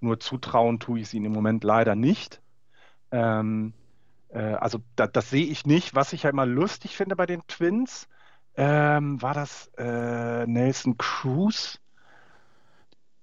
Nur 0.00 0.20
zutrauen 0.20 0.78
tue 0.78 0.98
ich 1.00 1.06
es 1.06 1.14
ihnen 1.14 1.26
im 1.26 1.32
Moment 1.32 1.64
leider 1.64 1.94
nicht. 1.94 2.42
Ähm, 3.12 3.72
äh, 3.72 3.79
also 4.38 4.78
da, 4.96 5.06
das 5.06 5.30
sehe 5.30 5.46
ich 5.46 5.66
nicht. 5.66 5.94
Was 5.94 6.12
ich 6.12 6.22
ja 6.24 6.30
immer 6.30 6.46
lustig 6.46 6.96
finde 6.96 7.16
bei 7.16 7.26
den 7.26 7.46
Twins, 7.46 8.08
ähm, 8.56 9.20
war 9.22 9.34
das 9.34 9.70
äh, 9.78 10.46
Nelson 10.46 10.96
Cruz. 10.98 11.80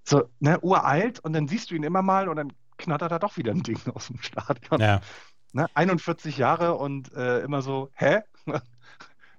So, 0.03 0.29
ne, 0.39 0.59
uralt 0.61 1.19
und 1.19 1.33
dann 1.33 1.47
siehst 1.47 1.69
du 1.69 1.75
ihn 1.75 1.83
immer 1.83 2.01
mal 2.01 2.29
und 2.29 2.37
dann 2.37 2.53
knattert 2.77 3.11
er 3.11 3.19
doch 3.19 3.37
wieder 3.37 3.51
ein 3.51 3.63
Ding 3.63 3.79
aus 3.93 4.07
dem 4.07 4.21
Stadion. 4.21 4.79
Ja. 4.79 5.01
Ne, 5.53 5.67
41 5.73 6.37
Jahre 6.37 6.75
und 6.75 7.13
äh, 7.13 7.41
immer 7.41 7.61
so, 7.61 7.89
hä? 7.93 8.21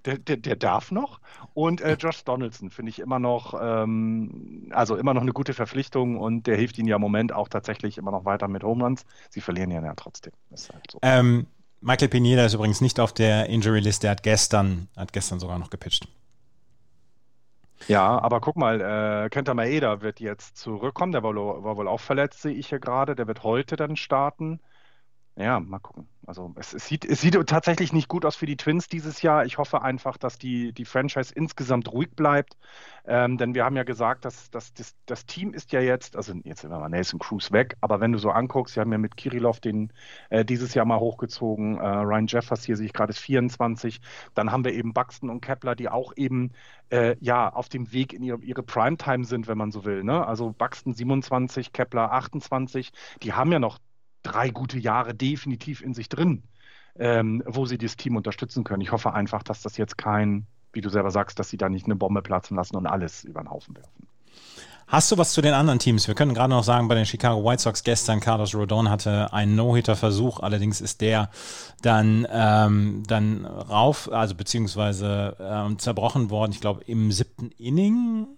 Der, 0.04 0.16
der, 0.16 0.36
der, 0.36 0.56
darf 0.56 0.92
noch. 0.92 1.20
Und 1.54 1.80
äh, 1.80 1.94
Josh 1.94 2.22
Donaldson 2.22 2.70
finde 2.70 2.90
ich 2.90 3.00
immer 3.00 3.18
noch, 3.18 3.52
ähm, 3.60 4.70
also 4.70 4.96
immer 4.96 5.12
noch 5.12 5.22
eine 5.22 5.32
gute 5.32 5.52
Verpflichtung 5.52 6.16
und 6.16 6.46
der 6.46 6.56
hilft 6.56 6.78
ihnen 6.78 6.86
ja 6.86 6.96
im 6.96 7.02
Moment 7.02 7.32
auch 7.32 7.48
tatsächlich 7.48 7.98
immer 7.98 8.12
noch 8.12 8.24
weiter 8.24 8.46
mit 8.46 8.62
Homeruns. 8.62 9.04
Sie 9.28 9.40
verlieren 9.40 9.72
ja, 9.72 9.82
ja 9.82 9.94
trotzdem. 9.96 10.32
Halt 10.50 10.90
so. 10.92 10.98
ähm, 11.02 11.48
Michael 11.80 12.08
Pineda 12.08 12.44
ist 12.44 12.54
übrigens 12.54 12.80
nicht 12.80 12.98
auf 12.98 13.12
der 13.12 13.46
Injury 13.48 13.80
List. 13.80 14.02
Der 14.02 14.10
hat 14.10 14.22
gestern, 14.22 14.88
hat 14.96 15.12
gestern 15.12 15.38
sogar 15.38 15.58
noch 15.58 15.70
gepitcht. 15.70 16.08
Ja, 17.86 18.18
aber 18.18 18.40
guck 18.40 18.56
mal, 18.56 18.80
äh, 18.80 19.28
Kenta 19.30 19.54
Maeda 19.54 20.00
wird 20.00 20.20
jetzt 20.20 20.56
zurückkommen. 20.56 21.12
Der 21.12 21.22
war, 21.22 21.34
war 21.34 21.76
wohl 21.76 21.86
auch 21.88 22.00
verletzt, 22.00 22.42
sehe 22.42 22.52
ich 22.52 22.68
hier 22.68 22.80
gerade. 22.80 23.14
Der 23.14 23.28
wird 23.28 23.44
heute 23.44 23.76
dann 23.76 23.96
starten. 23.96 24.60
Ja, 25.38 25.60
mal 25.60 25.78
gucken. 25.78 26.08
Also 26.26 26.52
es, 26.56 26.74
es, 26.74 26.88
sieht, 26.88 27.04
es 27.04 27.20
sieht 27.20 27.34
tatsächlich 27.46 27.92
nicht 27.92 28.08
gut 28.08 28.24
aus 28.24 28.34
für 28.34 28.44
die 28.44 28.56
Twins 28.56 28.88
dieses 28.88 29.22
Jahr. 29.22 29.46
Ich 29.46 29.56
hoffe 29.56 29.82
einfach, 29.82 30.18
dass 30.18 30.36
die, 30.36 30.72
die 30.72 30.84
Franchise 30.84 31.32
insgesamt 31.32 31.92
ruhig 31.92 32.10
bleibt. 32.16 32.56
Ähm, 33.06 33.38
denn 33.38 33.54
wir 33.54 33.64
haben 33.64 33.76
ja 33.76 33.84
gesagt, 33.84 34.24
dass, 34.24 34.50
dass 34.50 34.74
das, 34.74 34.96
das, 35.06 35.26
Team 35.26 35.54
ist 35.54 35.70
ja 35.70 35.80
jetzt, 35.80 36.16
also 36.16 36.34
jetzt 36.42 36.62
sind 36.62 36.70
wir 36.70 36.80
mal 36.80 36.88
Nelson 36.88 37.20
Cruz 37.20 37.52
weg, 37.52 37.76
aber 37.80 38.00
wenn 38.00 38.10
du 38.10 38.18
so 38.18 38.30
anguckst, 38.30 38.74
sie 38.74 38.80
haben 38.80 38.90
ja 38.90 38.98
mit 38.98 39.16
Kirilov 39.16 39.60
den 39.60 39.92
äh, 40.28 40.44
dieses 40.44 40.74
Jahr 40.74 40.84
mal 40.84 40.98
hochgezogen. 40.98 41.78
Äh, 41.78 41.86
Ryan 41.86 42.26
Jeffers 42.26 42.64
hier 42.64 42.76
sehe 42.76 42.86
ich 42.86 42.92
gerade 42.92 43.10
ist 43.10 43.20
24. 43.20 44.00
Dann 44.34 44.50
haben 44.50 44.64
wir 44.64 44.72
eben 44.72 44.92
Buxton 44.92 45.30
und 45.30 45.40
Kepler, 45.40 45.76
die 45.76 45.88
auch 45.88 46.12
eben 46.16 46.50
äh, 46.90 47.14
ja 47.20 47.48
auf 47.48 47.68
dem 47.68 47.92
Weg 47.92 48.12
in 48.12 48.24
ihre, 48.24 48.40
ihre 48.40 48.64
Primetime 48.64 49.24
sind, 49.24 49.46
wenn 49.46 49.56
man 49.56 49.70
so 49.70 49.84
will. 49.84 50.02
Ne? 50.02 50.26
Also 50.26 50.50
Buxton 50.50 50.94
27, 50.94 51.72
Kepler 51.72 52.10
28. 52.12 52.90
Die 53.22 53.32
haben 53.34 53.52
ja 53.52 53.60
noch 53.60 53.78
drei 54.32 54.50
gute 54.50 54.78
Jahre 54.78 55.14
definitiv 55.14 55.82
in 55.82 55.94
sich 55.94 56.08
drin. 56.08 56.42
ähm, 56.98 57.42
wo 57.46 57.66
sie 57.66 57.78
das 57.78 57.96
Team 57.96 58.16
unterstützen 58.16 58.64
können. 58.64 58.82
Ich 58.82 58.92
hoffe 58.92 59.14
einfach, 59.14 59.42
dass 59.42 59.62
das 59.62 59.76
jetzt 59.76 59.96
kein, 59.98 60.46
wie 60.72 60.80
du 60.80 60.90
selber 60.90 61.10
sagst, 61.10 61.38
dass 61.38 61.48
sie 61.48 61.56
da 61.56 61.68
nicht 61.68 61.86
eine 61.86 61.96
Bombe 61.96 62.22
platzen 62.22 62.56
lassen 62.56 62.76
und 62.76 62.86
alles 62.86 63.24
über 63.24 63.40
den 63.40 63.50
Haufen 63.50 63.76
werfen. 63.76 64.08
Hast 64.88 65.12
du 65.12 65.18
was 65.18 65.34
zu 65.34 65.42
den 65.42 65.52
anderen 65.52 65.78
Teams? 65.78 66.08
Wir 66.08 66.14
können 66.14 66.32
gerade 66.32 66.48
noch 66.48 66.64
sagen, 66.64 66.88
bei 66.88 66.94
den 66.94 67.04
Chicago 67.04 67.44
White 67.44 67.62
Sox 67.62 67.84
gestern, 67.84 68.20
Carlos 68.20 68.54
Rodon 68.54 68.88
hatte 68.88 69.32
einen 69.34 69.54
No-Hitter-Versuch, 69.54 70.40
allerdings 70.40 70.80
ist 70.80 71.02
der 71.02 71.30
dann, 71.82 72.26
ähm, 72.30 73.02
dann 73.06 73.44
rauf, 73.44 74.10
also 74.10 74.34
beziehungsweise 74.34 75.36
ähm, 75.40 75.78
zerbrochen 75.78 76.30
worden, 76.30 76.52
ich 76.52 76.60
glaube 76.62 76.82
im 76.84 77.12
siebten 77.12 77.50
Inning. 77.58 78.28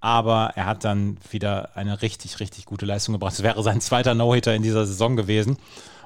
Aber 0.00 0.52
er 0.54 0.66
hat 0.66 0.84
dann 0.84 1.18
wieder 1.30 1.76
eine 1.76 2.02
richtig, 2.02 2.40
richtig 2.40 2.64
gute 2.64 2.86
Leistung 2.86 3.12
gebracht. 3.12 3.34
Es 3.34 3.42
wäre 3.42 3.62
sein 3.62 3.80
zweiter 3.80 4.14
No-Hitter 4.14 4.54
in 4.54 4.62
dieser 4.62 4.86
Saison 4.86 5.16
gewesen. 5.16 5.58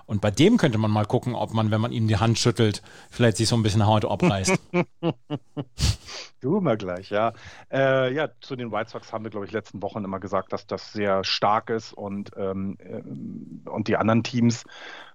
Und 0.06 0.20
bei 0.20 0.30
dem 0.30 0.56
könnte 0.56 0.78
man 0.78 0.90
mal 0.90 1.06
gucken, 1.06 1.34
ob 1.34 1.54
man, 1.54 1.70
wenn 1.70 1.80
man 1.80 1.92
ihm 1.92 2.08
die 2.08 2.18
Hand 2.18 2.38
schüttelt, 2.38 2.82
vielleicht 3.10 3.38
sich 3.38 3.48
so 3.48 3.56
ein 3.56 3.62
bisschen 3.62 3.86
Haut 3.86 4.04
abreißt. 4.04 4.58
du 6.40 6.60
mal 6.60 6.76
gleich, 6.76 7.10
ja. 7.10 7.32
Äh, 7.72 8.12
ja, 8.12 8.28
zu 8.40 8.54
den 8.54 8.70
White 8.70 8.90
Sox 8.90 9.12
haben 9.12 9.24
wir, 9.24 9.30
glaube 9.30 9.46
ich, 9.46 9.52
letzten 9.52 9.80
Wochen 9.82 10.04
immer 10.04 10.20
gesagt, 10.20 10.52
dass 10.52 10.66
das 10.66 10.92
sehr 10.92 11.24
stark 11.24 11.70
ist 11.70 11.94
und, 11.94 12.32
ähm, 12.36 12.76
äh, 12.80 13.68
und 13.70 13.88
die 13.88 13.96
anderen 13.96 14.22
Teams 14.22 14.64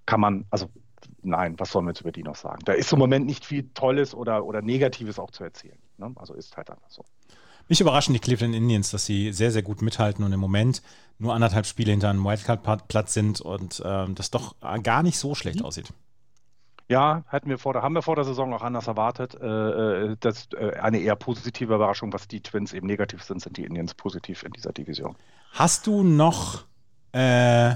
kann 0.08 0.22
man, 0.22 0.46
also 0.50 0.70
nein, 1.22 1.56
was 1.60 1.72
sollen 1.72 1.86
wir 1.86 1.92
jetzt 1.92 2.02
über 2.02 2.12
die 2.12 2.24
noch 2.24 2.36
sagen? 2.36 2.62
Da 2.66 2.74
ist 2.74 2.92
im 2.92 3.00
Moment 3.00 3.28
nicht 3.28 3.46
viel 3.46 3.70
Tolles 3.74 4.16
oder, 4.16 4.44
oder 4.44 4.62
Negatives 4.64 5.20
auch 5.20 5.32
zu 5.32 5.44
erzählen. 5.44 5.78
Ne? 5.98 6.12
Also 6.16 6.34
ist 6.34 6.58
halt 6.58 6.72
einfach 6.72 6.90
so. 6.90 7.06
Mich 7.70 7.82
überraschen 7.82 8.14
die 8.14 8.20
Cleveland 8.20 8.56
Indians, 8.56 8.90
dass 8.90 9.06
sie 9.06 9.32
sehr, 9.32 9.52
sehr 9.52 9.62
gut 9.62 9.84
mithalten 9.84 10.26
und 10.26 10.34
im 10.34 10.40
Moment 10.40 10.82
nur 11.20 11.36
anderthalb 11.36 11.68
Spiele 11.68 11.92
hinter 11.92 12.10
einem 12.10 12.26
Wildcard-Platz 12.26 13.14
sind 13.14 13.42
und 13.42 13.84
ähm, 13.86 14.16
das 14.16 14.32
doch 14.32 14.56
gar 14.82 15.04
nicht 15.04 15.20
so 15.20 15.36
schlecht 15.36 15.60
mhm. 15.60 15.66
aussieht. 15.66 15.94
Ja, 16.88 17.24
hätten 17.28 17.48
wir 17.48 17.60
vor 17.60 17.74
der, 17.74 17.84
haben 17.84 17.94
wir 17.94 18.02
vor 18.02 18.16
der 18.16 18.26
Saison 18.26 18.52
auch 18.56 18.64
anders 18.64 18.88
erwartet. 18.88 19.36
Äh, 19.40 19.46
äh 19.46 20.16
das 20.20 20.50
äh, 20.58 20.80
eine 20.80 20.98
eher 20.98 21.16
positive 21.16 21.76
Überraschung, 21.76 22.12
was 22.12 22.28
die 22.28 22.42
Twins 22.42 22.74
eben 22.74 22.88
negativ 22.88 23.22
sind, 23.22 23.40
sind 23.40 23.56
die 23.58 23.66
Indians 23.66 23.94
positiv 23.94 24.42
in 24.42 24.52
dieser 24.54 24.74
Division. 24.74 25.16
Hast 25.52 25.86
du 25.86 26.02
noch 26.02 26.66
äh, 27.12 27.76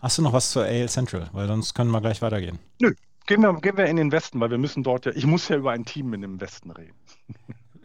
hast 0.00 0.16
du 0.16 0.22
noch 0.22 0.32
was 0.32 0.50
zur 0.50 0.64
AL 0.64 0.88
Central? 0.88 1.28
Weil 1.32 1.48
sonst 1.48 1.74
können 1.74 1.90
wir 1.90 2.00
gleich 2.00 2.22
weitergehen. 2.22 2.58
Nö, 2.80 2.94
gehen 3.26 3.42
wir, 3.42 3.52
gehen 3.60 3.76
wir 3.76 3.84
in 3.84 3.96
den 3.96 4.10
Westen, 4.10 4.40
weil 4.40 4.50
wir 4.50 4.58
müssen 4.58 4.82
dort 4.82 5.04
ja, 5.04 5.12
ich 5.14 5.26
muss 5.26 5.48
ja 5.48 5.56
über 5.56 5.72
ein 5.72 5.84
Team 5.84 6.14
in 6.14 6.22
dem 6.22 6.40
Westen 6.40 6.70
reden. 6.70 6.96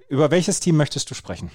Über 0.08 0.32
welches 0.32 0.60
Team 0.60 0.78
möchtest 0.78 1.10
du 1.10 1.16
sprechen? 1.16 1.52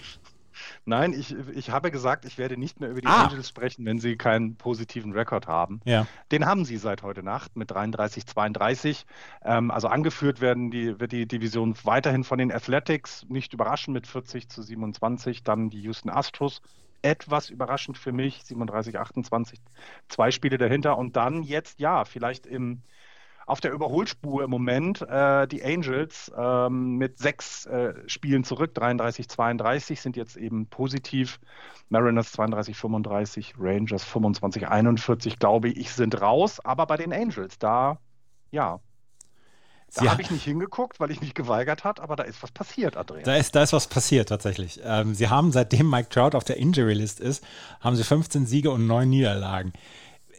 Nein, 0.84 1.12
ich, 1.12 1.34
ich 1.54 1.70
habe 1.70 1.90
gesagt, 1.90 2.24
ich 2.24 2.38
werde 2.38 2.56
nicht 2.56 2.80
mehr 2.80 2.90
über 2.90 3.00
die 3.00 3.06
ah. 3.06 3.24
Angels 3.24 3.48
sprechen, 3.48 3.84
wenn 3.84 4.00
sie 4.00 4.16
keinen 4.16 4.56
positiven 4.56 5.12
Rekord 5.12 5.46
haben. 5.46 5.80
Ja. 5.84 6.06
Den 6.32 6.44
haben 6.44 6.64
sie 6.64 6.76
seit 6.76 7.02
heute 7.02 7.22
Nacht 7.22 7.56
mit 7.56 7.70
33, 7.70 8.26
32. 8.26 9.06
Ähm, 9.44 9.70
also 9.70 9.88
angeführt 9.88 10.40
werden 10.40 10.70
die, 10.70 10.98
wird 10.98 11.12
die 11.12 11.26
Division 11.26 11.76
weiterhin 11.84 12.24
von 12.24 12.38
den 12.38 12.50
Athletics, 12.50 13.24
nicht 13.28 13.52
überraschend 13.54 13.94
mit 13.94 14.06
40 14.06 14.48
zu 14.48 14.62
27. 14.62 15.44
Dann 15.44 15.70
die 15.70 15.80
Houston 15.82 16.10
Astros, 16.10 16.62
etwas 17.00 17.48
überraschend 17.48 17.96
für 17.96 18.12
mich, 18.12 18.42
37, 18.44 18.98
28, 18.98 19.60
zwei 20.08 20.30
Spiele 20.32 20.58
dahinter. 20.58 20.98
Und 20.98 21.16
dann 21.16 21.42
jetzt, 21.44 21.78
ja, 21.78 22.04
vielleicht 22.04 22.46
im 22.46 22.82
auf 23.46 23.60
der 23.60 23.72
Überholspur 23.72 24.44
im 24.44 24.50
Moment. 24.50 25.02
Äh, 25.02 25.46
die 25.48 25.62
Angels 25.64 26.30
ähm, 26.36 26.96
mit 26.96 27.18
sechs 27.18 27.66
äh, 27.66 27.94
Spielen 28.06 28.44
zurück, 28.44 28.74
33, 28.74 29.28
32 29.28 30.00
sind 30.00 30.16
jetzt 30.16 30.36
eben 30.36 30.66
positiv. 30.66 31.40
Mariners 31.88 32.32
32, 32.32 32.76
35, 32.76 33.54
Rangers 33.58 34.04
25, 34.04 34.68
41, 34.68 35.38
glaube 35.38 35.68
ich, 35.68 35.92
sind 35.92 36.20
raus. 36.20 36.60
Aber 36.64 36.86
bei 36.86 36.96
den 36.96 37.12
Angels, 37.12 37.58
da, 37.58 37.98
ja, 38.50 38.80
da 39.94 40.10
habe 40.10 40.22
ich 40.22 40.30
nicht 40.30 40.44
hingeguckt, 40.44 41.00
weil 41.00 41.10
ich 41.10 41.20
mich 41.20 41.34
geweigert 41.34 41.84
hat, 41.84 42.00
aber 42.00 42.16
da 42.16 42.22
ist 42.22 42.42
was 42.42 42.50
passiert, 42.50 42.96
Adrian. 42.96 43.24
Da 43.24 43.36
ist, 43.36 43.54
da 43.54 43.62
ist 43.62 43.74
was 43.74 43.88
passiert, 43.88 44.30
tatsächlich. 44.30 44.80
Ähm, 44.82 45.14
sie 45.14 45.28
haben, 45.28 45.52
seitdem 45.52 45.90
Mike 45.90 46.08
Trout 46.08 46.34
auf 46.34 46.44
der 46.44 46.56
Injury 46.56 46.94
List 46.94 47.20
ist, 47.20 47.44
haben 47.80 47.94
sie 47.96 48.04
15 48.04 48.46
Siege 48.46 48.70
und 48.70 48.86
9 48.86 49.08
Niederlagen 49.08 49.74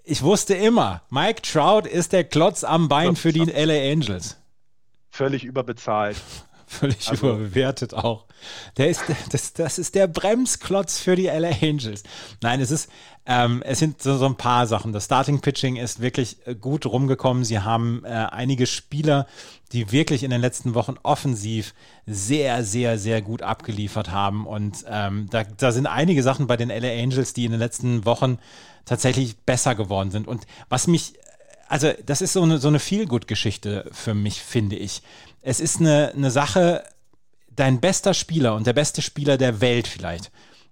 ich 0.04 0.22
wusste 0.22 0.54
immer, 0.54 1.02
Mike 1.10 1.42
Trout 1.42 1.88
ist 1.88 2.14
der 2.14 2.24
Klotz 2.24 2.64
am 2.64 2.90
Bein 2.90 3.16
für 3.16 3.32
die 3.32 3.46
LA 3.46 3.92
Angels. 3.92 4.38
Völlig 5.10 5.44
überbezahlt. 5.44 6.18
Völlig 6.68 7.10
also. 7.10 7.30
überbewertet 7.30 7.94
auch. 7.94 8.26
Der 8.78 8.90
ist, 8.90 9.04
das, 9.32 9.54
das 9.54 9.80
ist 9.80 9.96
der 9.96 10.08
Bremsklotz 10.08 11.00
für 11.00 11.16
die 11.16 11.28
LA 11.28 11.52
Angels. 11.62 12.04
Nein, 12.42 12.62
es 12.62 12.72
ist, 12.72 12.90
ähm, 13.26 13.62
es 13.66 13.80
sind 13.80 14.02
so, 14.02 14.18
so, 14.18 14.26
ein 14.26 14.36
paar 14.36 14.68
Sachen. 14.68 14.92
Das 14.92 15.06
Starting 15.06 15.40
Pitching 15.40 15.78
ist 15.78 16.02
wirklich 16.02 16.38
äh, 16.46 16.56
gut 16.56 16.86
rumgekommen. 16.86 17.46
Sie 17.46 17.60
haben 17.60 18.04
äh, 18.04 18.10
einige 18.10 18.68
Spieler, 18.68 19.28
die 19.72 19.92
wirklich 19.92 20.24
in 20.24 20.30
den 20.30 20.42
letzten 20.42 20.74
Wochen 20.74 20.96
offensiv 21.04 21.74
sehr, 22.06 22.64
sehr, 22.64 23.00
sehr 23.00 23.22
gut 23.22 23.42
abgeliefert 23.42 24.12
haben. 24.12 24.46
Und 24.46 24.86
ähm, 24.90 25.28
da, 25.30 25.44
da 25.44 25.72
sind 25.72 25.88
einige 25.88 26.22
Sachen 26.22 26.48
bei 26.48 26.58
den 26.58 26.70
LA 26.70 27.02
Angels, 27.02 27.34
die 27.34 27.46
in 27.46 27.52
den 27.52 27.60
letzten 27.60 28.06
Wochen 28.06 28.40
tatsächlich 28.86 29.38
besser 29.38 29.76
geworden 29.76 30.12
sind. 30.12 30.28
Und 30.28 30.46
was 30.70 30.88
mich, 30.88 31.14
also 31.68 31.92
das 32.06 32.22
ist 32.22 32.34
so 32.34 32.44
eine, 32.44 32.58
so 32.58 32.68
eine 32.68 32.80
Feel-Good-Geschichte 32.80 33.90
für 33.92 34.14
mich, 34.14 34.42
finde 34.42 34.76
ich. 34.76 35.02
Es 35.44 35.60
ist 35.60 35.80
eine, 35.80 36.14
eine 36.16 36.32
Sache, 36.32 36.84
dein 37.52 37.80
bester 37.80 38.14
Spieler 38.14 38.56
und 38.56 38.66
der 38.66 38.74
beste 38.74 39.02
Spieler 39.02 39.38
der 39.38 39.62
Welt 39.62 39.88
vielleicht 39.88 40.32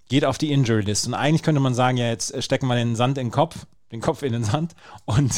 geht 0.09 0.25
auf 0.25 0.37
die 0.37 0.51
Injury 0.51 0.81
List. 0.81 1.07
Und 1.07 1.13
eigentlich 1.13 1.43
könnte 1.43 1.61
man 1.61 1.73
sagen, 1.73 1.97
ja, 1.97 2.07
jetzt 2.07 2.43
stecken 2.43 2.67
wir 2.67 2.75
den 2.75 2.95
Sand 2.95 3.17
in 3.17 3.27
den 3.27 3.31
Kopf, 3.31 3.65
den 3.91 4.01
Kopf 4.01 4.23
in 4.23 4.33
den 4.33 4.43
Sand 4.43 4.75
und, 5.05 5.33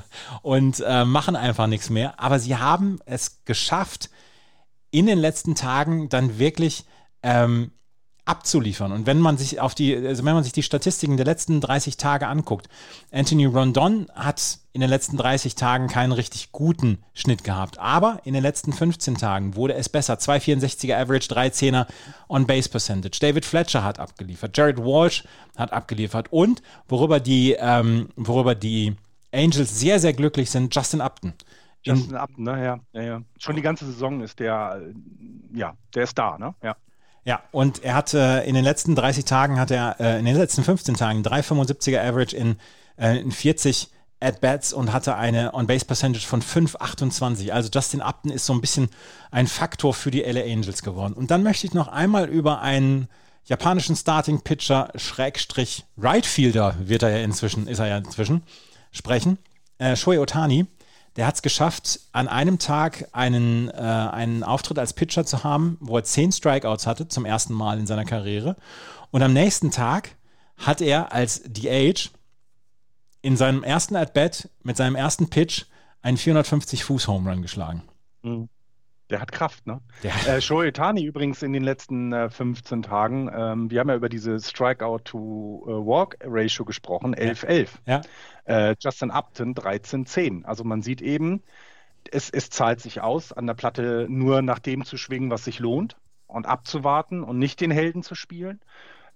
und 0.42 0.82
äh, 0.84 1.04
machen 1.04 1.36
einfach 1.36 1.66
nichts 1.66 1.90
mehr. 1.90 2.18
Aber 2.18 2.38
sie 2.38 2.56
haben 2.56 2.98
es 3.06 3.44
geschafft, 3.44 4.10
in 4.90 5.06
den 5.06 5.18
letzten 5.18 5.54
Tagen 5.54 6.08
dann 6.08 6.38
wirklich 6.38 6.84
ähm, 7.22 7.72
abzuliefern. 8.26 8.92
Und 8.92 9.06
wenn 9.06 9.20
man 9.20 9.38
sich 9.38 9.60
auf 9.60 9.74
die, 9.74 9.96
also 9.96 10.24
wenn 10.24 10.34
man 10.34 10.44
sich 10.44 10.52
die 10.52 10.64
Statistiken 10.64 11.16
der 11.16 11.24
letzten 11.24 11.60
30 11.60 11.96
Tage 11.96 12.26
anguckt, 12.26 12.68
Anthony 13.12 13.46
Rondon 13.46 14.08
hat 14.14 14.58
in 14.72 14.80
den 14.80 14.90
letzten 14.90 15.16
30 15.16 15.54
Tagen 15.54 15.86
keinen 15.86 16.12
richtig 16.12 16.50
guten 16.52 16.98
Schnitt 17.14 17.44
gehabt. 17.44 17.78
Aber 17.78 18.20
in 18.24 18.34
den 18.34 18.42
letzten 18.42 18.72
15 18.72 19.16
Tagen 19.16 19.54
wurde 19.54 19.74
es 19.74 19.88
besser. 19.88 20.14
2,64er 20.14 20.96
Average, 20.96 21.32
3,10er 21.32 21.86
On-Base 22.28 22.68
Percentage. 22.68 23.18
David 23.20 23.44
Fletcher 23.44 23.84
hat 23.84 24.00
abgeliefert. 24.00 24.56
Jared 24.56 24.78
Walsh 24.78 25.24
hat 25.56 25.72
abgeliefert. 25.72 26.32
Und 26.32 26.62
worüber 26.88 27.20
die, 27.20 27.56
ähm, 27.58 28.08
worüber 28.16 28.56
die 28.56 28.96
Angels 29.32 29.78
sehr, 29.78 30.00
sehr 30.00 30.12
glücklich 30.12 30.50
sind, 30.50 30.74
Justin 30.74 31.00
Upton. 31.00 31.32
Justin 31.82 32.16
Upton, 32.16 32.44
ne? 32.44 32.64
Ja, 32.64 32.80
ja, 32.92 33.02
ja. 33.02 33.22
Schon 33.38 33.54
die 33.54 33.62
ganze 33.62 33.86
Saison 33.86 34.20
ist 34.20 34.40
der, 34.40 34.82
ja, 35.54 35.74
der 35.94 36.02
ist 36.02 36.18
da, 36.18 36.36
ne? 36.36 36.54
Ja. 36.62 36.76
Ja, 37.26 37.42
und 37.50 37.82
er 37.82 37.94
hat 37.94 38.14
äh, 38.14 38.44
in 38.44 38.54
den 38.54 38.62
letzten 38.62 38.94
30 38.94 39.24
Tagen 39.24 39.58
hat 39.58 39.72
er, 39.72 39.96
äh, 39.98 40.20
in 40.20 40.24
den 40.24 40.36
letzten 40.36 40.62
15 40.62 40.94
Tagen 40.94 41.22
3,75er 41.22 41.98
Average 41.98 42.36
in, 42.36 42.56
äh, 42.96 43.18
in 43.18 43.32
40 43.32 43.88
At-Bats 44.20 44.72
und 44.72 44.92
hatte 44.92 45.16
eine 45.16 45.52
On-Base-Percentage 45.52 46.24
von 46.24 46.40
5,28. 46.40 47.50
Also 47.50 47.68
Justin 47.74 48.00
Upton 48.00 48.30
ist 48.30 48.46
so 48.46 48.52
ein 48.52 48.60
bisschen 48.60 48.90
ein 49.32 49.48
Faktor 49.48 49.92
für 49.92 50.12
die 50.12 50.22
LA 50.22 50.42
Angels 50.42 50.82
geworden. 50.82 51.14
Und 51.14 51.32
dann 51.32 51.42
möchte 51.42 51.66
ich 51.66 51.74
noch 51.74 51.88
einmal 51.88 52.28
über 52.28 52.60
einen 52.60 53.08
japanischen 53.44 53.96
Starting-Pitcher, 53.96 54.92
Schrägstrich 54.94 55.84
Right 55.98 56.26
Fielder, 56.26 56.76
wird 56.78 57.02
er 57.02 57.10
ja 57.10 57.24
inzwischen, 57.24 57.66
ist 57.66 57.80
er 57.80 57.88
ja 57.88 57.98
inzwischen, 57.98 58.44
sprechen. 58.92 59.38
Äh, 59.78 59.96
Shohei 59.96 60.20
Otani, 60.20 60.66
der 61.16 61.26
hat 61.26 61.36
es 61.36 61.42
geschafft, 61.42 62.00
an 62.12 62.28
einem 62.28 62.58
Tag 62.58 63.08
einen, 63.12 63.68
äh, 63.70 63.72
einen 63.72 64.42
Auftritt 64.42 64.78
als 64.78 64.92
Pitcher 64.92 65.24
zu 65.24 65.44
haben, 65.44 65.78
wo 65.80 65.96
er 65.96 66.04
zehn 66.04 66.30
Strikeouts 66.30 66.86
hatte, 66.86 67.08
zum 67.08 67.24
ersten 67.24 67.54
Mal 67.54 67.78
in 67.78 67.86
seiner 67.86 68.04
Karriere. 68.04 68.56
Und 69.10 69.22
am 69.22 69.32
nächsten 69.32 69.70
Tag 69.70 70.10
hat 70.58 70.80
er 70.80 71.12
als 71.12 71.42
DH 71.44 72.10
in 73.22 73.36
seinem 73.36 73.62
ersten 73.62 73.96
At-Bat 73.96 74.48
mit 74.62 74.76
seinem 74.76 74.94
ersten 74.94 75.28
Pitch 75.28 75.64
einen 76.02 76.16
450-Fuß-Home-Run 76.16 77.42
geschlagen. 77.42 77.82
Mhm. 78.22 78.48
Der 79.10 79.20
hat 79.20 79.30
Kraft, 79.30 79.66
ne? 79.66 79.82
Ja. 80.02 80.12
Äh, 80.26 80.40
Shohei 80.40 80.70
Tani 80.72 81.04
übrigens 81.04 81.42
in 81.42 81.52
den 81.52 81.62
letzten 81.62 82.12
äh, 82.12 82.28
15 82.28 82.82
Tagen, 82.82 83.30
ähm, 83.32 83.70
wir 83.70 83.78
haben 83.80 83.88
ja 83.88 83.94
über 83.94 84.08
diese 84.08 84.40
Strikeout-to-Walk-Ratio 84.40 86.64
gesprochen, 86.64 87.14
11-11. 87.14 87.68
Ja. 87.86 88.00
Äh, 88.44 88.74
Justin 88.80 89.12
Upton 89.12 89.54
13-10. 89.54 90.44
Also 90.44 90.64
man 90.64 90.82
sieht 90.82 91.02
eben, 91.02 91.44
es, 92.10 92.30
es 92.30 92.50
zahlt 92.50 92.80
sich 92.80 93.00
aus, 93.00 93.32
an 93.32 93.46
der 93.46 93.54
Platte 93.54 94.06
nur 94.08 94.42
nach 94.42 94.58
dem 94.58 94.84
zu 94.84 94.96
schwingen, 94.96 95.30
was 95.30 95.44
sich 95.44 95.60
lohnt 95.60 95.96
und 96.26 96.46
abzuwarten 96.46 97.22
und 97.22 97.38
nicht 97.38 97.60
den 97.60 97.70
Helden 97.70 98.02
zu 98.02 98.16
spielen. 98.16 98.60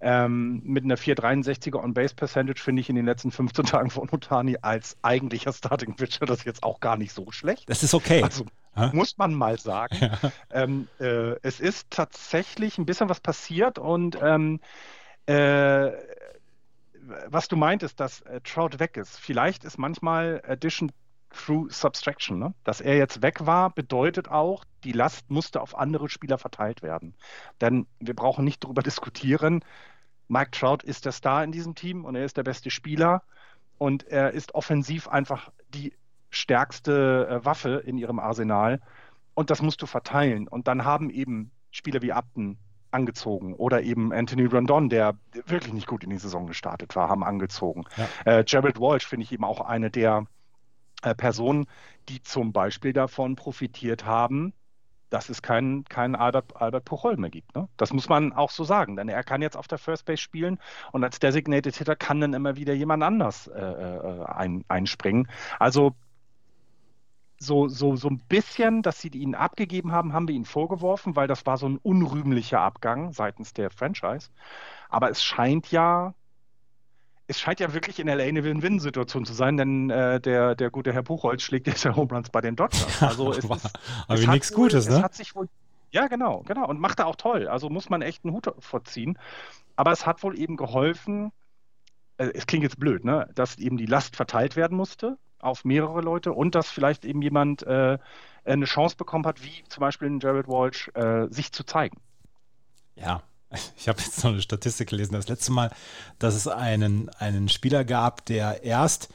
Ähm, 0.03 0.63
mit 0.65 0.85
einer 0.85 0.97
463er 0.97 1.83
On-Base-Percentage 1.83 2.61
finde 2.63 2.81
ich 2.81 2.89
in 2.89 2.97
den 2.97 3.05
letzten 3.05 3.31
15 3.31 3.67
Tagen 3.67 3.91
von 3.91 4.09
Otani 4.11 4.57
als 4.63 4.97
eigentlicher 5.03 5.53
Starting-Pitcher 5.53 6.25
das 6.25 6.45
jetzt 6.45 6.63
auch 6.63 6.81
gar 6.81 6.97
nicht 6.97 7.13
so 7.13 7.31
schlecht. 7.31 7.69
Das 7.69 7.83
ist 7.83 7.93
okay. 7.93 8.23
Also, 8.23 8.47
muss 8.93 9.19
man 9.19 9.35
mal 9.35 9.59
sagen. 9.59 9.97
Ja. 10.01 10.19
Ähm, 10.53 10.89
äh, 10.99 11.37
es 11.43 11.61
ist 11.61 11.91
tatsächlich 11.91 12.79
ein 12.79 12.87
bisschen 12.87 13.09
was 13.09 13.21
passiert 13.21 13.79
und 13.79 14.19
ähm, 14.23 14.61
äh, 15.27 15.91
was 17.27 17.49
du 17.49 17.57
meintest, 17.57 18.01
dass 18.01 18.23
äh, 18.23 18.41
Trout 18.41 18.79
weg 18.79 18.97
ist. 18.97 19.19
Vielleicht 19.19 19.65
ist 19.65 19.79
manchmal 19.79 20.43
Addition 20.47 20.93
through 21.31 21.70
Subtraction. 21.70 22.39
Ne? 22.39 22.55
Dass 22.64 22.81
er 22.81 22.97
jetzt 22.97 23.22
weg 23.22 23.47
war, 23.47 23.70
bedeutet 23.70 24.28
auch, 24.28 24.64
die 24.85 24.93
Last 24.93 25.31
musste 25.31 25.61
auf 25.61 25.76
andere 25.76 26.09
Spieler 26.09 26.39
verteilt 26.39 26.83
werden. 26.83 27.14
Denn 27.61 27.87
wir 27.99 28.14
brauchen 28.14 28.45
nicht 28.45 28.64
darüber 28.64 28.83
diskutieren. 28.91 29.64
Mike 30.28 30.51
Trout 30.53 30.78
ist 30.85 31.05
der 31.05 31.12
Star 31.12 31.43
in 31.43 31.53
diesem 31.53 31.74
Team 31.74 32.05
und 32.05 32.14
er 32.14 32.24
ist 32.24 32.37
der 32.37 32.45
beste 32.45 32.70
Spieler 32.70 33.22
und 33.78 34.07
er 34.07 34.33
ist 34.33 34.55
offensiv 34.55 35.09
einfach 35.09 35.51
die 35.74 35.93
stärkste 36.31 37.26
äh, 37.28 37.45
Waffe 37.45 37.83
in 37.85 37.99
ihrem 37.99 38.20
Arsenal 38.20 38.81
und 39.35 39.51
das 39.51 39.62
musst 39.62 39.83
du 39.83 39.87
verteilen. 39.87 40.47
Und 40.47 40.68
dann 40.68 40.85
haben 40.85 41.11
eben 41.11 41.51
Spieler 41.70 42.03
wie 42.03 42.12
Upton 42.12 42.59
angezogen 42.93 43.55
oder 43.55 43.83
eben 43.83 44.12
Anthony 44.12 44.45
Rondon, 44.45 44.89
der 44.89 45.16
wirklich 45.47 45.72
nicht 45.72 45.87
gut 45.87 46.05
in 46.05 46.11
die 46.11 46.18
Saison 46.18 46.47
gestartet 46.47 46.97
war, 46.97 47.09
haben 47.09 47.24
angezogen. 47.24 47.85
Ja. 47.97 48.39
Äh, 48.39 48.45
Jared 48.47 48.81
Walsh 48.81 49.07
finde 49.07 49.24
ich 49.24 49.33
eben 49.33 49.45
auch 49.45 49.61
eine 49.61 49.91
der 49.91 50.26
äh, 51.03 51.15
Personen, 51.15 51.67
die 52.09 52.23
zum 52.23 52.53
Beispiel 52.53 52.93
davon 52.93 53.37
profitiert 53.37 54.05
haben, 54.05 54.53
dass 55.11 55.29
es 55.29 55.43
keinen 55.43 55.85
kein 55.85 56.15
Albert, 56.15 56.57
Albert 56.57 56.85
Puchol 56.85 57.17
mehr 57.17 57.31
gibt. 57.31 57.55
Ne? 57.55 57.69
Das 57.77 57.93
muss 57.93 58.09
man 58.09 58.33
auch 58.33 58.51
so 58.51 58.65
sagen, 58.65 58.97
denn 58.97 59.09
er 59.09 59.25
kann 59.25 59.43
jetzt 59.43 59.57
auf 59.57 59.67
der 59.67 59.79
First 59.79 60.05
Base 60.07 60.23
spielen 60.23 60.59
und 60.93 61.03
als 61.05 61.19
Designated 61.19 61.77
Hitter 61.77 61.97
kann 61.97 62.21
dann 62.21 62.33
immer 62.33 62.57
wieder 62.57 62.75
jemand 62.75 63.03
anders 63.03 63.49
äh, 63.49 63.61
äh 63.61 64.25
ein, 64.27 64.65
einspringen. 64.69 65.29
Also 65.59 65.95
so, 67.41 67.69
so, 67.69 67.97
so 67.97 68.09
ein 68.09 68.19
bisschen, 68.29 68.83
dass 68.83 69.01
sie 69.01 69.09
ihn 69.09 69.35
abgegeben 69.35 69.93
haben, 69.93 70.13
haben 70.13 70.29
wir 70.29 70.35
ihn 70.35 70.45
vorgeworfen, 70.45 71.17
weil 71.17 71.27
das 71.27 71.47
war 71.47 71.57
so 71.57 71.69
ein 71.69 71.79
unrühmlicher 71.79 72.61
Abgang 72.61 73.13
seitens 73.13 73.55
der 73.55 73.71
Franchise. 73.71 74.29
Aber 74.91 75.11
es 75.11 75.23
scheint 75.23 75.71
ja, 75.73 76.15
es 77.31 77.39
scheint 77.39 77.61
ja 77.61 77.72
wirklich 77.72 78.01
in 78.01 78.09
LA 78.09 78.24
eine 78.24 78.43
Win-Win-Situation 78.43 79.24
zu 79.24 79.33
sein, 79.33 79.57
denn 79.57 79.89
äh, 79.89 80.20
der, 80.20 80.57
der 80.57 80.68
gute 80.70 80.93
Herr 80.93 81.05
Buchholz 81.05 81.43
schlägt 81.43 81.68
jetzt 81.68 81.85
ja 81.85 81.95
Home 81.95 82.11
Runs 82.11 82.28
bei 82.28 82.41
den 82.41 82.57
Dodgers. 82.57 83.01
Also 83.01 83.31
es 83.31 83.39
ist, 83.39 83.78
aber 84.09 84.26
nichts 84.33 84.53
Gutes, 84.53 84.89
ne? 84.89 84.97
Es 84.97 85.03
hat 85.03 85.14
sich 85.14 85.37
wohl, 85.37 85.49
ja, 85.93 86.09
genau, 86.09 86.43
genau. 86.45 86.66
Und 86.66 86.81
macht 86.81 86.99
er 86.99 87.07
auch 87.07 87.14
toll. 87.14 87.47
Also 87.47 87.70
muss 87.70 87.89
man 87.89 88.03
echt 88.03 88.24
einen 88.24 88.35
Hut 88.35 88.53
vorziehen. 88.59 89.16
Aber 89.76 89.93
es 89.93 90.07
hat 90.07 90.24
wohl 90.24 90.37
eben 90.37 90.57
geholfen, 90.57 91.31
äh, 92.16 92.31
es 92.35 92.47
klingt 92.47 92.64
jetzt 92.64 92.81
blöd, 92.81 93.05
ne, 93.05 93.28
dass 93.37 93.59
eben 93.59 93.76
die 93.76 93.87
Last 93.87 94.16
verteilt 94.16 94.57
werden 94.57 94.76
musste 94.76 95.16
auf 95.39 95.64
mehrere 95.64 96.01
Leute 96.01 96.33
und 96.33 96.57
dass 96.57 96.68
vielleicht 96.68 97.05
eben 97.05 97.22
jemand 97.22 97.62
äh, 97.62 97.97
eine 98.45 98.64
Chance 98.64 98.97
bekommen 98.97 99.24
hat, 99.24 99.43
wie 99.45 99.62
zum 99.68 99.81
Beispiel 99.83 100.09
in 100.09 100.18
Jared 100.18 100.49
Walsh, 100.49 100.91
äh, 100.95 101.28
sich 101.31 101.53
zu 101.53 101.62
zeigen. 101.62 101.97
Ja, 102.97 103.22
ich 103.77 103.89
habe 103.89 104.01
jetzt 104.01 104.23
noch 104.25 104.33
eine 104.33 104.43
Statistik 104.43 104.89
gelesen. 104.89 105.15
Das 105.15 105.29
letzte 105.29 105.53
Mal, 105.53 105.71
dass 106.19 106.35
es 106.35 106.47
einen, 106.49 107.09
einen 107.19 107.49
Spieler 107.49 107.85
gab, 107.85 108.25
der 108.27 108.63
erst 108.65 109.09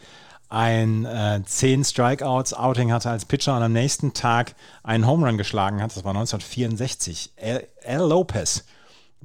ein 0.50 1.06
äh, 1.06 1.42
10 1.44 1.84
Strikeouts 1.84 2.54
Outing 2.54 2.92
hatte 2.92 3.10
als 3.10 3.26
Pitcher 3.26 3.56
und 3.56 3.64
am 3.64 3.74
nächsten 3.74 4.14
Tag 4.14 4.56
einen 4.84 5.08
Home 5.08 5.26
Run 5.26 5.38
geschlagen 5.38 5.82
hat. 5.82 5.96
Das 5.96 6.04
war 6.04 6.12
1964. 6.12 7.34
L. 7.36 7.68
L. 7.82 8.02
Lopez 8.08 8.64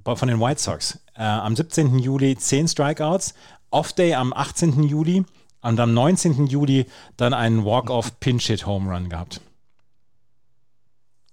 von 0.05 0.29
den 0.29 0.41
White 0.41 0.61
Sox. 0.61 0.99
Äh, 1.15 1.23
am 1.23 1.55
17. 1.55 1.99
Juli 1.99 2.37
10 2.37 2.69
Strikeouts. 2.69 3.35
Off 3.71 3.93
Day 3.93 4.15
am 4.15 4.33
18. 4.33 4.83
Juli 4.83 5.25
und 5.63 5.79
am 5.79 5.95
19. 5.95 6.47
Juli 6.47 6.87
dann 7.17 7.35
einen 7.35 7.65
Walk-off-Pinch-Hit-Home-Run 7.65 9.11
gehabt. 9.11 9.41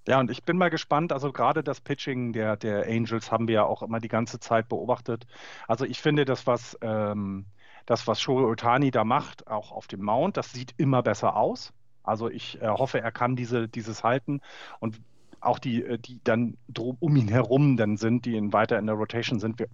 Ja, 0.08 0.20
und 0.22 0.32
ich 0.32 0.44
bin 0.44 0.58
mal 0.58 0.70
gespannt. 0.70 1.12
Also 1.12 1.32
gerade 1.34 1.64
das 1.64 1.82
Pitching 1.82 2.32
der, 2.34 2.56
der 2.56 2.88
Angels 2.88 3.32
haben 3.32 3.48
wir 3.48 3.56
ja 3.56 3.64
auch 3.66 3.84
immer 3.84 4.00
die 4.00 4.08
ganze 4.08 4.40
Zeit 4.40 4.70
beobachtet. 4.70 5.28
Also 5.68 5.86
ich 5.86 6.02
finde, 6.02 6.24
das, 6.26 6.48
was, 6.48 6.78
ähm, 6.82 7.46
das, 7.86 8.08
was 8.08 8.22
Shohei 8.22 8.46
Otani 8.46 8.90
da 8.92 9.04
macht, 9.04 9.48
auch 9.48 9.72
auf 9.72 9.88
dem 9.88 10.02
Mount, 10.04 10.38
das 10.38 10.54
sieht 10.54 10.74
immer 10.78 11.04
besser 11.04 11.36
aus. 11.36 11.74
Also 12.04 12.30
ich 12.30 12.62
äh, 12.62 12.68
hoffe, 12.70 13.02
er 13.02 13.12
kann 13.12 13.36
diese, 13.36 13.68
dieses 13.68 14.04
halten. 14.04 14.40
Und 14.80 15.02
auch 15.42 15.60
die, 15.60 15.84
äh, 15.84 16.00
die 16.00 16.22
dann 16.24 16.58
um 16.78 17.16
ihn 17.18 17.28
herum 17.28 17.76
dann 17.76 17.98
sind, 17.98 18.26
die 18.26 18.38
in, 18.38 18.54
weiter 18.54 18.80
in 18.80 18.86
der 18.88 18.96
Rotation 18.96 19.40
sind, 19.42 19.60
wir, 19.60 19.68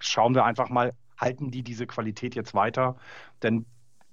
schauen 0.00 0.34
wir 0.34 0.44
einfach 0.44 0.68
mal, 0.68 0.94
halten 1.16 1.52
die 1.52 1.62
diese 1.62 1.86
Qualität 1.86 2.34
jetzt 2.34 2.54
weiter? 2.54 2.96
Denn 3.42 3.66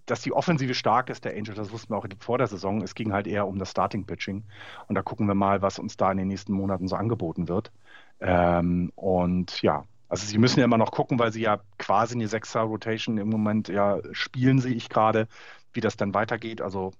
dass 0.06 0.22
die 0.22 0.34
Offensive 0.34 0.74
stark 0.74 1.10
ist, 1.10 1.26
der 1.26 1.34
Angels, 1.34 1.56
das 1.56 1.72
wussten 1.72 1.94
wir 1.94 1.98
auch 1.98 2.08
vor 2.20 2.38
der 2.38 2.48
Saison. 2.48 2.82
Es 2.82 2.96
ging 2.96 3.14
halt 3.14 3.28
eher 3.28 3.48
um 3.48 3.58
das 3.58 3.72
Starting-Pitching. 3.72 4.44
Und 4.88 4.96
da 4.96 5.02
gucken 5.02 5.28
wir 5.28 5.36
mal, 5.36 5.62
was 5.62 5.80
uns 5.80 5.98
da 5.98 6.12
in 6.12 6.18
den 6.18 6.28
nächsten 6.28 6.54
Monaten 6.54 6.88
so 6.88 6.96
angeboten 6.96 7.48
wird. 7.48 7.72
Ähm, 8.20 8.92
und 8.96 9.62
ja, 9.62 9.86
also 10.10 10.26
sie 10.26 10.38
müssen 10.38 10.60
ja 10.60 10.66
immer 10.66 10.78
noch 10.78 10.92
gucken, 10.92 11.20
weil 11.20 11.32
sie 11.32 11.42
ja 11.42 11.60
quasi 11.78 12.16
eine 12.16 12.28
Sechser-Rotation 12.28 13.18
im 13.18 13.30
Moment 13.30 13.68
ja 13.68 14.00
spielen, 14.12 14.60
sehe 14.60 14.74
ich 14.74 14.90
gerade, 14.90 15.28
wie 15.74 15.82
das 15.82 15.98
dann 15.98 16.14
weitergeht. 16.14 16.62
Also 16.62 16.92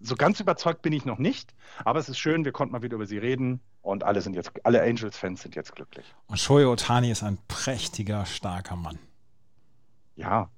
so 0.00 0.14
ganz 0.16 0.40
überzeugt 0.40 0.82
bin 0.82 0.92
ich 0.92 1.04
noch 1.04 1.18
nicht, 1.18 1.54
aber 1.84 1.98
es 1.98 2.08
ist 2.08 2.18
schön, 2.18 2.44
wir 2.44 2.52
konnten 2.52 2.72
mal 2.72 2.82
wieder 2.82 2.96
über 2.96 3.06
sie 3.06 3.18
reden 3.18 3.60
und 3.82 4.02
alle 4.02 4.20
sind 4.20 4.34
jetzt, 4.34 4.52
alle 4.64 4.82
Angels-Fans 4.82 5.42
sind 5.42 5.56
jetzt 5.56 5.74
glücklich. 5.74 6.06
Und 6.26 6.38
Shohei 6.38 6.66
Otani 6.66 7.10
ist 7.10 7.22
ein 7.22 7.38
prächtiger, 7.48 8.24
starker 8.26 8.76
Mann. 8.76 8.98
Ja, 10.16 10.48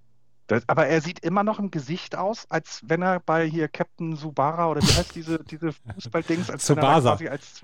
das, 0.47 0.62
aber 0.68 0.86
er 0.86 1.01
sieht 1.01 1.20
immer 1.20 1.42
noch 1.42 1.59
im 1.59 1.70
Gesicht 1.70 2.16
aus, 2.16 2.47
als 2.49 2.80
wenn 2.86 3.03
er 3.03 3.20
bei 3.20 3.49
hier 3.49 3.68
Captain 3.68 4.14
Subara 4.14 4.68
oder 4.68 4.80
wie 4.80 4.92
heißt 4.92 5.14
diese, 5.14 5.42
diese 5.42 5.72
Fußballdings, 5.94 6.51
als 6.51 6.64
Tsubasa. 6.64 7.18
wenn 7.18 7.26
er 7.26 7.28
quasi 7.28 7.28
als 7.28 7.62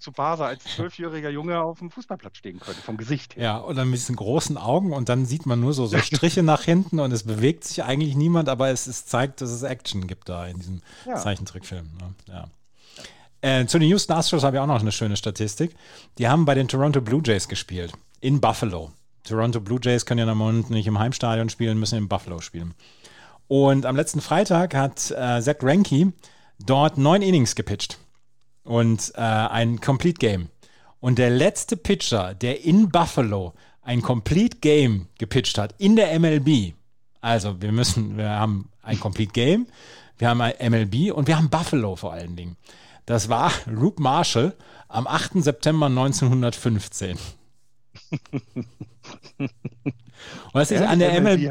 Tsubasa, 0.00 0.46
als 0.46 0.64
zwölfjähriger 0.64 1.28
Junge 1.28 1.60
auf 1.60 1.80
dem 1.80 1.90
Fußballplatz 1.90 2.38
stehen 2.38 2.58
könnte, 2.58 2.80
vom 2.80 2.96
Gesicht 2.96 3.36
her. 3.36 3.42
Ja, 3.42 3.56
und 3.58 3.76
dann 3.76 3.90
mit 3.90 3.98
diesen 3.98 4.16
großen 4.16 4.56
Augen 4.56 4.92
und 4.92 5.08
dann 5.08 5.26
sieht 5.26 5.44
man 5.44 5.60
nur 5.60 5.74
so, 5.74 5.86
so 5.86 5.98
Striche 5.98 6.42
nach 6.42 6.62
hinten 6.62 7.00
und 7.00 7.12
es 7.12 7.24
bewegt 7.24 7.64
sich 7.64 7.84
eigentlich 7.84 8.16
niemand, 8.16 8.48
aber 8.48 8.70
es, 8.70 8.86
es 8.86 9.04
zeigt, 9.04 9.40
dass 9.42 9.50
es 9.50 9.62
Action 9.62 10.06
gibt 10.06 10.28
da 10.28 10.46
in 10.46 10.58
diesem 10.58 10.82
ja. 11.04 11.16
Zeichentrickfilm. 11.16 11.90
Ne? 12.00 12.14
Ja. 12.28 12.48
Äh, 13.42 13.66
zu 13.66 13.78
den 13.78 13.88
Houston 13.88 14.12
Astros 14.12 14.44
habe 14.44 14.56
ich 14.56 14.60
auch 14.60 14.66
noch 14.66 14.80
eine 14.80 14.92
schöne 14.92 15.16
Statistik. 15.16 15.74
Die 16.18 16.28
haben 16.28 16.44
bei 16.44 16.54
den 16.54 16.68
Toronto 16.68 17.00
Blue 17.00 17.20
Jays 17.24 17.48
gespielt, 17.48 17.92
in 18.20 18.40
Buffalo. 18.40 18.92
Toronto 19.24 19.60
Blue 19.60 19.78
Jays 19.82 20.06
können 20.06 20.26
ja 20.26 20.32
im 20.32 20.38
Moment 20.38 20.70
nicht 20.70 20.86
im 20.86 20.98
Heimstadion 20.98 21.48
spielen, 21.48 21.78
müssen 21.78 21.98
in 21.98 22.08
Buffalo 22.08 22.40
spielen. 22.40 22.74
Und 23.48 23.86
am 23.86 23.96
letzten 23.96 24.20
Freitag 24.20 24.74
hat 24.74 25.10
äh, 25.10 25.40
Zach 25.40 25.58
Greinke 25.58 26.12
dort 26.58 26.98
neun 26.98 27.22
Innings 27.22 27.54
gepitcht 27.54 27.98
und 28.64 29.12
äh, 29.14 29.20
ein 29.20 29.80
Complete 29.80 30.18
Game. 30.18 30.48
Und 31.00 31.18
der 31.18 31.30
letzte 31.30 31.76
Pitcher, 31.76 32.34
der 32.34 32.64
in 32.64 32.88
Buffalo 32.88 33.54
ein 33.82 34.02
Complete 34.02 34.58
Game 34.58 35.08
gepitcht 35.18 35.58
hat, 35.58 35.74
in 35.78 35.96
der 35.96 36.18
MLB, 36.18 36.74
also 37.20 37.60
wir 37.60 37.72
müssen, 37.72 38.16
wir 38.16 38.30
haben 38.30 38.70
ein 38.82 39.00
Complete 39.00 39.32
Game, 39.32 39.66
wir 40.18 40.28
haben 40.28 40.40
ein 40.40 40.54
MLB 40.60 41.12
und 41.12 41.26
wir 41.26 41.36
haben 41.36 41.50
Buffalo 41.50 41.96
vor 41.96 42.12
allen 42.12 42.36
Dingen. 42.36 42.56
Das 43.06 43.28
war 43.28 43.52
Roop 43.68 43.98
Marshall 43.98 44.54
am 44.88 45.06
8. 45.06 45.42
September 45.42 45.86
1915. 45.86 47.18
Was 50.52 50.70
ich, 50.70 50.80
an 50.80 50.98
der 50.98 51.20
MLB, 51.20 51.50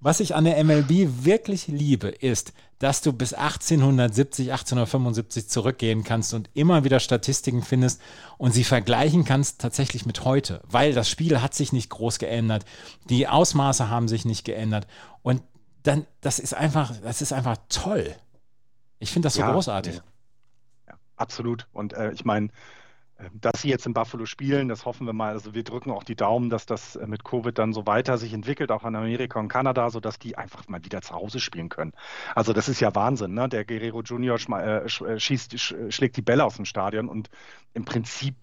was 0.00 0.20
ich 0.20 0.34
an 0.34 0.44
der 0.44 0.62
MLB 0.62 1.24
wirklich 1.24 1.66
liebe, 1.66 2.08
ist, 2.08 2.52
dass 2.78 3.02
du 3.02 3.12
bis 3.12 3.34
1870, 3.34 4.52
1875 4.52 5.48
zurückgehen 5.48 6.04
kannst 6.04 6.32
und 6.34 6.48
immer 6.54 6.84
wieder 6.84 7.00
Statistiken 7.00 7.62
findest 7.62 8.00
und 8.38 8.52
sie 8.52 8.64
vergleichen 8.64 9.24
kannst 9.24 9.60
tatsächlich 9.60 10.06
mit 10.06 10.24
heute, 10.24 10.60
weil 10.64 10.92
das 10.92 11.08
Spiel 11.08 11.42
hat 11.42 11.54
sich 11.54 11.72
nicht 11.72 11.90
groß 11.90 12.18
geändert, 12.18 12.64
die 13.08 13.26
Ausmaße 13.26 13.88
haben 13.88 14.08
sich 14.08 14.24
nicht 14.24 14.44
geändert 14.44 14.86
und 15.22 15.42
dann, 15.82 16.06
das 16.20 16.38
ist 16.38 16.54
einfach, 16.54 16.94
das 17.02 17.22
ist 17.22 17.32
einfach 17.32 17.56
toll. 17.68 18.14
Ich 18.98 19.10
finde 19.10 19.26
das 19.26 19.34
so 19.34 19.40
ja, 19.40 19.52
großartig. 19.52 19.96
Ja. 19.96 20.02
Absolut. 21.16 21.66
Und 21.72 21.92
äh, 21.92 22.12
ich 22.12 22.24
meine, 22.24 22.48
dass 23.34 23.62
sie 23.62 23.68
jetzt 23.68 23.86
in 23.86 23.94
Buffalo 23.94 24.26
spielen, 24.26 24.68
das 24.68 24.84
hoffen 24.84 25.06
wir 25.06 25.12
mal. 25.12 25.32
Also 25.32 25.54
wir 25.54 25.64
drücken 25.64 25.90
auch 25.90 26.04
die 26.04 26.16
Daumen, 26.16 26.50
dass 26.50 26.66
das 26.66 26.96
äh, 26.96 27.06
mit 27.06 27.24
Covid 27.24 27.58
dann 27.58 27.72
so 27.72 27.86
weiter 27.86 28.18
sich 28.18 28.32
entwickelt, 28.32 28.70
auch 28.70 28.84
in 28.84 28.96
Amerika 28.96 29.38
und 29.40 29.48
Kanada, 29.48 29.90
sodass 29.90 30.18
die 30.18 30.36
einfach 30.38 30.68
mal 30.68 30.84
wieder 30.84 31.02
zu 31.02 31.14
Hause 31.14 31.40
spielen 31.40 31.68
können. 31.68 31.92
Also 32.34 32.52
das 32.52 32.68
ist 32.68 32.80
ja 32.80 32.94
Wahnsinn, 32.94 33.34
ne? 33.34 33.48
Der 33.48 33.64
Guerrero 33.64 34.02
Junior 34.02 34.38
äh, 34.50 34.84
äh, 34.84 35.20
schießt, 35.20 35.58
schlägt 35.92 36.16
die 36.16 36.22
Bälle 36.22 36.44
aus 36.44 36.56
dem 36.56 36.64
Stadion 36.64 37.08
und 37.08 37.28
im 37.74 37.84
Prinzip 37.84 38.34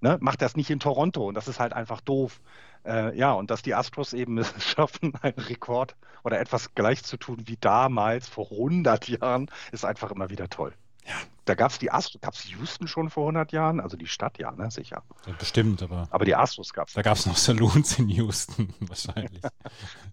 ne, 0.00 0.18
macht 0.20 0.42
das 0.42 0.56
nicht 0.56 0.70
in 0.70 0.80
Toronto 0.80 1.28
und 1.28 1.34
das 1.34 1.48
ist 1.48 1.60
halt 1.60 1.72
einfach 1.72 2.00
doof. 2.00 2.40
Äh, 2.84 3.16
ja, 3.16 3.32
und 3.32 3.50
dass 3.50 3.62
die 3.62 3.74
Astros 3.74 4.12
eben 4.12 4.38
es 4.38 4.52
schaffen, 4.64 5.12
einen 5.22 5.38
Rekord 5.38 5.96
oder 6.24 6.40
etwas 6.40 6.74
gleich 6.74 7.02
zu 7.04 7.16
tun 7.16 7.42
wie 7.46 7.56
damals 7.58 8.28
vor 8.28 8.50
100 8.50 9.08
Jahren, 9.08 9.50
ist 9.72 9.84
einfach 9.84 10.10
immer 10.10 10.30
wieder 10.30 10.48
toll. 10.48 10.72
Ja, 11.10 11.16
da 11.44 11.56
gab 11.56 11.72
es 11.72 11.80
die 11.80 11.90
Astros, 11.90 12.20
gab 12.20 12.34
es 12.34 12.44
Houston 12.44 12.86
schon 12.86 13.10
vor 13.10 13.24
100 13.24 13.50
Jahren? 13.50 13.80
Also 13.80 13.96
die 13.96 14.06
Stadt, 14.06 14.38
ja, 14.38 14.52
ne, 14.52 14.70
sicher. 14.70 15.02
Ja, 15.26 15.32
bestimmt, 15.36 15.82
aber. 15.82 16.06
Aber 16.12 16.24
die 16.24 16.36
Astros 16.36 16.72
gab 16.72 16.86
es. 16.86 16.94
Da 16.94 17.02
gab 17.02 17.16
es 17.16 17.26
noch 17.26 17.36
Saloons 17.36 17.98
in 17.98 18.08
Houston, 18.08 18.72
wahrscheinlich. 18.80 19.42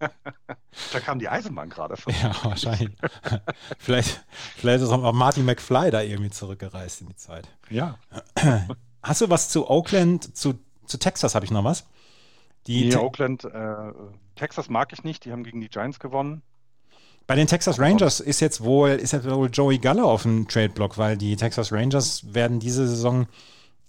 da 0.00 1.00
kam 1.00 1.20
die 1.20 1.28
Eisenbahn 1.28 1.68
gerade 1.68 1.96
von. 1.96 2.12
Ja, 2.20 2.34
wahrscheinlich. 2.42 2.96
vielleicht, 3.78 4.24
vielleicht 4.56 4.82
ist 4.82 4.90
auch 4.90 5.12
Marty 5.12 5.42
McFly 5.42 5.92
da 5.92 6.02
irgendwie 6.02 6.30
zurückgereist 6.30 7.02
in 7.02 7.06
die 7.06 7.16
Zeit. 7.16 7.48
Ja. 7.70 7.96
Hast 9.04 9.20
du 9.20 9.30
was 9.30 9.48
zu 9.48 9.70
Oakland, 9.70 10.36
zu, 10.36 10.58
zu 10.86 10.98
Texas 10.98 11.36
habe 11.36 11.44
ich 11.44 11.52
noch 11.52 11.62
was? 11.62 11.86
Die 12.66 12.88
nee, 12.88 12.96
Oakland, 12.96 13.44
äh, 13.44 13.92
Texas 14.34 14.68
mag 14.68 14.92
ich 14.92 15.04
nicht, 15.04 15.24
die 15.24 15.30
haben 15.30 15.44
gegen 15.44 15.60
die 15.60 15.68
Giants 15.68 16.00
gewonnen. 16.00 16.42
Bei 17.28 17.34
den 17.34 17.46
Texas 17.46 17.78
Rangers 17.78 18.20
ist 18.20 18.40
jetzt 18.40 18.64
wohl, 18.64 18.88
ist 18.88 19.12
jetzt 19.12 19.30
wohl 19.30 19.50
Joey 19.52 19.76
Gallo 19.76 20.10
auf 20.10 20.22
dem 20.22 20.48
Trade-Block, 20.48 20.96
weil 20.96 21.18
die 21.18 21.36
Texas 21.36 21.70
Rangers 21.70 22.22
werden 22.32 22.58
diese 22.58 22.88
Saison 22.88 23.26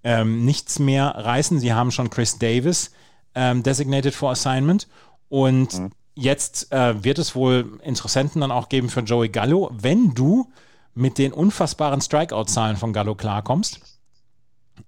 ähm, 0.04 0.44
nichts 0.44 0.78
mehr 0.78 1.16
reißen. 1.16 1.58
Sie 1.58 1.72
haben 1.72 1.92
schon 1.92 2.10
Chris 2.10 2.38
Davis 2.38 2.92
ähm, 3.36 3.64
designated 3.64 4.14
for 4.14 4.32
assignment 4.32 4.90
und 5.30 5.80
mhm. 5.80 5.92
jetzt 6.16 6.70
äh, 6.74 7.02
wird 7.02 7.18
es 7.18 7.34
wohl 7.34 7.80
Interessenten 7.82 8.42
dann 8.42 8.52
auch 8.52 8.68
geben 8.68 8.90
für 8.90 9.00
Joey 9.00 9.30
Gallo, 9.30 9.72
wenn 9.72 10.14
du 10.14 10.52
mit 10.94 11.18
den 11.18 11.32
unfassbaren 11.32 12.02
Strikeout-Zahlen 12.02 12.76
von 12.76 12.92
Gallo 12.92 13.16
klarkommst. 13.16 13.80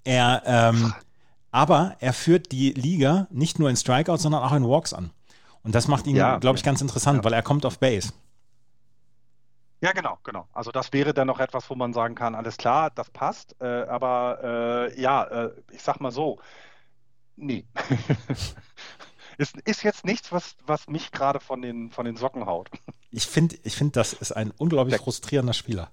Er, 0.04 0.43
ähm, 0.45 0.93
aber 1.52 1.95
er 2.02 2.12
führt 2.12 2.52
die 2.52 2.72
Liga 2.72 3.28
nicht 3.32 3.60
nur 3.60 3.70
in 3.70 3.78
Strikeouts, 3.78 4.24
sondern 4.24 4.43
auch 4.43 4.52
in 4.52 4.68
Walks 4.68 4.91
an. 4.91 5.12
Und 5.64 5.74
das 5.74 5.88
macht 5.88 6.06
ihn, 6.06 6.18
ja, 6.18 6.38
glaube 6.39 6.58
ich, 6.58 6.64
ganz 6.66 6.82
interessant, 6.82 7.20
ja. 7.20 7.24
weil 7.24 7.32
er 7.32 7.43
kommt 7.43 7.66
auf 7.66 7.80
Base. 7.80 8.12
Ja, 9.82 9.94
genau, 9.94 10.20
genau. 10.24 10.48
Also 10.54 10.72
das 10.72 10.94
wäre 10.94 11.14
dann 11.14 11.28
noch 11.28 11.40
etwas, 11.40 11.70
wo 11.70 11.76
man 11.76 11.92
sagen 11.92 12.14
kann, 12.14 12.36
alles 12.36 12.58
klar, 12.58 12.92
das 12.92 13.10
passt. 13.10 13.56
Äh, 13.60 13.66
aber 13.66 14.90
äh, 14.92 15.02
ja, 15.02 15.24
äh, 15.24 15.52
ich 15.72 15.82
sag 15.82 16.00
mal 16.00 16.12
so, 16.12 16.40
nee. 17.36 17.66
ist, 19.40 19.58
ist 19.62 19.84
jetzt 19.84 20.06
nichts, 20.06 20.32
was, 20.32 20.56
was 20.68 20.88
mich 20.88 21.12
gerade 21.12 21.40
von 21.40 21.64
den, 21.64 21.90
von 21.90 22.06
den 22.06 22.16
Socken 22.16 22.46
haut. 22.46 22.70
Ich 23.10 23.26
finde, 23.26 23.58
ich 23.64 23.76
find, 23.76 23.96
das 23.96 24.14
ist 24.14 24.32
ein 24.32 24.52
unglaublich 24.52 24.96
der, 24.96 25.04
frustrierender 25.04 25.54
Spieler. 25.54 25.90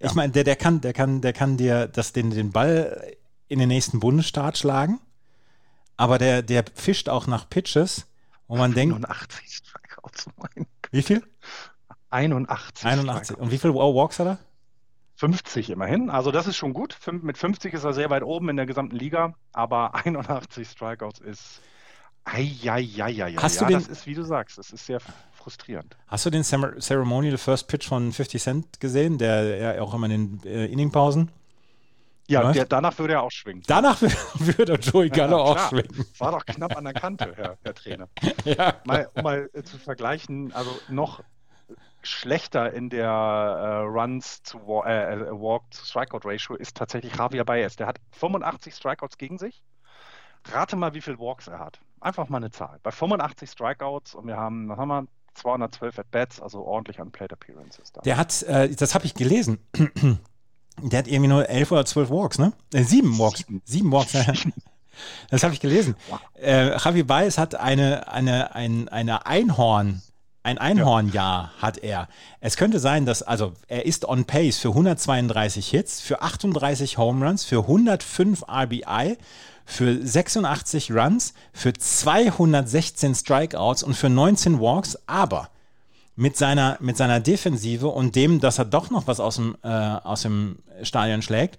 Ja. 0.00 0.08
Ich 0.08 0.14
meine, 0.14 0.32
der, 0.32 0.42
der, 0.42 0.56
kann, 0.56 0.80
der, 0.80 0.92
kann, 0.92 1.20
der 1.20 1.32
kann 1.32 1.56
dir 1.56 1.86
das, 1.86 2.12
den, 2.12 2.30
den 2.30 2.50
Ball 2.50 3.16
in 3.46 3.60
den 3.60 3.68
nächsten 3.68 4.00
Bundesstaat 4.00 4.58
schlagen, 4.58 5.00
aber 5.96 6.18
der, 6.18 6.42
der 6.42 6.64
fischt 6.74 7.08
auch 7.08 7.28
nach 7.28 7.48
Pitches, 7.48 8.06
wo 8.48 8.56
man 8.56 8.76
81 8.76 9.38
denkt. 9.38 9.52
Strikeouts, 9.52 10.26
mein 10.36 10.66
Wie 10.90 11.02
viel? 11.02 11.22
81. 12.14 12.86
81. 12.86 13.36
Und 13.38 13.50
wie 13.50 13.58
viele 13.58 13.74
Walks 13.74 14.18
hat 14.18 14.26
er? 14.26 14.38
50 15.16 15.70
immerhin. 15.70 16.10
Also 16.10 16.30
das 16.30 16.46
ist 16.46 16.56
schon 16.56 16.72
gut. 16.72 16.96
Mit 17.22 17.38
50 17.38 17.74
ist 17.74 17.84
er 17.84 17.92
sehr 17.92 18.10
weit 18.10 18.22
oben 18.22 18.48
in 18.48 18.56
der 18.56 18.66
gesamten 18.66 18.96
Liga, 18.96 19.34
aber 19.52 19.94
81 20.06 20.68
Strikeouts 20.68 21.20
ist. 21.20 21.60
Eieieiei. 22.26 23.34
Hast 23.34 23.56
ja, 23.56 23.66
du 23.66 23.74
den, 23.74 23.80
das 23.80 23.88
ist, 23.88 24.06
wie 24.06 24.14
du 24.14 24.22
sagst, 24.22 24.56
das 24.56 24.70
ist 24.70 24.86
sehr 24.86 24.98
frustrierend. 25.32 25.94
Hast 26.06 26.24
du 26.24 26.30
den 26.30 26.42
Ceremonial 26.42 27.36
First 27.36 27.68
Pitch 27.68 27.86
von 27.86 28.12
50 28.12 28.42
Cent 28.42 28.80
gesehen, 28.80 29.18
der 29.18 29.56
ja 29.58 29.82
auch 29.82 29.92
immer 29.92 30.06
in 30.08 30.40
den 30.40 30.50
äh, 30.50 30.64
Inningpausen? 30.64 31.30
Ja, 32.26 32.50
der, 32.52 32.64
danach 32.64 32.98
würde 32.98 33.14
er 33.14 33.22
auch 33.22 33.30
schwingen. 33.30 33.62
Danach 33.66 34.00
würde 34.38 34.74
Joey 34.74 35.10
Gallo 35.10 35.36
ja, 35.36 35.42
auch 35.42 35.68
schwingen. 35.68 36.06
War 36.16 36.32
doch 36.32 36.46
knapp 36.46 36.74
an 36.78 36.84
der 36.84 36.94
Kante, 36.94 37.34
Herr, 37.36 37.58
Herr 37.62 37.74
Trainer. 37.74 38.08
ja. 38.46 38.76
Mal, 38.84 39.10
um 39.14 39.22
mal 39.22 39.50
äh, 39.52 39.62
zu 39.62 39.76
vergleichen, 39.76 40.50
also 40.52 40.70
noch 40.88 41.22
schlechter 42.04 42.72
in 42.72 42.90
der 42.90 43.06
äh, 43.08 43.76
Runs 43.84 44.42
zu 44.42 44.58
äh, 44.84 45.14
äh, 45.14 45.30
Walk 45.30 45.62
zu 45.70 45.84
Strikeout 45.84 46.20
Ratio 46.24 46.54
ist 46.56 46.76
tatsächlich 46.76 47.16
Javier 47.16 47.44
Baez. 47.44 47.76
Der 47.76 47.86
hat 47.86 47.98
85 48.12 48.74
Strikeouts 48.74 49.18
gegen 49.18 49.38
sich. 49.38 49.62
Rate 50.52 50.76
mal, 50.76 50.94
wie 50.94 51.00
viele 51.00 51.18
Walks 51.18 51.48
er 51.48 51.58
hat. 51.58 51.80
Einfach 52.00 52.28
mal 52.28 52.36
eine 52.38 52.50
Zahl. 52.50 52.78
Bei 52.82 52.90
85 52.90 53.50
Strikeouts 53.50 54.14
und 54.14 54.26
wir 54.26 54.36
haben, 54.36 54.68
was 54.68 54.78
haben 54.78 54.88
wir? 54.88 55.06
212 55.34 55.98
At-Bats, 55.98 56.40
also 56.40 56.62
ordentlich 56.62 57.00
an 57.00 57.10
Plate 57.10 57.32
Appearances 57.34 57.90
da. 57.92 58.00
Der 58.02 58.16
hat, 58.16 58.42
äh, 58.44 58.68
das 58.68 58.94
habe 58.94 59.04
ich 59.04 59.14
gelesen. 59.14 59.58
Der 60.80 60.98
hat 60.98 61.08
irgendwie 61.08 61.28
nur 61.28 61.48
11 61.48 61.72
oder 61.72 61.84
12 61.84 62.10
Walks, 62.10 62.38
ne? 62.38 62.52
Äh, 62.72 62.84
sieben 62.84 63.18
Walks. 63.18 63.40
Sieben, 63.40 63.62
sieben 63.64 63.92
Walks. 63.92 64.12
das 65.30 65.42
habe 65.42 65.54
ich 65.54 65.60
gelesen. 65.60 65.96
Wow. 66.08 66.20
Äh, 66.34 66.76
Javi 66.78 67.02
Baez 67.02 67.38
hat 67.38 67.54
eine, 67.56 68.08
eine, 68.08 68.54
ein, 68.54 68.88
eine 68.88 69.26
Einhorn- 69.26 70.02
ein 70.44 70.58
Einhornjahr 70.58 71.50
ja. 71.56 71.62
hat 71.62 71.78
er. 71.78 72.06
Es 72.40 72.56
könnte 72.56 72.78
sein, 72.78 73.06
dass, 73.06 73.22
also 73.22 73.54
er 73.66 73.86
ist 73.86 74.06
on 74.06 74.26
pace 74.26 74.58
für 74.58 74.68
132 74.68 75.66
Hits, 75.66 76.00
für 76.00 76.22
38 76.22 76.98
Home 76.98 77.26
Runs, 77.26 77.44
für 77.44 77.60
105 77.60 78.44
RBI, 78.46 79.16
für 79.64 80.06
86 80.06 80.92
Runs, 80.92 81.32
für 81.52 81.72
216 81.72 83.14
Strikeouts 83.14 83.82
und 83.82 83.94
für 83.94 84.10
19 84.10 84.60
Walks, 84.60 84.98
aber 85.06 85.48
mit 86.14 86.36
seiner, 86.36 86.76
mit 86.78 86.98
seiner 86.98 87.20
Defensive 87.20 87.88
und 87.88 88.14
dem, 88.14 88.38
dass 88.38 88.58
er 88.58 88.66
doch 88.66 88.90
noch 88.90 89.06
was 89.06 89.20
aus 89.20 89.36
dem, 89.36 89.56
äh, 89.62 89.68
aus 89.68 90.22
dem 90.22 90.58
Stadion 90.82 91.22
schlägt, 91.22 91.58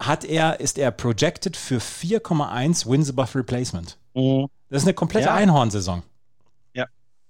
hat 0.00 0.24
er, 0.24 0.60
ist 0.60 0.78
er 0.78 0.90
projected 0.90 1.58
für 1.58 1.78
4,1 1.78 2.90
Wins 2.90 3.10
above 3.10 3.38
Replacement. 3.38 3.98
Mhm. 4.14 4.48
Das 4.70 4.82
ist 4.82 4.88
eine 4.88 4.94
komplette 4.94 5.26
ja. 5.26 5.34
Einhornsaison. 5.34 6.02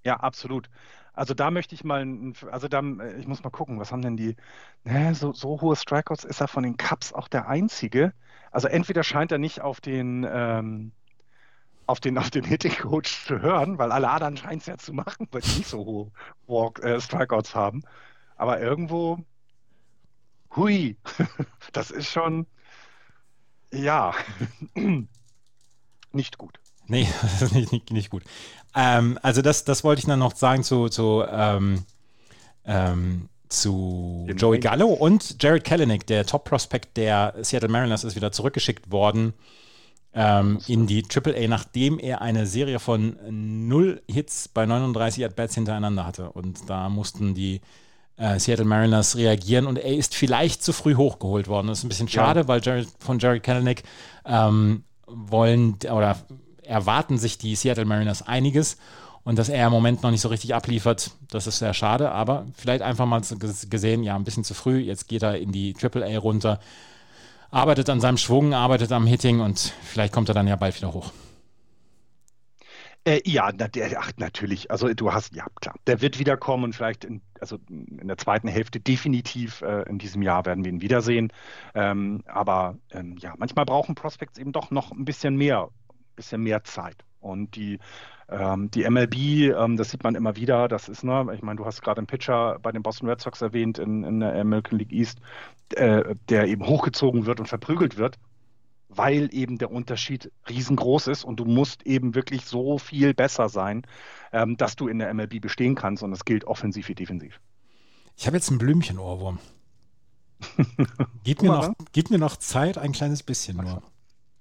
Ja, 0.05 0.17
absolut. 0.21 0.69
Also 1.15 1.33
da 1.35 1.51
möchte 1.51 1.75
ich 1.75 1.85
mal, 1.85 2.07
also 2.51 2.69
da, 2.69 2.81
äh, 2.81 3.19
ich 3.19 3.27
muss 3.27 3.43
mal 3.45 3.51
gucken, 3.51 3.79
was 3.79 3.93
haben 3.93 4.03
denn 4.03 4.17
die, 4.17 4.37
ne, 4.85 5.15
so, 5.15 5.33
so 5.33 5.61
hohe 5.61 5.77
Strikeouts 5.77 6.25
ist 6.25 6.41
er 6.41 6.49
von 6.49 6.63
den 6.65 6.77
Cups 6.77 7.13
auch 7.13 7.29
der 7.29 7.49
einzige. 7.49 8.13
Also 8.51 8.69
entweder 8.69 9.03
scheint 9.05 9.33
er 9.33 9.39
nicht 9.39 9.61
auf 9.61 9.81
den, 9.81 10.27
ähm, 10.29 10.93
auf 11.87 12.01
den, 12.01 12.19
auf 12.19 12.31
den 12.31 12.45
Hitting 12.45 12.77
Coach 12.77 13.27
zu 13.27 13.41
hören, 13.41 13.79
weil 13.79 13.93
alle 13.93 14.11
anderen 14.11 14.37
scheinen 14.37 14.59
es 14.59 14.67
ja 14.67 14.79
zu 14.79 14.93
machen, 14.93 15.29
weil 15.33 15.43
die 15.43 15.59
nicht 15.59 15.69
so 15.69 15.85
hohe 15.85 16.13
Walk, 16.47 16.81
äh, 16.85 17.01
Strikeouts 17.01 17.55
haben. 17.55 17.83
Aber 18.37 18.61
irgendwo, 18.61 19.19
hui, 20.57 20.97
das 21.73 21.91
ist 21.91 22.09
schon, 22.11 22.47
ja, 23.73 24.15
nicht 26.13 26.39
gut. 26.39 26.59
Nee, 26.87 27.09
das 27.23 27.43
ist 27.43 27.55
nicht, 27.55 27.73
nicht, 27.73 27.91
nicht 27.91 28.11
gut. 28.11 28.25
Ähm, 28.75 29.19
also 29.23 29.43
das, 29.43 29.65
das 29.65 29.85
wollte 29.85 30.01
ich 30.01 30.07
dann 30.07 30.19
noch 30.19 30.35
sagen 30.35 30.63
zu, 30.63 30.89
zu, 30.89 31.25
ähm, 31.31 31.85
ähm, 32.65 33.29
zu 33.49 34.27
Joey 34.37 34.59
Gallo 34.59 34.89
und 34.89 35.43
Jared 35.43 35.65
Kellenick, 35.65 36.07
der 36.07 36.27
Top-Prospect 36.27 36.97
der 36.97 37.35
Seattle 37.43 37.69
Mariners, 37.69 38.05
ist 38.05 38.17
wieder 38.17 38.33
zurückgeschickt 38.33 38.91
worden 38.91 39.35
ähm, 40.13 40.59
in 40.67 40.87
die 40.87 41.05
AAA, 41.05 41.49
nachdem 41.49 41.99
er 41.99 42.23
eine 42.23 42.47
Serie 42.47 42.79
von 42.79 43.17
null 43.69 44.03
Hits 44.09 44.49
bei 44.49 44.67
39 44.67 45.25
At-Bats 45.25 45.55
hintereinander 45.55 46.07
hatte. 46.07 46.31
Und 46.31 46.69
da 46.69 46.89
mussten 46.89 47.35
die 47.35 47.61
äh, 48.17 48.39
Seattle 48.39 48.65
Mariners 48.65 49.17
reagieren 49.17 49.67
und 49.67 49.79
er 49.79 49.95
ist 49.95 50.15
vielleicht 50.15 50.63
zu 50.63 50.73
früh 50.73 50.95
hochgeholt 50.95 51.49
worden. 51.49 51.67
Das 51.67 51.79
ist 51.79 51.85
ein 51.85 51.89
bisschen 51.89 52.09
schade, 52.09 52.41
ja. 52.41 52.49
weil 52.49 52.61
Jared, 52.63 52.89
von 52.99 53.19
Jared 53.19 53.43
Kellenick 53.43 53.83
ähm, 54.25 54.85
wollen 55.07 55.79
oder 55.91 56.17
erwarten 56.67 57.19
sich 57.19 57.39
die 57.39 57.55
Seattle 57.55 57.85
Mariners 57.85 58.27
einiges. 58.27 58.77
Und 59.25 59.39
dass 59.39 59.49
er 59.49 59.67
im 59.67 59.73
Moment 59.73 60.03
noch 60.03 60.11
nicht 60.11 60.21
so 60.21 60.29
richtig 60.29 60.55
abliefert, 60.55 61.13
das 61.31 61.47
ist 61.47 61.59
sehr 61.59 61.73
schade. 61.73 62.13
Aber 62.13 62.47
vielleicht 62.57 62.83
einfach 62.83 63.07
mal 63.07 63.23
gesehen, 63.71 64.03
ja, 64.03 64.15
ein 64.17 64.25
bisschen 64.25 64.45
zu 64.45 64.53
früh. 64.53 64.79
Jetzt 64.79 65.09
geht 65.09 65.23
er 65.23 65.39
in 65.39 65.51
die 65.51 65.75
AAA 65.81 66.19
runter, 66.19 66.61
arbeitet 67.51 67.89
an 67.89 68.01
seinem 68.01 68.19
Schwung, 68.19 68.53
arbeitet 68.53 68.93
am 68.93 69.07
Hitting 69.07 69.41
und 69.41 69.73
vielleicht 69.83 70.13
kommt 70.13 70.29
er 70.29 70.35
dann 70.35 70.47
ja 70.47 70.57
bald 70.57 70.77
wieder 70.77 70.93
hoch. 70.93 71.11
Äh, 73.07 73.21
ja, 73.27 73.51
na, 73.55 73.69
der, 73.69 74.01
ach, 74.01 74.13
natürlich. 74.17 74.71
Also 74.71 74.93
du 74.93 75.13
hast, 75.13 75.35
ja 75.35 75.47
klar, 75.61 75.75
der 75.87 76.01
wird 76.01 76.19
wiederkommen 76.19 76.65
und 76.65 76.75
vielleicht 76.75 77.05
in, 77.05 77.21
also 77.39 77.59
in 77.69 78.09
der 78.09 78.17
zweiten 78.17 78.49
Hälfte 78.49 78.81
definitiv 78.81 79.61
äh, 79.61 79.83
in 79.83 79.99
diesem 79.99 80.23
Jahr 80.23 80.47
werden 80.47 80.65
wir 80.65 80.73
ihn 80.73 80.81
wiedersehen. 80.81 81.31
Ähm, 81.75 82.23
aber 82.27 82.79
ähm, 82.91 83.17
ja, 83.19 83.35
manchmal 83.37 83.67
brauchen 83.67 83.95
Prospects 83.95 84.39
eben 84.39 84.53
doch 84.53 84.71
noch 84.71 84.91
ein 84.91 85.05
bisschen 85.05 85.37
mehr 85.37 85.69
bisschen 86.15 86.43
mehr 86.43 86.65
Zeit. 86.65 87.05
Und 87.21 87.57
die, 87.57 87.79
ähm, 88.29 88.71
die 88.71 88.89
MLB, 88.89 89.55
ähm, 89.57 89.77
das 89.77 89.91
sieht 89.91 90.05
man 90.05 90.15
immer 90.15 90.37
wieder, 90.37 90.69
das 90.69 90.89
ist, 90.89 91.05
ne, 91.05 91.27
ich 91.35 91.43
meine, 91.43 91.57
du 91.57 91.65
hast 91.65 91.83
gerade 91.83 91.99
einen 91.99 92.07
Pitcher 92.07 92.59
bei 92.63 92.71
den 92.71 92.83
Boston 92.83 93.09
Red 93.09 93.21
Sox 93.21 93.41
erwähnt 93.41 93.79
in, 93.79 94.05
in 94.05 94.21
der 94.21 94.39
American 94.39 94.79
League 94.79 94.93
East, 94.93 95.19
äh, 95.71 96.15
der 96.29 96.47
eben 96.47 96.67
hochgezogen 96.67 97.27
wird 97.27 97.41
und 97.41 97.47
verprügelt 97.47 97.97
wird, 97.97 98.19
weil 98.89 99.29
eben 99.33 99.59
der 99.59 99.71
Unterschied 99.71 100.31
riesengroß 100.49 101.09
ist 101.09 101.25
und 101.25 101.41
du 101.41 101.45
musst 101.45 101.85
eben 101.85 102.15
wirklich 102.15 102.45
so 102.45 102.79
viel 102.79 103.15
besser 103.15 103.49
sein, 103.49 103.83
ähm, 104.33 104.57
dass 104.57 104.77
du 104.77 104.89
in 104.89 104.99
der 104.99 105.13
MLB 105.13 105.41
bestehen 105.41 105.75
kannst 105.75 106.03
und 106.03 106.11
das 106.11 106.25
gilt 106.25 106.45
offensiv 106.45 106.89
wie 106.89 106.95
defensiv. 106.95 107.41
Ich 108.17 108.27
habe 108.27 108.37
jetzt 108.37 108.51
einen 108.51 108.59
Blümchen-Ohrwurm. 108.59 109.39
gib, 111.25 111.43
mir 111.43 111.49
noch, 111.49 111.73
gib 111.93 112.11
mir 112.11 112.19
noch 112.19 112.37
Zeit, 112.37 112.77
ein 112.79 112.93
kleines 112.93 113.23
bisschen 113.23 113.57
nur. 113.57 113.83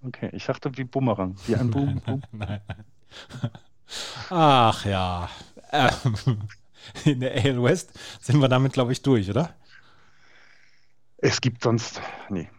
Okay, 0.05 0.29
ich 0.33 0.45
dachte 0.45 0.77
wie 0.77 0.83
Bumerang, 0.83 1.35
wie 1.47 1.55
ein 1.55 1.71
Boom. 1.71 2.01
Boom. 2.01 2.21
Nein, 2.31 2.61
nein. 2.67 3.51
Ach 4.29 4.85
ja. 4.85 5.29
Ähm, 5.71 6.39
in 7.05 7.19
der 7.21 7.35
AL 7.35 7.63
West 7.63 7.91
sind 8.19 8.39
wir 8.39 8.49
damit, 8.49 8.73
glaube 8.73 8.91
ich, 8.91 9.01
durch, 9.01 9.29
oder? 9.29 9.55
Es 11.17 11.39
gibt 11.39 11.63
sonst. 11.63 12.01
Nee. 12.29 12.49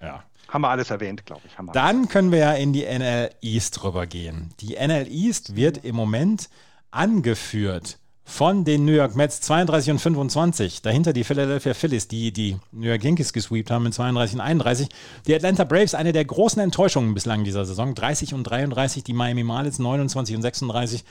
Ja. 0.00 0.24
Haben 0.48 0.62
wir 0.62 0.68
alles 0.68 0.90
erwähnt, 0.90 1.24
glaube 1.24 1.42
ich. 1.46 1.56
Dann 1.72 2.08
können 2.08 2.32
wir 2.32 2.38
ja 2.38 2.52
in 2.54 2.72
die 2.72 2.84
NL 2.84 3.30
East 3.40 3.84
rübergehen. 3.84 4.52
Die 4.60 4.74
NL 4.74 5.06
East 5.08 5.54
wird 5.54 5.84
im 5.84 5.94
Moment 5.94 6.50
angeführt 6.90 7.99
von 8.30 8.64
den 8.64 8.84
New 8.84 8.92
York 8.92 9.16
Mets 9.16 9.40
32 9.40 9.90
und 9.90 9.98
25. 9.98 10.82
Dahinter 10.82 11.12
die 11.12 11.24
Philadelphia 11.24 11.74
Phillies, 11.74 12.06
die 12.06 12.32
die 12.32 12.56
New 12.70 12.86
York 12.86 13.02
Yankees 13.02 13.32
gesweept 13.32 13.72
haben 13.72 13.82
mit 13.82 13.92
32 13.92 14.36
und 14.36 14.40
31. 14.40 14.88
Die 15.26 15.34
Atlanta 15.34 15.64
Braves, 15.64 15.94
eine 15.94 16.12
der 16.12 16.24
großen 16.24 16.62
Enttäuschungen 16.62 17.12
bislang 17.12 17.42
dieser 17.42 17.64
Saison, 17.64 17.94
30 17.94 18.32
und 18.32 18.44
33. 18.44 19.02
Die 19.02 19.12
Miami 19.12 19.42
Marlins 19.42 19.80
29 19.80 20.36
und 20.36 20.42
36. 20.42 21.04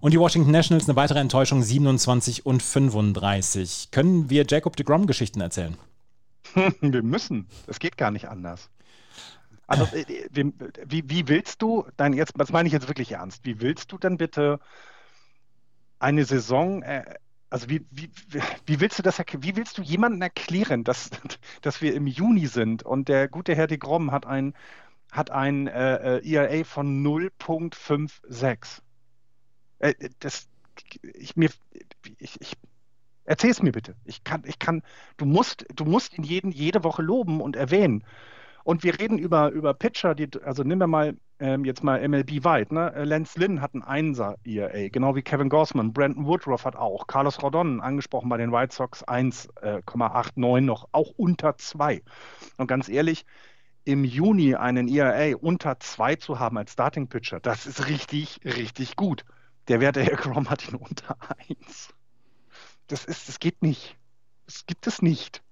Und 0.00 0.12
die 0.12 0.18
Washington 0.18 0.50
Nationals 0.50 0.88
eine 0.88 0.96
weitere 0.96 1.20
Enttäuschung, 1.20 1.62
27 1.62 2.44
und 2.44 2.62
35. 2.62 3.92
Können 3.92 4.28
wir 4.28 4.44
Jacob 4.46 4.76
de 4.76 4.84
Grom 4.84 5.06
Geschichten 5.06 5.40
erzählen? 5.40 5.76
wir 6.80 7.02
müssen. 7.02 7.46
Es 7.68 7.78
geht 7.78 7.96
gar 7.96 8.10
nicht 8.10 8.28
anders. 8.28 8.70
Also, 9.68 9.84
äh, 9.96 10.04
wie, 10.84 11.08
wie, 11.08 11.28
willst 11.28 11.62
du, 11.62 11.86
dein 11.96 12.12
jetzt, 12.12 12.32
das 12.36 12.50
meine 12.50 12.66
ich 12.66 12.72
jetzt 12.72 12.88
wirklich 12.88 13.12
ernst, 13.12 13.44
wie 13.44 13.60
willst 13.60 13.92
du 13.92 13.98
denn 13.98 14.16
bitte 14.16 14.58
eine 15.98 16.24
Saison, 16.24 16.82
äh, 16.82 17.04
also 17.50 17.68
wie, 17.68 17.86
wie, 17.90 18.10
wie 18.66 18.80
willst 18.80 18.98
du 18.98 19.02
das, 19.02 19.18
wie 19.18 19.56
willst 19.56 19.78
du 19.78 19.82
jemandem 19.82 20.22
erklären, 20.22 20.84
dass, 20.84 21.10
dass 21.62 21.82
wir 21.82 21.94
im 21.94 22.06
Juni 22.06 22.46
sind 22.46 22.82
und 22.82 23.08
der 23.08 23.28
gute 23.28 23.54
Herr 23.54 23.66
de 23.66 23.78
Grom 23.78 24.12
hat 24.12 24.26
ein, 24.26 24.54
hat 25.10 25.30
ein 25.30 25.66
äh, 25.66 26.18
äh 26.18 26.32
ERA 26.34 26.64
von 26.64 27.04
0.56? 27.04 28.80
Äh, 29.78 29.94
das, 30.20 30.48
ich 31.02 31.36
mir, 31.36 31.50
ich, 32.18 32.40
ich 32.40 32.56
Erzähl's 33.26 33.60
mir 33.60 33.72
bitte. 33.72 33.96
Ich 34.04 34.22
kann, 34.22 34.44
ich 34.46 34.60
kann, 34.60 34.82
du 35.16 35.26
musst, 35.26 35.66
du 35.74 35.84
musst 35.84 36.16
ihn 36.16 36.22
jeden, 36.22 36.52
jede 36.52 36.84
Woche 36.84 37.02
loben 37.02 37.40
und 37.40 37.56
erwähnen. 37.56 38.04
Und 38.62 38.84
wir 38.84 38.98
reden 38.98 39.18
über, 39.18 39.50
über 39.50 39.74
Pitcher, 39.74 40.14
die, 40.14 40.28
also 40.42 40.62
nehmen 40.62 40.80
wir 40.80 40.86
mal 40.86 41.16
ähm, 41.38 41.64
jetzt 41.64 41.82
mal 41.84 42.06
MLB 42.06 42.44
weit. 42.44 42.72
Ne? 42.72 42.92
Äh, 42.94 43.04
Lance 43.04 43.38
Lynn 43.38 43.60
hat 43.60 43.74
einen 43.74 43.82
Einser 43.82 44.36
ERA, 44.44 44.88
genau 44.88 45.14
wie 45.14 45.22
Kevin 45.22 45.48
Gossman. 45.48 45.92
Brandon 45.92 46.26
Woodruff 46.26 46.64
hat 46.64 46.76
auch. 46.76 47.06
Carlos 47.06 47.42
Rodon, 47.42 47.80
angesprochen 47.80 48.28
bei 48.28 48.36
den 48.36 48.52
White 48.52 48.74
Sox, 48.74 49.04
1,89 49.04 50.60
noch, 50.62 50.88
auch 50.92 51.10
unter 51.16 51.56
2. 51.56 52.02
Und 52.56 52.66
ganz 52.66 52.88
ehrlich, 52.88 53.26
im 53.84 54.04
Juni 54.04 54.54
einen 54.54 54.88
ERA 54.88 55.36
unter 55.36 55.78
2 55.78 56.16
zu 56.16 56.38
haben 56.38 56.58
als 56.58 56.72
Starting 56.72 57.08
Pitcher, 57.08 57.40
das 57.40 57.66
ist 57.66 57.88
richtig, 57.88 58.40
richtig 58.44 58.96
gut. 58.96 59.24
Der 59.68 59.80
Wert 59.80 59.96
der 59.96 60.06
Grom 60.16 60.50
hat 60.50 60.68
ihn 60.68 60.74
unter 60.76 61.16
1. 61.48 61.94
Das 62.88 63.04
ist, 63.04 63.28
das 63.28 63.38
geht 63.38 63.62
nicht. 63.62 63.96
Das 64.46 64.66
gibt 64.66 64.86
es 64.86 65.02
nicht. 65.02 65.42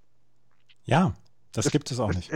Ja, 0.85 1.14
das, 1.53 1.64
das 1.64 1.72
gibt 1.72 1.91
es 1.91 1.99
auch 2.01 2.12
nicht. 2.12 2.30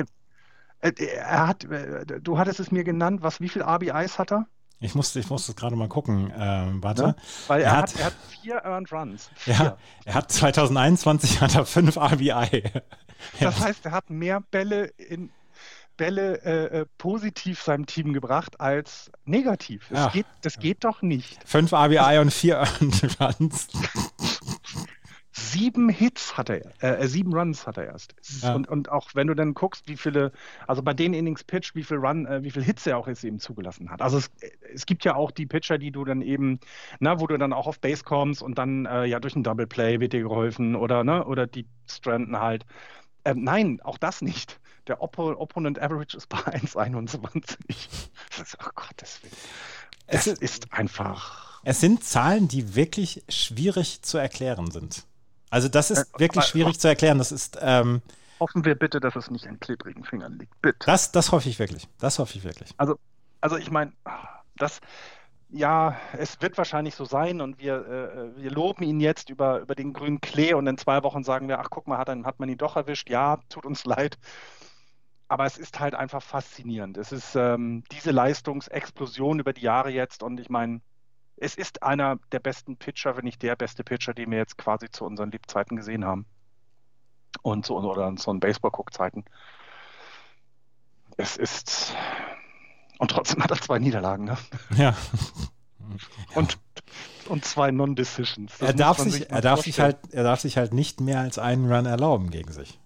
Äh, 0.81 0.91
äh, 0.91 1.07
er 1.17 1.49
hat, 1.49 1.65
äh, 1.65 2.05
du 2.21 2.39
hattest 2.39 2.61
es 2.61 2.71
mir 2.71 2.85
genannt, 2.85 3.23
was, 3.23 3.41
wie 3.41 3.49
viel 3.49 3.63
RBIs 3.63 4.19
hat 4.19 4.33
er? 4.33 4.47
Ich 4.81 4.95
musste, 4.95 5.19
ich 5.19 5.29
musste 5.29 5.55
gerade 5.55 5.75
mal 5.75 5.89
gucken. 5.89 6.33
Ähm, 6.39 6.83
warte. 6.83 7.03
Ja, 7.03 7.15
weil 7.49 7.63
er, 7.63 7.67
er, 7.67 7.77
hat, 7.79 7.97
er 7.97 8.05
hat 8.07 8.15
vier 8.41 8.57
Earned 8.65 8.93
Runs. 8.93 9.31
Vier. 9.35 9.55
Ja, 9.55 9.79
er 10.05 10.15
hat 10.15 10.31
2021 10.31 11.41
hat 11.41 11.55
er 11.55 11.67
fünf 11.67 11.97
RBI. 11.97 12.63
Das 13.41 13.59
heißt, 13.59 13.85
er 13.85 13.91
hat 13.91 14.11
mehr 14.11 14.41
Bälle 14.41 14.85
in 14.85 15.31
Bälle 15.97 16.41
äh, 16.43 16.87
positiv 16.99 17.61
seinem 17.61 17.85
Team 17.85 18.13
gebracht 18.13 18.61
als 18.61 19.11
negativ. 19.25 19.89
Das, 19.91 19.99
ja. 19.99 20.09
geht, 20.11 20.27
das 20.43 20.59
geht 20.61 20.85
doch 20.85 21.03
nicht. 21.03 21.41
Fünf 21.45 21.73
RBI 21.73 22.19
und 22.21 22.33
vier 22.33 22.59
Earned 22.59 23.21
Runs 23.21 23.67
sieben 25.59 25.89
Hits 25.89 26.37
hat 26.37 26.51
er, 26.51 26.61
äh, 26.83 27.03
äh, 27.03 27.09
sieben 27.09 27.35
Runs 27.35 27.67
hat 27.67 27.77
er 27.77 27.87
erst. 27.87 28.15
Ja. 28.43 28.55
Und, 28.55 28.69
und 28.69 28.91
auch 28.91 29.15
wenn 29.15 29.27
du 29.27 29.35
dann 29.35 29.55
guckst, 29.55 29.89
wie 29.89 29.97
viele, 29.97 30.33
also 30.67 30.83
bei 30.83 30.95
den 30.95 31.15
Innings 31.15 31.45
Pitch, 31.45 31.75
wie 31.75 31.83
viel 31.83 31.99
Run, 31.99 32.27
äh, 32.27 32.43
wie 32.43 32.51
viel 32.51 32.63
Hits 32.63 32.87
er 32.87 32.99
auch 32.99 33.09
jetzt 33.09 33.25
eben 33.25 33.41
zugelassen 33.41 33.91
hat. 33.91 34.03
Also 34.03 34.19
es, 34.19 34.31
es 34.73 34.87
gibt 34.87 35.05
ja 35.05 35.15
auch 35.15 35.31
die 35.31 35.47
Pitcher, 35.47 35.79
die 35.79 35.91
du 35.91 36.05
dann 36.05 36.23
eben, 36.23 36.61
na, 37.01 37.21
wo 37.21 37.27
du 37.27 37.37
dann 37.37 37.53
auch 37.53 37.67
auf 37.67 37.81
Base 37.81 38.05
kommst 38.05 38.43
und 38.43 38.57
dann 38.59 38.87
äh, 38.87 39.05
ja 39.07 39.21
durch 39.21 39.37
ein 39.37 39.43
Double 39.43 39.67
Play 39.67 40.01
wird 40.01 40.13
dir 40.13 40.23
geholfen 40.23 40.77
oder 40.77 41.05
ne, 41.05 41.25
oder 41.25 41.47
die 41.47 41.67
Stranden 41.87 42.39
halt. 42.39 42.65
Ähm, 43.25 43.43
nein, 43.43 43.81
auch 43.83 43.99
das 43.99 44.23
nicht. 44.23 44.61
Der 44.87 45.03
Oppo 45.03 45.33
Opponent 45.33 45.81
Average 45.81 46.17
ist 46.17 46.29
bei 46.29 46.39
1,21. 46.39 47.59
oh 48.65 48.71
Gottes 48.75 49.23
Willen. 49.23 49.35
Das 50.07 50.27
es 50.27 50.39
ist 50.39 50.73
einfach. 50.73 51.61
Es 51.65 51.81
sind 51.81 52.03
Zahlen, 52.05 52.49
die 52.49 52.75
wirklich 52.75 53.23
schwierig 53.29 54.01
zu 54.03 54.17
erklären 54.17 54.71
sind. 54.71 55.05
Also 55.51 55.69
das 55.69 55.91
ist 55.91 56.15
äh, 56.15 56.21
wirklich 56.21 56.45
schwierig 56.45 56.79
zu 56.79 56.89
erklären. 56.89 57.19
Das 57.19 57.33
ist 57.33 57.59
ähm, 57.61 58.03
hoffen 58.41 58.65
wir 58.65 58.75
bitte, 58.75 59.01
dass 59.01 59.17
es 59.17 59.31
nicht 59.31 59.47
an 59.47 59.59
klebrigen 59.61 60.05
Fingern 60.05 60.39
liegt. 60.39 60.61
Bitte. 60.63 60.79
Das, 60.87 61.13
das 61.13 61.33
hoffe 61.33 61.49
ich 61.49 61.59
wirklich. 61.59 61.89
Das 61.99 62.19
hoffe 62.19 62.37
ich 62.37 62.45
wirklich. 62.45 62.71
Also, 62.77 62.99
also 63.41 63.57
ich 63.57 63.71
meine, 63.71 63.93
das 64.57 64.81
ja, 65.51 65.97
es 66.13 66.41
wird 66.43 66.59
wahrscheinlich 66.59 66.95
so 66.95 67.05
sein 67.05 67.41
und 67.41 67.59
wir, 67.59 68.35
äh, 68.37 68.43
wir 68.43 68.51
loben 68.51 68.85
ihn 68.85 69.01
jetzt 69.01 69.31
über, 69.31 69.61
über 69.61 69.75
den 69.75 69.93
grünen 69.93 70.21
Klee 70.21 70.53
und 70.55 70.67
in 70.67 70.77
zwei 70.77 71.03
Wochen 71.03 71.25
sagen 71.25 71.49
wir, 71.49 71.59
ach 71.59 71.71
guck 71.71 71.87
mal, 71.87 71.99
hat, 71.99 72.09
hat 72.09 72.39
man 72.39 72.49
ihn 72.49 72.59
doch 72.59 72.77
erwischt. 72.77 73.09
Ja, 73.09 73.39
tut 73.49 73.65
uns 73.65 73.85
leid. 73.85 74.19
Aber 75.29 75.45
es 75.47 75.59
ist 75.59 75.81
halt 75.81 75.95
einfach 75.95 76.23
faszinierend. 76.23 76.97
Es 76.99 77.13
ist 77.13 77.35
ähm, 77.35 77.83
diese 77.93 78.11
Leistungsexplosion 78.11 79.41
über 79.41 79.53
die 79.53 79.63
Jahre 79.63 79.91
jetzt 79.91 80.23
und 80.23 80.41
ich 80.41 80.51
meine, 80.51 80.81
es 81.41 81.55
ist 81.55 81.83
einer 81.83 82.19
der 82.33 82.41
besten 82.41 82.77
Pitcher, 82.77 83.17
wenn 83.17 83.25
nicht 83.25 83.43
der 83.43 83.57
beste 83.57 83.85
Pitcher, 83.85 84.15
den 84.15 84.31
wir 84.31 84.39
jetzt 84.39 84.59
quasi 84.59 84.91
zu 84.91 85.05
unseren 85.05 85.31
Lebzeiten 85.31 85.77
gesehen 85.77 86.05
haben. 86.05 86.27
Und 87.43 87.67
zu 87.67 87.77
oder 87.77 87.95
zu 87.95 88.09
unseren 88.09 88.41
Baseball-Cook-Zeiten. 88.41 89.25
Es 91.17 91.37
ist. 91.37 91.95
Und 92.99 93.11
trotzdem 93.11 93.43
hat 93.43 93.51
er 93.51 93.61
zwei 93.61 93.79
Niederlagen, 93.79 94.25
ne? 94.25 94.39
Ja. 94.77 94.97
Und, 96.35 96.59
und 97.29 97.47
zwei 97.47 97.71
Non-Decisions. 97.71 98.61
Er 98.61 98.75
darf 98.75 98.99
sich, 98.99 99.31
er 99.31 99.41
darf 99.41 99.63
sich 99.63 99.81
halt, 99.81 99.97
er 100.13 100.23
darf 100.23 100.41
sich 100.41 100.59
halt 100.59 100.75
nicht 100.75 101.01
mehr 101.01 101.21
als 101.21 101.39
einen 101.39 101.73
Run 101.73 101.87
erlauben 101.87 102.31
gegen 102.31 102.53
sich. 102.53 102.79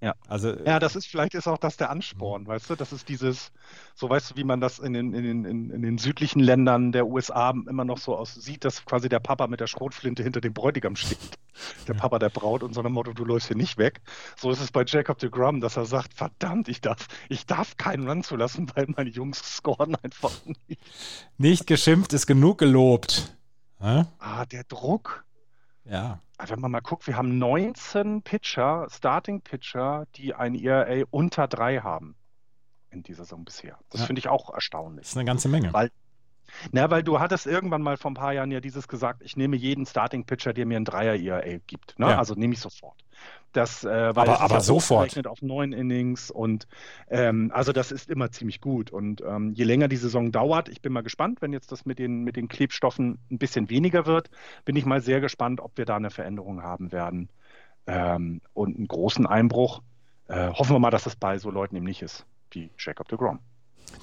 Ja, 0.00 0.14
also, 0.28 0.54
ja, 0.64 0.78
das 0.78 0.94
ist 0.94 1.06
vielleicht 1.06 1.34
ist 1.34 1.48
auch 1.48 1.56
das 1.56 1.78
der 1.78 1.88
Ansporn, 1.88 2.42
mhm. 2.42 2.48
weißt 2.48 2.68
du? 2.68 2.76
Das 2.76 2.92
ist 2.92 3.08
dieses, 3.08 3.50
so 3.94 4.10
weißt 4.10 4.30
du, 4.30 4.36
wie 4.36 4.44
man 4.44 4.60
das 4.60 4.78
in 4.78 4.92
den, 4.92 5.14
in, 5.14 5.24
den, 5.24 5.70
in, 5.70 5.82
den 5.82 5.98
südlichen 5.98 6.40
Ländern 6.40 6.92
der 6.92 7.06
USA 7.06 7.50
immer 7.50 7.84
noch 7.84 7.96
so 7.96 8.14
aus 8.14 8.34
sieht, 8.34 8.64
dass 8.66 8.84
quasi 8.84 9.08
der 9.08 9.20
Papa 9.20 9.46
mit 9.46 9.60
der 9.60 9.66
Schrotflinte 9.66 10.22
hinter 10.22 10.42
dem 10.42 10.52
Bräutigam 10.52 10.96
steht. 10.96 11.18
Der 11.88 11.94
ja. 11.94 12.00
Papa 12.00 12.18
der 12.18 12.28
Braut 12.28 12.62
und 12.62 12.74
so 12.74 12.80
einem 12.80 12.92
Motto, 12.92 13.14
du 13.14 13.24
läufst 13.24 13.48
hier 13.48 13.56
nicht 13.56 13.78
weg. 13.78 14.02
So 14.36 14.50
ist 14.50 14.60
es 14.60 14.70
bei 14.70 14.84
Jacob 14.86 15.18
de 15.18 15.30
Grum, 15.30 15.60
dass 15.62 15.78
er 15.78 15.86
sagt, 15.86 16.12
verdammt, 16.12 16.68
ich 16.68 16.82
darf, 16.82 17.06
ich 17.30 17.46
darf 17.46 17.78
keinen 17.78 18.06
Run 18.06 18.22
zulassen, 18.22 18.70
weil 18.74 18.86
meine 18.94 19.08
Jungs 19.08 19.56
scoren 19.56 19.96
einfach 20.02 20.32
nicht. 20.68 20.80
Nicht 21.38 21.66
geschimpft 21.66 22.12
ist 22.12 22.26
genug 22.26 22.58
gelobt. 22.58 23.34
Hä? 23.80 24.04
Ah, 24.18 24.44
der 24.44 24.64
Druck. 24.64 25.25
Ja. 25.88 26.20
Also 26.38 26.54
wenn 26.54 26.60
man 26.60 26.70
mal 26.70 26.80
guckt, 26.80 27.06
wir 27.06 27.16
haben 27.16 27.38
19 27.38 28.22
Pitcher, 28.22 28.86
Starting 28.90 29.40
Pitcher, 29.40 30.06
die 30.16 30.34
ein 30.34 30.54
ERA 30.54 31.04
unter 31.10 31.48
3 31.48 31.78
haben 31.78 32.16
in 32.90 33.02
dieser 33.02 33.24
Saison 33.24 33.44
bisher. 33.44 33.78
Das 33.90 34.02
ja. 34.02 34.06
finde 34.06 34.20
ich 34.20 34.28
auch 34.28 34.52
erstaunlich. 34.52 35.04
Das 35.04 35.10
ist 35.12 35.16
eine 35.16 35.26
ganze 35.26 35.48
Menge. 35.48 35.72
Weil, 35.72 35.90
na, 36.72 36.90
weil 36.90 37.02
du 37.02 37.20
hattest 37.20 37.46
irgendwann 37.46 37.82
mal 37.82 37.96
vor 37.96 38.10
ein 38.10 38.14
paar 38.14 38.32
Jahren 38.32 38.50
ja 38.50 38.60
dieses 38.60 38.88
gesagt, 38.88 39.22
ich 39.22 39.36
nehme 39.36 39.56
jeden 39.56 39.86
Starting 39.86 40.24
Pitcher, 40.24 40.52
der 40.52 40.66
mir 40.66 40.76
ein 40.76 40.84
Dreier 40.84 41.14
ERA 41.14 41.58
gibt. 41.66 41.98
Ne? 41.98 42.10
Ja. 42.10 42.18
Also 42.18 42.34
nehme 42.34 42.54
ich 42.54 42.60
sofort. 42.60 42.94
Das, 43.52 43.84
äh, 43.84 43.88
aber, 43.88 44.40
aber 44.42 44.60
sofort. 44.60 45.26
auf 45.26 45.40
neun 45.40 45.72
Innings 45.72 46.30
und 46.30 46.68
ähm, 47.08 47.50
also 47.54 47.72
das 47.72 47.90
ist 47.90 48.10
immer 48.10 48.30
ziemlich 48.30 48.60
gut. 48.60 48.90
Und 48.90 49.22
ähm, 49.22 49.54
je 49.54 49.64
länger 49.64 49.88
die 49.88 49.96
Saison 49.96 50.30
dauert, 50.30 50.68
ich 50.68 50.82
bin 50.82 50.92
mal 50.92 51.02
gespannt, 51.02 51.40
wenn 51.40 51.54
jetzt 51.54 51.72
das 51.72 51.86
mit 51.86 51.98
den, 51.98 52.22
mit 52.22 52.36
den 52.36 52.48
Klebstoffen 52.48 53.18
ein 53.30 53.38
bisschen 53.38 53.70
weniger 53.70 54.04
wird, 54.04 54.28
bin 54.66 54.76
ich 54.76 54.84
mal 54.84 55.00
sehr 55.00 55.22
gespannt, 55.22 55.60
ob 55.60 55.78
wir 55.78 55.86
da 55.86 55.96
eine 55.96 56.10
Veränderung 56.10 56.62
haben 56.62 56.92
werden 56.92 57.30
ähm, 57.86 58.42
und 58.52 58.76
einen 58.76 58.88
großen 58.88 59.26
Einbruch. 59.26 59.80
Äh, 60.28 60.50
hoffen 60.50 60.74
wir 60.74 60.78
mal, 60.78 60.90
dass 60.90 61.04
das 61.04 61.16
bei 61.16 61.38
so 61.38 61.50
Leuten 61.50 61.76
eben 61.76 61.86
nicht 61.86 62.02
ist, 62.02 62.26
wie 62.50 62.70
Jacob 62.78 63.08
de 63.08 63.16
Grom. 63.16 63.38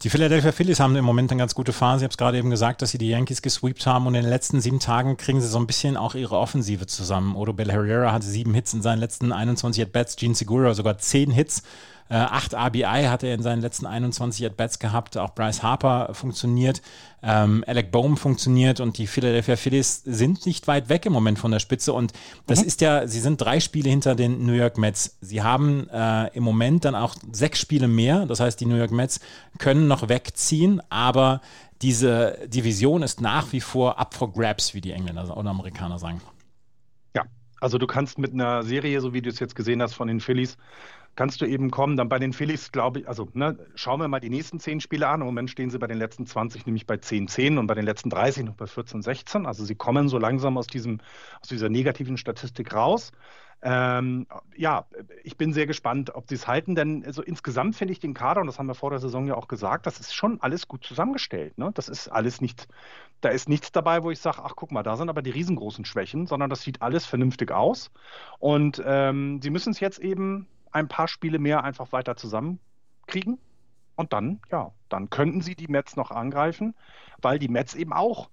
Die 0.01 0.09
Philadelphia 0.09 0.51
Phillies 0.51 0.79
haben 0.79 0.95
im 0.95 1.05
Moment 1.05 1.31
eine 1.31 1.39
ganz 1.39 1.55
gute 1.55 1.71
Phase. 1.71 1.99
Ich 1.99 2.03
habe 2.03 2.11
es 2.11 2.17
gerade 2.17 2.37
eben 2.37 2.49
gesagt, 2.49 2.81
dass 2.81 2.91
sie 2.91 2.97
die 2.97 3.09
Yankees 3.09 3.41
gesweept 3.41 3.85
haben 3.85 4.07
und 4.07 4.15
in 4.15 4.23
den 4.23 4.29
letzten 4.29 4.59
sieben 4.59 4.79
Tagen 4.79 5.15
kriegen 5.15 5.39
sie 5.39 5.47
so 5.47 5.57
ein 5.57 5.67
bisschen 5.67 5.95
auch 5.95 6.15
ihre 6.15 6.37
Offensive 6.37 6.87
zusammen. 6.87 7.35
Odo 7.35 7.53
Bell 7.53 7.71
Herrera 7.71 8.11
hatte 8.11 8.25
sieben 8.25 8.53
Hits 8.53 8.73
in 8.73 8.81
seinen 8.81 8.99
letzten 8.99 9.31
21 9.31 9.83
At-Bats, 9.83 10.15
Gene 10.15 10.35
Segura 10.35 10.73
sogar 10.73 10.97
zehn 10.97 11.31
Hits. 11.31 11.63
Äh, 12.09 12.15
acht 12.15 12.53
RBI 12.53 13.05
hat 13.07 13.23
er 13.23 13.33
in 13.33 13.41
seinen 13.41 13.61
letzten 13.61 13.85
21 13.85 14.45
At-Bats 14.45 14.79
gehabt. 14.79 15.17
Auch 15.17 15.33
Bryce 15.33 15.63
Harper 15.63 16.13
funktioniert. 16.13 16.81
Ähm, 17.21 17.63
Alec 17.65 17.91
Bohm 17.91 18.17
funktioniert 18.17 18.79
und 18.79 18.97
die 18.97 19.07
Philadelphia 19.07 19.55
Phillies 19.55 20.03
sind 20.03 20.45
nicht 20.45 20.67
weit 20.67 20.89
weg 20.89 21.05
im 21.05 21.13
Moment 21.13 21.39
von 21.39 21.51
der 21.51 21.59
Spitze. 21.59 21.93
Und 21.93 22.13
das 22.47 22.61
mhm. 22.61 22.67
ist 22.67 22.81
ja, 22.81 23.07
sie 23.07 23.19
sind 23.19 23.39
drei 23.39 23.59
Spiele 23.59 23.89
hinter 23.89 24.15
den 24.15 24.45
New 24.45 24.53
York 24.53 24.77
Mets. 24.77 25.17
Sie 25.21 25.41
haben 25.41 25.89
äh, 25.89 26.27
im 26.35 26.43
Moment 26.43 26.85
dann 26.85 26.95
auch 26.95 27.15
sechs 27.31 27.59
Spiele 27.59 27.87
mehr. 27.87 28.25
Das 28.25 28.39
heißt, 28.39 28.59
die 28.59 28.65
New 28.65 28.75
York 28.75 28.91
Mets 28.91 29.19
können 29.57 29.87
noch 29.87 30.09
wegziehen, 30.09 30.81
aber 30.89 31.41
diese 31.81 32.37
Division 32.47 33.03
ist 33.03 33.21
nach 33.21 33.51
wie 33.51 33.61
vor 33.61 33.99
up 33.99 34.13
for 34.13 34.31
grabs, 34.31 34.73
wie 34.73 34.81
die 34.81 34.91
Engländer 34.91 35.35
oder 35.35 35.49
Amerikaner 35.49 35.99
sagen. 35.99 36.21
Ja, 37.15 37.23
also 37.59 37.77
du 37.77 37.87
kannst 37.87 38.17
mit 38.17 38.33
einer 38.33 38.63
Serie, 38.63 39.01
so 39.01 39.13
wie 39.13 39.21
du 39.21 39.29
es 39.29 39.39
jetzt 39.39 39.55
gesehen 39.55 39.81
hast 39.81 39.93
von 39.93 40.07
den 40.07 40.19
Phillies, 40.21 40.57
kannst 41.15 41.41
du 41.41 41.45
eben 41.45 41.71
kommen. 41.71 41.97
Dann 41.97 42.09
bei 42.09 42.19
den 42.19 42.33
Phillies, 42.33 42.71
glaube 42.71 43.01
ich, 43.01 43.07
also 43.07 43.29
ne, 43.33 43.57
schauen 43.75 43.99
wir 43.99 44.07
mal 44.07 44.19
die 44.19 44.29
nächsten 44.29 44.59
zehn 44.59 44.81
Spiele 44.81 45.07
an. 45.07 45.21
Im 45.21 45.27
Moment 45.27 45.49
stehen 45.49 45.69
sie 45.69 45.79
bei 45.79 45.87
den 45.87 45.97
letzten 45.97 46.25
20 46.25 46.65
nämlich 46.65 46.85
bei 46.85 46.97
10, 46.97 47.27
10 47.27 47.57
und 47.57 47.67
bei 47.67 47.75
den 47.75 47.85
letzten 47.85 48.09
30 48.09 48.45
noch 48.45 48.55
bei 48.55 48.67
14, 48.67 49.01
16. 49.01 49.45
Also 49.45 49.65
sie 49.65 49.75
kommen 49.75 50.09
so 50.09 50.17
langsam 50.17 50.57
aus, 50.57 50.67
diesem, 50.67 50.99
aus 51.41 51.49
dieser 51.49 51.69
negativen 51.69 52.17
Statistik 52.17 52.73
raus. 52.73 53.11
Ähm, 53.65 54.27
ja, 54.57 54.85
ich 55.23 55.37
bin 55.37 55.53
sehr 55.53 55.65
gespannt, 55.65 56.13
ob 56.13 56.27
sie 56.27 56.35
es 56.35 56.47
halten, 56.47 56.75
denn 56.75 57.05
also 57.05 57.21
insgesamt 57.21 57.77
finde 57.77 57.93
ich 57.93 58.01
den 58.01 58.13
Kader, 58.13 58.41
und 58.41 58.47
das 58.47 58.59
haben 58.59 58.67
wir 58.67 58.75
vor 58.75 58.89
der 58.89 58.99
Saison 58.99 59.25
ja 59.25 59.35
auch 59.35 59.47
gesagt, 59.47 59.85
das 59.85 60.01
ist 60.01 60.13
schon 60.13 60.41
alles 60.41 60.67
gut 60.67 60.83
zusammengestellt. 60.83 61.57
Ne? 61.57 61.71
Das 61.73 61.87
ist 61.87 62.09
alles 62.09 62.41
nicht, 62.41 62.67
da 63.21 63.29
ist 63.29 63.47
nichts 63.47 63.71
dabei, 63.71 64.03
wo 64.03 64.11
ich 64.11 64.19
sage, 64.19 64.39
ach 64.43 64.57
guck 64.57 64.73
mal, 64.73 64.83
da 64.83 64.97
sind 64.97 65.07
aber 65.07 65.21
die 65.21 65.29
riesengroßen 65.29 65.85
Schwächen, 65.85 66.27
sondern 66.27 66.49
das 66.49 66.61
sieht 66.61 66.81
alles 66.81 67.05
vernünftig 67.05 67.51
aus. 67.51 67.89
Und 68.37 68.83
ähm, 68.85 69.39
sie 69.41 69.49
müssen 69.49 69.71
es 69.71 69.79
jetzt 69.79 69.99
eben 69.99 70.47
ein 70.73 70.87
paar 70.87 71.07
Spiele 71.07 71.39
mehr 71.39 71.63
einfach 71.63 71.91
weiter 71.91 72.15
zusammenkriegen. 72.15 73.39
Und 73.95 74.11
dann, 74.11 74.41
ja, 74.51 74.71
dann 74.89 75.09
könnten 75.09 75.41
sie 75.41 75.55
die 75.55 75.67
Mets 75.67 75.95
noch 75.95 76.11
angreifen, 76.11 76.75
weil 77.21 77.37
die 77.37 77.47
Mets 77.47 77.75
eben 77.75 77.93
auch 77.93 78.29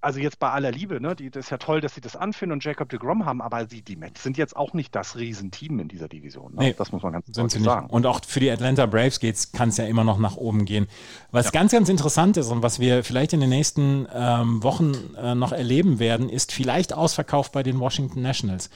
also 0.00 0.20
jetzt 0.20 0.38
bei 0.38 0.50
aller 0.50 0.70
Liebe, 0.70 1.00
ne, 1.00 1.16
die, 1.16 1.30
das 1.30 1.46
ist 1.46 1.50
ja 1.50 1.58
toll, 1.58 1.80
dass 1.80 1.94
sie 1.94 2.00
das 2.00 2.14
anführen 2.14 2.52
und 2.52 2.64
Jacob 2.64 2.88
de 2.88 2.98
Grom 2.98 3.24
haben, 3.24 3.42
aber 3.42 3.66
sie, 3.68 3.82
die 3.82 3.96
Mets 3.96 4.22
sind 4.22 4.38
jetzt 4.38 4.56
auch 4.56 4.72
nicht 4.72 4.94
das 4.94 5.16
Riesenteam 5.16 5.80
in 5.80 5.88
dieser 5.88 6.08
Division. 6.08 6.54
Ne? 6.54 6.62
Nee, 6.62 6.74
das 6.76 6.92
muss 6.92 7.02
man 7.02 7.12
ganz 7.12 7.26
deutlich 7.26 7.62
sagen. 7.62 7.90
Und 7.90 8.06
auch 8.06 8.20
für 8.24 8.40
die 8.40 8.50
Atlanta 8.50 8.86
Braves 8.86 9.18
kann 9.52 9.70
es 9.70 9.76
ja 9.76 9.86
immer 9.86 10.04
noch 10.04 10.18
nach 10.18 10.36
oben 10.36 10.64
gehen. 10.64 10.86
Was 11.30 11.46
ja. 11.46 11.50
ganz, 11.50 11.72
ganz 11.72 11.88
interessant 11.88 12.36
ist 12.36 12.48
und 12.48 12.62
was 12.62 12.78
wir 12.78 13.02
vielleicht 13.02 13.32
in 13.32 13.40
den 13.40 13.50
nächsten 13.50 14.06
ähm, 14.12 14.62
Wochen 14.62 14.92
äh, 15.16 15.34
noch 15.34 15.52
erleben 15.52 15.98
werden, 15.98 16.28
ist 16.28 16.52
vielleicht 16.52 16.92
Ausverkauf 16.92 17.50
bei 17.50 17.62
den 17.62 17.80
Washington 17.80 18.22
Nationals. 18.22 18.70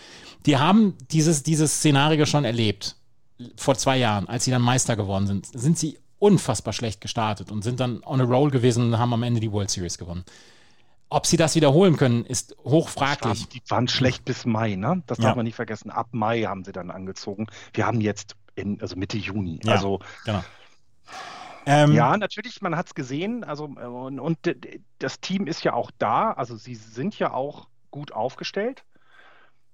Die 0.47 0.57
haben 0.57 0.95
dieses, 1.12 1.43
dieses 1.43 1.77
Szenario 1.77 2.27
schon 2.27 2.45
erlebt. 2.45 2.97
Vor 3.57 3.77
zwei 3.77 3.97
Jahren, 3.97 4.29
als 4.29 4.45
sie 4.45 4.51
dann 4.51 4.62
Meister 4.62 4.97
geworden 4.97 5.27
sind, 5.27 5.47
sind 5.47 5.79
sie 5.79 5.99
unfassbar 6.18 6.73
schlecht 6.73 7.01
gestartet 7.01 7.51
und 7.51 7.62
sind 7.62 7.81
dann 7.81 8.03
on 8.05 8.20
a 8.20 8.25
roll 8.25 8.51
gewesen 8.51 8.85
und 8.85 8.99
haben 8.99 9.12
am 9.12 9.25
Ende 9.25 9.41
die 9.41 9.51
World 9.51 9.70
Series 9.70 9.99
gewonnen. 9.99 10.25
Ob 11.13 11.27
sie 11.27 11.37
das 11.37 11.55
wiederholen 11.55 11.97
können, 11.97 12.25
ist 12.25 12.57
hochfraglich. 12.65 13.47
Die 13.49 13.61
waren 13.69 13.87
schlecht 13.87 14.25
bis 14.25 14.47
Mai, 14.47 14.77
ne? 14.77 15.03
Das 15.07 15.19
ja. 15.19 15.25
darf 15.25 15.37
man 15.37 15.45
nicht 15.45 15.57
vergessen. 15.57 15.91
Ab 15.91 16.09
Mai 16.13 16.43
haben 16.43 16.65
sie 16.65 16.73
dann 16.73 16.91
angezogen. 16.91 17.49
Wir 17.75 17.87
haben 17.87 18.01
jetzt 18.01 18.35
in, 18.55 18.81
also 18.81 18.97
Mitte 18.97 19.19
Juni. 19.19 19.61
Ja, 19.63 19.73
also 19.73 20.01
genau. 20.25 20.43
Ähm, 21.67 21.93
ja, 21.93 22.17
natürlich, 22.17 22.63
man 22.63 22.77
hat 22.77 22.87
es 22.87 22.95
gesehen. 22.95 23.45
Also, 23.45 23.65
und, 23.65 24.21
und 24.21 24.39
das 24.99 25.21
Team 25.21 25.47
ist 25.47 25.63
ja 25.65 25.75
auch 25.75 25.91
da. 25.99 26.33
Also 26.33 26.57
sie 26.57 26.75
sind 26.75 27.19
ja 27.19 27.33
auch 27.33 27.69
gut 27.91 28.13
aufgestellt. 28.13 28.85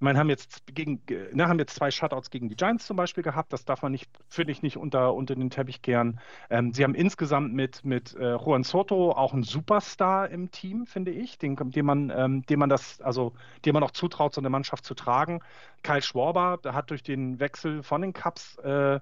Meine, 0.01 0.18
haben 0.18 0.28
jetzt 0.28 0.64
gegen, 0.66 1.03
ne, 1.32 1.49
haben 1.49 1.59
jetzt 1.59 1.74
zwei 1.74 1.90
Shutouts 1.90 2.30
gegen 2.30 2.49
die 2.49 2.55
Giants 2.55 2.86
zum 2.86 2.96
Beispiel 2.96 3.24
gehabt. 3.24 3.53
Das 3.53 3.64
darf 3.64 3.82
man 3.82 3.90
nicht, 3.92 4.09
finde 4.28 4.53
ich, 4.53 4.62
nicht 4.62 4.76
unter, 4.76 5.14
unter 5.14 5.34
den 5.34 5.51
Teppich 5.51 5.82
kehren. 5.82 6.20
Ähm, 6.51 6.72
sie 6.72 6.84
haben 6.84 6.94
insgesamt 6.94 7.53
mit, 7.53 7.84
mit 7.84 8.14
äh, 8.14 8.36
Juan 8.36 8.62
Soto 8.62 9.12
auch 9.12 9.32
einen 9.32 9.42
Superstar 9.42 10.30
im 10.30 10.51
Team, 10.51 10.86
finde 10.86 11.11
ich, 11.11 11.38
den, 11.38 11.57
dem 11.57 11.86
man, 11.86 12.11
ähm, 12.14 12.42
dem 12.46 12.61
man 12.61 12.68
das, 12.68 13.01
also 13.01 13.32
dem 13.64 13.74
man 13.74 13.82
auch 13.82 13.90
zutraut, 13.90 14.34
so 14.34 14.40
eine 14.40 14.51
Mannschaft 14.51 14.84
zu 14.84 14.94
tragen. 14.94 15.40
Kyle 15.82 16.03
Schwarber, 16.03 16.59
der 16.62 16.74
hat 16.74 16.90
durch 16.90 17.03
den 17.03 17.40
Wechsel 17.40 17.82
von 17.82 18.03
den 18.03 18.12
Cups, 18.12 18.57
äh, 18.59 19.01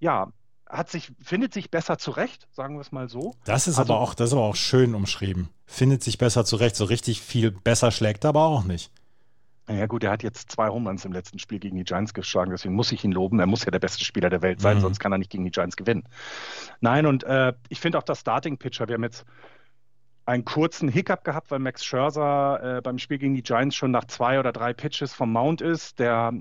ja, 0.00 0.32
hat 0.72 0.88
sich, 0.88 1.12
findet 1.22 1.52
sich 1.52 1.70
besser 1.70 1.98
zurecht, 1.98 2.48
sagen 2.52 2.76
wir 2.76 2.80
es 2.80 2.92
mal 2.92 3.08
so. 3.08 3.34
Das 3.44 3.68
ist 3.68 3.78
also, 3.78 3.92
aber 3.92 4.02
auch, 4.02 4.14
das 4.14 4.30
ist 4.30 4.32
aber 4.32 4.44
auch 4.44 4.56
schön 4.56 4.94
umschrieben. 4.94 5.50
Findet 5.66 6.02
sich 6.02 6.16
besser 6.16 6.44
zurecht, 6.44 6.76
so 6.76 6.86
richtig 6.86 7.20
viel 7.20 7.50
besser 7.50 7.90
schlägt 7.90 8.24
er 8.24 8.30
aber 8.30 8.44
auch 8.44 8.64
nicht. 8.64 8.90
Ja 9.68 9.86
gut, 9.86 10.02
er 10.02 10.10
hat 10.10 10.22
jetzt 10.22 10.50
zwei 10.50 10.68
Homeruns 10.68 11.04
im 11.04 11.12
letzten 11.12 11.38
Spiel 11.38 11.60
gegen 11.60 11.76
die 11.76 11.84
Giants 11.84 12.14
geschlagen, 12.14 12.50
deswegen 12.50 12.74
muss 12.74 12.90
ich 12.90 13.04
ihn 13.04 13.12
loben. 13.12 13.38
Er 13.38 13.46
muss 13.46 13.64
ja 13.64 13.70
der 13.70 13.78
beste 13.78 14.04
Spieler 14.04 14.28
der 14.28 14.42
Welt 14.42 14.60
sein, 14.60 14.78
mhm. 14.78 14.80
sonst 14.82 14.98
kann 14.98 15.12
er 15.12 15.18
nicht 15.18 15.30
gegen 15.30 15.44
die 15.44 15.52
Giants 15.52 15.76
gewinnen. 15.76 16.04
Nein, 16.80 17.06
und 17.06 17.22
äh, 17.24 17.52
ich 17.68 17.80
finde 17.80 17.98
auch 17.98 18.02
das 18.02 18.20
Starting-Pitcher, 18.20 18.88
wir 18.88 18.94
haben 18.94 19.04
jetzt 19.04 19.24
einen 20.24 20.44
kurzen 20.44 20.88
Hiccup 20.88 21.24
gehabt, 21.24 21.50
weil 21.50 21.58
Max 21.58 21.84
Scherzer 21.84 22.78
äh, 22.78 22.80
beim 22.80 22.98
Spiel 22.98 23.18
gegen 23.18 23.34
die 23.34 23.42
Giants 23.42 23.74
schon 23.74 23.90
nach 23.90 24.04
zwei 24.04 24.38
oder 24.38 24.52
drei 24.52 24.72
Pitches 24.72 25.12
vom 25.12 25.32
Mount 25.32 25.60
ist. 25.60 25.98
Der, 25.98 26.32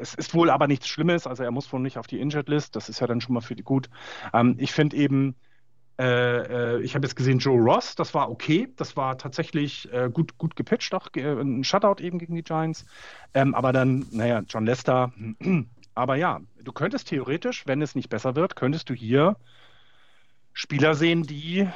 es 0.00 0.14
ist 0.14 0.34
wohl 0.34 0.50
aber 0.50 0.66
nichts 0.66 0.88
Schlimmes, 0.88 1.26
also 1.26 1.42
er 1.42 1.50
muss 1.50 1.72
wohl 1.72 1.80
nicht 1.80 1.98
auf 1.98 2.06
die 2.06 2.20
Injured 2.20 2.48
List, 2.48 2.76
das 2.76 2.88
ist 2.88 3.00
ja 3.00 3.06
dann 3.06 3.20
schon 3.20 3.34
mal 3.34 3.40
für 3.40 3.56
die 3.56 3.62
gut. 3.62 3.88
Ähm, 4.32 4.56
ich 4.58 4.72
finde 4.72 4.96
eben, 4.96 5.34
äh, 5.98 6.76
äh, 6.76 6.82
ich 6.82 6.94
habe 6.94 7.06
jetzt 7.06 7.16
gesehen 7.16 7.38
Joe 7.38 7.60
Ross, 7.60 7.94
das 7.94 8.14
war 8.14 8.30
okay, 8.30 8.68
das 8.76 8.96
war 8.96 9.18
tatsächlich 9.18 9.92
äh, 9.92 10.10
gut, 10.12 10.38
gut 10.38 10.56
gepitcht, 10.56 10.94
auch 10.94 11.08
äh, 11.14 11.20
ein 11.20 11.64
Shutout 11.64 12.02
eben 12.02 12.18
gegen 12.18 12.34
die 12.34 12.42
Giants. 12.42 12.84
Ähm, 13.34 13.54
aber 13.54 13.72
dann, 13.72 14.06
naja, 14.10 14.42
John 14.48 14.66
Lester. 14.66 15.12
aber 15.94 16.16
ja, 16.16 16.40
du 16.62 16.72
könntest 16.72 17.08
theoretisch, 17.08 17.66
wenn 17.66 17.82
es 17.82 17.94
nicht 17.94 18.08
besser 18.08 18.36
wird, 18.36 18.56
könntest 18.56 18.88
du 18.88 18.94
hier 18.94 19.36
Spieler 20.54 20.94
sehen, 20.94 21.22
die 21.24 21.68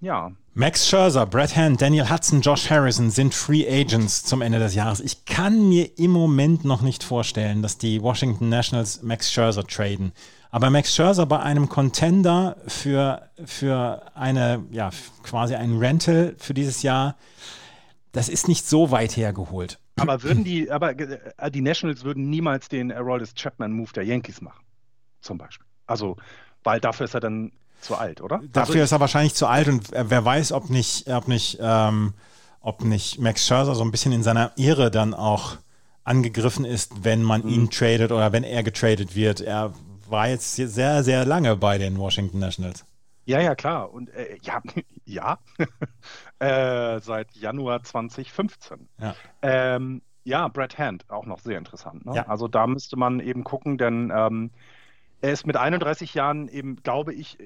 ja. 0.00 0.32
Max 0.54 0.88
Scherzer, 0.88 1.26
Brett 1.26 1.54
Hand, 1.56 1.82
Daniel 1.82 2.10
Hudson, 2.10 2.40
Josh 2.40 2.70
Harrison 2.70 3.10
sind 3.10 3.34
Free 3.34 3.66
Agents 3.68 4.24
zum 4.24 4.40
Ende 4.42 4.58
des 4.58 4.74
Jahres. 4.74 5.00
Ich 5.00 5.26
kann 5.26 5.68
mir 5.68 5.98
im 5.98 6.10
Moment 6.10 6.64
noch 6.64 6.80
nicht 6.80 7.04
vorstellen, 7.04 7.62
dass 7.62 7.78
die 7.78 8.02
Washington 8.02 8.48
Nationals 8.48 9.02
Max 9.02 9.30
Scherzer 9.30 9.66
traden. 9.66 10.12
Aber 10.50 10.70
Max 10.70 10.94
Scherzer 10.94 11.26
bei 11.26 11.38
einem 11.38 11.68
Contender 11.68 12.56
für, 12.66 13.30
für 13.44 14.02
eine, 14.14 14.64
ja, 14.70 14.90
quasi 15.22 15.54
ein 15.54 15.78
Rental 15.78 16.34
für 16.38 16.54
dieses 16.54 16.82
Jahr, 16.82 17.16
das 18.12 18.28
ist 18.28 18.48
nicht 18.48 18.66
so 18.66 18.90
weit 18.90 19.16
hergeholt. 19.16 19.78
Aber 19.96 20.22
würden 20.22 20.44
die, 20.44 20.70
aber 20.70 20.98
äh, 20.98 21.50
die 21.50 21.60
Nationals 21.60 22.04
würden 22.04 22.30
niemals 22.30 22.68
den 22.68 22.90
Aroldis 22.90 23.34
Chapman 23.34 23.72
Move 23.72 23.92
der 23.92 24.04
Yankees 24.04 24.40
machen. 24.40 24.64
Zum 25.20 25.38
Beispiel. 25.38 25.66
Also, 25.86 26.16
weil 26.64 26.80
dafür 26.80 27.04
ist 27.04 27.14
er 27.14 27.20
dann 27.20 27.52
zu 27.80 27.96
alt, 27.96 28.20
oder? 28.20 28.40
Dafür 28.52 28.74
also, 28.74 28.84
ist 28.84 28.92
er 28.92 29.00
wahrscheinlich 29.00 29.34
zu 29.34 29.46
alt 29.46 29.68
und 29.68 29.90
wer 29.92 30.24
weiß, 30.24 30.52
ob 30.52 30.70
nicht, 30.70 31.08
ob 31.08 31.28
nicht, 31.28 31.58
ähm, 31.60 32.14
ob 32.60 32.82
nicht 32.82 33.18
Max 33.20 33.46
Scherzer 33.46 33.74
so 33.74 33.84
ein 33.84 33.90
bisschen 33.90 34.12
in 34.12 34.22
seiner 34.22 34.52
Ehre 34.56 34.90
dann 34.90 35.14
auch 35.14 35.56
angegriffen 36.04 36.64
ist, 36.64 37.04
wenn 37.04 37.22
man 37.22 37.46
ihn 37.46 37.62
mhm. 37.62 37.70
tradet 37.70 38.10
oder 38.10 38.32
wenn 38.32 38.42
er 38.42 38.62
getradet 38.62 39.14
wird. 39.14 39.40
Er 39.40 39.72
war 40.10 40.28
jetzt 40.28 40.54
sehr, 40.54 41.02
sehr 41.02 41.24
lange 41.24 41.56
bei 41.56 41.78
den 41.78 41.98
Washington 41.98 42.38
Nationals. 42.38 42.84
Ja, 43.24 43.40
ja, 43.40 43.54
klar. 43.54 43.92
Und 43.92 44.10
äh, 44.10 44.38
ja, 44.42 44.60
ja. 45.04 45.38
äh, 46.38 47.00
seit 47.00 47.32
Januar 47.32 47.82
2015. 47.82 48.88
Ja. 48.98 49.14
Ähm, 49.42 50.02
ja, 50.24 50.48
Brad 50.48 50.78
Hand, 50.78 51.08
auch 51.08 51.26
noch 51.26 51.40
sehr 51.40 51.58
interessant. 51.58 52.06
Ne? 52.06 52.16
Ja. 52.16 52.26
Also 52.28 52.48
da 52.48 52.66
müsste 52.66 52.96
man 52.96 53.20
eben 53.20 53.44
gucken, 53.44 53.78
denn 53.78 54.12
ähm, 54.14 54.50
er 55.20 55.32
ist 55.32 55.46
mit 55.46 55.56
31 55.56 56.14
Jahren 56.14 56.48
eben, 56.48 56.76
glaube 56.82 57.14
ich, 57.14 57.38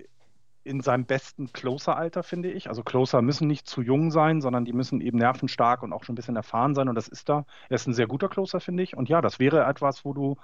in 0.65 0.81
seinem 0.81 1.05
besten 1.05 1.53
Closer-Alter, 1.53 2.23
finde 2.23 2.51
ich. 2.51 2.69
Also 2.69 2.83
Closer 2.83 3.21
müssen 3.21 3.47
nicht 3.47 3.69
zu 3.69 3.83
jung 3.83 4.11
sein, 4.11 4.41
sondern 4.41 4.65
die 4.65 4.73
müssen 4.73 5.01
eben 5.03 5.19
nervenstark 5.19 5.83
und 5.83 5.93
auch 5.93 6.05
schon 6.05 6.15
ein 6.15 6.17
bisschen 6.17 6.37
erfahren 6.37 6.75
sein. 6.75 6.89
Und 6.89 6.95
das 6.95 7.09
ist 7.09 7.29
da. 7.29 7.45
Er 7.69 7.75
ist 7.75 7.87
ein 7.87 7.93
sehr 7.93 8.07
guter 8.07 8.29
Closer, 8.29 8.61
finde 8.61 8.83
ich. 8.83 8.97
Und 8.97 9.09
ja, 9.11 9.21
das 9.21 9.39
wäre 9.39 9.65
etwas, 9.65 10.05
wo 10.05 10.15
du 10.15 10.37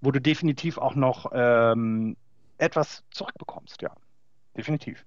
wo 0.00 0.10
du 0.10 0.20
definitiv 0.20 0.78
auch 0.78 0.94
noch 0.94 1.30
ähm, 1.32 2.16
etwas 2.58 3.04
zurückbekommst, 3.10 3.82
ja. 3.82 3.90
Definitiv. 4.56 5.04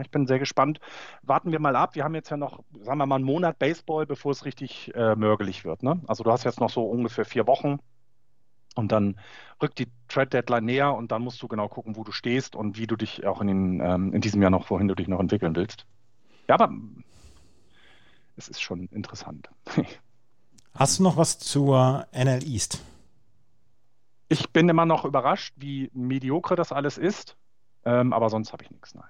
Ich 0.00 0.10
bin 0.10 0.26
sehr 0.26 0.38
gespannt. 0.38 0.78
Warten 1.22 1.50
wir 1.50 1.58
mal 1.58 1.74
ab. 1.74 1.96
Wir 1.96 2.04
haben 2.04 2.14
jetzt 2.14 2.30
ja 2.30 2.36
noch, 2.36 2.62
sagen 2.80 2.98
wir 2.98 3.06
mal, 3.06 3.16
einen 3.16 3.24
Monat 3.24 3.58
Baseball, 3.58 4.06
bevor 4.06 4.30
es 4.30 4.44
richtig 4.44 4.94
äh, 4.94 5.16
mörgelig 5.16 5.64
wird. 5.64 5.82
Ne? 5.82 6.00
Also 6.06 6.22
du 6.22 6.30
hast 6.30 6.44
jetzt 6.44 6.60
noch 6.60 6.70
so 6.70 6.84
ungefähr 6.84 7.24
vier 7.24 7.46
Wochen 7.48 7.80
und 8.76 8.92
dann 8.92 9.18
rückt 9.60 9.78
die 9.80 9.88
Trade 10.08 10.28
Deadline 10.28 10.64
näher 10.64 10.94
und 10.94 11.10
dann 11.10 11.22
musst 11.22 11.42
du 11.42 11.48
genau 11.48 11.68
gucken, 11.68 11.96
wo 11.96 12.04
du 12.04 12.12
stehst 12.12 12.54
und 12.54 12.78
wie 12.78 12.86
du 12.86 12.94
dich 12.94 13.26
auch 13.26 13.40
in, 13.40 13.48
den, 13.48 13.80
ähm, 13.80 14.12
in 14.14 14.20
diesem 14.20 14.40
Jahr 14.40 14.52
noch, 14.52 14.70
wohin 14.70 14.86
du 14.86 14.94
dich 14.94 15.08
noch 15.08 15.18
entwickeln 15.18 15.56
willst. 15.56 15.86
Ja, 16.48 16.54
aber 16.54 16.72
es 18.36 18.48
ist 18.48 18.62
schon 18.62 18.86
interessant. 18.92 19.50
Hast 20.74 21.00
du 21.00 21.02
noch 21.02 21.16
was 21.16 21.38
zur 21.38 22.06
NL 22.12 22.44
East? 22.44 22.80
Ich 24.32 24.50
bin 24.50 24.68
immer 24.68 24.86
noch 24.86 25.04
überrascht, 25.04 25.54
wie 25.56 25.90
mediocre 25.92 26.54
das 26.54 26.70
alles 26.70 26.98
ist, 26.98 27.36
ähm, 27.84 28.12
aber 28.12 28.30
sonst 28.30 28.52
habe 28.52 28.62
ich 28.62 28.70
nichts, 28.70 28.94
nein. 28.94 29.08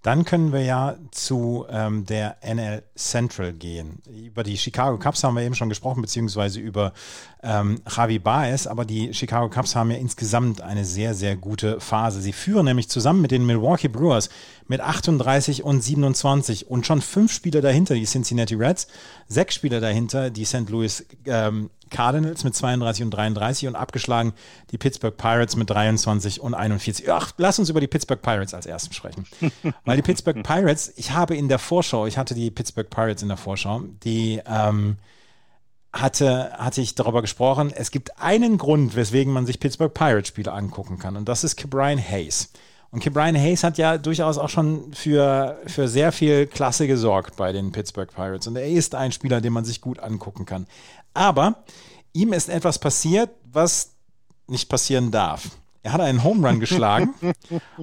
Dann 0.00 0.24
können 0.24 0.52
wir 0.52 0.62
ja 0.62 0.96
zu 1.10 1.66
ähm, 1.68 2.06
der 2.06 2.36
NL 2.40 2.82
Central 2.94 3.52
gehen. 3.52 4.00
Über 4.08 4.44
die 4.44 4.56
Chicago 4.56 4.98
Cubs 4.98 5.24
haben 5.24 5.34
wir 5.34 5.42
eben 5.42 5.56
schon 5.56 5.68
gesprochen, 5.68 6.00
beziehungsweise 6.00 6.60
über 6.60 6.92
ähm, 7.42 7.82
Javi 7.86 8.18
Baez, 8.18 8.66
aber 8.66 8.86
die 8.86 9.12
Chicago 9.12 9.50
Cubs 9.50 9.74
haben 9.74 9.90
ja 9.90 9.98
insgesamt 9.98 10.62
eine 10.62 10.84
sehr, 10.84 11.12
sehr 11.14 11.36
gute 11.36 11.80
Phase. 11.80 12.22
Sie 12.22 12.32
führen 12.32 12.64
nämlich 12.66 12.88
zusammen 12.88 13.20
mit 13.20 13.32
den 13.32 13.44
Milwaukee 13.44 13.88
Brewers 13.88 14.30
mit 14.68 14.80
38 14.80 15.64
und 15.64 15.82
27 15.82 16.70
und 16.70 16.86
schon 16.86 17.02
fünf 17.02 17.32
Spieler 17.32 17.60
dahinter, 17.60 17.94
die 17.94 18.04
Cincinnati 18.04 18.54
Reds, 18.54 18.86
sechs 19.26 19.56
Spieler 19.56 19.80
dahinter, 19.80 20.30
die 20.30 20.44
St. 20.44 20.70
Louis 20.70 21.04
ähm, 21.26 21.68
Cardinals 21.90 22.44
mit 22.44 22.54
32 22.54 23.04
und 23.04 23.10
33 23.10 23.68
und 23.68 23.76
abgeschlagen 23.76 24.32
die 24.70 24.78
Pittsburgh 24.78 25.16
Pirates 25.16 25.56
mit 25.56 25.70
23 25.70 26.40
und 26.40 26.54
41. 26.54 27.10
Ach, 27.10 27.32
lass 27.36 27.58
uns 27.58 27.68
über 27.68 27.80
die 27.80 27.86
Pittsburgh 27.86 28.20
Pirates 28.20 28.54
als 28.54 28.66
erstes 28.66 28.96
sprechen. 28.96 29.26
Weil 29.84 29.96
die 29.96 30.02
Pittsburgh 30.02 30.42
Pirates, 30.42 30.92
ich 30.96 31.12
habe 31.12 31.36
in 31.36 31.48
der 31.48 31.58
Vorschau, 31.58 32.06
ich 32.06 32.18
hatte 32.18 32.34
die 32.34 32.50
Pittsburgh 32.50 32.90
Pirates 32.90 33.22
in 33.22 33.28
der 33.28 33.36
Vorschau, 33.36 33.82
die 34.04 34.40
ähm, 34.46 34.96
hatte, 35.92 36.52
hatte 36.58 36.80
ich 36.80 36.94
darüber 36.94 37.22
gesprochen, 37.22 37.72
es 37.74 37.90
gibt 37.90 38.20
einen 38.20 38.58
Grund, 38.58 38.96
weswegen 38.96 39.32
man 39.32 39.46
sich 39.46 39.60
Pittsburgh 39.60 39.92
Pirates 39.92 40.28
Spiele 40.28 40.52
angucken 40.52 40.98
kann 40.98 41.16
und 41.16 41.28
das 41.28 41.44
ist 41.44 41.70
Brian 41.70 41.98
Hayes. 41.98 42.52
Und 42.90 43.12
Brian 43.12 43.36
Hayes 43.36 43.64
hat 43.64 43.78
ja 43.78 43.98
durchaus 43.98 44.38
auch 44.38 44.48
schon 44.48 44.92
für, 44.94 45.60
für 45.66 45.88
sehr 45.88 46.12
viel 46.12 46.46
Klasse 46.46 46.86
gesorgt 46.86 47.36
bei 47.36 47.52
den 47.52 47.72
Pittsburgh 47.72 48.10
Pirates. 48.10 48.46
Und 48.46 48.56
er 48.56 48.66
ist 48.66 48.94
ein 48.94 49.12
Spieler, 49.12 49.40
den 49.40 49.52
man 49.52 49.64
sich 49.64 49.80
gut 49.80 49.98
angucken 49.98 50.46
kann. 50.46 50.66
Aber 51.16 51.64
ihm 52.12 52.32
ist 52.32 52.48
etwas 52.48 52.78
passiert, 52.78 53.30
was 53.44 53.94
nicht 54.46 54.68
passieren 54.68 55.10
darf. 55.10 55.48
Er 55.82 55.92
hat 55.92 56.00
einen 56.00 56.24
Home 56.24 56.46
Run 56.46 56.60
geschlagen 56.60 57.14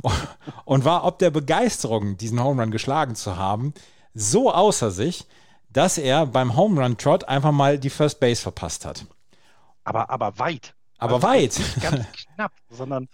und 0.66 0.86
war 0.86 1.06
ob 1.06 1.20
der 1.20 1.32
Begeisterung, 1.32 2.18
diesen 2.18 2.44
Home 2.44 2.62
Run 2.62 2.72
geschlagen 2.72 3.16
zu 3.16 3.38
haben, 3.38 3.74
so 4.14 4.54
außer 4.54 4.92
sich, 4.92 5.26
dass 5.70 5.98
er 5.98 6.26
beim 6.26 6.56
Home 6.56 6.82
Run 6.82 6.98
Trot 6.98 7.24
einfach 7.26 7.52
mal 7.52 7.80
die 7.80 7.90
First 7.90 8.20
Base 8.20 8.42
verpasst 8.42 8.86
hat. 8.86 9.06
Aber, 9.84 10.10
aber 10.10 10.38
weit. 10.38 10.76
Aber 10.98 11.16
also 11.16 11.28
weit. 11.28 11.58
Nicht 11.58 11.82
ganz 11.82 12.06
knapp, 12.36 12.52
sondern 12.70 13.08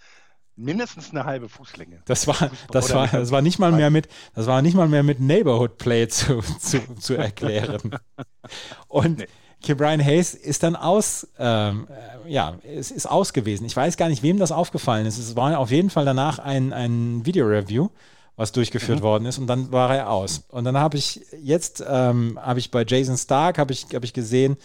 mindestens 0.55 1.11
eine 1.11 1.23
halbe 1.23 1.49
Fußlänge. 1.49 2.01
Das 2.05 2.27
war, 2.27 2.51
das 2.71 2.93
war, 2.93 3.07
das 3.07 3.31
war 3.31 3.41
nicht 3.41 3.59
mal 3.59 3.71
mehr 3.71 3.89
mit, 3.89 4.09
das 4.35 4.45
war 4.47 4.61
nicht 4.61 4.75
mal 4.75 4.87
mehr 4.87 5.03
mit 5.03 5.19
Neighborhood 5.19 5.77
Play 5.77 6.07
zu, 6.07 6.41
zu, 6.59 6.79
zu 6.95 7.13
erklären. 7.13 7.97
Und 8.87 9.19
nee. 9.19 9.27
Brian 9.67 10.03
Hayes 10.03 10.33
ist 10.33 10.63
dann 10.63 10.75
aus, 10.75 11.27
ähm, 11.37 11.87
äh, 12.25 12.31
ja, 12.31 12.55
es 12.63 12.91
ist 12.91 13.05
aus 13.05 13.33
gewesen. 13.33 13.65
Ich 13.65 13.75
weiß 13.75 13.97
gar 13.97 14.09
nicht, 14.09 14.23
wem 14.23 14.39
das 14.39 14.51
aufgefallen 14.51 15.05
ist. 15.05 15.17
Es 15.17 15.35
war 15.35 15.57
auf 15.59 15.71
jeden 15.71 15.89
Fall 15.89 16.05
danach 16.05 16.39
ein, 16.39 16.73
ein 16.73 17.25
Video-Review, 17.25 17.89
was 18.35 18.51
durchgeführt 18.53 18.99
mhm. 18.99 19.03
worden 19.03 19.25
ist 19.25 19.37
und 19.37 19.47
dann 19.47 19.71
war 19.71 19.93
er 19.93 20.09
aus. 20.09 20.43
Und 20.49 20.63
dann 20.63 20.77
habe 20.77 20.97
ich 20.97 21.21
jetzt, 21.43 21.83
ähm, 21.87 22.39
habe 22.41 22.59
ich 22.59 22.71
bei 22.71 22.85
Jason 22.87 23.17
Stark, 23.17 23.57
habe 23.57 23.73
ich, 23.73 23.87
hab 23.93 24.03
ich 24.03 24.13
gesehen, 24.13 24.55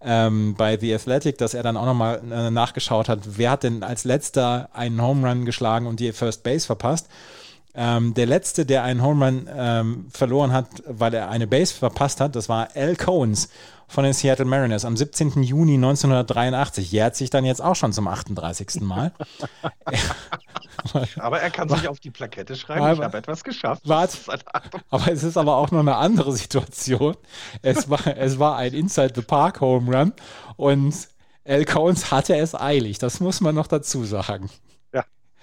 ähm, 0.00 0.54
bei 0.56 0.78
The 0.78 0.94
Athletic, 0.94 1.38
dass 1.38 1.54
er 1.54 1.64
dann 1.64 1.76
auch 1.76 1.86
nochmal 1.86 2.22
äh, 2.30 2.50
nachgeschaut 2.50 3.08
hat, 3.08 3.20
wer 3.24 3.50
hat 3.50 3.64
denn 3.64 3.82
als 3.82 4.04
letzter 4.04 4.68
einen 4.72 5.02
Home 5.02 5.28
Run 5.28 5.44
geschlagen 5.44 5.86
und 5.86 5.98
die 5.98 6.12
First 6.12 6.44
Base 6.44 6.64
verpasst. 6.64 7.08
Ähm, 7.76 8.14
der 8.14 8.26
letzte, 8.26 8.64
der 8.64 8.84
einen 8.84 9.02
Home 9.02 9.24
Run 9.24 9.50
ähm, 9.52 10.06
verloren 10.12 10.52
hat, 10.52 10.68
weil 10.86 11.12
er 11.14 11.28
eine 11.28 11.46
Base 11.46 11.74
verpasst 11.74 12.20
hat, 12.20 12.36
das 12.36 12.48
war 12.48 12.68
Al 12.74 12.94
Coens 12.94 13.48
von 13.88 14.04
den 14.04 14.12
Seattle 14.12 14.44
Mariners 14.44 14.84
am 14.84 14.96
17. 14.96 15.42
Juni 15.42 15.74
1983. 15.74 16.90
Jährt 16.90 17.16
sich 17.16 17.30
dann 17.30 17.44
jetzt 17.44 17.62
auch 17.62 17.76
schon 17.76 17.92
zum 17.92 18.08
38. 18.08 18.80
Mal. 18.80 19.12
aber 21.18 21.40
er 21.40 21.50
kann 21.50 21.68
sich 21.68 21.88
auf 21.88 22.00
die 22.00 22.10
Plakette 22.10 22.56
schreiben, 22.56 22.82
aber, 22.82 22.92
ich 22.94 23.00
habe 23.00 23.18
etwas 23.18 23.44
geschafft. 23.44 23.82
Wart, 23.86 24.16
aber 24.90 25.12
es 25.12 25.22
ist 25.22 25.36
aber 25.36 25.56
auch 25.56 25.70
noch 25.70 25.80
eine 25.80 25.96
andere 25.96 26.32
Situation. 26.32 27.16
Es 27.62 27.90
war, 27.90 28.06
es 28.06 28.38
war 28.38 28.56
ein 28.56 28.72
Inside 28.72 29.12
the 29.14 29.22
Park 29.22 29.60
Home 29.60 29.96
Run 29.96 30.12
und 30.56 30.94
Al 31.46 31.64
Cones 31.64 32.10
hatte 32.10 32.36
es 32.36 32.54
eilig. 32.54 32.98
Das 32.98 33.20
muss 33.20 33.40
man 33.40 33.54
noch 33.54 33.66
dazu 33.66 34.04
sagen. 34.04 34.48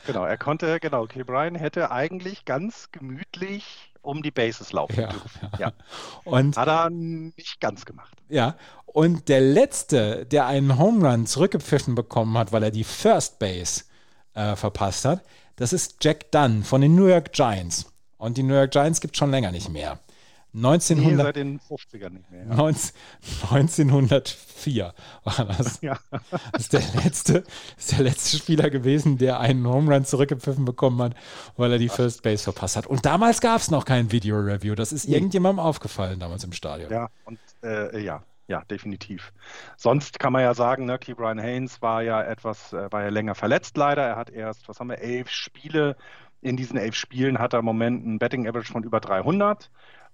Genau. 0.06 0.26
Er 0.26 0.38
konnte, 0.38 0.80
genau, 0.80 1.06
K. 1.06 1.24
Brian 1.24 1.56
hätte 1.56 1.92
eigentlich 1.92 2.46
ganz 2.46 2.90
gemütlich 2.92 3.92
um 4.02 4.24
die 4.24 4.32
Bases 4.32 4.74
laufen 4.74 5.00
ja, 5.00 5.08
dürfen. 5.08 5.50
Ja. 5.60 5.74
Und, 6.24 6.58
Hat 6.58 6.68
er 6.68 6.90
nicht 6.90 7.60
ganz 7.60 7.86
gemacht. 7.86 8.18
Ja, 8.30 8.56
und 8.86 9.30
der 9.30 9.42
Letzte, 9.42 10.26
der 10.26 10.48
einen 10.48 10.78
Home 10.78 11.08
Run 11.08 11.26
zurückgepfiffen 11.26 11.96
bekommen 11.96 12.38
hat, 12.38 12.52
weil 12.52 12.64
er 12.64 12.72
die 12.72 12.84
First 12.84 13.40
Base 13.40 13.84
äh, 14.34 14.56
verpasst 14.56 15.06
hat, 15.06 15.24
das 15.56 15.74
ist 15.74 16.04
Jack 16.04 16.32
Dunn 16.32 16.64
von 16.64 16.82
den 16.82 16.96
New 16.96 17.08
York 17.08 17.32
Giants. 17.34 17.92
Und 18.18 18.38
die 18.38 18.44
New 18.44 18.54
York 18.54 18.72
Giants 18.72 19.02
gibt 19.02 19.16
es 19.16 19.20
schon 19.20 19.32
länger 19.32 19.52
nicht 19.52 19.70
mehr. 19.70 20.00
1900, 20.54 21.18
nee, 21.18 21.24
seit 21.24 21.36
den 21.38 21.60
50ern 21.60 22.10
nicht 22.10 22.30
mehr. 22.30 22.46
Ja. 22.46 22.56
19, 22.56 22.94
1904 23.90 24.94
war 25.24 25.46
das. 25.46 25.82
Ja. 25.82 25.98
Das 26.52 26.62
ist 26.62 26.74
der, 26.74 26.84
letzte, 27.04 27.44
ist 27.78 27.92
der 27.94 28.04
letzte 28.04 28.38
Spieler 28.38 28.70
gewesen, 28.70 29.18
der 29.18 29.40
einen 29.40 29.66
Home 29.66 29.94
Run 29.94 30.06
zurückgepfiffen 30.06 30.66
bekommen 30.66 31.02
hat, 31.02 31.16
weil 31.56 31.72
er 31.72 31.78
die 31.78 31.90
First 31.90 32.24
Base 32.24 32.44
verpasst 32.44 32.76
hat. 32.76 32.88
Und 32.88 33.06
damals 33.06 33.40
gab 33.40 33.62
es 33.62 33.72
noch 33.72 33.86
kein 33.86 34.12
Video-Review. 34.12 34.76
Das 34.76 34.92
ist 34.92 35.06
irgendjemandem 35.06 35.60
aufgefallen 35.60 36.20
damals 36.20 36.44
im 36.44 36.52
Stadion. 36.52 36.92
Ja, 36.92 37.08
und 37.26 37.40
äh, 37.64 38.04
ja, 38.04 38.24
ja, 38.48 38.64
definitiv. 38.70 39.32
Sonst 39.78 40.20
kann 40.20 40.34
man 40.34 40.42
ja 40.42 40.54
sagen, 40.54 40.86
ne, 40.86 41.00
Key 41.00 41.14
Brian 41.14 41.40
Haynes 41.40 41.82
war 41.82 42.02
ja 42.02 42.22
etwas, 42.22 42.74
äh, 42.74 42.92
war 42.92 43.04
ja 43.04 43.10
länger 43.10 43.34
verletzt 43.36 43.78
leider. 43.78 44.04
Er 44.04 44.16
hat 44.18 44.30
erst, 44.30 44.68
was 44.68 44.80
haben 44.82 44.90
wir, 44.90 45.00
elf 45.00 45.30
Spiele. 45.30 45.96
In 46.42 46.58
diesen 46.58 46.78
elf 46.78 46.96
Spielen 46.96 47.40
hat 47.40 47.54
er 47.54 47.60
im 47.60 47.66
Moment 47.66 48.06
ein 48.06 48.20
Betting 48.20 48.48
Average 48.48 48.74
von 48.74 48.84
über 48.84 49.00
300. 49.00 49.72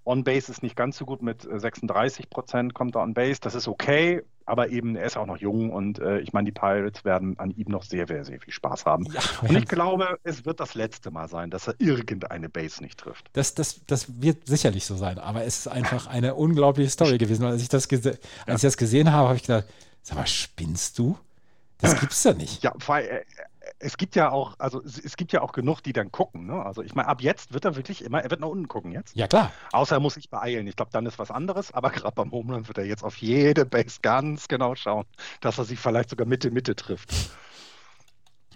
On-Base 0.08 0.52
ist 0.52 0.64
nicht 0.64 0.76
ganz 0.76 0.98
so 0.98 1.06
gut 1.06 1.22
mit 1.22 1.42
36 1.42 2.26
äh, 2.26 2.28
Prozent 2.30 2.74
kommt 2.74 2.96
er 2.96 3.02
on-Base. 3.02 3.40
Das 3.42 3.56
ist 3.56 3.68
okay, 3.68 4.24
aber 4.46 4.70
eben 4.70 4.96
er 4.96 5.06
ist 5.06 5.18
auch 5.18 5.26
noch 5.26 5.38
jung 5.38 5.70
und 5.72 6.00
äh, 6.00 6.20
ich 6.20 6.32
meine, 6.32 6.46
die 6.46 6.54
Pirates 6.54 7.04
werden 7.04 7.38
an 7.38 7.52
ihm 7.52 7.68
noch 7.68 7.84
sehr, 7.84 8.08
sehr, 8.08 8.24
sehr 8.24 8.40
viel 8.40 8.54
Spaß 8.54 8.86
haben. 8.86 9.06
Ja, 9.12 9.20
und 9.42 9.58
ich 9.58 9.68
glaube, 9.68 10.18
es 10.24 10.46
wird 10.46 10.60
das 10.60 10.74
letzte 10.74 11.12
Mal 11.12 11.28
sein, 11.28 11.52
dass 11.52 11.68
er 11.68 11.76
irgendeine 11.80 12.48
Base 12.48 12.82
nicht 12.82 12.98
trifft. 12.98 13.30
Das, 13.34 13.54
das, 13.54 13.82
das 13.86 14.22
wird 14.22 14.48
sicherlich 14.48 14.86
so 14.86 14.96
sein, 14.96 15.20
aber 15.20 15.44
es 15.44 15.60
ist 15.60 15.68
einfach 15.68 16.08
eine 16.08 16.36
unglaubliche 16.36 16.90
Story 16.90 17.18
gewesen. 17.18 17.44
Als 17.44 17.62
ich 17.62 17.70
das, 17.70 17.88
als 17.92 18.16
ich 18.48 18.62
das 18.62 18.78
gesehen 18.78 19.12
habe, 19.12 19.28
habe 19.28 19.36
ich 19.36 19.44
gedacht, 19.44 19.66
sag 20.02 20.18
mal, 20.18 20.28
spinnst 20.28 20.98
du? 20.98 21.18
Das 21.80 22.00
gibt's 22.00 22.24
ja 22.24 22.34
nicht. 22.34 22.64
Ja, 22.64 22.74
weil 22.88 23.26
es 23.80 23.98
gibt 23.98 24.16
ja 24.16 24.32
auch, 24.32 24.56
also 24.58 24.82
es, 24.84 25.18
gibt 25.18 25.34
ja 25.34 25.42
auch 25.42 25.52
genug, 25.52 25.82
die 25.82 25.94
dann 25.94 26.12
gucken. 26.12 26.48
Ne? 26.48 26.66
Also 26.66 26.82
ich 26.82 26.96
meine, 26.96 27.08
ab 27.08 27.22
jetzt 27.22 27.54
wird 27.54 27.66
er 27.66 27.76
wirklich 27.76 28.04
immer, 28.04 28.24
er 28.24 28.32
wird 28.32 28.42
nach 28.42 28.48
unten 28.48 28.68
gucken 28.68 28.92
jetzt. 28.92 29.16
Ja, 29.16 29.28
klar. 29.28 29.52
Außer 29.72 29.98
er 29.98 30.00
muss 30.00 30.16
sich 30.16 30.30
beeilen. 30.30 30.68
Ich 30.68 30.76
glaube, 30.76 30.92
dann 30.92 31.06
ist 31.06 31.20
was 31.20 31.32
anderes, 31.32 31.72
aber 31.72 31.90
gerade 31.92 32.16
beim 32.16 32.32
Homeland 32.32 32.68
wird 32.68 32.78
er 32.78 32.86
jetzt 32.86 33.04
auf 33.04 33.18
jede 33.18 33.66
Base 33.66 34.00
ganz 34.02 34.48
genau 34.48 34.76
schauen, 34.76 35.06
dass 35.42 35.58
er 35.58 35.66
sich 35.66 35.80
vielleicht 35.80 36.10
sogar 36.10 36.28
Mitte, 36.28 36.52
Mitte 36.52 36.76
trifft. 36.76 37.10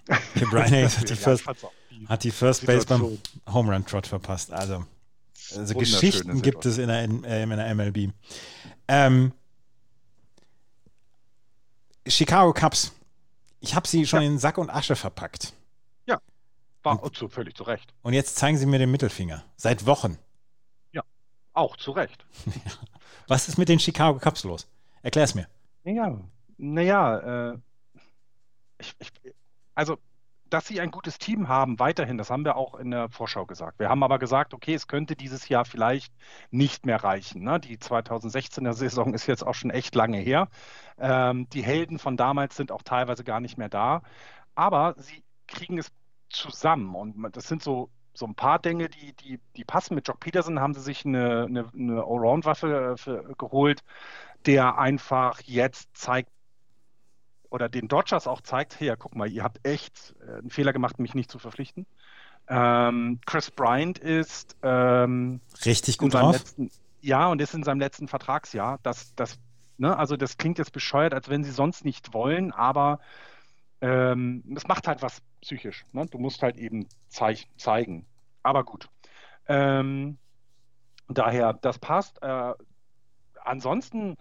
Okay, 0.08 0.46
Brian 0.50 0.72
Hayes 0.72 0.98
hat 1.00 1.10
die 1.10 1.16
First, 1.16 1.46
hat 2.08 2.24
die 2.24 2.32
First 2.32 2.66
Base 2.66 2.88
beim 2.88 3.20
Home 3.54 3.72
Run 3.72 3.86
Trot 3.86 4.08
verpasst. 4.08 4.52
Also, 4.52 4.84
also 5.56 5.76
Geschichten 5.76 6.42
gibt 6.42 6.66
es 6.66 6.80
in 6.80 6.88
der, 6.88 7.04
äh, 7.04 7.44
in 7.44 7.50
der 7.52 7.76
MLB. 7.76 8.12
Ähm, 8.88 9.32
Chicago 12.08 12.52
Cubs 12.52 12.92
ich 13.62 13.76
habe 13.76 13.88
sie 13.88 14.06
schon 14.06 14.22
ja. 14.22 14.28
in 14.28 14.40
Sack 14.40 14.58
und 14.58 14.70
Asche 14.70 14.96
verpackt. 14.96 15.54
Ja, 16.06 16.20
war 16.84 17.02
und, 17.02 17.16
zu, 17.16 17.30
völlig 17.30 17.56
zu 17.56 17.64
Recht. 17.64 17.94
Und 18.02 18.14
jetzt 18.14 18.36
zeigen 18.36 18.58
sie 18.58 18.66
mir 18.66 18.80
den 18.80 18.92
Mittelfinger. 18.92 19.44
Seit 19.56 19.86
Wochen. 19.86 20.18
Ja, 20.92 21.04
auch 21.54 21.78
zu 21.78 21.92
Recht. 21.92 22.26
Was 23.28 23.48
ist 23.48 23.58
mit 23.58 23.70
den 23.70 23.80
Chicago 23.80 24.20
Cubs 24.20 24.44
los? 24.44 24.68
Erklär's 25.04 25.36
mir. 25.36 25.48
Naja, 25.84 26.20
naja, 26.58 27.52
äh, 27.52 27.58
ich, 28.80 28.96
ich, 29.00 29.12
also 29.76 29.98
dass 30.52 30.68
sie 30.68 30.82
ein 30.82 30.92
gutes 30.92 31.18
Team 31.18 31.48
haben, 31.48 31.80
weiterhin, 31.80 32.18
das 32.18 32.30
haben 32.30 32.44
wir 32.44 32.58
auch 32.58 32.76
in 32.76 32.92
der 32.92 33.10
Vorschau 33.10 33.46
gesagt. 33.46 33.80
Wir 33.80 33.90
haben 33.90 34.04
aber 34.04 34.20
gesagt, 34.20 34.54
okay, 34.54 34.74
es 34.74 34.88
könnte 34.88 35.16
dieses 35.16 35.48
Jahr 35.48 35.64
vielleicht 35.64 36.14
nicht 36.52 36.86
mehr 36.86 37.04
reichen. 37.04 37.44
Ne? 37.44 37.60
Die 37.60 37.78
2016er 37.78 38.74
Saison 38.74 39.14
ist 39.14 39.28
jetzt 39.28 39.48
auch 39.48 39.56
schon 39.56 39.72
echt 39.72 39.96
lange 39.96 40.18
her. 40.18 40.50
Ähm, 41.00 41.50
die 41.50 41.64
Helden 41.64 42.00
von 42.00 42.18
damals 42.18 42.58
sind 42.58 42.72
auch 42.72 42.84
teilweise 42.84 43.24
gar 43.24 43.40
nicht 43.40 43.58
mehr 43.58 43.70
da. 43.70 44.02
Aber 44.54 44.96
sie 44.98 45.24
kriegen 45.48 45.78
es 45.78 45.90
zusammen. 46.30 46.96
Und 46.96 47.36
das 47.36 47.48
sind 47.48 47.64
so, 47.64 47.90
so 48.14 48.26
ein 48.26 48.36
paar 48.36 48.60
Dinge, 48.60 48.90
die, 48.90 49.14
die, 49.14 49.40
die 49.56 49.64
passen. 49.64 49.96
Mit 49.96 50.08
Jock 50.08 50.20
Peterson 50.20 50.60
haben 50.60 50.74
sie 50.74 50.82
sich 50.82 51.06
eine, 51.06 51.46
eine, 51.46 51.70
eine 51.74 52.04
Allround-Waffe 52.04 52.96
äh, 53.08 53.34
geholt, 53.38 53.84
der 54.46 54.78
einfach 54.78 55.40
jetzt 55.46 55.96
zeigt, 55.96 56.30
oder 57.52 57.70
den 57.70 57.88
Dodgers 57.88 58.26
auch 58.26 58.42
zeigt, 58.42 58.80
hey, 58.80 58.96
guck 58.98 59.16
mal, 59.16 59.30
ihr 59.30 59.44
habt 59.44 59.60
echt 59.68 60.16
äh, 60.26 60.40
einen 60.40 60.50
Fehler 60.50 60.74
gemacht, 60.74 60.98
mich 61.00 61.14
nicht 61.14 61.30
zu 61.30 61.38
verpflichten. 61.38 61.86
Ähm, 62.48 63.20
Chris 63.26 63.52
Bryant 63.52 64.00
ist 64.00 64.56
ähm, 64.64 65.42
richtig 65.64 65.98
gut 65.98 66.14
drauf. 66.14 66.34
Letzten, 66.34 66.72
ja, 67.02 67.28
und 67.28 67.42
ist 67.42 67.54
in 67.54 67.64
seinem 67.64 67.80
letzten 67.80 68.08
Vertragsjahr. 68.08 68.80
Das, 68.84 69.14
das, 69.16 69.38
ne, 69.78 69.96
also 69.96 70.18
das 70.18 70.38
klingt 70.38 70.58
jetzt 70.58 70.72
bescheuert, 70.72 71.14
als 71.14 71.30
wenn 71.30 71.44
sie 71.44 71.52
sonst 71.52 71.86
nicht 71.86 72.14
wollen, 72.14 72.52
aber 72.52 73.00
ähm, 73.82 74.44
es 74.56 74.68
macht 74.68 74.88
halt 74.88 75.02
was 75.02 75.22
psychisch. 75.42 75.86
Ne? 75.92 76.06
Du 76.08 76.20
musst 76.20 76.42
halt 76.42 76.58
eben 76.58 76.88
zeig, 77.10 77.48
zeigen. 77.58 78.06
Aber 78.44 78.64
gut. 78.64 78.90
Ähm, 79.48 80.18
daher, 81.10 81.54
das 81.54 81.80
passt. 81.80 82.22
Äh, 82.22 82.54
ansonsten 83.44 84.18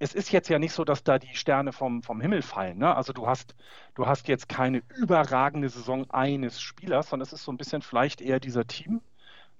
es 0.00 0.14
ist 0.14 0.32
jetzt 0.32 0.48
ja 0.48 0.58
nicht 0.58 0.72
so, 0.72 0.84
dass 0.84 1.04
da 1.04 1.18
die 1.18 1.36
Sterne 1.36 1.72
vom, 1.72 2.02
vom 2.02 2.22
Himmel 2.22 2.40
fallen. 2.40 2.78
Ne? 2.78 2.96
Also 2.96 3.12
du 3.12 3.26
hast, 3.26 3.54
du 3.94 4.06
hast 4.06 4.28
jetzt 4.28 4.48
keine 4.48 4.82
überragende 4.96 5.68
Saison 5.68 6.10
eines 6.10 6.60
Spielers, 6.60 7.10
sondern 7.10 7.26
es 7.26 7.34
ist 7.34 7.44
so 7.44 7.52
ein 7.52 7.58
bisschen 7.58 7.82
vielleicht 7.82 8.22
eher 8.22 8.40
dieser 8.40 8.66
Team, 8.66 9.02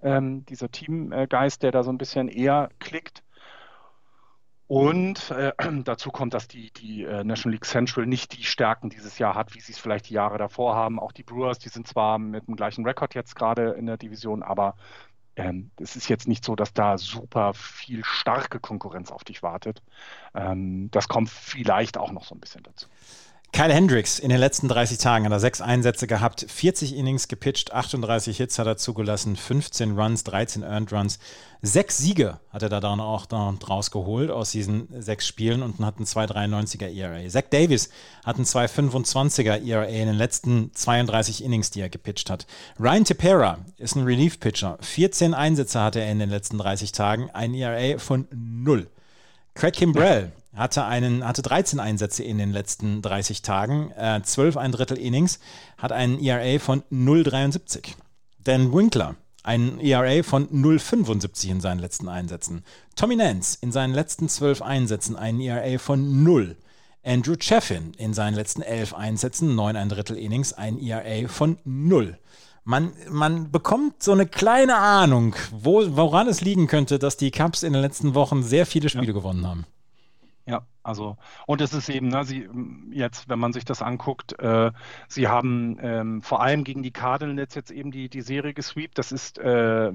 ähm, 0.02 0.46
dieser 0.46 0.70
Teamgeist, 0.70 1.62
der 1.62 1.72
da 1.72 1.82
so 1.82 1.92
ein 1.92 1.98
bisschen 1.98 2.28
eher 2.28 2.70
klickt. 2.78 3.22
Und 4.66 5.30
äh, 5.30 5.52
dazu 5.84 6.10
kommt, 6.10 6.32
dass 6.32 6.48
die, 6.48 6.70
die 6.72 7.04
äh, 7.04 7.22
National 7.22 7.52
League 7.52 7.66
Central 7.66 8.06
nicht 8.06 8.38
die 8.38 8.44
Stärken 8.44 8.88
dieses 8.88 9.18
Jahr 9.18 9.34
hat, 9.34 9.54
wie 9.54 9.60
sie 9.60 9.72
es 9.72 9.78
vielleicht 9.78 10.08
die 10.08 10.14
Jahre 10.14 10.38
davor 10.38 10.74
haben. 10.74 10.98
Auch 10.98 11.12
die 11.12 11.22
Brewers, 11.22 11.58
die 11.58 11.68
sind 11.68 11.86
zwar 11.86 12.18
mit 12.18 12.48
dem 12.48 12.56
gleichen 12.56 12.86
Rekord 12.86 13.14
jetzt 13.14 13.36
gerade 13.36 13.72
in 13.72 13.84
der 13.84 13.98
Division, 13.98 14.42
aber 14.42 14.76
ähm, 15.40 15.70
es 15.76 15.96
ist 15.96 16.08
jetzt 16.08 16.28
nicht 16.28 16.44
so, 16.44 16.54
dass 16.54 16.72
da 16.72 16.98
super 16.98 17.54
viel 17.54 18.04
starke 18.04 18.60
Konkurrenz 18.60 19.10
auf 19.10 19.24
dich 19.24 19.42
wartet. 19.42 19.82
Ähm, 20.34 20.90
das 20.90 21.08
kommt 21.08 21.30
vielleicht 21.30 21.96
auch 21.96 22.12
noch 22.12 22.24
so 22.24 22.34
ein 22.34 22.40
bisschen 22.40 22.62
dazu. 22.62 22.86
Kyle 23.52 23.74
Hendricks 23.74 24.20
in 24.20 24.28
den 24.28 24.38
letzten 24.38 24.68
30 24.68 24.98
Tagen 24.98 25.24
hat 25.24 25.32
er 25.32 25.40
sechs 25.40 25.60
Einsätze 25.60 26.06
gehabt, 26.06 26.46
40 26.48 26.96
Innings 26.96 27.26
gepitcht, 27.26 27.72
38 27.72 28.36
Hits 28.36 28.58
hat 28.60 28.68
er 28.68 28.76
zugelassen, 28.76 29.34
15 29.34 29.98
Runs, 29.98 30.22
13 30.22 30.62
Earned 30.62 30.92
Runs, 30.92 31.18
sechs 31.60 31.98
Siege 31.98 32.38
hat 32.50 32.62
er 32.62 32.68
da 32.68 32.78
dann 32.78 33.00
auch 33.00 33.26
draus 33.26 33.90
geholt 33.90 34.30
aus 34.30 34.52
diesen 34.52 34.88
sechs 35.02 35.26
Spielen 35.26 35.62
und 35.62 35.80
hat 35.84 35.96
einen 35.96 36.06
2,93er 36.06 36.94
ERA. 36.94 37.28
Zach 37.28 37.42
Davis 37.50 37.90
hat 38.24 38.36
einen 38.36 38.44
2,25er 38.44 39.66
ERA 39.66 39.84
in 39.84 40.06
den 40.06 40.16
letzten 40.16 40.72
32 40.72 41.42
Innings, 41.42 41.70
die 41.70 41.80
er 41.80 41.90
gepitcht 41.90 42.30
hat. 42.30 42.46
Ryan 42.78 43.04
Tepera 43.04 43.58
ist 43.78 43.96
ein 43.96 44.04
Relief-Pitcher. 44.04 44.78
14 44.80 45.34
Einsätze 45.34 45.80
hatte 45.80 46.00
er 46.00 46.12
in 46.12 46.20
den 46.20 46.30
letzten 46.30 46.56
30 46.56 46.92
Tagen, 46.92 47.30
ein 47.32 47.52
ERA 47.52 47.98
von 47.98 48.28
0. 48.32 48.88
Craig 49.54 49.74
Kimbrell 49.74 50.32
hatte, 50.54 50.84
einen, 50.84 51.26
hatte 51.26 51.42
13 51.42 51.80
Einsätze 51.80 52.22
in 52.22 52.38
den 52.38 52.50
letzten 52.52 53.02
30 53.02 53.42
Tagen, 53.42 53.92
äh, 53.92 54.20
12 54.22 54.56
ein 54.56 54.72
Drittel 54.72 54.98
Innings, 54.98 55.38
hat 55.78 55.92
einen 55.92 56.18
ERA 56.22 56.58
von 56.58 56.82
0,73. 56.90 57.94
Dan 58.42 58.72
Winkler, 58.72 59.16
ein 59.42 59.80
ERA 59.80 60.22
von 60.22 60.48
0,75 60.48 61.50
in 61.50 61.60
seinen 61.60 61.78
letzten 61.78 62.08
Einsätzen. 62.08 62.64
Tommy 62.96 63.16
Nance 63.16 63.58
in 63.60 63.72
seinen 63.72 63.94
letzten 63.94 64.28
12 64.28 64.62
Einsätzen 64.62 65.16
einen 65.16 65.40
ERA 65.40 65.78
von 65.78 66.22
0. 66.24 66.56
Andrew 67.02 67.36
Chaffin 67.38 67.94
in 67.96 68.12
seinen 68.12 68.34
letzten 68.34 68.62
11 68.62 68.94
Einsätzen, 68.94 69.54
9 69.54 69.76
ein 69.76 69.88
Drittel 69.88 70.16
Innings, 70.18 70.52
ein 70.52 70.78
ERA 70.78 71.28
von 71.28 71.58
0. 71.64 72.18
Man, 72.64 72.92
man 73.08 73.50
bekommt 73.50 74.02
so 74.02 74.12
eine 74.12 74.26
kleine 74.26 74.76
Ahnung, 74.76 75.34
wo, 75.50 75.82
woran 75.96 76.28
es 76.28 76.42
liegen 76.42 76.66
könnte, 76.66 76.98
dass 76.98 77.16
die 77.16 77.30
Cubs 77.30 77.62
in 77.62 77.72
den 77.72 77.80
letzten 77.80 78.14
Wochen 78.14 78.42
sehr 78.42 78.66
viele 78.66 78.90
Spiele 78.90 79.06
ja. 79.06 79.12
gewonnen 79.12 79.46
haben. 79.46 79.64
Ja, 80.50 80.66
also, 80.82 81.18
und 81.46 81.60
es 81.60 81.74
ist 81.74 81.90
eben, 81.90 82.08
ne, 82.08 82.24
sie 82.24 82.48
jetzt, 82.90 83.28
wenn 83.28 83.38
man 83.38 83.52
sich 83.52 83.66
das 83.66 83.82
anguckt, 83.82 84.38
äh, 84.38 84.70
sie 85.08 85.28
haben 85.28 85.76
ähm, 85.82 86.22
vor 86.22 86.40
allem 86.40 86.64
gegen 86.64 86.82
die 86.82 86.90
Cardinals 86.90 87.54
jetzt 87.54 87.70
eben 87.70 87.90
die, 87.90 88.08
die 88.08 88.22
Serie 88.22 88.54
gesweept. 88.54 88.96
Das 88.96 89.12
ist, 89.12 89.38
äh, 89.38 89.92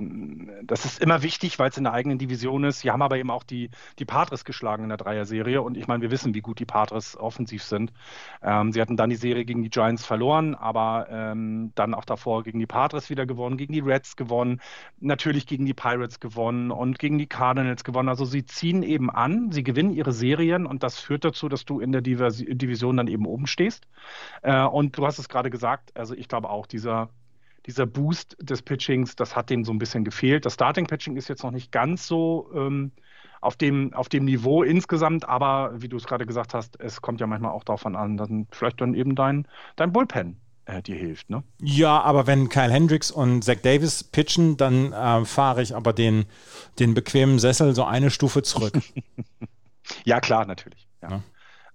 das 0.63 0.85
ist 0.85 1.01
immer 1.01 1.23
wichtig, 1.23 1.57
weil 1.57 1.69
es 1.69 1.77
in 1.77 1.85
der 1.85 1.93
eigenen 1.93 2.19
Division 2.19 2.63
ist. 2.65 2.81
Sie 2.81 2.91
haben 2.91 3.01
aber 3.01 3.17
eben 3.17 3.31
auch 3.31 3.43
die, 3.43 3.71
die 3.97 4.05
Padres 4.05 4.45
geschlagen 4.45 4.83
in 4.83 4.89
der 4.89 4.97
Dreier-Serie 4.97 5.61
und 5.61 5.75
ich 5.75 5.87
meine, 5.87 6.03
wir 6.03 6.11
wissen, 6.11 6.35
wie 6.35 6.41
gut 6.41 6.59
die 6.59 6.65
Padres 6.65 7.17
offensiv 7.17 7.63
sind. 7.63 7.91
Ähm, 8.43 8.71
sie 8.71 8.79
hatten 8.79 8.95
dann 8.95 9.09
die 9.09 9.15
Serie 9.15 9.45
gegen 9.45 9.63
die 9.63 9.71
Giants 9.71 10.05
verloren, 10.05 10.53
aber 10.53 11.07
ähm, 11.09 11.71
dann 11.73 11.95
auch 11.95 12.05
davor 12.05 12.43
gegen 12.43 12.59
die 12.59 12.67
Padres 12.67 13.09
wieder 13.09 13.25
gewonnen, 13.25 13.57
gegen 13.57 13.73
die 13.73 13.79
Reds 13.79 14.15
gewonnen, 14.15 14.61
natürlich 14.99 15.47
gegen 15.47 15.65
die 15.65 15.73
Pirates 15.73 16.19
gewonnen 16.19 16.69
und 16.69 16.99
gegen 16.99 17.17
die 17.17 17.27
Cardinals 17.27 17.83
gewonnen. 17.83 18.09
Also 18.09 18.25
sie 18.25 18.45
ziehen 18.45 18.83
eben 18.83 19.09
an, 19.09 19.51
sie 19.51 19.63
gewinnen 19.63 19.91
ihre 19.91 20.11
Serien 20.11 20.67
und 20.75 20.83
das 20.83 20.99
führt 20.99 21.23
dazu, 21.23 21.47
dass 21.47 21.63
du 21.63 21.79
in 21.79 21.93
der 21.93 22.01
Divers 22.01 22.43
Division 22.45 22.97
dann 22.97 23.07
eben 23.07 23.25
oben 23.25 23.47
stehst. 23.47 23.87
Äh, 24.41 24.65
und 24.65 24.97
du 24.97 25.05
hast 25.05 25.19
es 25.19 25.29
gerade 25.29 25.49
gesagt, 25.49 25.95
also 25.95 26.13
ich 26.13 26.27
glaube 26.27 26.49
auch, 26.49 26.67
dieser, 26.67 27.07
dieser 27.65 27.85
Boost 27.85 28.35
des 28.41 28.61
Pitchings, 28.61 29.15
das 29.15 29.37
hat 29.37 29.49
dem 29.49 29.63
so 29.63 29.71
ein 29.71 29.79
bisschen 29.79 30.03
gefehlt. 30.03 30.45
Das 30.45 30.55
Starting-Pitching 30.55 31.15
ist 31.15 31.29
jetzt 31.29 31.43
noch 31.43 31.51
nicht 31.51 31.71
ganz 31.71 32.07
so 32.07 32.49
ähm, 32.53 32.91
auf, 33.39 33.55
dem, 33.55 33.93
auf 33.93 34.09
dem 34.09 34.25
Niveau 34.25 34.63
insgesamt, 34.63 35.29
aber 35.29 35.81
wie 35.81 35.87
du 35.87 35.95
es 35.95 36.05
gerade 36.05 36.25
gesagt 36.25 36.53
hast, 36.53 36.77
es 36.81 37.01
kommt 37.01 37.21
ja 37.21 37.27
manchmal 37.27 37.51
auch 37.51 37.63
davon 37.63 37.95
an, 37.95 38.17
dann 38.17 38.47
vielleicht 38.51 38.81
dann 38.81 38.95
eben 38.95 39.15
dein, 39.15 39.47
dein 39.77 39.93
Bullpen 39.93 40.35
äh, 40.65 40.81
dir 40.81 40.95
hilft. 40.95 41.29
Ne? 41.29 41.41
Ja, 41.61 42.01
aber 42.01 42.27
wenn 42.27 42.49
Kyle 42.49 42.71
Hendricks 42.71 43.11
und 43.11 43.45
Zach 43.45 43.61
Davis 43.61 44.03
pitchen, 44.03 44.57
dann 44.57 44.91
äh, 44.91 45.23
fahre 45.23 45.61
ich 45.61 45.73
aber 45.73 45.93
den, 45.93 46.25
den 46.79 46.93
bequemen 46.93 47.39
Sessel 47.39 47.73
so 47.73 47.85
eine 47.85 48.11
Stufe 48.11 48.43
zurück. 48.43 48.73
Ja, 50.03 50.19
klar, 50.19 50.45
natürlich. 50.45 50.87
Ja. 51.01 51.09
ja. 51.09 51.23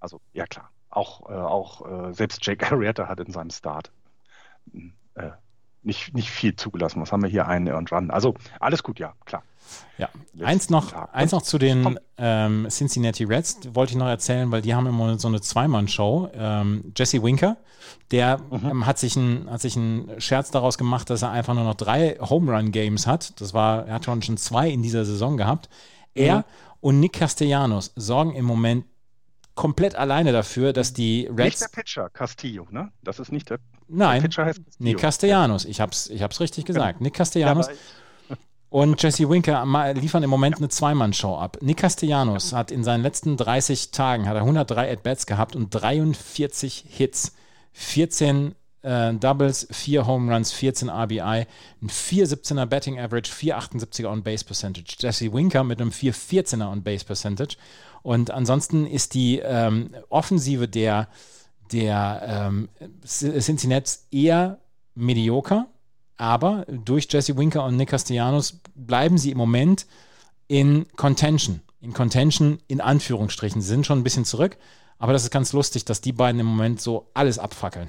Also, 0.01 0.21
ja, 0.33 0.47
klar. 0.47 0.71
Auch, 0.91 1.29
äh, 1.31 1.35
auch 1.35 2.09
äh, 2.09 2.13
selbst 2.13 2.45
Jake 2.45 2.67
Arrieta 2.71 3.09
hat 3.09 3.21
in 3.21 3.33
seinem 3.33 3.51
Start 3.51 3.91
äh, 5.15 5.31
nicht, 5.83 6.15
nicht 6.15 6.31
viel 6.31 6.57
zugelassen. 6.57 7.01
Was 7.01 7.13
haben 7.13 7.23
wir 7.23 7.31
hier? 7.31 7.47
Einen 7.47 7.73
und 7.75 7.91
Run. 7.93 8.11
Also, 8.11 8.35
alles 8.59 8.83
gut, 8.83 8.99
ja, 8.99 9.15
klar. 9.25 9.43
Ja, 9.99 10.09
eins 10.43 10.69
noch, 10.69 10.93
eins 11.13 11.31
noch 11.31 11.43
zu 11.43 11.57
den 11.57 11.99
ähm, 12.19 12.67
Cincinnati 12.69 13.23
Reds 13.23 13.61
wollte 13.73 13.93
ich 13.93 13.99
noch 13.99 14.09
erzählen, 14.09 14.51
weil 14.51 14.63
die 14.63 14.75
haben 14.75 14.87
immer 14.87 15.17
so 15.19 15.29
eine 15.29 15.41
Zweimann-Show. 15.41 16.31
Ähm, 16.35 16.93
Jesse 16.97 17.23
Winker, 17.23 17.57
der 18.11 18.39
mhm. 18.39 18.69
ähm, 18.69 18.87
hat, 18.87 18.99
sich 18.99 19.15
ein, 19.15 19.49
hat 19.49 19.61
sich 19.61 19.77
einen 19.77 20.21
Scherz 20.21 20.51
daraus 20.51 20.77
gemacht, 20.77 21.09
dass 21.09 21.23
er 21.23 21.31
einfach 21.31 21.55
nur 21.55 21.65
noch 21.65 21.75
drei 21.75 22.17
Home 22.19 22.51
Run 22.53 22.73
Games 22.73 23.07
hat. 23.07 23.41
Das 23.41 23.55
war, 23.55 23.87
er 23.87 23.95
hat 23.95 24.05
schon 24.07 24.21
zwei 24.37 24.71
in 24.71 24.83
dieser 24.83 25.05
Saison 25.05 25.37
gehabt. 25.37 25.69
Er 26.15 26.39
mhm 26.39 26.45
und 26.81 27.01
Nick 27.01 27.15
Castellanos 27.15 27.93
sorgen 27.97 28.35
im 28.35 28.45
Moment 28.45 28.85
komplett 29.55 29.95
alleine 29.95 30.33
dafür, 30.33 30.73
dass 30.73 30.93
die 30.93 31.27
Reds. 31.27 31.61
Nicht 31.61 31.61
der 31.61 31.69
Pitcher, 31.69 32.11
Castillo, 32.11 32.67
ne? 32.71 32.93
Das 33.03 33.19
ist 33.19 33.31
nicht 33.33 33.51
der, 33.51 33.59
Nein, 33.89 34.23
der 34.23 34.29
Pitcher 34.29 34.45
heißt 34.47 34.65
Castillo. 34.65 34.89
Nick 34.89 34.99
Castellanos. 34.99 35.65
Ich 35.65 35.81
hab's, 35.81 36.07
ich 36.09 36.23
hab's 36.23 36.41
richtig 36.41 36.65
gesagt. 36.65 36.99
Genau. 36.99 37.05
Nick 37.05 37.15
Castellanos. 37.15 37.69
Ja, 37.69 37.75
und 38.71 39.03
Jesse 39.03 39.29
Winker 39.29 39.67
liefern 39.95 40.23
im 40.23 40.31
Moment 40.31 40.59
eine 40.59 40.69
Zweimann-Show 40.69 41.37
ab. 41.37 41.59
Nick 41.61 41.79
Castellanos 41.79 42.53
hat 42.53 42.71
in 42.71 42.85
seinen 42.85 43.03
letzten 43.03 43.37
30 43.37 43.91
Tagen 43.91 44.29
hat 44.29 44.37
er 44.37 44.43
103 44.43 44.93
At-Bats 44.93 45.27
gehabt 45.27 45.57
und 45.57 45.71
43 45.71 46.85
Hits, 46.89 47.35
14 47.73 48.55
äh, 48.83 49.15
Doubles, 49.15 49.67
4 49.71 50.07
Home 50.07 50.33
Runs, 50.33 50.53
14 50.53 50.89
RBI, 50.89 51.21
ein 51.21 51.47
4,17er 51.89 52.67
Betting 52.67 52.99
Average, 52.99 53.33
4,78er 53.33 54.07
On-Base 54.07 54.45
Percentage. 54.45 54.97
Jesse 54.99 55.33
Winker 55.33 55.65
mit 55.65 55.81
einem 55.81 55.91
4,14er 55.91 56.71
On-Base 56.71 57.05
Percentage. 57.05 57.57
Und 58.03 58.31
ansonsten 58.31 58.87
ist 58.87 59.15
die 59.15 59.39
ähm, 59.39 59.95
Offensive 60.09 60.69
der, 60.69 61.09
der 61.73 62.49
ähm, 62.49 62.69
Cincinnati 63.05 63.99
eher 64.11 64.59
medioker, 64.95 65.67
aber 66.17 66.67
durch 66.69 67.07
Jesse 67.11 67.37
Winker 67.37 67.65
und 67.65 67.77
Nick 67.77 67.91
Castellanos 67.91 68.61
bleiben 68.75 69.19
sie 69.19 69.31
im 69.31 69.39
Moment 69.39 69.87
in 70.49 70.87
Contention. 70.97 71.61
In 71.81 71.95
Contention 71.95 72.59
in 72.69 72.81
Anführungsstrichen. 72.81 73.63
Sie 73.63 73.69
sind 73.69 73.87
schon 73.87 74.01
ein 74.01 74.05
bisschen 74.05 74.25
zurück, 74.25 74.59
aber 74.99 75.13
das 75.15 75.23
ist 75.23 75.31
ganz 75.31 75.53
lustig, 75.53 75.87
dass 75.87 76.03
die 76.03 76.13
beiden 76.13 76.41
im 76.41 76.47
Moment 76.47 76.81
so 76.81 77.09
alles 77.15 77.39
abfackeln. 77.39 77.89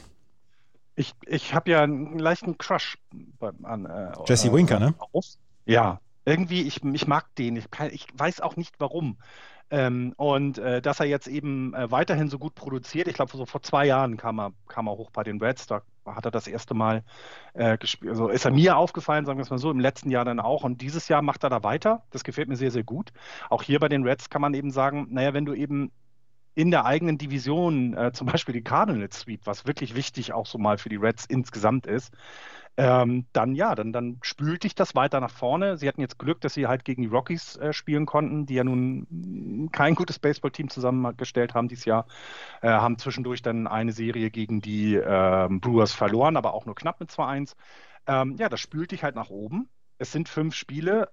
Ich, 1.01 1.13
ich 1.25 1.55
habe 1.55 1.71
ja 1.71 1.81
einen 1.81 2.19
leichten 2.19 2.59
Crush 2.59 2.99
bei, 3.39 3.49
an 3.63 3.87
äh, 3.87 4.11
Jesse 4.27 4.49
äh, 4.49 4.53
Winker, 4.53 4.79
ne? 4.79 4.93
Ja, 5.65 5.99
irgendwie, 6.25 6.61
ich, 6.61 6.83
ich 6.83 7.07
mag 7.07 7.33
den. 7.39 7.55
Ich, 7.55 7.65
ich 7.91 8.05
weiß 8.13 8.39
auch 8.41 8.55
nicht 8.55 8.75
warum. 8.77 9.17
Ähm, 9.71 10.13
und 10.17 10.59
äh, 10.59 10.79
dass 10.79 10.99
er 10.99 11.07
jetzt 11.07 11.27
eben 11.27 11.73
äh, 11.73 11.89
weiterhin 11.89 12.29
so 12.29 12.37
gut 12.37 12.53
produziert, 12.53 13.07
ich 13.07 13.15
glaube, 13.15 13.35
so 13.35 13.47
vor 13.47 13.63
zwei 13.63 13.85
Jahren 13.87 14.15
kam 14.17 14.39
er, 14.39 14.51
kam 14.67 14.87
er 14.87 14.97
hoch 14.97 15.09
bei 15.09 15.23
den 15.23 15.41
Reds, 15.41 15.65
da 15.65 15.81
hat 16.05 16.25
er 16.25 16.31
das 16.31 16.45
erste 16.45 16.75
Mal 16.75 17.03
äh, 17.53 17.79
gespielt. 17.79 18.11
Also 18.11 18.27
ist 18.27 18.45
er 18.45 18.51
mir 18.51 18.77
aufgefallen, 18.77 19.25
sagen 19.25 19.39
wir 19.39 19.43
es 19.43 19.49
mal 19.49 19.57
so, 19.57 19.71
im 19.71 19.79
letzten 19.79 20.11
Jahr 20.11 20.25
dann 20.25 20.39
auch. 20.39 20.63
Und 20.63 20.81
dieses 20.81 21.07
Jahr 21.07 21.23
macht 21.23 21.43
er 21.43 21.49
da 21.49 21.63
weiter. 21.63 22.03
Das 22.11 22.23
gefällt 22.23 22.47
mir 22.47 22.57
sehr, 22.57 22.71
sehr 22.71 22.83
gut. 22.83 23.11
Auch 23.49 23.63
hier 23.63 23.79
bei 23.79 23.87
den 23.87 24.03
Reds 24.03 24.29
kann 24.29 24.41
man 24.41 24.53
eben 24.53 24.69
sagen, 24.69 25.07
naja, 25.09 25.33
wenn 25.33 25.45
du 25.45 25.55
eben 25.55 25.91
in 26.53 26.71
der 26.71 26.85
eigenen 26.85 27.17
Division, 27.17 27.93
äh, 27.93 28.11
zum 28.11 28.27
Beispiel 28.27 28.53
die 28.53 28.63
Cardinals 28.63 29.21
Sweep, 29.21 29.45
was 29.45 29.65
wirklich 29.65 29.95
wichtig 29.95 30.33
auch 30.33 30.45
so 30.45 30.57
mal 30.57 30.77
für 30.77 30.89
die 30.89 30.97
Reds 30.97 31.25
insgesamt 31.25 31.87
ist, 31.87 32.13
ähm, 32.77 33.25
dann 33.33 33.53
ja, 33.53 33.75
dann, 33.75 33.91
dann 33.91 34.19
spült 34.21 34.63
dich 34.63 34.75
das 34.75 34.95
weiter 34.95 35.19
nach 35.19 35.29
vorne. 35.29 35.77
Sie 35.77 35.87
hatten 35.87 36.01
jetzt 36.01 36.17
Glück, 36.19 36.39
dass 36.41 36.53
sie 36.53 36.67
halt 36.67 36.85
gegen 36.85 37.01
die 37.01 37.09
Rockies 37.09 37.57
äh, 37.57 37.73
spielen 37.73 38.05
konnten, 38.05 38.45
die 38.45 38.55
ja 38.55 38.63
nun 38.63 39.69
kein 39.71 39.95
gutes 39.95 40.19
Baseballteam 40.19 40.69
zusammengestellt 40.69 41.53
haben 41.53 41.67
dieses 41.67 41.85
Jahr, 41.85 42.07
äh, 42.61 42.69
haben 42.69 42.97
zwischendurch 42.97 43.41
dann 43.41 43.67
eine 43.67 43.91
Serie 43.91 44.31
gegen 44.31 44.61
die 44.61 44.95
äh, 44.95 45.47
Brewers 45.49 45.93
verloren, 45.93 46.37
aber 46.37 46.53
auch 46.53 46.65
nur 46.65 46.75
knapp 46.75 46.99
mit 46.99 47.11
2-1. 47.11 47.55
Ähm, 48.07 48.35
ja, 48.37 48.49
das 48.49 48.61
spült 48.61 48.91
dich 48.91 49.03
halt 49.03 49.15
nach 49.15 49.29
oben. 49.29 49.69
Es 49.97 50.11
sind 50.11 50.29
fünf 50.29 50.55
Spiele, 50.55 51.09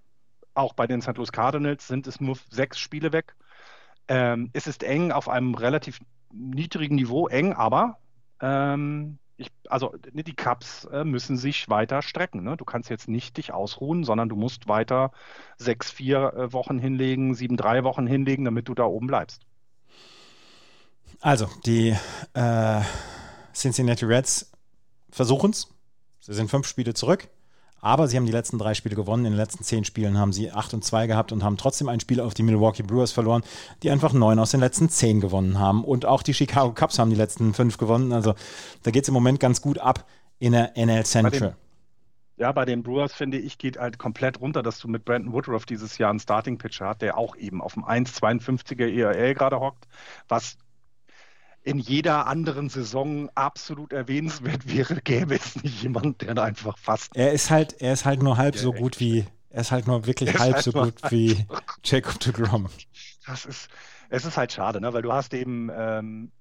auch 0.54 0.74
bei 0.74 0.86
den 0.86 1.00
St. 1.02 1.16
Louis 1.16 1.32
Cardinals 1.32 1.86
sind 1.86 2.06
es 2.06 2.20
nur 2.20 2.36
sechs 2.50 2.78
Spiele 2.78 3.12
weg. 3.12 3.34
Ähm, 4.08 4.50
es 4.52 4.66
ist 4.66 4.82
eng 4.82 5.12
auf 5.12 5.28
einem 5.28 5.54
relativ 5.54 6.00
niedrigen 6.32 6.96
Niveau, 6.96 7.28
eng, 7.28 7.52
aber 7.52 7.98
ähm, 8.40 9.18
ich, 9.36 9.50
also 9.68 9.94
ne, 10.12 10.24
die 10.24 10.34
Cups 10.34 10.84
äh, 10.86 11.04
müssen 11.04 11.36
sich 11.36 11.68
weiter 11.68 12.02
strecken. 12.02 12.42
Ne? 12.42 12.56
Du 12.56 12.64
kannst 12.64 12.90
jetzt 12.90 13.08
nicht 13.08 13.36
dich 13.36 13.52
ausruhen, 13.52 14.04
sondern 14.04 14.28
du 14.28 14.36
musst 14.36 14.68
weiter 14.68 15.12
sechs, 15.56 15.90
vier 15.90 16.34
äh, 16.34 16.52
Wochen 16.52 16.78
hinlegen, 16.78 17.34
sieben, 17.34 17.56
drei 17.56 17.84
Wochen 17.84 18.06
hinlegen, 18.06 18.44
damit 18.44 18.68
du 18.68 18.74
da 18.74 18.84
oben 18.84 19.06
bleibst. 19.06 19.42
Also, 21.20 21.48
die 21.64 21.96
äh, 22.34 22.80
Cincinnati 23.54 24.04
Reds 24.04 24.52
versuchen 25.10 25.50
es. 25.50 25.68
Sie 26.20 26.34
sind 26.34 26.50
fünf 26.50 26.66
Spiele 26.66 26.94
zurück. 26.94 27.28
Aber 27.80 28.08
sie 28.08 28.16
haben 28.16 28.26
die 28.26 28.32
letzten 28.32 28.58
drei 28.58 28.74
Spiele 28.74 28.96
gewonnen. 28.96 29.24
In 29.24 29.32
den 29.32 29.38
letzten 29.38 29.62
zehn 29.64 29.84
Spielen 29.84 30.18
haben 30.18 30.32
sie 30.32 30.50
8 30.50 30.74
und 30.74 30.84
2 30.84 31.06
gehabt 31.06 31.32
und 31.32 31.44
haben 31.44 31.56
trotzdem 31.56 31.88
ein 31.88 32.00
Spiel 32.00 32.20
auf 32.20 32.34
die 32.34 32.42
Milwaukee 32.42 32.82
Brewers 32.82 33.12
verloren, 33.12 33.42
die 33.82 33.90
einfach 33.90 34.12
neun 34.12 34.38
aus 34.38 34.50
den 34.50 34.60
letzten 34.60 34.88
zehn 34.88 35.20
gewonnen 35.20 35.58
haben. 35.58 35.84
Und 35.84 36.06
auch 36.06 36.22
die 36.22 36.34
Chicago 36.34 36.72
Cubs 36.72 36.98
haben 36.98 37.10
die 37.10 37.16
letzten 37.16 37.54
fünf 37.54 37.78
gewonnen. 37.78 38.12
Also 38.12 38.34
da 38.82 38.90
geht 38.90 39.04
es 39.04 39.08
im 39.08 39.14
Moment 39.14 39.40
ganz 39.40 39.60
gut 39.62 39.78
ab 39.78 40.04
in 40.38 40.52
der 40.52 40.72
NL 40.76 41.04
Central. 41.04 41.56
Ja, 42.36 42.52
bei 42.52 42.64
den 42.64 42.84
Brewers 42.84 43.12
finde 43.12 43.36
ich, 43.38 43.58
geht 43.58 43.78
halt 43.78 43.98
komplett 43.98 44.40
runter, 44.40 44.62
dass 44.62 44.78
du 44.78 44.86
mit 44.86 45.04
Brandon 45.04 45.32
Woodruff 45.32 45.66
dieses 45.66 45.98
Jahr 45.98 46.10
einen 46.10 46.20
Starting-Pitcher 46.20 46.86
hat, 46.86 47.02
der 47.02 47.18
auch 47.18 47.34
eben 47.34 47.60
auf 47.60 47.74
dem 47.74 47.84
1,52er 47.84 48.86
ERL 48.86 49.34
gerade 49.34 49.58
hockt, 49.58 49.88
was 50.28 50.56
in 51.62 51.78
jeder 51.78 52.26
anderen 52.26 52.68
Saison 52.68 53.28
absolut 53.34 53.92
erwähnenswert 53.92 54.66
wäre, 54.68 55.00
gäbe 55.02 55.34
es 55.34 55.62
nicht 55.62 55.82
jemanden, 55.82 56.16
der 56.18 56.34
da 56.34 56.44
einfach 56.44 56.78
fast. 56.78 57.14
Er 57.14 57.32
ist 57.32 57.50
halt, 57.50 57.80
er 57.80 57.92
ist 57.92 58.04
halt 58.04 58.22
nur 58.22 58.36
halb 58.36 58.56
so 58.56 58.72
gut 58.72 59.00
wie, 59.00 59.26
er 59.50 59.60
ist 59.60 59.70
halt 59.70 59.86
nur 59.86 60.06
wirklich 60.06 60.38
halb 60.38 60.54
halt 60.54 60.64
so 60.64 60.72
gut 60.72 60.94
wie 61.10 61.46
Jacob 61.84 62.20
de 62.20 62.32
Grom. 62.32 62.68
Das 63.26 63.44
ist, 63.44 63.68
es 64.08 64.24
ist 64.24 64.36
halt 64.36 64.52
schade, 64.52 64.80
ne? 64.80 64.92
weil 64.92 65.02
du 65.02 65.12
hast 65.12 65.34
eben 65.34 65.70
ähm, 65.74 66.32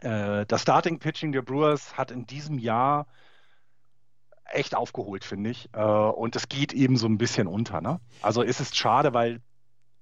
äh, 0.00 0.44
das 0.46 0.62
Starting 0.62 0.98
Pitching 0.98 1.32
der 1.32 1.42
Brewers 1.42 1.96
hat 1.96 2.10
in 2.10 2.26
diesem 2.26 2.58
Jahr 2.58 3.06
echt 4.44 4.74
aufgeholt, 4.74 5.24
finde 5.24 5.50
ich. 5.50 5.68
Äh, 5.72 5.82
und 5.82 6.36
es 6.36 6.48
geht 6.48 6.72
eben 6.72 6.96
so 6.96 7.06
ein 7.06 7.18
bisschen 7.18 7.46
unter. 7.46 7.80
Ne? 7.80 8.00
Also 8.20 8.42
ist 8.42 8.60
es 8.60 8.74
schade, 8.76 9.14
weil 9.14 9.40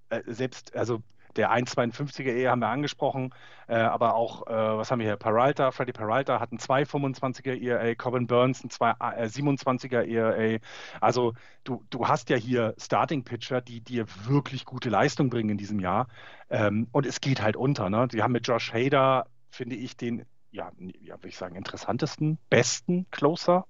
äh, 0.09 0.23
selbst, 0.27 0.75
also 0.75 1.03
der 1.41 1.51
1,52er 1.51 2.35
Ehe 2.35 2.51
haben 2.51 2.61
wir 2.61 2.69
angesprochen, 2.69 3.35
äh, 3.67 3.77
aber 3.77 4.15
auch, 4.15 4.47
äh, 4.47 4.53
was 4.53 4.91
haben 4.91 4.99
wir 4.99 5.07
hier? 5.07 5.17
Peralta, 5.17 5.71
Freddy 5.71 5.93
Peralta 5.93 6.39
hat 6.39 6.53
einen 6.53 6.59
2,25er 6.59 7.59
ERA, 7.59 7.95
Corbin 7.95 8.27
Burns 8.27 8.61
einen 8.61 8.69
2,27er 8.69 10.03
äh, 10.03 10.13
ERA. 10.13 10.59
Also 11.01 11.33
du, 11.65 11.83
du 11.89 12.09
hast 12.09 12.29
ja 12.29 12.37
hier 12.37 12.75
Starting-Pitcher, 12.77 13.63
die 13.63 13.81
dir 13.81 14.05
wirklich 14.27 14.67
gute 14.67 14.91
Leistung 14.91 15.31
bringen 15.31 15.49
in 15.49 15.57
diesem 15.57 15.81
Jahr. 15.81 16.09
Ähm, 16.51 16.89
und 16.93 17.07
es 17.07 17.23
geht 17.23 17.41
halt 17.41 17.57
unter. 17.57 17.89
Ne? 17.89 18.07
Die 18.09 18.23
haben 18.23 18.33
mit 18.33 18.47
Josh 18.47 18.75
Hader, 18.75 19.27
finde 19.49 19.77
ich, 19.77 19.97
den, 19.97 20.27
ja, 20.51 20.71
ja 21.01 21.15
würde 21.15 21.29
ich 21.29 21.39
sagen, 21.39 21.57
interessantesten, 21.57 22.37
besten 22.51 23.07
Closer 23.11 23.65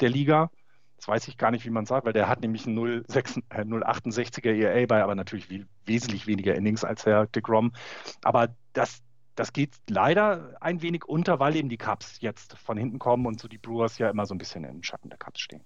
der 0.00 0.10
Liga. 0.10 0.50
Das 0.98 1.06
weiß 1.06 1.28
ich 1.28 1.38
gar 1.38 1.52
nicht, 1.52 1.64
wie 1.64 1.70
man 1.70 1.86
sagt, 1.86 2.04
weil 2.04 2.12
der 2.12 2.28
hat 2.28 2.40
nämlich 2.40 2.66
einen 2.66 3.04
068er 3.04 4.50
äh, 4.50 4.60
ERA 4.60 4.86
bei, 4.86 5.02
aber 5.02 5.14
natürlich 5.14 5.48
wie, 5.48 5.64
wesentlich 5.86 6.26
weniger 6.26 6.54
Innings 6.54 6.84
als 6.84 7.04
der 7.04 7.26
DeGrom. 7.26 7.72
Aber 8.24 8.48
das, 8.72 9.00
das 9.36 9.52
geht 9.52 9.70
leider 9.88 10.56
ein 10.60 10.82
wenig 10.82 11.04
unter, 11.04 11.38
weil 11.38 11.54
eben 11.54 11.68
die 11.68 11.76
Cubs 11.76 12.20
jetzt 12.20 12.58
von 12.58 12.76
hinten 12.76 12.98
kommen 12.98 13.26
und 13.26 13.40
so 13.40 13.46
die 13.46 13.58
Brewers 13.58 13.98
ja 13.98 14.10
immer 14.10 14.26
so 14.26 14.34
ein 14.34 14.38
bisschen 14.38 14.64
im 14.64 14.82
Schatten 14.82 15.08
der 15.08 15.18
Cubs 15.18 15.40
stehen. 15.40 15.62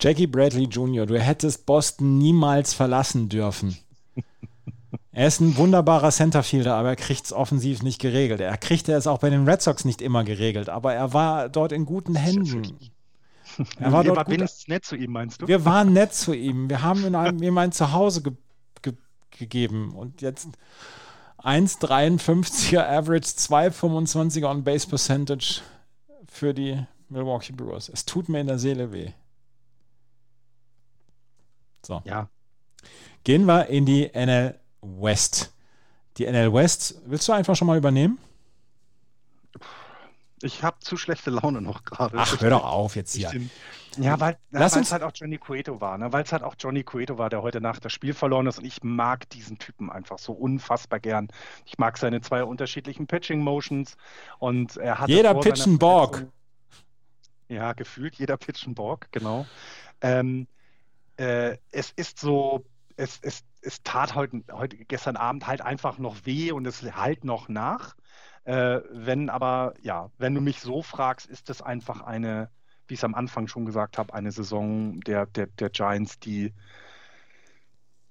Jackie 0.00 0.28
Bradley 0.28 0.64
Jr., 0.64 1.04
du 1.04 1.18
hättest 1.18 1.66
Boston 1.66 2.18
niemals 2.18 2.72
verlassen 2.72 3.28
dürfen. 3.28 3.76
Er 5.12 5.28
ist 5.28 5.40
ein 5.40 5.56
wunderbarer 5.56 6.10
Centerfielder, 6.10 6.74
aber 6.74 6.90
er 6.90 6.96
kriegt 6.96 7.24
es 7.24 7.32
offensiv 7.32 7.82
nicht 7.82 8.02
geregelt. 8.02 8.38
Er 8.40 8.58
kriegt 8.58 8.86
es 8.90 9.06
auch 9.06 9.18
bei 9.18 9.30
den 9.30 9.48
Red 9.48 9.62
Sox 9.62 9.86
nicht 9.86 10.02
immer 10.02 10.24
geregelt, 10.24 10.68
aber 10.68 10.92
er 10.92 11.14
war 11.14 11.48
dort 11.48 11.72
in 11.72 11.86
guten 11.86 12.14
Händen. 12.14 12.78
Er 13.78 13.92
war 13.92 14.04
dort 14.04 14.26
gut. 14.26 14.38
nett 14.66 14.84
zu 14.84 14.96
ihm, 14.96 15.12
meinst 15.12 15.42
du? 15.42 15.48
Wir 15.48 15.64
waren 15.64 15.92
nett 15.92 16.14
zu 16.14 16.32
ihm. 16.32 16.68
Wir 16.68 16.82
haben 16.82 17.04
ihm, 17.04 17.42
ihm 17.42 17.58
ein 17.58 17.72
Zuhause 17.72 18.22
ge 18.22 18.32
ge 18.82 18.94
gegeben 19.30 19.94
und 19.94 20.22
jetzt 20.22 20.48
1,53er 21.38 22.84
Average, 22.86 23.26
2,25er 23.26 24.50
On 24.50 24.64
Base 24.64 24.86
Percentage 24.86 25.60
für 26.26 26.52
die 26.52 26.84
Milwaukee 27.08 27.52
Brewers. 27.52 27.88
Es 27.88 28.04
tut 28.04 28.28
mir 28.28 28.40
in 28.40 28.46
der 28.46 28.58
Seele 28.58 28.92
weh. 28.92 29.10
So. 31.84 32.02
Ja. 32.04 32.28
Gehen 33.24 33.46
wir 33.46 33.66
in 33.68 33.86
die 33.86 34.10
NL 34.12 34.58
West. 34.82 35.52
Die 36.16 36.26
NL 36.26 36.52
West, 36.52 37.00
willst 37.06 37.28
du 37.28 37.32
einfach 37.32 37.54
schon 37.54 37.66
mal 37.66 37.78
übernehmen? 37.78 38.18
Ich 40.42 40.62
habe 40.62 40.78
zu 40.80 40.96
schlechte 40.96 41.30
Laune 41.30 41.62
noch 41.62 41.84
gerade. 41.84 42.18
Ach, 42.18 42.40
hör 42.40 42.50
doch 42.50 42.64
auf 42.64 42.96
jetzt 42.96 43.14
hier. 43.14 43.32
Ja, 43.98 44.20
weil 44.20 44.36
es 44.50 44.92
halt 44.92 45.02
auch 45.02 45.12
Johnny 45.14 45.38
Cueto 45.38 45.80
war, 45.80 45.96
ne? 45.96 46.12
weil 46.12 46.22
es 46.22 46.32
halt 46.32 46.42
auch 46.42 46.54
Johnny 46.58 46.84
Cueto 46.84 47.16
war, 47.16 47.30
der 47.30 47.42
heute 47.42 47.60
Nacht 47.60 47.84
das 47.84 47.92
Spiel 47.92 48.12
verloren 48.12 48.46
ist 48.46 48.58
und 48.58 48.66
ich 48.66 48.82
mag 48.82 49.28
diesen 49.30 49.58
Typen 49.58 49.90
einfach 49.90 50.18
so 50.18 50.32
unfassbar 50.32 51.00
gern. 51.00 51.28
Ich 51.64 51.78
mag 51.78 51.96
seine 51.96 52.20
zwei 52.20 52.44
unterschiedlichen 52.44 53.06
Pitching 53.06 53.40
Motions 53.40 53.96
und 54.38 54.76
er 54.76 54.98
hat 54.98 55.08
jeder 55.08 55.34
Pitchen 55.34 55.78
Borg. 55.78 56.26
Ja, 57.48 57.72
gefühlt 57.72 58.16
jeder 58.16 58.36
Pitchen 58.36 58.74
Borg, 58.74 59.08
genau. 59.12 59.46
Ähm, 60.00 60.46
äh, 61.16 61.56
es 61.70 61.92
ist 61.92 62.18
so, 62.18 62.64
es, 62.96 63.18
es, 63.22 63.44
es 63.62 63.82
tat 63.82 64.14
heute, 64.14 64.42
heute 64.52 64.76
gestern 64.76 65.16
Abend 65.16 65.46
halt 65.46 65.62
einfach 65.62 65.98
noch 65.98 66.26
weh 66.26 66.52
und 66.52 66.66
es 66.66 66.82
halt 66.82 67.24
noch 67.24 67.48
nach. 67.48 67.94
Äh, 68.46 68.82
wenn 68.92 69.28
aber, 69.28 69.74
ja, 69.82 70.10
wenn 70.18 70.32
du 70.32 70.40
mich 70.40 70.60
so 70.60 70.80
fragst, 70.80 71.26
ist 71.26 71.50
es 71.50 71.62
einfach 71.62 72.00
eine, 72.02 72.48
wie 72.86 72.94
ich 72.94 73.00
es 73.00 73.04
am 73.04 73.16
Anfang 73.16 73.48
schon 73.48 73.66
gesagt 73.66 73.98
habe, 73.98 74.14
eine 74.14 74.30
Saison 74.30 75.00
der, 75.00 75.26
der, 75.26 75.48
der 75.48 75.68
Giants, 75.68 76.20
die, 76.20 76.54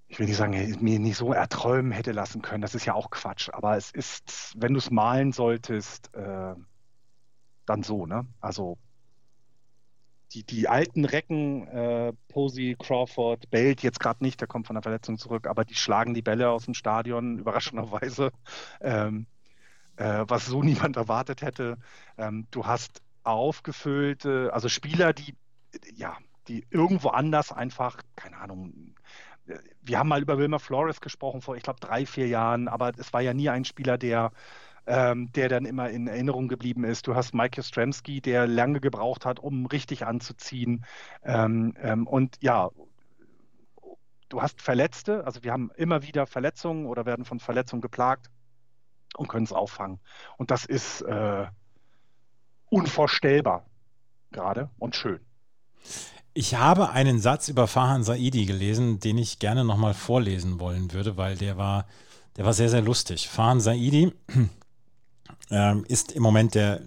ich 0.09 0.19
will 0.19 0.27
nicht 0.27 0.35
sagen, 0.35 0.77
mir 0.81 0.99
nicht 0.99 1.15
so 1.15 1.31
erträumen 1.31 1.93
hätte 1.93 2.11
lassen 2.11 2.41
können. 2.41 2.61
Das 2.61 2.75
ist 2.75 2.83
ja 2.85 2.93
auch 2.95 3.11
Quatsch. 3.11 3.49
Aber 3.53 3.77
es 3.77 3.91
ist, 3.91 4.53
wenn 4.57 4.73
du 4.73 4.79
es 4.79 4.91
malen 4.91 5.31
solltest, 5.31 6.13
äh, 6.13 6.53
dann 7.65 7.83
so, 7.83 8.05
ne? 8.05 8.27
Also 8.41 8.77
die, 10.33 10.43
die 10.43 10.67
alten 10.67 11.05
Recken, 11.05 11.65
äh, 11.69 12.11
Posey, 12.27 12.75
Crawford, 12.77 13.49
Belt 13.51 13.81
jetzt 13.83 14.01
gerade 14.01 14.21
nicht, 14.21 14.41
der 14.41 14.49
kommt 14.49 14.67
von 14.67 14.75
der 14.75 14.83
Verletzung 14.83 15.17
zurück, 15.17 15.47
aber 15.47 15.63
die 15.63 15.75
schlagen 15.75 16.13
die 16.13 16.21
Bälle 16.21 16.49
aus 16.49 16.65
dem 16.65 16.73
Stadion, 16.73 17.39
überraschenderweise. 17.39 18.31
Ähm, 18.81 19.27
äh, 19.97 20.25
was 20.27 20.45
so 20.45 20.61
niemand 20.63 20.97
erwartet 20.97 21.41
hätte. 21.41 21.77
Ähm, 22.17 22.47
du 22.51 22.65
hast 22.65 23.01
aufgefüllte, 23.23 24.51
also 24.53 24.69
Spieler, 24.69 25.13
die 25.13 25.35
ja, 25.95 26.17
die 26.47 26.65
irgendwo 26.69 27.09
anders 27.09 27.51
einfach, 27.51 27.97
keine 28.15 28.37
Ahnung, 28.37 28.95
wir 29.81 29.99
haben 29.99 30.09
mal 30.09 30.21
über 30.21 30.37
Wilmer 30.37 30.59
Flores 30.59 31.01
gesprochen 31.01 31.41
vor, 31.41 31.55
ich 31.55 31.63
glaube, 31.63 31.79
drei, 31.79 32.05
vier 32.05 32.27
Jahren, 32.27 32.67
aber 32.67 32.91
es 32.97 33.13
war 33.13 33.21
ja 33.21 33.33
nie 33.33 33.49
ein 33.49 33.65
Spieler, 33.65 33.97
der, 33.97 34.31
ähm, 34.87 35.31
der 35.33 35.49
dann 35.49 35.65
immer 35.65 35.89
in 35.89 36.07
Erinnerung 36.07 36.47
geblieben 36.47 36.83
ist. 36.83 37.07
Du 37.07 37.15
hast 37.15 37.33
Mike 37.33 37.59
Ostremski, 37.59 38.21
der 38.21 38.47
lange 38.47 38.79
gebraucht 38.79 39.25
hat, 39.25 39.39
um 39.39 39.65
richtig 39.67 40.05
anzuziehen. 40.05 40.85
Ähm, 41.23 41.75
ähm, 41.81 42.07
und 42.07 42.37
ja, 42.41 42.69
du 44.29 44.41
hast 44.41 44.61
Verletzte, 44.61 45.25
also 45.25 45.43
wir 45.43 45.51
haben 45.51 45.71
immer 45.75 46.01
wieder 46.03 46.25
Verletzungen 46.25 46.87
oder 46.87 47.05
werden 47.05 47.25
von 47.25 47.39
Verletzungen 47.39 47.81
geplagt 47.81 48.31
und 49.17 49.27
können 49.27 49.45
es 49.45 49.53
auffangen. 49.53 49.99
Und 50.37 50.51
das 50.51 50.65
ist 50.65 51.01
äh, 51.01 51.45
unvorstellbar 52.69 53.65
gerade 54.31 54.69
und 54.77 54.95
schön. 54.95 55.19
Ich 56.33 56.55
habe 56.55 56.89
einen 56.89 57.19
Satz 57.19 57.47
über 57.47 57.67
Fahan 57.67 58.03
Saidi 58.03 58.45
gelesen, 58.45 58.99
den 58.99 59.17
ich 59.17 59.39
gerne 59.39 59.63
nochmal 59.63 59.93
vorlesen 59.93 60.59
wollen 60.59 60.91
würde, 60.91 61.15
weil 61.15 61.37
der 61.37 61.57
war, 61.57 61.87
der 62.35 62.43
war 62.43 62.53
sehr, 62.53 62.69
sehr 62.69 62.81
lustig. 62.81 63.29
Fahan 63.29 63.61
Saidi 63.61 64.11
äh, 65.49 65.75
ist 65.87 66.11
im 66.11 66.23
Moment 66.23 66.55
der, 66.55 66.81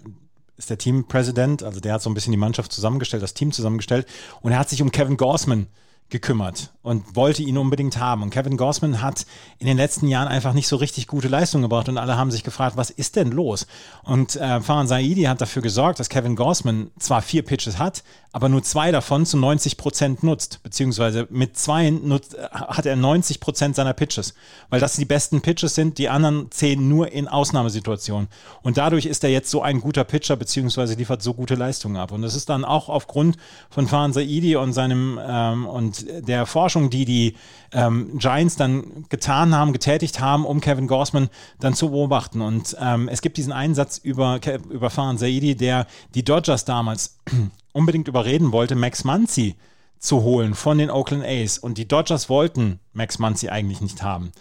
ist 0.57 0.69
der 0.69 0.77
Teampräsident, 0.77 1.63
also 1.63 1.79
der 1.79 1.93
hat 1.93 2.03
so 2.03 2.11
ein 2.11 2.13
bisschen 2.13 2.31
die 2.31 2.37
Mannschaft 2.37 2.71
zusammengestellt, 2.71 3.23
das 3.23 3.33
Team 3.33 3.51
zusammengestellt 3.51 4.07
und 4.41 4.51
er 4.51 4.59
hat 4.59 4.69
sich 4.69 4.83
um 4.83 4.91
Kevin 4.91 5.17
Gorsman 5.17 5.67
gekümmert 6.09 6.71
und 6.81 7.15
wollte 7.15 7.43
ihn 7.43 7.57
unbedingt 7.57 7.99
haben. 7.99 8.23
Und 8.23 8.31
Kevin 8.31 8.57
Gossman 8.57 9.01
hat 9.01 9.25
in 9.59 9.67
den 9.67 9.77
letzten 9.77 10.07
Jahren 10.07 10.27
einfach 10.27 10.53
nicht 10.53 10.67
so 10.67 10.75
richtig 10.75 11.07
gute 11.07 11.27
Leistung 11.27 11.61
gebracht 11.61 11.87
und 11.87 11.97
alle 11.97 12.17
haben 12.17 12.31
sich 12.31 12.43
gefragt, 12.43 12.77
was 12.77 12.89
ist 12.89 13.15
denn 13.15 13.31
los? 13.31 13.67
Und 14.03 14.35
äh, 14.35 14.59
Farhan 14.61 14.87
Saidi 14.87 15.23
hat 15.23 15.39
dafür 15.41 15.61
gesorgt, 15.61 15.99
dass 15.99 16.09
Kevin 16.09 16.35
Gossman 16.35 16.89
zwar 16.97 17.21
vier 17.21 17.43
Pitches 17.43 17.77
hat, 17.77 18.03
aber 18.31 18.49
nur 18.49 18.63
zwei 18.63 18.91
davon 18.91 19.25
zu 19.25 19.37
90 19.37 19.77
Prozent 19.77 20.23
nutzt, 20.23 20.61
beziehungsweise 20.63 21.27
mit 21.29 21.57
zwei 21.57 21.89
nutzt, 21.89 22.37
hat 22.51 22.85
er 22.85 22.95
90 22.95 23.39
Prozent 23.39 23.75
seiner 23.75 23.93
Pitches, 23.93 24.33
weil 24.69 24.79
das 24.79 24.95
die 24.95 25.05
besten 25.05 25.41
Pitches 25.41 25.75
sind, 25.75 25.97
die 25.97 26.09
anderen 26.09 26.49
zählen 26.51 26.87
nur 26.87 27.11
in 27.11 27.27
Ausnahmesituationen. 27.27 28.29
Und 28.61 28.77
dadurch 28.77 29.05
ist 29.05 29.23
er 29.23 29.31
jetzt 29.31 29.49
so 29.49 29.61
ein 29.61 29.81
guter 29.81 30.03
Pitcher, 30.03 30.35
beziehungsweise 30.35 30.93
liefert 30.93 31.21
so 31.21 31.33
gute 31.33 31.55
Leistungen 31.55 31.97
ab. 31.97 32.11
Und 32.11 32.21
das 32.21 32.35
ist 32.35 32.49
dann 32.49 32.65
auch 32.65 32.89
aufgrund 32.89 33.37
von 33.69 33.87
Farhan 33.87 34.13
Saidi 34.13 34.55
und 34.55 34.73
seinem 34.73 35.19
ähm, 35.21 35.67
und 35.67 35.98
der 36.07 36.45
Forschung, 36.45 36.89
die 36.89 37.05
die 37.05 37.35
ähm, 37.71 38.17
Giants 38.17 38.55
dann 38.55 39.05
getan 39.09 39.55
haben, 39.55 39.73
getätigt 39.73 40.19
haben, 40.19 40.45
um 40.45 40.61
Kevin 40.61 40.87
Gorsman 40.87 41.29
dann 41.59 41.73
zu 41.73 41.91
beobachten. 41.91 42.41
Und 42.41 42.75
ähm, 42.79 43.07
es 43.07 43.21
gibt 43.21 43.37
diesen 43.37 43.53
Einsatz 43.53 43.97
über, 43.97 44.39
über 44.69 44.89
Farhan 44.89 45.17
Saidi, 45.17 45.55
der 45.55 45.87
die 46.15 46.23
Dodgers 46.23 46.65
damals 46.65 47.17
unbedingt 47.73 48.07
überreden 48.07 48.51
wollte, 48.51 48.75
Max 48.75 49.03
Muncy 49.03 49.55
zu 49.99 50.23
holen 50.23 50.53
von 50.55 50.77
den 50.77 50.89
Oakland 50.89 51.23
A's. 51.25 51.57
Und 51.57 51.77
die 51.77 51.87
Dodgers 51.87 52.29
wollten 52.29 52.79
Max 52.93 53.19
Muncy 53.19 53.49
eigentlich 53.49 53.81
nicht 53.81 54.01
haben. 54.01 54.31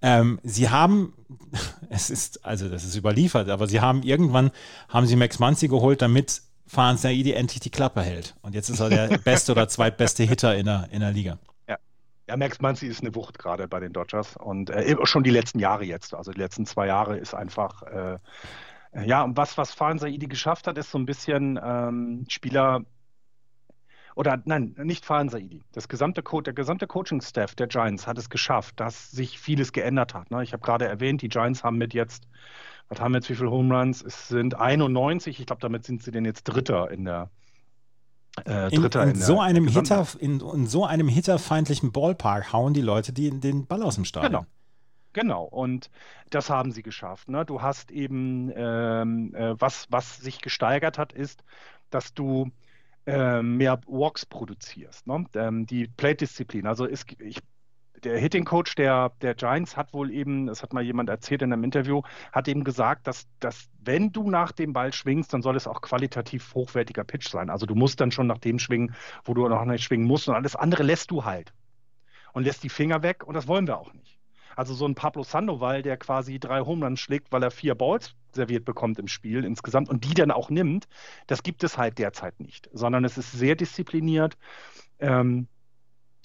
Ähm, 0.00 0.40
sie 0.42 0.68
haben, 0.68 1.12
es 1.88 2.10
ist, 2.10 2.44
also 2.44 2.68
das 2.68 2.84
ist 2.84 2.96
überliefert, 2.96 3.48
aber 3.48 3.68
sie 3.68 3.80
haben 3.80 4.02
irgendwann, 4.02 4.50
haben 4.88 5.06
sie 5.06 5.16
Max 5.16 5.38
Muncy 5.38 5.68
geholt, 5.68 6.02
damit 6.02 6.42
Farhan 6.72 6.96
Saidi 6.96 7.32
endlich 7.32 7.60
die 7.60 7.70
Klappe 7.70 8.02
hält. 8.02 8.34
Und 8.42 8.54
jetzt 8.54 8.70
ist 8.70 8.80
er 8.80 8.88
der 8.88 9.18
beste 9.24 9.52
oder 9.52 9.68
zweitbeste 9.68 10.24
Hitter 10.24 10.56
in 10.56 10.66
der, 10.66 10.88
in 10.90 11.00
der 11.00 11.12
Liga. 11.12 11.38
Ja. 11.68 11.76
ja, 12.28 12.36
Max 12.36 12.60
Muncy 12.60 12.86
ist 12.86 13.02
eine 13.02 13.14
Wucht 13.14 13.38
gerade 13.38 13.68
bei 13.68 13.78
den 13.78 13.92
Dodgers 13.92 14.36
und 14.36 14.70
äh, 14.70 14.96
schon 15.04 15.22
die 15.22 15.30
letzten 15.30 15.58
Jahre 15.58 15.84
jetzt. 15.84 16.14
Also 16.14 16.32
die 16.32 16.40
letzten 16.40 16.64
zwei 16.64 16.86
Jahre 16.86 17.18
ist 17.18 17.34
einfach 17.34 17.82
äh, 17.82 18.18
ja, 19.06 19.22
und 19.22 19.36
was, 19.36 19.56
was 19.56 19.72
Fahan 19.72 19.98
Saidi 19.98 20.26
geschafft 20.26 20.66
hat, 20.66 20.76
ist 20.76 20.90
so 20.90 20.98
ein 20.98 21.06
bisschen 21.06 21.58
ähm, 21.62 22.26
Spieler 22.28 22.84
oder 24.14 24.42
nein, 24.44 24.74
nicht 24.78 25.06
Fahan 25.06 25.30
Saidi. 25.30 25.62
Das 25.72 25.88
gesamte 25.88 26.22
Co 26.22 26.42
der 26.42 26.52
gesamte 26.52 26.86
Coaching-Staff 26.86 27.54
der 27.54 27.68
Giants 27.68 28.06
hat 28.06 28.18
es 28.18 28.28
geschafft, 28.28 28.78
dass 28.80 29.10
sich 29.10 29.38
vieles 29.38 29.72
geändert 29.72 30.12
hat. 30.12 30.30
Ne? 30.30 30.42
Ich 30.42 30.52
habe 30.52 30.62
gerade 30.62 30.86
erwähnt, 30.86 31.22
die 31.22 31.28
Giants 31.28 31.64
haben 31.64 31.78
mit 31.78 31.94
jetzt, 31.94 32.28
was 32.92 33.00
haben 33.00 33.12
wir 33.12 33.18
jetzt, 33.18 33.30
wie 33.30 33.34
viele 33.34 33.50
Home 33.50 33.74
Runs? 33.74 34.02
Es 34.02 34.28
sind 34.28 34.58
91. 34.58 35.40
Ich 35.40 35.46
glaube, 35.46 35.60
damit 35.60 35.84
sind 35.84 36.02
sie 36.02 36.10
denn 36.10 36.26
jetzt 36.26 36.44
Dritter 36.44 36.90
in 36.90 37.06
der. 37.06 37.30
Äh, 38.44 38.70
Dritter 38.70 39.02
in, 39.02 39.10
in, 39.10 39.14
in 39.14 39.20
so 39.20 39.40
einem 39.40 39.66
Hitter, 39.66 40.06
in, 40.18 40.40
in, 40.40 40.66
so 40.66 40.84
einem 40.84 41.08
hitterfeindlichen 41.08 41.92
Ballpark 41.92 42.52
hauen 42.52 42.74
die 42.74 42.80
Leute 42.82 43.12
die, 43.12 43.30
den 43.30 43.66
Ball 43.66 43.82
aus 43.82 43.94
dem 43.94 44.04
Stadion. 44.04 44.32
Genau. 44.32 44.46
Genau, 45.14 45.44
und 45.44 45.90
das 46.30 46.48
haben 46.48 46.72
sie 46.72 46.82
geschafft. 46.82 47.28
Ne? 47.28 47.44
Du 47.44 47.60
hast 47.60 47.90
eben, 47.90 48.50
ähm, 48.56 49.34
äh, 49.34 49.60
was, 49.60 49.86
was 49.90 50.16
sich 50.16 50.40
gesteigert 50.40 50.96
hat, 50.96 51.12
ist, 51.12 51.44
dass 51.90 52.14
du 52.14 52.50
äh, 53.06 53.42
mehr 53.42 53.78
Walks 53.86 54.24
produzierst. 54.24 55.06
Ne? 55.06 55.26
Ähm, 55.34 55.66
die 55.66 55.86
Plate-Disziplin. 55.86 56.66
Also 56.66 56.86
ist, 56.86 57.12
ich, 57.20 57.40
der 58.04 58.18
Hitting 58.18 58.44
Coach 58.44 58.74
der, 58.74 59.12
der 59.20 59.34
Giants 59.34 59.76
hat 59.76 59.92
wohl 59.92 60.10
eben, 60.10 60.46
das 60.46 60.62
hat 60.62 60.72
mal 60.72 60.82
jemand 60.82 61.08
erzählt 61.08 61.42
in 61.42 61.52
einem 61.52 61.64
Interview, 61.64 62.02
hat 62.32 62.48
eben 62.48 62.64
gesagt, 62.64 63.06
dass, 63.06 63.26
dass 63.40 63.68
wenn 63.80 64.12
du 64.12 64.30
nach 64.30 64.52
dem 64.52 64.72
Ball 64.72 64.92
schwingst, 64.92 65.32
dann 65.32 65.42
soll 65.42 65.56
es 65.56 65.66
auch 65.66 65.80
qualitativ 65.80 66.54
hochwertiger 66.54 67.04
Pitch 67.04 67.28
sein. 67.28 67.50
Also 67.50 67.66
du 67.66 67.74
musst 67.74 68.00
dann 68.00 68.10
schon 68.10 68.26
nach 68.26 68.38
dem 68.38 68.58
schwingen, 68.58 68.94
wo 69.24 69.34
du 69.34 69.48
noch 69.48 69.64
nicht 69.64 69.84
schwingen 69.84 70.06
musst 70.06 70.28
und 70.28 70.34
alles 70.34 70.56
andere 70.56 70.82
lässt 70.82 71.10
du 71.10 71.24
halt. 71.24 71.52
Und 72.32 72.44
lässt 72.44 72.62
die 72.62 72.70
Finger 72.70 73.02
weg 73.02 73.24
und 73.24 73.34
das 73.34 73.46
wollen 73.46 73.66
wir 73.66 73.78
auch 73.78 73.92
nicht. 73.92 74.18
Also 74.56 74.74
so 74.74 74.86
ein 74.86 74.94
Pablo 74.94 75.22
Sandoval, 75.22 75.82
der 75.82 75.96
quasi 75.96 76.38
drei 76.38 76.60
Homeruns 76.60 77.00
schlägt, 77.00 77.32
weil 77.32 77.42
er 77.42 77.50
vier 77.50 77.74
Balls 77.74 78.14
serviert 78.32 78.64
bekommt 78.64 78.98
im 78.98 79.08
Spiel 79.08 79.44
insgesamt 79.44 79.88
und 79.88 80.04
die 80.04 80.14
dann 80.14 80.30
auch 80.30 80.50
nimmt, 80.50 80.88
das 81.26 81.42
gibt 81.42 81.64
es 81.64 81.78
halt 81.78 81.98
derzeit 81.98 82.40
nicht, 82.40 82.68
sondern 82.72 83.04
es 83.04 83.18
ist 83.18 83.32
sehr 83.32 83.56
diszipliniert, 83.56 84.36
ähm, 84.98 85.48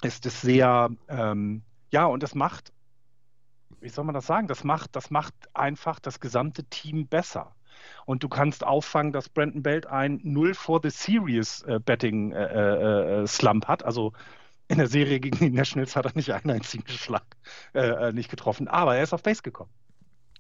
ist 0.04 0.26
es 0.26 0.42
sehr, 0.42 0.90
ähm, 1.08 1.64
ja, 1.92 2.06
und 2.06 2.24
es 2.24 2.36
macht, 2.36 2.72
wie 3.80 3.90
soll 3.90 4.06
man 4.06 4.16
das 4.16 4.28
sagen, 4.28 4.48
das 4.48 4.64
macht, 4.64 4.96
das 4.96 5.10
macht 5.10 5.34
einfach 5.54 6.00
das 6.00 6.20
gesamte 6.20 6.64
Team 6.66 7.08
besser. 7.08 7.56
Und 8.06 8.24
du 8.24 8.30
kannst 8.30 8.64
auffangen, 8.64 9.12
dass 9.12 9.30
Brandon 9.30 9.62
Belt 9.62 9.86
ein 9.86 10.20
Null 10.24 10.54
for 10.54 10.80
the 10.82 10.90
Series 10.90 11.62
äh, 11.64 11.80
Betting 11.80 12.32
äh, 12.32 12.46
äh, 12.46 13.24
äh 13.24 13.28
Slump 13.28 13.68
hat, 13.68 13.84
also 13.84 14.14
in 14.68 14.80
der 14.80 14.88
Serie 14.88 15.20
gegen 15.20 15.38
die 15.38 15.50
Nationals 15.50 15.96
hat 15.96 16.06
er 16.06 16.16
nicht 16.16 16.32
einen 16.32 16.50
einzigen 16.50 16.88
Schlag 16.88 17.24
äh, 17.74 18.10
äh, 18.10 18.14
nicht 18.14 18.30
getroffen, 18.30 18.68
aber 18.68 18.98
er 18.98 19.04
ist 19.04 19.14
auf 19.14 19.24
Base 19.24 19.42
gekommen, 19.42 19.72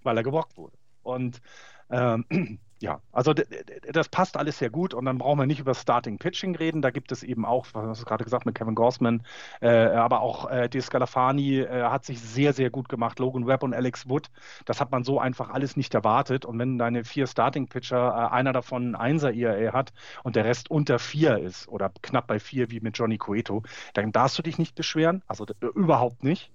weil 0.04 0.18
er 0.18 0.24
geblockt 0.24 0.58
wurde. 0.58 0.78
Und 1.04 1.42
ähm, 1.90 2.26
ja, 2.80 3.02
also 3.12 3.34
das 3.34 4.10
passt 4.10 4.38
alles 4.38 4.60
sehr 4.60 4.70
gut 4.70 4.94
und 4.94 5.06
dann 5.06 5.18
brauchen 5.18 5.40
wir 5.40 5.48
nicht 5.48 5.60
über 5.60 5.74
Starting 5.74 6.20
Pitching 6.20 6.56
reden. 6.56 6.82
Da 6.82 6.92
gibt 6.92 7.12
es 7.12 7.24
eben 7.24 7.44
auch, 7.46 7.66
was 7.74 8.00
du 8.00 8.06
gerade 8.06 8.24
gesagt 8.24 8.46
mit 8.46 8.54
Kevin 8.56 8.76
Gorsman, 8.76 9.24
äh, 9.62 9.70
aber 9.70 10.22
auch 10.22 10.50
äh, 10.50 10.70
Di 10.70 10.80
Scalafani 10.80 11.62
äh, 11.62 11.84
hat 11.84 12.06
sich 12.06 12.22
sehr, 12.22 12.54
sehr 12.54 12.70
gut 12.70 12.88
gemacht. 12.88 13.18
Logan 13.20 13.48
Webb 13.48 13.64
und 13.64 13.74
Alex 13.74 14.08
Wood, 14.10 14.30
das 14.66 14.80
hat 14.80 14.92
man 14.92 15.04
so 15.04 15.20
einfach 15.20 15.50
alles 15.50 15.76
nicht 15.76 15.94
erwartet. 15.96 16.46
Und 16.46 16.60
wenn 16.60 16.78
deine 16.78 17.04
vier 17.04 17.26
Starting 17.26 17.68
Pitcher, 17.68 18.10
äh, 18.10 18.34
einer 18.34 18.54
davon 18.54 18.96
Einser 18.96 19.34
ERA 19.34 19.74
hat 19.74 19.92
und 20.24 20.36
der 20.36 20.46
Rest 20.46 20.70
unter 20.70 21.00
vier 21.00 21.40
ist 21.40 21.68
oder 21.68 21.92
knapp 22.04 22.28
bei 22.28 22.40
vier 22.40 22.70
wie 22.70 22.80
mit 22.80 22.98
Johnny 22.98 23.18
Cueto, 23.18 23.64
dann 23.94 24.12
darfst 24.12 24.38
du 24.38 24.44
dich 24.44 24.60
nicht 24.60 24.76
beschweren, 24.76 25.24
also 25.28 25.46
überhaupt 25.74 26.24
nicht. 26.24 26.52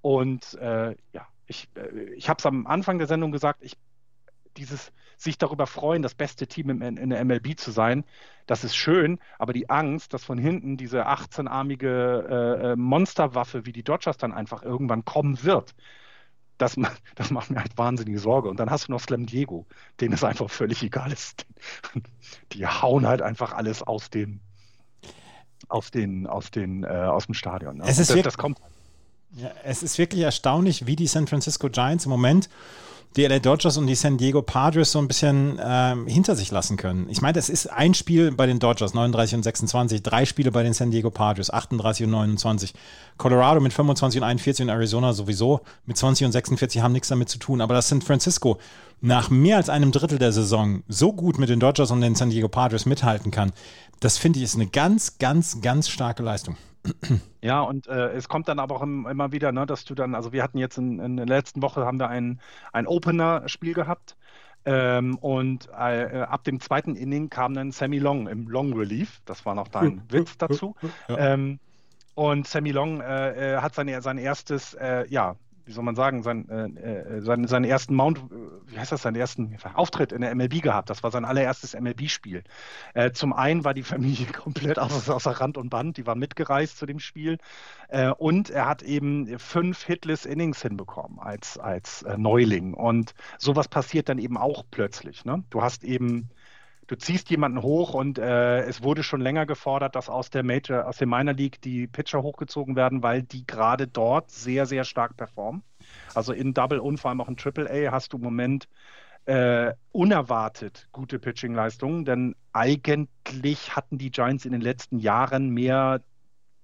Und 0.00 0.54
äh, 0.60 0.94
ja, 1.12 1.26
ich, 1.46 1.68
äh, 1.74 2.12
ich 2.14 2.28
habe 2.28 2.38
es 2.38 2.46
am 2.46 2.66
Anfang 2.66 2.98
der 2.98 3.06
Sendung 3.08 3.32
gesagt, 3.32 3.60
ich 3.62 3.76
dieses 4.56 4.92
sich 5.16 5.38
darüber 5.38 5.66
freuen, 5.66 6.02
das 6.02 6.14
beste 6.14 6.46
Team 6.46 6.70
in, 6.82 6.96
in 6.96 7.10
der 7.10 7.24
MLB 7.24 7.58
zu 7.58 7.70
sein, 7.70 8.04
das 8.46 8.64
ist 8.64 8.76
schön, 8.76 9.18
aber 9.38 9.52
die 9.52 9.70
Angst, 9.70 10.12
dass 10.12 10.24
von 10.24 10.38
hinten 10.38 10.76
diese 10.76 11.08
18-armige 11.08 11.88
äh, 11.88 12.72
äh, 12.72 12.76
Monsterwaffe 12.76 13.66
wie 13.66 13.72
die 13.72 13.82
Dodgers 13.82 14.18
dann 14.18 14.32
einfach 14.32 14.62
irgendwann 14.62 15.04
kommen 15.04 15.42
wird, 15.42 15.74
das, 16.58 16.76
das 17.14 17.30
macht 17.30 17.50
mir 17.50 17.60
halt 17.60 17.76
wahnsinnige 17.76 18.18
Sorge. 18.18 18.48
Und 18.48 18.60
dann 18.60 18.70
hast 18.70 18.88
du 18.88 18.92
noch 18.92 19.00
Slam 19.00 19.26
Diego, 19.26 19.66
denen 20.00 20.14
es 20.14 20.24
einfach 20.24 20.50
völlig 20.50 20.82
egal 20.82 21.12
ist. 21.12 21.46
Die 22.52 22.66
hauen 22.66 23.06
halt 23.06 23.22
einfach 23.22 23.52
alles 23.52 23.82
aus 23.82 24.10
dem, 24.10 24.40
aus 25.68 25.90
den, 25.90 26.26
aus 26.26 26.50
den, 26.50 26.84
äh, 26.84 26.86
aus 26.86 27.26
dem 27.26 27.34
Stadion. 27.34 27.78
Ne? 27.78 27.84
Es 27.86 27.98
ist 27.98 28.10
das, 28.10 28.22
das 28.22 28.38
kommt. 28.38 28.58
Ja, 29.32 29.50
es 29.64 29.82
ist 29.82 29.98
wirklich 29.98 30.22
erstaunlich, 30.22 30.86
wie 30.86 30.96
die 30.96 31.06
San 31.06 31.26
Francisco 31.26 31.68
Giants 31.68 32.06
im 32.06 32.10
Moment 32.10 32.48
die 33.16 33.24
LA 33.24 33.38
Dodgers 33.38 33.76
und 33.76 33.86
die 33.86 33.94
San 33.94 34.18
Diego 34.18 34.42
Padres 34.42 34.92
so 34.92 34.98
ein 34.98 35.08
bisschen 35.08 35.58
ähm, 35.62 36.06
hinter 36.06 36.36
sich 36.36 36.50
lassen 36.50 36.76
können. 36.76 37.06
Ich 37.08 37.22
meine, 37.22 37.34
das 37.34 37.48
ist 37.48 37.66
ein 37.66 37.94
Spiel 37.94 38.30
bei 38.32 38.46
den 38.46 38.58
Dodgers, 38.58 38.92
39 38.92 39.36
und 39.36 39.42
26, 39.42 40.02
drei 40.02 40.24
Spiele 40.26 40.50
bei 40.50 40.62
den 40.62 40.74
San 40.74 40.90
Diego 40.90 41.10
Padres, 41.10 41.50
38 41.50 42.04
und 42.04 42.10
29. 42.10 42.74
Colorado 43.16 43.60
mit 43.60 43.72
25 43.72 44.20
und 44.20 44.26
41 44.26 44.64
und 44.64 44.68
Arizona 44.68 45.12
sowieso 45.12 45.60
mit 45.86 45.96
20 45.96 46.26
und 46.26 46.32
46 46.32 46.82
haben 46.82 46.92
nichts 46.92 47.08
damit 47.08 47.28
zu 47.28 47.38
tun. 47.38 47.60
Aber 47.60 47.74
das 47.74 47.88
San 47.88 48.02
Francisco 48.02 48.58
nach 49.00 49.30
mehr 49.30 49.56
als 49.56 49.68
einem 49.68 49.92
Drittel 49.92 50.18
der 50.18 50.32
Saison 50.32 50.82
so 50.88 51.12
gut 51.12 51.38
mit 51.38 51.48
den 51.48 51.60
Dodgers 51.60 51.90
und 51.90 52.00
den 52.00 52.14
San 52.14 52.30
Diego 52.30 52.48
Padres 52.48 52.86
mithalten 52.86 53.30
kann, 53.30 53.52
das 54.00 54.18
finde 54.18 54.38
ich 54.38 54.44
ist 54.44 54.56
eine 54.56 54.66
ganz, 54.66 55.18
ganz, 55.18 55.60
ganz 55.60 55.88
starke 55.88 56.22
Leistung. 56.22 56.56
Ja, 57.40 57.62
und 57.62 57.86
äh, 57.88 58.12
es 58.12 58.28
kommt 58.28 58.48
dann 58.48 58.58
aber 58.58 58.76
auch 58.76 58.82
im, 58.82 59.06
immer 59.06 59.32
wieder, 59.32 59.52
ne, 59.52 59.66
dass 59.66 59.84
du 59.84 59.94
dann, 59.94 60.14
also 60.14 60.32
wir 60.32 60.42
hatten 60.42 60.58
jetzt 60.58 60.78
in, 60.78 61.00
in 61.00 61.16
der 61.16 61.26
letzten 61.26 61.62
Woche 61.62 61.84
haben 61.84 61.98
wir 61.98 62.08
ein, 62.08 62.40
ein 62.72 62.86
Opener-Spiel 62.86 63.74
gehabt. 63.74 64.16
Ähm, 64.64 65.16
und 65.18 65.68
äh, 65.68 66.22
ab 66.22 66.42
dem 66.42 66.58
zweiten 66.58 66.96
Inning 66.96 67.30
kam 67.30 67.54
dann 67.54 67.70
Sammy 67.70 67.98
Long 67.98 68.26
im 68.26 68.48
Long 68.48 68.72
Relief. 68.72 69.20
Das 69.24 69.46
war 69.46 69.54
noch 69.54 69.68
dein 69.68 70.02
Witz 70.10 70.38
dazu. 70.38 70.74
Ja. 71.08 71.34
Ähm, 71.34 71.60
und 72.14 72.48
Sammy 72.48 72.72
Long 72.72 73.00
äh, 73.00 73.54
äh 73.54 73.60
hat 73.60 73.74
sein, 73.74 74.00
sein 74.02 74.18
erstes, 74.18 74.74
äh, 74.74 75.06
ja, 75.08 75.36
wie 75.66 75.72
soll 75.72 75.84
man 75.84 75.96
sagen, 75.96 76.22
sein, 76.22 76.48
äh, 76.48 77.16
äh, 77.16 77.20
seinen, 77.20 77.48
seinen 77.48 77.64
ersten 77.64 77.94
Mount, 77.94 78.18
äh, 78.18 78.22
wie 78.66 78.78
heißt 78.78 78.92
das, 78.92 79.02
seinen 79.02 79.16
ersten 79.16 79.56
Auftritt 79.74 80.12
in 80.12 80.20
der 80.20 80.34
MLB 80.34 80.62
gehabt. 80.62 80.90
Das 80.90 81.02
war 81.02 81.10
sein 81.10 81.24
allererstes 81.24 81.74
MLB-Spiel. 81.74 82.44
Äh, 82.94 83.10
zum 83.10 83.32
einen 83.32 83.64
war 83.64 83.74
die 83.74 83.82
Familie 83.82 84.26
komplett 84.32 84.78
außer, 84.78 85.14
außer 85.14 85.32
Rand 85.32 85.58
und 85.58 85.68
Band, 85.68 85.96
die 85.96 86.06
war 86.06 86.14
mitgereist 86.14 86.78
zu 86.78 86.86
dem 86.86 87.00
Spiel. 87.00 87.38
Äh, 87.88 88.10
und 88.10 88.48
er 88.48 88.66
hat 88.66 88.82
eben 88.82 89.38
fünf 89.40 89.82
Hitless 89.82 90.24
Innings 90.24 90.62
hinbekommen 90.62 91.18
als, 91.18 91.58
als 91.58 92.02
äh, 92.02 92.16
Neuling. 92.16 92.72
Und 92.72 93.14
sowas 93.38 93.66
passiert 93.66 94.08
dann 94.08 94.18
eben 94.18 94.38
auch 94.38 94.64
plötzlich. 94.70 95.24
Ne? 95.24 95.42
Du 95.50 95.62
hast 95.62 95.82
eben 95.82 96.30
du 96.86 96.96
ziehst 96.96 97.30
jemanden 97.30 97.62
hoch 97.62 97.94
und 97.94 98.18
äh, 98.18 98.60
es 98.62 98.82
wurde 98.82 99.02
schon 99.02 99.20
länger 99.20 99.46
gefordert, 99.46 99.96
dass 99.96 100.08
aus 100.08 100.30
der 100.30 100.42
Major, 100.42 100.86
aus 100.86 100.98
der 100.98 101.06
Minor 101.06 101.34
League 101.34 101.60
die 101.60 101.86
Pitcher 101.86 102.22
hochgezogen 102.22 102.76
werden, 102.76 103.02
weil 103.02 103.22
die 103.22 103.46
gerade 103.46 103.86
dort 103.86 104.30
sehr, 104.30 104.66
sehr 104.66 104.84
stark 104.84 105.16
performen. 105.16 105.62
Also 106.14 106.32
in 106.32 106.54
Double 106.54 106.78
und 106.78 106.98
vor 106.98 107.10
allem 107.10 107.20
auch 107.20 107.28
in 107.28 107.36
Triple 107.36 107.68
A 107.70 107.92
hast 107.92 108.12
du 108.12 108.18
im 108.18 108.24
Moment 108.24 108.68
äh, 109.26 109.72
unerwartet 109.92 110.88
gute 110.92 111.18
Pitching-Leistungen, 111.18 112.04
denn 112.04 112.36
eigentlich 112.52 113.74
hatten 113.74 113.98
die 113.98 114.10
Giants 114.10 114.44
in 114.44 114.52
den 114.52 114.60
letzten 114.60 114.98
Jahren 114.98 115.50
mehr 115.50 116.00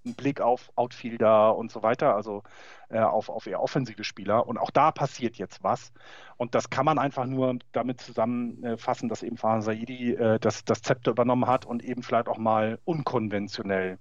einen 0.04 0.14
Blick 0.14 0.40
auf 0.40 0.70
Outfielder 0.76 1.56
und 1.56 1.70
so 1.70 1.82
weiter, 1.82 2.14
also 2.14 2.42
äh, 2.88 2.98
auf, 2.98 3.28
auf 3.28 3.46
eher 3.46 3.62
offensive 3.62 4.04
Spieler. 4.04 4.46
Und 4.46 4.58
auch 4.58 4.70
da 4.70 4.90
passiert 4.90 5.36
jetzt 5.36 5.62
was. 5.62 5.92
Und 6.36 6.54
das 6.54 6.70
kann 6.70 6.84
man 6.84 6.98
einfach 6.98 7.26
nur 7.26 7.58
damit 7.72 8.00
zusammenfassen, 8.00 9.08
dass 9.08 9.22
eben 9.22 9.36
Farhan 9.36 9.62
Saidi 9.62 10.14
äh, 10.14 10.38
das, 10.38 10.64
das 10.64 10.82
Zepter 10.82 11.10
übernommen 11.12 11.46
hat 11.46 11.64
und 11.64 11.84
eben 11.84 12.02
vielleicht 12.02 12.28
auch 12.28 12.38
mal 12.38 12.78
unkonventionell 12.84 13.98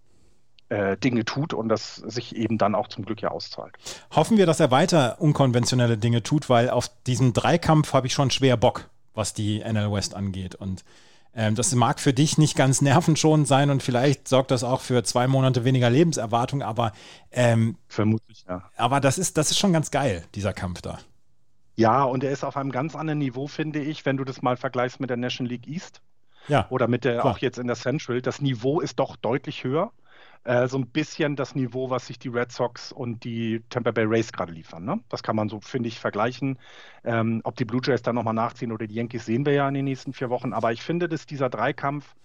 äh, 0.69 0.97
Dinge 0.97 1.25
tut 1.25 1.53
und 1.53 1.69
das 1.69 1.97
sich 1.97 2.35
eben 2.35 2.57
dann 2.57 2.75
auch 2.75 2.87
zum 2.87 3.05
Glück 3.05 3.21
ja 3.21 3.29
auszahlt. 3.29 3.75
Hoffen 4.11 4.37
wir, 4.37 4.45
dass 4.45 4.59
er 4.59 4.71
weiter 4.71 5.17
unkonventionelle 5.19 5.97
Dinge 5.97 6.23
tut, 6.23 6.49
weil 6.49 6.69
auf 6.69 6.89
diesen 7.05 7.33
Dreikampf 7.33 7.93
habe 7.93 8.07
ich 8.07 8.13
schon 8.13 8.31
schwer 8.31 8.57
Bock, 8.57 8.89
was 9.13 9.33
die 9.33 9.59
NL 9.59 9.91
West 9.91 10.15
angeht. 10.15 10.55
Und 10.55 10.83
ähm, 11.33 11.55
das 11.55 11.73
mag 11.75 11.99
für 11.99 12.13
dich 12.13 12.37
nicht 12.37 12.57
ganz 12.57 12.81
nervenschonend 12.81 13.47
sein 13.47 13.69
und 13.69 13.81
vielleicht 13.81 14.27
sorgt 14.27 14.51
das 14.51 14.63
auch 14.63 14.81
für 14.81 15.03
zwei 15.03 15.27
Monate 15.27 15.63
weniger 15.63 15.89
Lebenserwartung, 15.89 16.61
aber 16.61 16.91
ähm, 17.31 17.77
vermutlich 17.87 18.45
ja. 18.47 18.69
Aber 18.75 18.99
das 18.99 19.17
ist, 19.17 19.37
das 19.37 19.51
ist 19.51 19.57
schon 19.57 19.73
ganz 19.73 19.91
geil, 19.91 20.25
dieser 20.35 20.53
Kampf 20.53 20.81
da. 20.81 20.99
Ja, 21.75 22.03
und 22.03 22.23
er 22.23 22.31
ist 22.31 22.43
auf 22.43 22.57
einem 22.57 22.71
ganz 22.71 22.95
anderen 22.95 23.19
Niveau, 23.19 23.47
finde 23.47 23.79
ich, 23.79 24.05
wenn 24.05 24.17
du 24.17 24.23
das 24.23 24.41
mal 24.41 24.57
vergleichst 24.57 24.99
mit 24.99 25.09
der 25.09 25.17
National 25.17 25.51
League 25.51 25.67
East. 25.67 26.01
Ja. 26.47 26.67
Oder 26.69 26.87
mit 26.87 27.05
der 27.05 27.19
klar. 27.19 27.25
auch 27.25 27.37
jetzt 27.37 27.59
in 27.59 27.67
der 27.67 27.75
Central. 27.75 28.21
Das 28.21 28.41
Niveau 28.41 28.81
ist 28.81 28.99
doch 28.99 29.15
deutlich 29.15 29.63
höher 29.63 29.91
äh, 30.43 30.67
so 30.67 30.77
ein 30.77 30.87
bisschen 30.87 31.35
das 31.35 31.53
Niveau, 31.55 31.89
was 31.89 32.07
sich 32.07 32.17
die 32.17 32.29
Red 32.29 32.51
Sox 32.51 32.91
und 32.91 33.23
die 33.23 33.63
Tampa 33.69 33.91
Bay 33.91 34.05
Rays 34.05 34.31
gerade 34.31 34.51
liefern. 34.51 34.83
Ne? 34.85 34.99
Das 35.09 35.21
kann 35.21 35.35
man 35.35 35.49
so, 35.49 35.59
finde 35.59 35.89
ich, 35.89 35.99
vergleichen. 35.99 36.57
Ähm, 37.03 37.41
ob 37.43 37.55
die 37.55 37.65
Blue 37.65 37.81
Jays 37.83 38.01
dann 38.01 38.15
nochmal 38.15 38.33
nachziehen 38.33 38.71
oder 38.71 38.87
die 38.87 38.95
Yankees, 38.95 39.25
sehen 39.25 39.45
wir 39.45 39.53
ja 39.53 39.67
in 39.67 39.75
den 39.75 39.85
nächsten 39.85 40.13
vier 40.13 40.29
Wochen. 40.29 40.53
Aber 40.53 40.71
ich 40.71 40.81
finde, 40.81 41.07
dass 41.07 41.25
dieser 41.25 41.49
Dreikampf, 41.49 42.15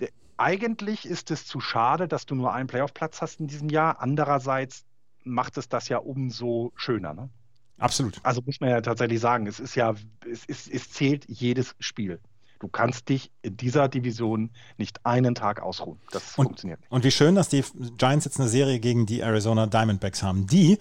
der, 0.00 0.10
eigentlich 0.36 1.06
ist 1.06 1.30
es 1.30 1.46
zu 1.46 1.60
schade, 1.60 2.06
dass 2.06 2.26
du 2.26 2.34
nur 2.34 2.52
einen 2.52 2.68
Playoff-Platz 2.68 3.22
hast 3.22 3.40
in 3.40 3.46
diesem 3.46 3.70
Jahr. 3.70 4.00
Andererseits 4.00 4.84
macht 5.24 5.56
es 5.56 5.68
das 5.68 5.88
ja 5.88 5.98
umso 5.98 6.72
schöner. 6.76 7.14
Ne? 7.14 7.30
Absolut. 7.78 8.18
Also 8.24 8.42
muss 8.44 8.60
man 8.60 8.70
ja 8.70 8.80
tatsächlich 8.80 9.20
sagen, 9.20 9.46
es 9.46 9.60
ist 9.60 9.74
ja, 9.74 9.94
es, 10.30 10.44
ist, 10.44 10.68
es 10.68 10.90
zählt 10.90 11.24
jedes 11.28 11.76
Spiel. 11.78 12.20
Du 12.58 12.68
kannst 12.68 13.08
dich 13.08 13.30
in 13.42 13.56
dieser 13.56 13.88
Division 13.88 14.50
nicht 14.76 15.04
einen 15.06 15.34
Tag 15.34 15.60
ausruhen. 15.62 15.98
Das 16.10 16.22
und, 16.36 16.46
funktioniert 16.46 16.80
nicht. 16.80 16.90
Und 16.90 17.04
wie 17.04 17.10
schön, 17.10 17.34
dass 17.34 17.48
die 17.48 17.64
Giants 17.96 18.24
jetzt 18.24 18.40
eine 18.40 18.48
Serie 18.48 18.80
gegen 18.80 19.06
die 19.06 19.20
Arizona 19.20 19.66
Diamondbacks 19.66 20.22
haben. 20.22 20.46
Die, 20.46 20.78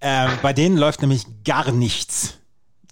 äh, 0.00 0.28
bei 0.42 0.52
denen 0.52 0.76
läuft 0.76 1.00
nämlich 1.00 1.26
gar 1.44 1.72
nichts. 1.72 2.38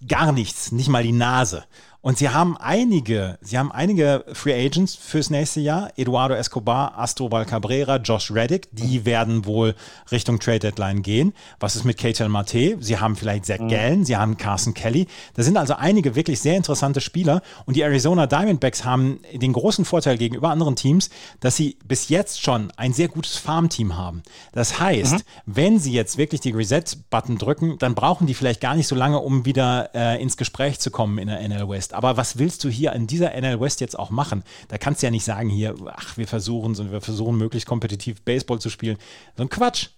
Gar 0.07 0.33
nichts, 0.33 0.73
nicht 0.73 0.89
mal 0.89 1.03
die 1.03 1.13
Nase. 1.13 1.65
Und 2.05 2.19
sie 2.19 2.29
haben 2.29 2.59
einige, 2.59 3.39
sie 3.41 3.57
haben 3.59 3.73
einige 3.73 4.27
Free 4.35 4.53
Agents 4.53 4.95
fürs 4.95 5.31
nächste 5.31 5.61
Jahr. 5.61 5.91
Eduardo 5.97 6.35
Escobar, 6.35 6.99
Astrobal 6.99 7.47
Cabrera, 7.47 7.97
Josh 7.97 8.31
Reddick, 8.31 8.69
die 8.73 9.07
werden 9.07 9.47
wohl 9.47 9.75
Richtung 10.13 10.39
Trade 10.39 10.59
Deadline 10.59 11.01
gehen. 11.01 11.33
Was 11.61 11.77
ist 11.77 11.85
mit 11.85 11.97
Ketel 11.97 12.29
Mate? 12.29 12.77
Sie 12.79 12.99
haben 12.99 13.17
vielleicht 13.17 13.47
Zach 13.47 13.59
mhm. 13.59 13.69
Gallen, 13.71 14.05
sie 14.05 14.19
haben 14.19 14.37
Carson 14.37 14.75
Kelly. 14.75 15.07
Da 15.33 15.43
sind 15.43 15.57
also 15.57 15.77
einige 15.77 16.15
wirklich 16.15 16.41
sehr 16.41 16.59
interessante 16.59 17.01
Spieler. 17.01 17.41
Und 17.65 17.75
die 17.75 17.81
Arizona 17.81 18.27
Diamondbacks 18.27 18.85
haben 18.85 19.21
den 19.33 19.55
großen 19.55 19.87
Vorteil 19.87 20.19
gegenüber 20.19 20.51
anderen 20.51 20.77
Teams, 20.77 21.09
dass 21.41 21.57
sie 21.57 21.79
bis 21.87 22.11
jetzt 22.11 22.43
schon 22.43 22.71
ein 22.77 22.93
sehr 22.93 23.09
gutes 23.09 23.39
Farmteam 23.39 23.97
haben. 23.97 24.23
Das 24.53 24.79
heißt, 24.79 25.15
mhm. 25.15 25.23
wenn 25.47 25.79
sie 25.79 25.93
jetzt 25.93 26.19
wirklich 26.19 26.43
die 26.43 26.51
Reset-Button 26.51 27.39
drücken, 27.39 27.79
dann 27.79 27.95
brauchen 27.95 28.27
die 28.27 28.35
vielleicht 28.35 28.61
gar 28.61 28.75
nicht 28.75 28.89
so 28.89 28.95
lange, 28.95 29.21
um 29.21 29.47
wieder 29.47 29.89
äh, 29.95 30.21
ins 30.21 30.37
Gespräch 30.37 30.81
zu 30.81 30.91
kommen 30.91 31.17
in 31.17 31.29
der 31.29 31.41
NL 31.41 31.67
West. 31.67 31.94
Aber 31.95 32.17
was 32.17 32.39
willst 32.39 32.65
du 32.65 32.69
hier 32.69 32.93
in 32.93 33.07
dieser 33.07 33.31
NL 33.35 33.61
West 33.61 33.81
jetzt 33.81 33.99
auch 33.99 34.11
machen? 34.11 34.45
Da 34.69 34.79
kannst 34.79 35.03
du 35.03 35.07
ja 35.07 35.11
nicht 35.11 35.25
sagen 35.25 35.49
hier, 35.49 35.75
ach, 35.87 36.17
wir 36.17 36.27
versuchen 36.27 36.77
und 36.77 36.93
wir 36.93 37.01
versuchen 37.01 37.37
möglichst 37.37 37.69
kompetitiv 37.69 38.23
Baseball 38.23 38.61
zu 38.61 38.71
spielen. 38.71 38.99
So 39.37 39.43
ein 39.45 39.49
Quatsch. 39.49 39.89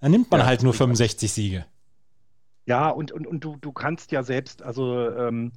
Da 0.00 0.08
nimmt 0.08 0.30
man 0.30 0.40
ja, 0.40 0.46
halt 0.46 0.62
nur 0.62 0.74
65 0.74 1.32
Siege. 1.32 1.64
Ja, 2.66 2.90
und, 2.90 3.12
und, 3.12 3.26
und 3.26 3.44
du, 3.44 3.56
du 3.60 3.72
kannst 3.72 4.12
ja 4.12 4.22
selbst, 4.22 4.62
also 4.62 5.08
ähm, 5.10 5.52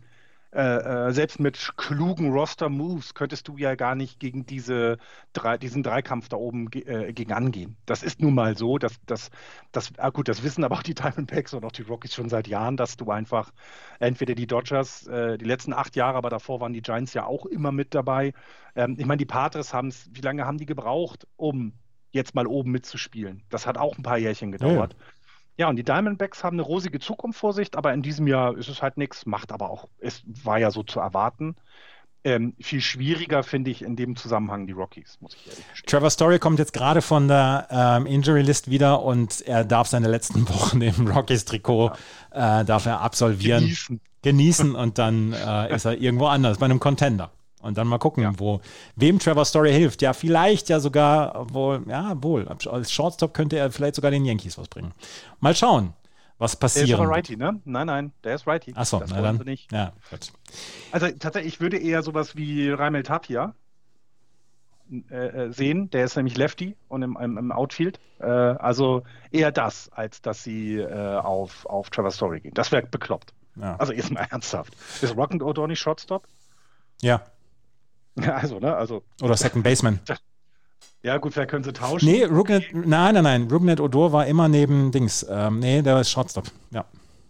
äh, 0.51 1.09
äh, 1.09 1.11
selbst 1.11 1.39
mit 1.39 1.73
klugen 1.77 2.31
Roster-Moves 2.31 3.13
könntest 3.13 3.47
du 3.47 3.57
ja 3.57 3.75
gar 3.75 3.93
nicht 3.93 4.19
gegen 4.19 4.47
diese 4.47 4.97
drei, 5.31 5.59
diesen 5.59 5.83
Dreikampf 5.83 6.27
da 6.27 6.37
oben 6.37 6.71
äh, 6.73 7.13
gegen 7.13 7.33
angehen. 7.33 7.77
Das 7.85 8.01
ist 8.01 8.19
nun 8.19 8.33
mal 8.33 8.57
so, 8.57 8.79
dass 8.79 8.95
das, 9.05 9.29
das, 9.71 9.91
ah 9.97 10.09
gut, 10.09 10.27
das 10.27 10.41
wissen 10.41 10.63
aber 10.63 10.75
auch 10.75 10.83
die 10.83 10.95
Diamondbacks 10.95 11.53
und 11.53 11.63
auch 11.65 11.71
die 11.71 11.83
Rockies 11.83 12.15
schon 12.15 12.29
seit 12.29 12.47
Jahren, 12.47 12.77
dass 12.77 12.97
du 12.97 13.11
einfach 13.11 13.51
entweder 13.99 14.33
die 14.33 14.47
Dodgers, 14.47 15.05
äh, 15.05 15.37
die 15.37 15.45
letzten 15.45 15.71
acht 15.71 15.95
Jahre, 15.95 16.17
aber 16.17 16.31
davor 16.31 16.59
waren 16.61 16.73
die 16.73 16.81
Giants 16.81 17.13
ja 17.13 17.25
auch 17.25 17.45
immer 17.45 17.71
mit 17.71 17.93
dabei. 17.93 18.33
Ähm, 18.75 18.95
ich 18.97 19.05
meine, 19.05 19.17
die 19.17 19.25
Padres 19.25 19.71
haben 19.71 19.89
es, 19.89 20.09
wie 20.13 20.21
lange 20.21 20.45
haben 20.47 20.57
die 20.57 20.65
gebraucht, 20.65 21.27
um 21.35 21.73
jetzt 22.11 22.33
mal 22.33 22.47
oben 22.47 22.71
mitzuspielen? 22.71 23.43
Das 23.49 23.67
hat 23.67 23.77
auch 23.77 23.97
ein 23.97 24.03
paar 24.03 24.17
Jährchen 24.17 24.51
gedauert. 24.51 24.93
Ja. 24.97 25.05
Ja, 25.59 25.67
und 25.67 25.75
die 25.75 25.83
Diamondbacks 25.83 26.41
haben 26.41 26.55
eine 26.55 26.61
rosige 26.61 27.01
Zukunft 27.01 27.37
vor 27.37 27.51
sich, 27.51 27.77
aber 27.77 27.93
in 27.93 28.01
diesem 28.01 28.27
Jahr 28.27 28.57
ist 28.57 28.69
es 28.69 28.81
halt 28.81 28.95
nichts, 28.95 29.25
macht 29.25 29.51
aber 29.51 29.69
auch, 29.69 29.89
es 29.99 30.23
war 30.25 30.57
ja 30.57 30.71
so 30.71 30.83
zu 30.83 31.01
erwarten. 31.01 31.57
Ähm, 32.23 32.53
viel 32.61 32.79
schwieriger 32.79 33.43
finde 33.43 33.69
ich 33.69 33.81
in 33.81 33.97
dem 33.97 34.15
Zusammenhang 34.15 34.67
die 34.67 34.73
Rockies, 34.73 35.17
muss 35.19 35.33
ich 35.35 35.47
ehrlich 35.47 35.69
gestehen. 35.69 35.89
Trevor 35.89 36.09
Story 36.11 36.39
kommt 36.39 36.59
jetzt 36.59 36.71
gerade 36.71 37.01
von 37.01 37.27
der 37.27 37.67
ähm, 37.71 38.05
Injury 38.05 38.41
List 38.41 38.69
wieder 38.69 39.03
und 39.03 39.41
er 39.41 39.65
darf 39.65 39.87
seine 39.87 40.07
letzten 40.07 40.47
Wochen 40.49 40.79
im 40.79 41.07
Rockies-Trikot 41.07 41.91
ja. 42.33 42.61
äh, 42.61 42.65
darf 42.65 42.85
er 42.85 43.01
absolvieren, 43.01 43.63
genießen, 43.63 43.99
genießen 44.21 44.75
und 44.75 44.97
dann 44.97 45.33
äh, 45.33 45.75
ist 45.75 45.83
er 45.83 45.97
irgendwo 45.97 46.27
anders, 46.27 46.57
bei 46.57 46.67
einem 46.67 46.79
Contender. 46.79 47.31
Und 47.61 47.77
dann 47.77 47.87
mal 47.87 47.97
gucken, 47.97 48.23
ja. 48.23 48.31
wo, 48.37 48.61
wem 48.95 49.19
Trevor 49.19 49.43
Story 49.45 49.73
hilft. 49.73 50.01
Ja, 50.01 50.13
vielleicht 50.13 50.69
ja 50.69 50.79
sogar, 50.79 51.53
wohl, 51.53 51.83
ja, 51.87 52.13
wohl, 52.23 52.47
als 52.47 52.91
Shortstop 52.91 53.33
könnte 53.33 53.57
er 53.57 53.71
vielleicht 53.71 53.95
sogar 53.95 54.11
den 54.11 54.23
Yankees 54.23 54.57
was 54.57 54.69
bringen. 54.69 54.93
Mal 55.41 55.55
schauen, 55.55 55.93
was 56.37 56.55
passiert. 56.55 56.87
Der 56.87 56.95
ist 56.95 57.01
aber 57.01 57.13
Righty, 57.13 57.35
ne? 57.35 57.59
Nein, 57.65 57.87
nein, 57.87 58.13
der 58.23 58.35
ist 58.35 58.47
Righty. 58.47 58.73
Achso, 58.75 59.03
na 59.09 59.21
dann. 59.21 59.37
Nicht. 59.39 59.71
Ja, 59.73 59.91
gut. 60.09 60.31
Also 60.91 61.07
tatsächlich, 61.19 61.55
ich 61.55 61.59
würde 61.59 61.77
eher 61.77 62.01
sowas 62.01 62.37
wie 62.37 62.69
Raimel 62.69 63.03
Tapia 63.03 63.53
äh, 65.11 65.15
äh, 65.15 65.51
sehen. 65.51 65.89
Der 65.91 66.05
ist 66.05 66.15
nämlich 66.15 66.35
Lefty 66.35 66.75
und 66.87 67.03
im, 67.03 67.17
im, 67.21 67.37
im 67.37 67.51
Outfield. 67.51 67.99
Äh, 68.19 68.25
also 68.25 69.03
eher 69.31 69.51
das, 69.51 69.89
als 69.89 70.21
dass 70.21 70.43
sie 70.43 70.77
äh, 70.77 71.17
auf, 71.17 71.65
auf 71.65 71.89
Trevor 71.89 72.11
Story 72.11 72.39
gehen. 72.39 72.53
Das 72.55 72.71
wäre 72.71 72.87
bekloppt. 72.87 73.33
Ja. 73.55 73.75
Also 73.75 73.93
jetzt 73.93 74.09
mal 74.09 74.21
ernsthaft. 74.31 74.75
Ist 75.01 75.15
Rock 75.15 75.33
Odor 75.41 75.67
nicht 75.67 75.79
Shortstop? 75.79 76.27
Ja. 77.01 77.21
Also, 78.33 78.59
ne? 78.59 78.75
Also. 78.75 79.03
Oder 79.21 79.37
Second 79.37 79.63
Baseman. 79.63 79.99
Ja, 81.01 81.17
gut, 81.17 81.33
vielleicht 81.33 81.49
können 81.49 81.63
sie 81.63 81.71
tauschen. 81.71 82.05
Nee, 82.05 82.25
Rugnet, 82.25 82.73
nein, 82.73 83.13
nein, 83.13 83.23
nein. 83.23 83.47
Rugnet 83.49 83.79
Odor 83.79 84.11
war 84.11 84.27
immer 84.27 84.49
neben 84.49 84.91
Dings. 84.91 85.25
Ähm, 85.29 85.59
nee, 85.59 85.81
der 85.81 86.01
ist 86.01 86.11
Shortstop. 86.11 86.51
Ja. 86.71 86.83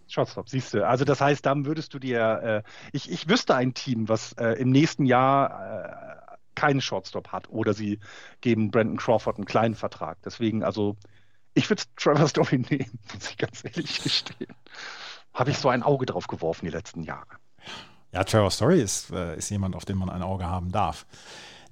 Shortstop, 0.08 0.48
siehst 0.48 0.74
du. 0.74 0.84
Also, 0.84 1.04
das 1.04 1.20
heißt, 1.20 1.46
dann 1.46 1.66
würdest 1.66 1.94
du 1.94 2.00
dir. 2.00 2.64
Äh, 2.66 2.70
ich, 2.92 3.10
ich 3.10 3.28
wüsste 3.28 3.54
ein 3.54 3.72
Team, 3.72 4.08
was 4.08 4.32
äh, 4.32 4.54
im 4.54 4.70
nächsten 4.70 5.04
Jahr 5.06 5.84
äh, 5.84 6.36
keinen 6.56 6.80
Shortstop 6.80 7.28
hat. 7.28 7.48
Oder 7.50 7.72
sie 7.72 8.00
geben 8.40 8.72
Brandon 8.72 8.96
Crawford 8.96 9.36
einen 9.36 9.44
kleinen 9.44 9.76
Vertrag. 9.76 10.18
Deswegen, 10.24 10.64
also, 10.64 10.96
ich 11.54 11.70
würde 11.70 11.84
Trevor 11.96 12.26
Story 12.26 12.58
nehmen, 12.58 12.98
muss 13.14 13.30
ich 13.30 13.36
ganz 13.36 13.62
ehrlich 13.64 14.02
gestehen. 14.02 14.54
Habe 15.32 15.50
ich 15.50 15.58
so 15.58 15.68
ein 15.68 15.84
Auge 15.84 16.06
drauf 16.06 16.26
geworfen 16.26 16.64
die 16.64 16.72
letzten 16.72 17.04
Jahre. 17.04 17.38
Ja, 18.12 18.24
Trevor 18.24 18.50
Story 18.50 18.80
ist, 18.80 19.10
äh, 19.10 19.36
ist 19.36 19.50
jemand, 19.50 19.76
auf 19.76 19.84
den 19.84 19.96
man 19.96 20.10
ein 20.10 20.22
Auge 20.22 20.46
haben 20.46 20.72
darf. 20.72 21.06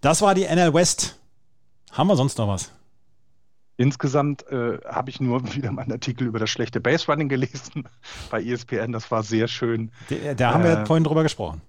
Das 0.01 0.23
war 0.23 0.35
die 0.35 0.45
NL 0.45 0.73
West. 0.73 1.19
Haben 1.93 2.09
wir 2.09 2.17
sonst 2.17 2.39
noch 2.39 2.49
was? 2.49 2.73
Insgesamt 3.77 4.47
äh, 4.49 4.79
habe 4.85 5.11
ich 5.11 5.21
nur 5.21 5.43
wieder 5.55 5.73
meinen 5.73 5.93
Artikel 5.93 6.27
über 6.27 6.39
das 6.39 6.51
schlechte 6.51 6.81
Base 6.81 7.07
Running 7.07 7.29
gelesen 7.29 7.89
bei 8.31 8.43
ESPN. 8.43 8.93
Das 8.93 9.11
war 9.11 9.23
sehr 9.23 9.49
schön. 9.49 9.91
Da 10.37 10.53
haben 10.53 10.65
wir 10.65 10.81
äh, 10.81 10.87
vorhin 10.87 11.05
drüber 11.05 11.23
gesprochen. 11.23 11.61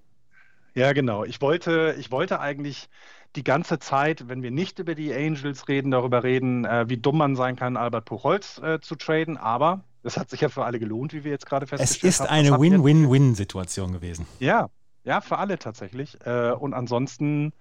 Ja, 0.75 0.93
genau. 0.93 1.23
Ich 1.23 1.41
wollte, 1.41 1.95
ich 1.99 2.11
wollte 2.11 2.39
eigentlich 2.39 2.89
die 3.35 3.43
ganze 3.43 3.79
Zeit, 3.79 4.27
wenn 4.27 4.43
wir 4.43 4.51
nicht 4.51 4.79
über 4.79 4.95
die 4.95 5.13
Angels 5.13 5.67
reden, 5.67 5.91
darüber 5.91 6.23
reden, 6.23 6.65
äh, 6.65 6.85
wie 6.89 6.97
dumm 6.97 7.17
man 7.17 7.35
sein 7.35 7.55
kann, 7.55 7.77
Albert 7.77 8.05
Puchholz 8.05 8.59
äh, 8.59 8.79
zu 8.79 8.95
traden. 8.95 9.37
Aber 9.37 9.83
das 10.03 10.17
hat 10.17 10.29
sich 10.29 10.41
ja 10.41 10.49
für 10.49 10.65
alle 10.65 10.79
gelohnt, 10.79 11.13
wie 11.13 11.23
wir 11.23 11.31
jetzt 11.31 11.45
gerade 11.45 11.67
festgestellt 11.67 12.01
haben. 12.01 12.09
Es 12.09 12.19
ist 12.19 12.21
haben. 12.21 12.29
eine 12.29 12.59
Win-Win-Win-Situation 12.59 13.93
gewesen. 13.93 14.25
Ja, 14.39 14.69
ja, 15.03 15.21
für 15.21 15.37
alle 15.37 15.59
tatsächlich. 15.59 16.17
Äh, 16.25 16.51
und 16.51 16.73
ansonsten 16.73 17.53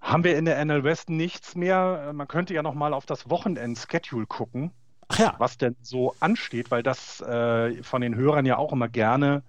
haben 0.00 0.24
wir 0.24 0.36
in 0.36 0.44
der 0.44 0.64
NL 0.64 0.84
West 0.84 1.10
nichts 1.10 1.54
mehr. 1.54 2.08
Äh, 2.08 2.12
man 2.12 2.28
könnte 2.28 2.54
ja 2.54 2.62
noch 2.62 2.74
mal 2.74 2.94
auf 2.94 3.06
das 3.06 3.28
Wochenend-Schedule 3.30 4.26
gucken, 4.26 4.72
ja. 5.16 5.34
was 5.38 5.58
denn 5.58 5.76
so 5.82 6.14
ansteht, 6.20 6.70
weil 6.70 6.82
das 6.82 7.20
äh, 7.20 7.82
von 7.82 8.00
den 8.00 8.14
Hörern 8.14 8.46
ja 8.46 8.58
auch 8.58 8.72
immer 8.72 8.88
gerne 8.88 9.42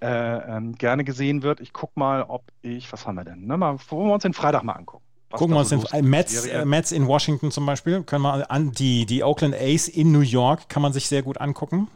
äh, 0.00 0.56
ähm, 0.56 0.74
gerne 0.74 1.04
gesehen 1.04 1.42
wird. 1.42 1.60
Ich 1.60 1.72
gucke 1.72 1.98
mal, 1.98 2.22
ob 2.22 2.44
ich, 2.62 2.92
was 2.92 3.06
haben 3.06 3.14
wir 3.14 3.24
denn? 3.24 3.46
Ne, 3.46 3.56
mal, 3.56 3.78
wollen 3.88 4.08
wir 4.08 4.14
uns 4.14 4.22
den 4.22 4.34
Freitag 4.34 4.62
mal 4.62 4.74
angucken. 4.74 5.05
Gucken 5.30 5.54
wir 5.54 5.60
uns 5.60 5.70
den 5.70 5.82
äh, 5.92 6.02
Mets, 6.02 6.46
äh, 6.46 6.64
Mets 6.64 6.92
in 6.92 7.06
Washington 7.06 7.50
zum 7.50 7.66
Beispiel, 7.66 8.02
können 8.04 8.22
wir 8.22 8.50
an, 8.50 8.72
die, 8.72 9.06
die 9.06 9.24
Oakland 9.24 9.54
A's 9.54 9.88
in 9.88 10.12
New 10.12 10.20
York 10.20 10.68
kann 10.68 10.82
man 10.82 10.92
sich 10.92 11.08
sehr 11.08 11.22
gut 11.22 11.40
angucken. 11.40 11.88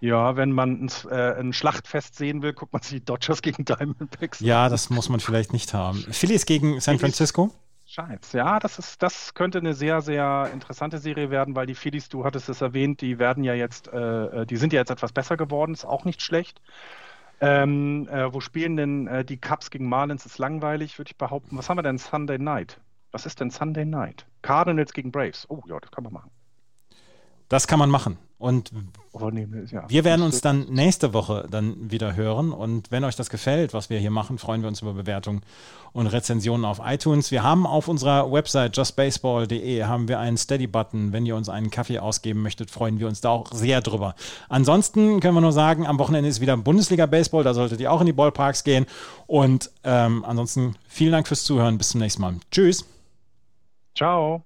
Ja, 0.00 0.36
wenn 0.36 0.52
man 0.52 0.84
ein, 0.84 0.90
äh, 1.10 1.40
ein, 1.40 1.52
Schlachtfest 1.52 2.16
sehen 2.16 2.42
will, 2.42 2.52
guckt 2.52 2.72
man 2.72 2.82
sich 2.82 2.90
die 2.92 3.04
Dodgers 3.04 3.40
gegen 3.42 3.64
Diamondbacks 3.64 4.40
Ja, 4.40 4.68
das 4.68 4.90
muss 4.90 5.08
man 5.08 5.20
vielleicht 5.20 5.52
nicht 5.52 5.72
haben. 5.72 6.04
Phillies 6.10 6.44
gegen 6.44 6.80
San 6.80 6.98
Francisco? 6.98 7.50
Scheiße. 7.86 8.36
Ja, 8.36 8.58
das, 8.58 8.78
ist, 8.78 9.02
das 9.02 9.32
könnte 9.34 9.58
eine 9.58 9.72
sehr, 9.72 10.02
sehr 10.02 10.50
interessante 10.52 10.98
Serie 10.98 11.30
werden, 11.30 11.54
weil 11.54 11.66
die 11.66 11.74
Phillies, 11.74 12.08
du 12.08 12.24
hattest 12.24 12.48
es 12.48 12.60
erwähnt, 12.60 13.00
die 13.00 13.18
werden 13.18 13.44
ja 13.44 13.54
jetzt, 13.54 13.88
äh, 13.88 14.42
äh 14.42 14.46
die 14.46 14.56
sind 14.56 14.72
ja 14.72 14.80
jetzt 14.80 14.90
etwas 14.90 15.12
besser 15.12 15.36
geworden, 15.36 15.72
ist 15.72 15.84
auch 15.84 16.04
nicht 16.04 16.20
schlecht. 16.20 16.60
Ähm, 17.40 18.08
äh, 18.08 18.32
wo 18.32 18.40
spielen 18.40 18.76
denn 18.76 19.06
äh, 19.06 19.24
die 19.24 19.36
Cubs 19.36 19.70
gegen 19.70 19.88
Marlins? 19.88 20.24
Ist 20.24 20.38
langweilig, 20.38 20.98
würde 20.98 21.10
ich 21.10 21.16
behaupten. 21.16 21.58
Was 21.58 21.68
haben 21.68 21.76
wir 21.76 21.82
denn 21.82 21.98
Sunday 21.98 22.38
Night? 22.38 22.80
Was 23.12 23.26
ist 23.26 23.40
denn 23.40 23.50
Sunday 23.50 23.84
Night? 23.84 24.26
Cardinals 24.42 24.92
gegen 24.92 25.12
Braves. 25.12 25.46
Oh 25.48 25.62
ja, 25.66 25.78
das 25.80 25.90
kann 25.90 26.04
man 26.04 26.12
machen. 26.12 26.30
Das 27.48 27.66
kann 27.66 27.78
man 27.78 27.90
machen. 27.90 28.18
Und 28.38 28.70
wir 29.88 30.04
werden 30.04 30.22
uns 30.22 30.42
dann 30.42 30.66
nächste 30.68 31.14
Woche 31.14 31.46
dann 31.50 31.90
wieder 31.90 32.16
hören. 32.16 32.52
Und 32.52 32.90
wenn 32.90 33.02
euch 33.04 33.16
das 33.16 33.30
gefällt, 33.30 33.72
was 33.72 33.88
wir 33.88 33.98
hier 33.98 34.10
machen, 34.10 34.36
freuen 34.36 34.60
wir 34.60 34.68
uns 34.68 34.82
über 34.82 34.92
Bewertungen 34.92 35.40
und 35.94 36.06
Rezensionen 36.08 36.66
auf 36.66 36.80
iTunes. 36.84 37.30
Wir 37.30 37.42
haben 37.42 37.66
auf 37.66 37.88
unserer 37.88 38.30
Website 38.30 38.76
justbaseball.de 38.76 39.84
haben 39.84 40.08
wir 40.08 40.18
einen 40.18 40.36
Steady-Button. 40.36 41.14
Wenn 41.14 41.24
ihr 41.24 41.34
uns 41.34 41.48
einen 41.48 41.70
Kaffee 41.70 41.98
ausgeben 41.98 42.42
möchtet, 42.42 42.70
freuen 42.70 43.00
wir 43.00 43.08
uns 43.08 43.22
da 43.22 43.30
auch 43.30 43.52
sehr 43.52 43.80
drüber. 43.80 44.14
Ansonsten 44.50 45.20
können 45.20 45.34
wir 45.34 45.40
nur 45.40 45.52
sagen, 45.52 45.86
am 45.86 45.98
Wochenende 45.98 46.28
ist 46.28 46.42
wieder 46.42 46.58
Bundesliga-Baseball. 46.58 47.42
Da 47.42 47.54
solltet 47.54 47.80
ihr 47.80 47.90
auch 47.90 48.00
in 48.00 48.06
die 48.06 48.12
Ballparks 48.12 48.64
gehen. 48.64 48.84
Und 49.26 49.70
ähm, 49.82 50.26
ansonsten 50.26 50.76
vielen 50.86 51.12
Dank 51.12 51.26
fürs 51.26 51.44
Zuhören. 51.44 51.78
Bis 51.78 51.88
zum 51.88 52.00
nächsten 52.00 52.20
Mal. 52.20 52.34
Tschüss. 52.50 52.84
Ciao. 53.94 54.45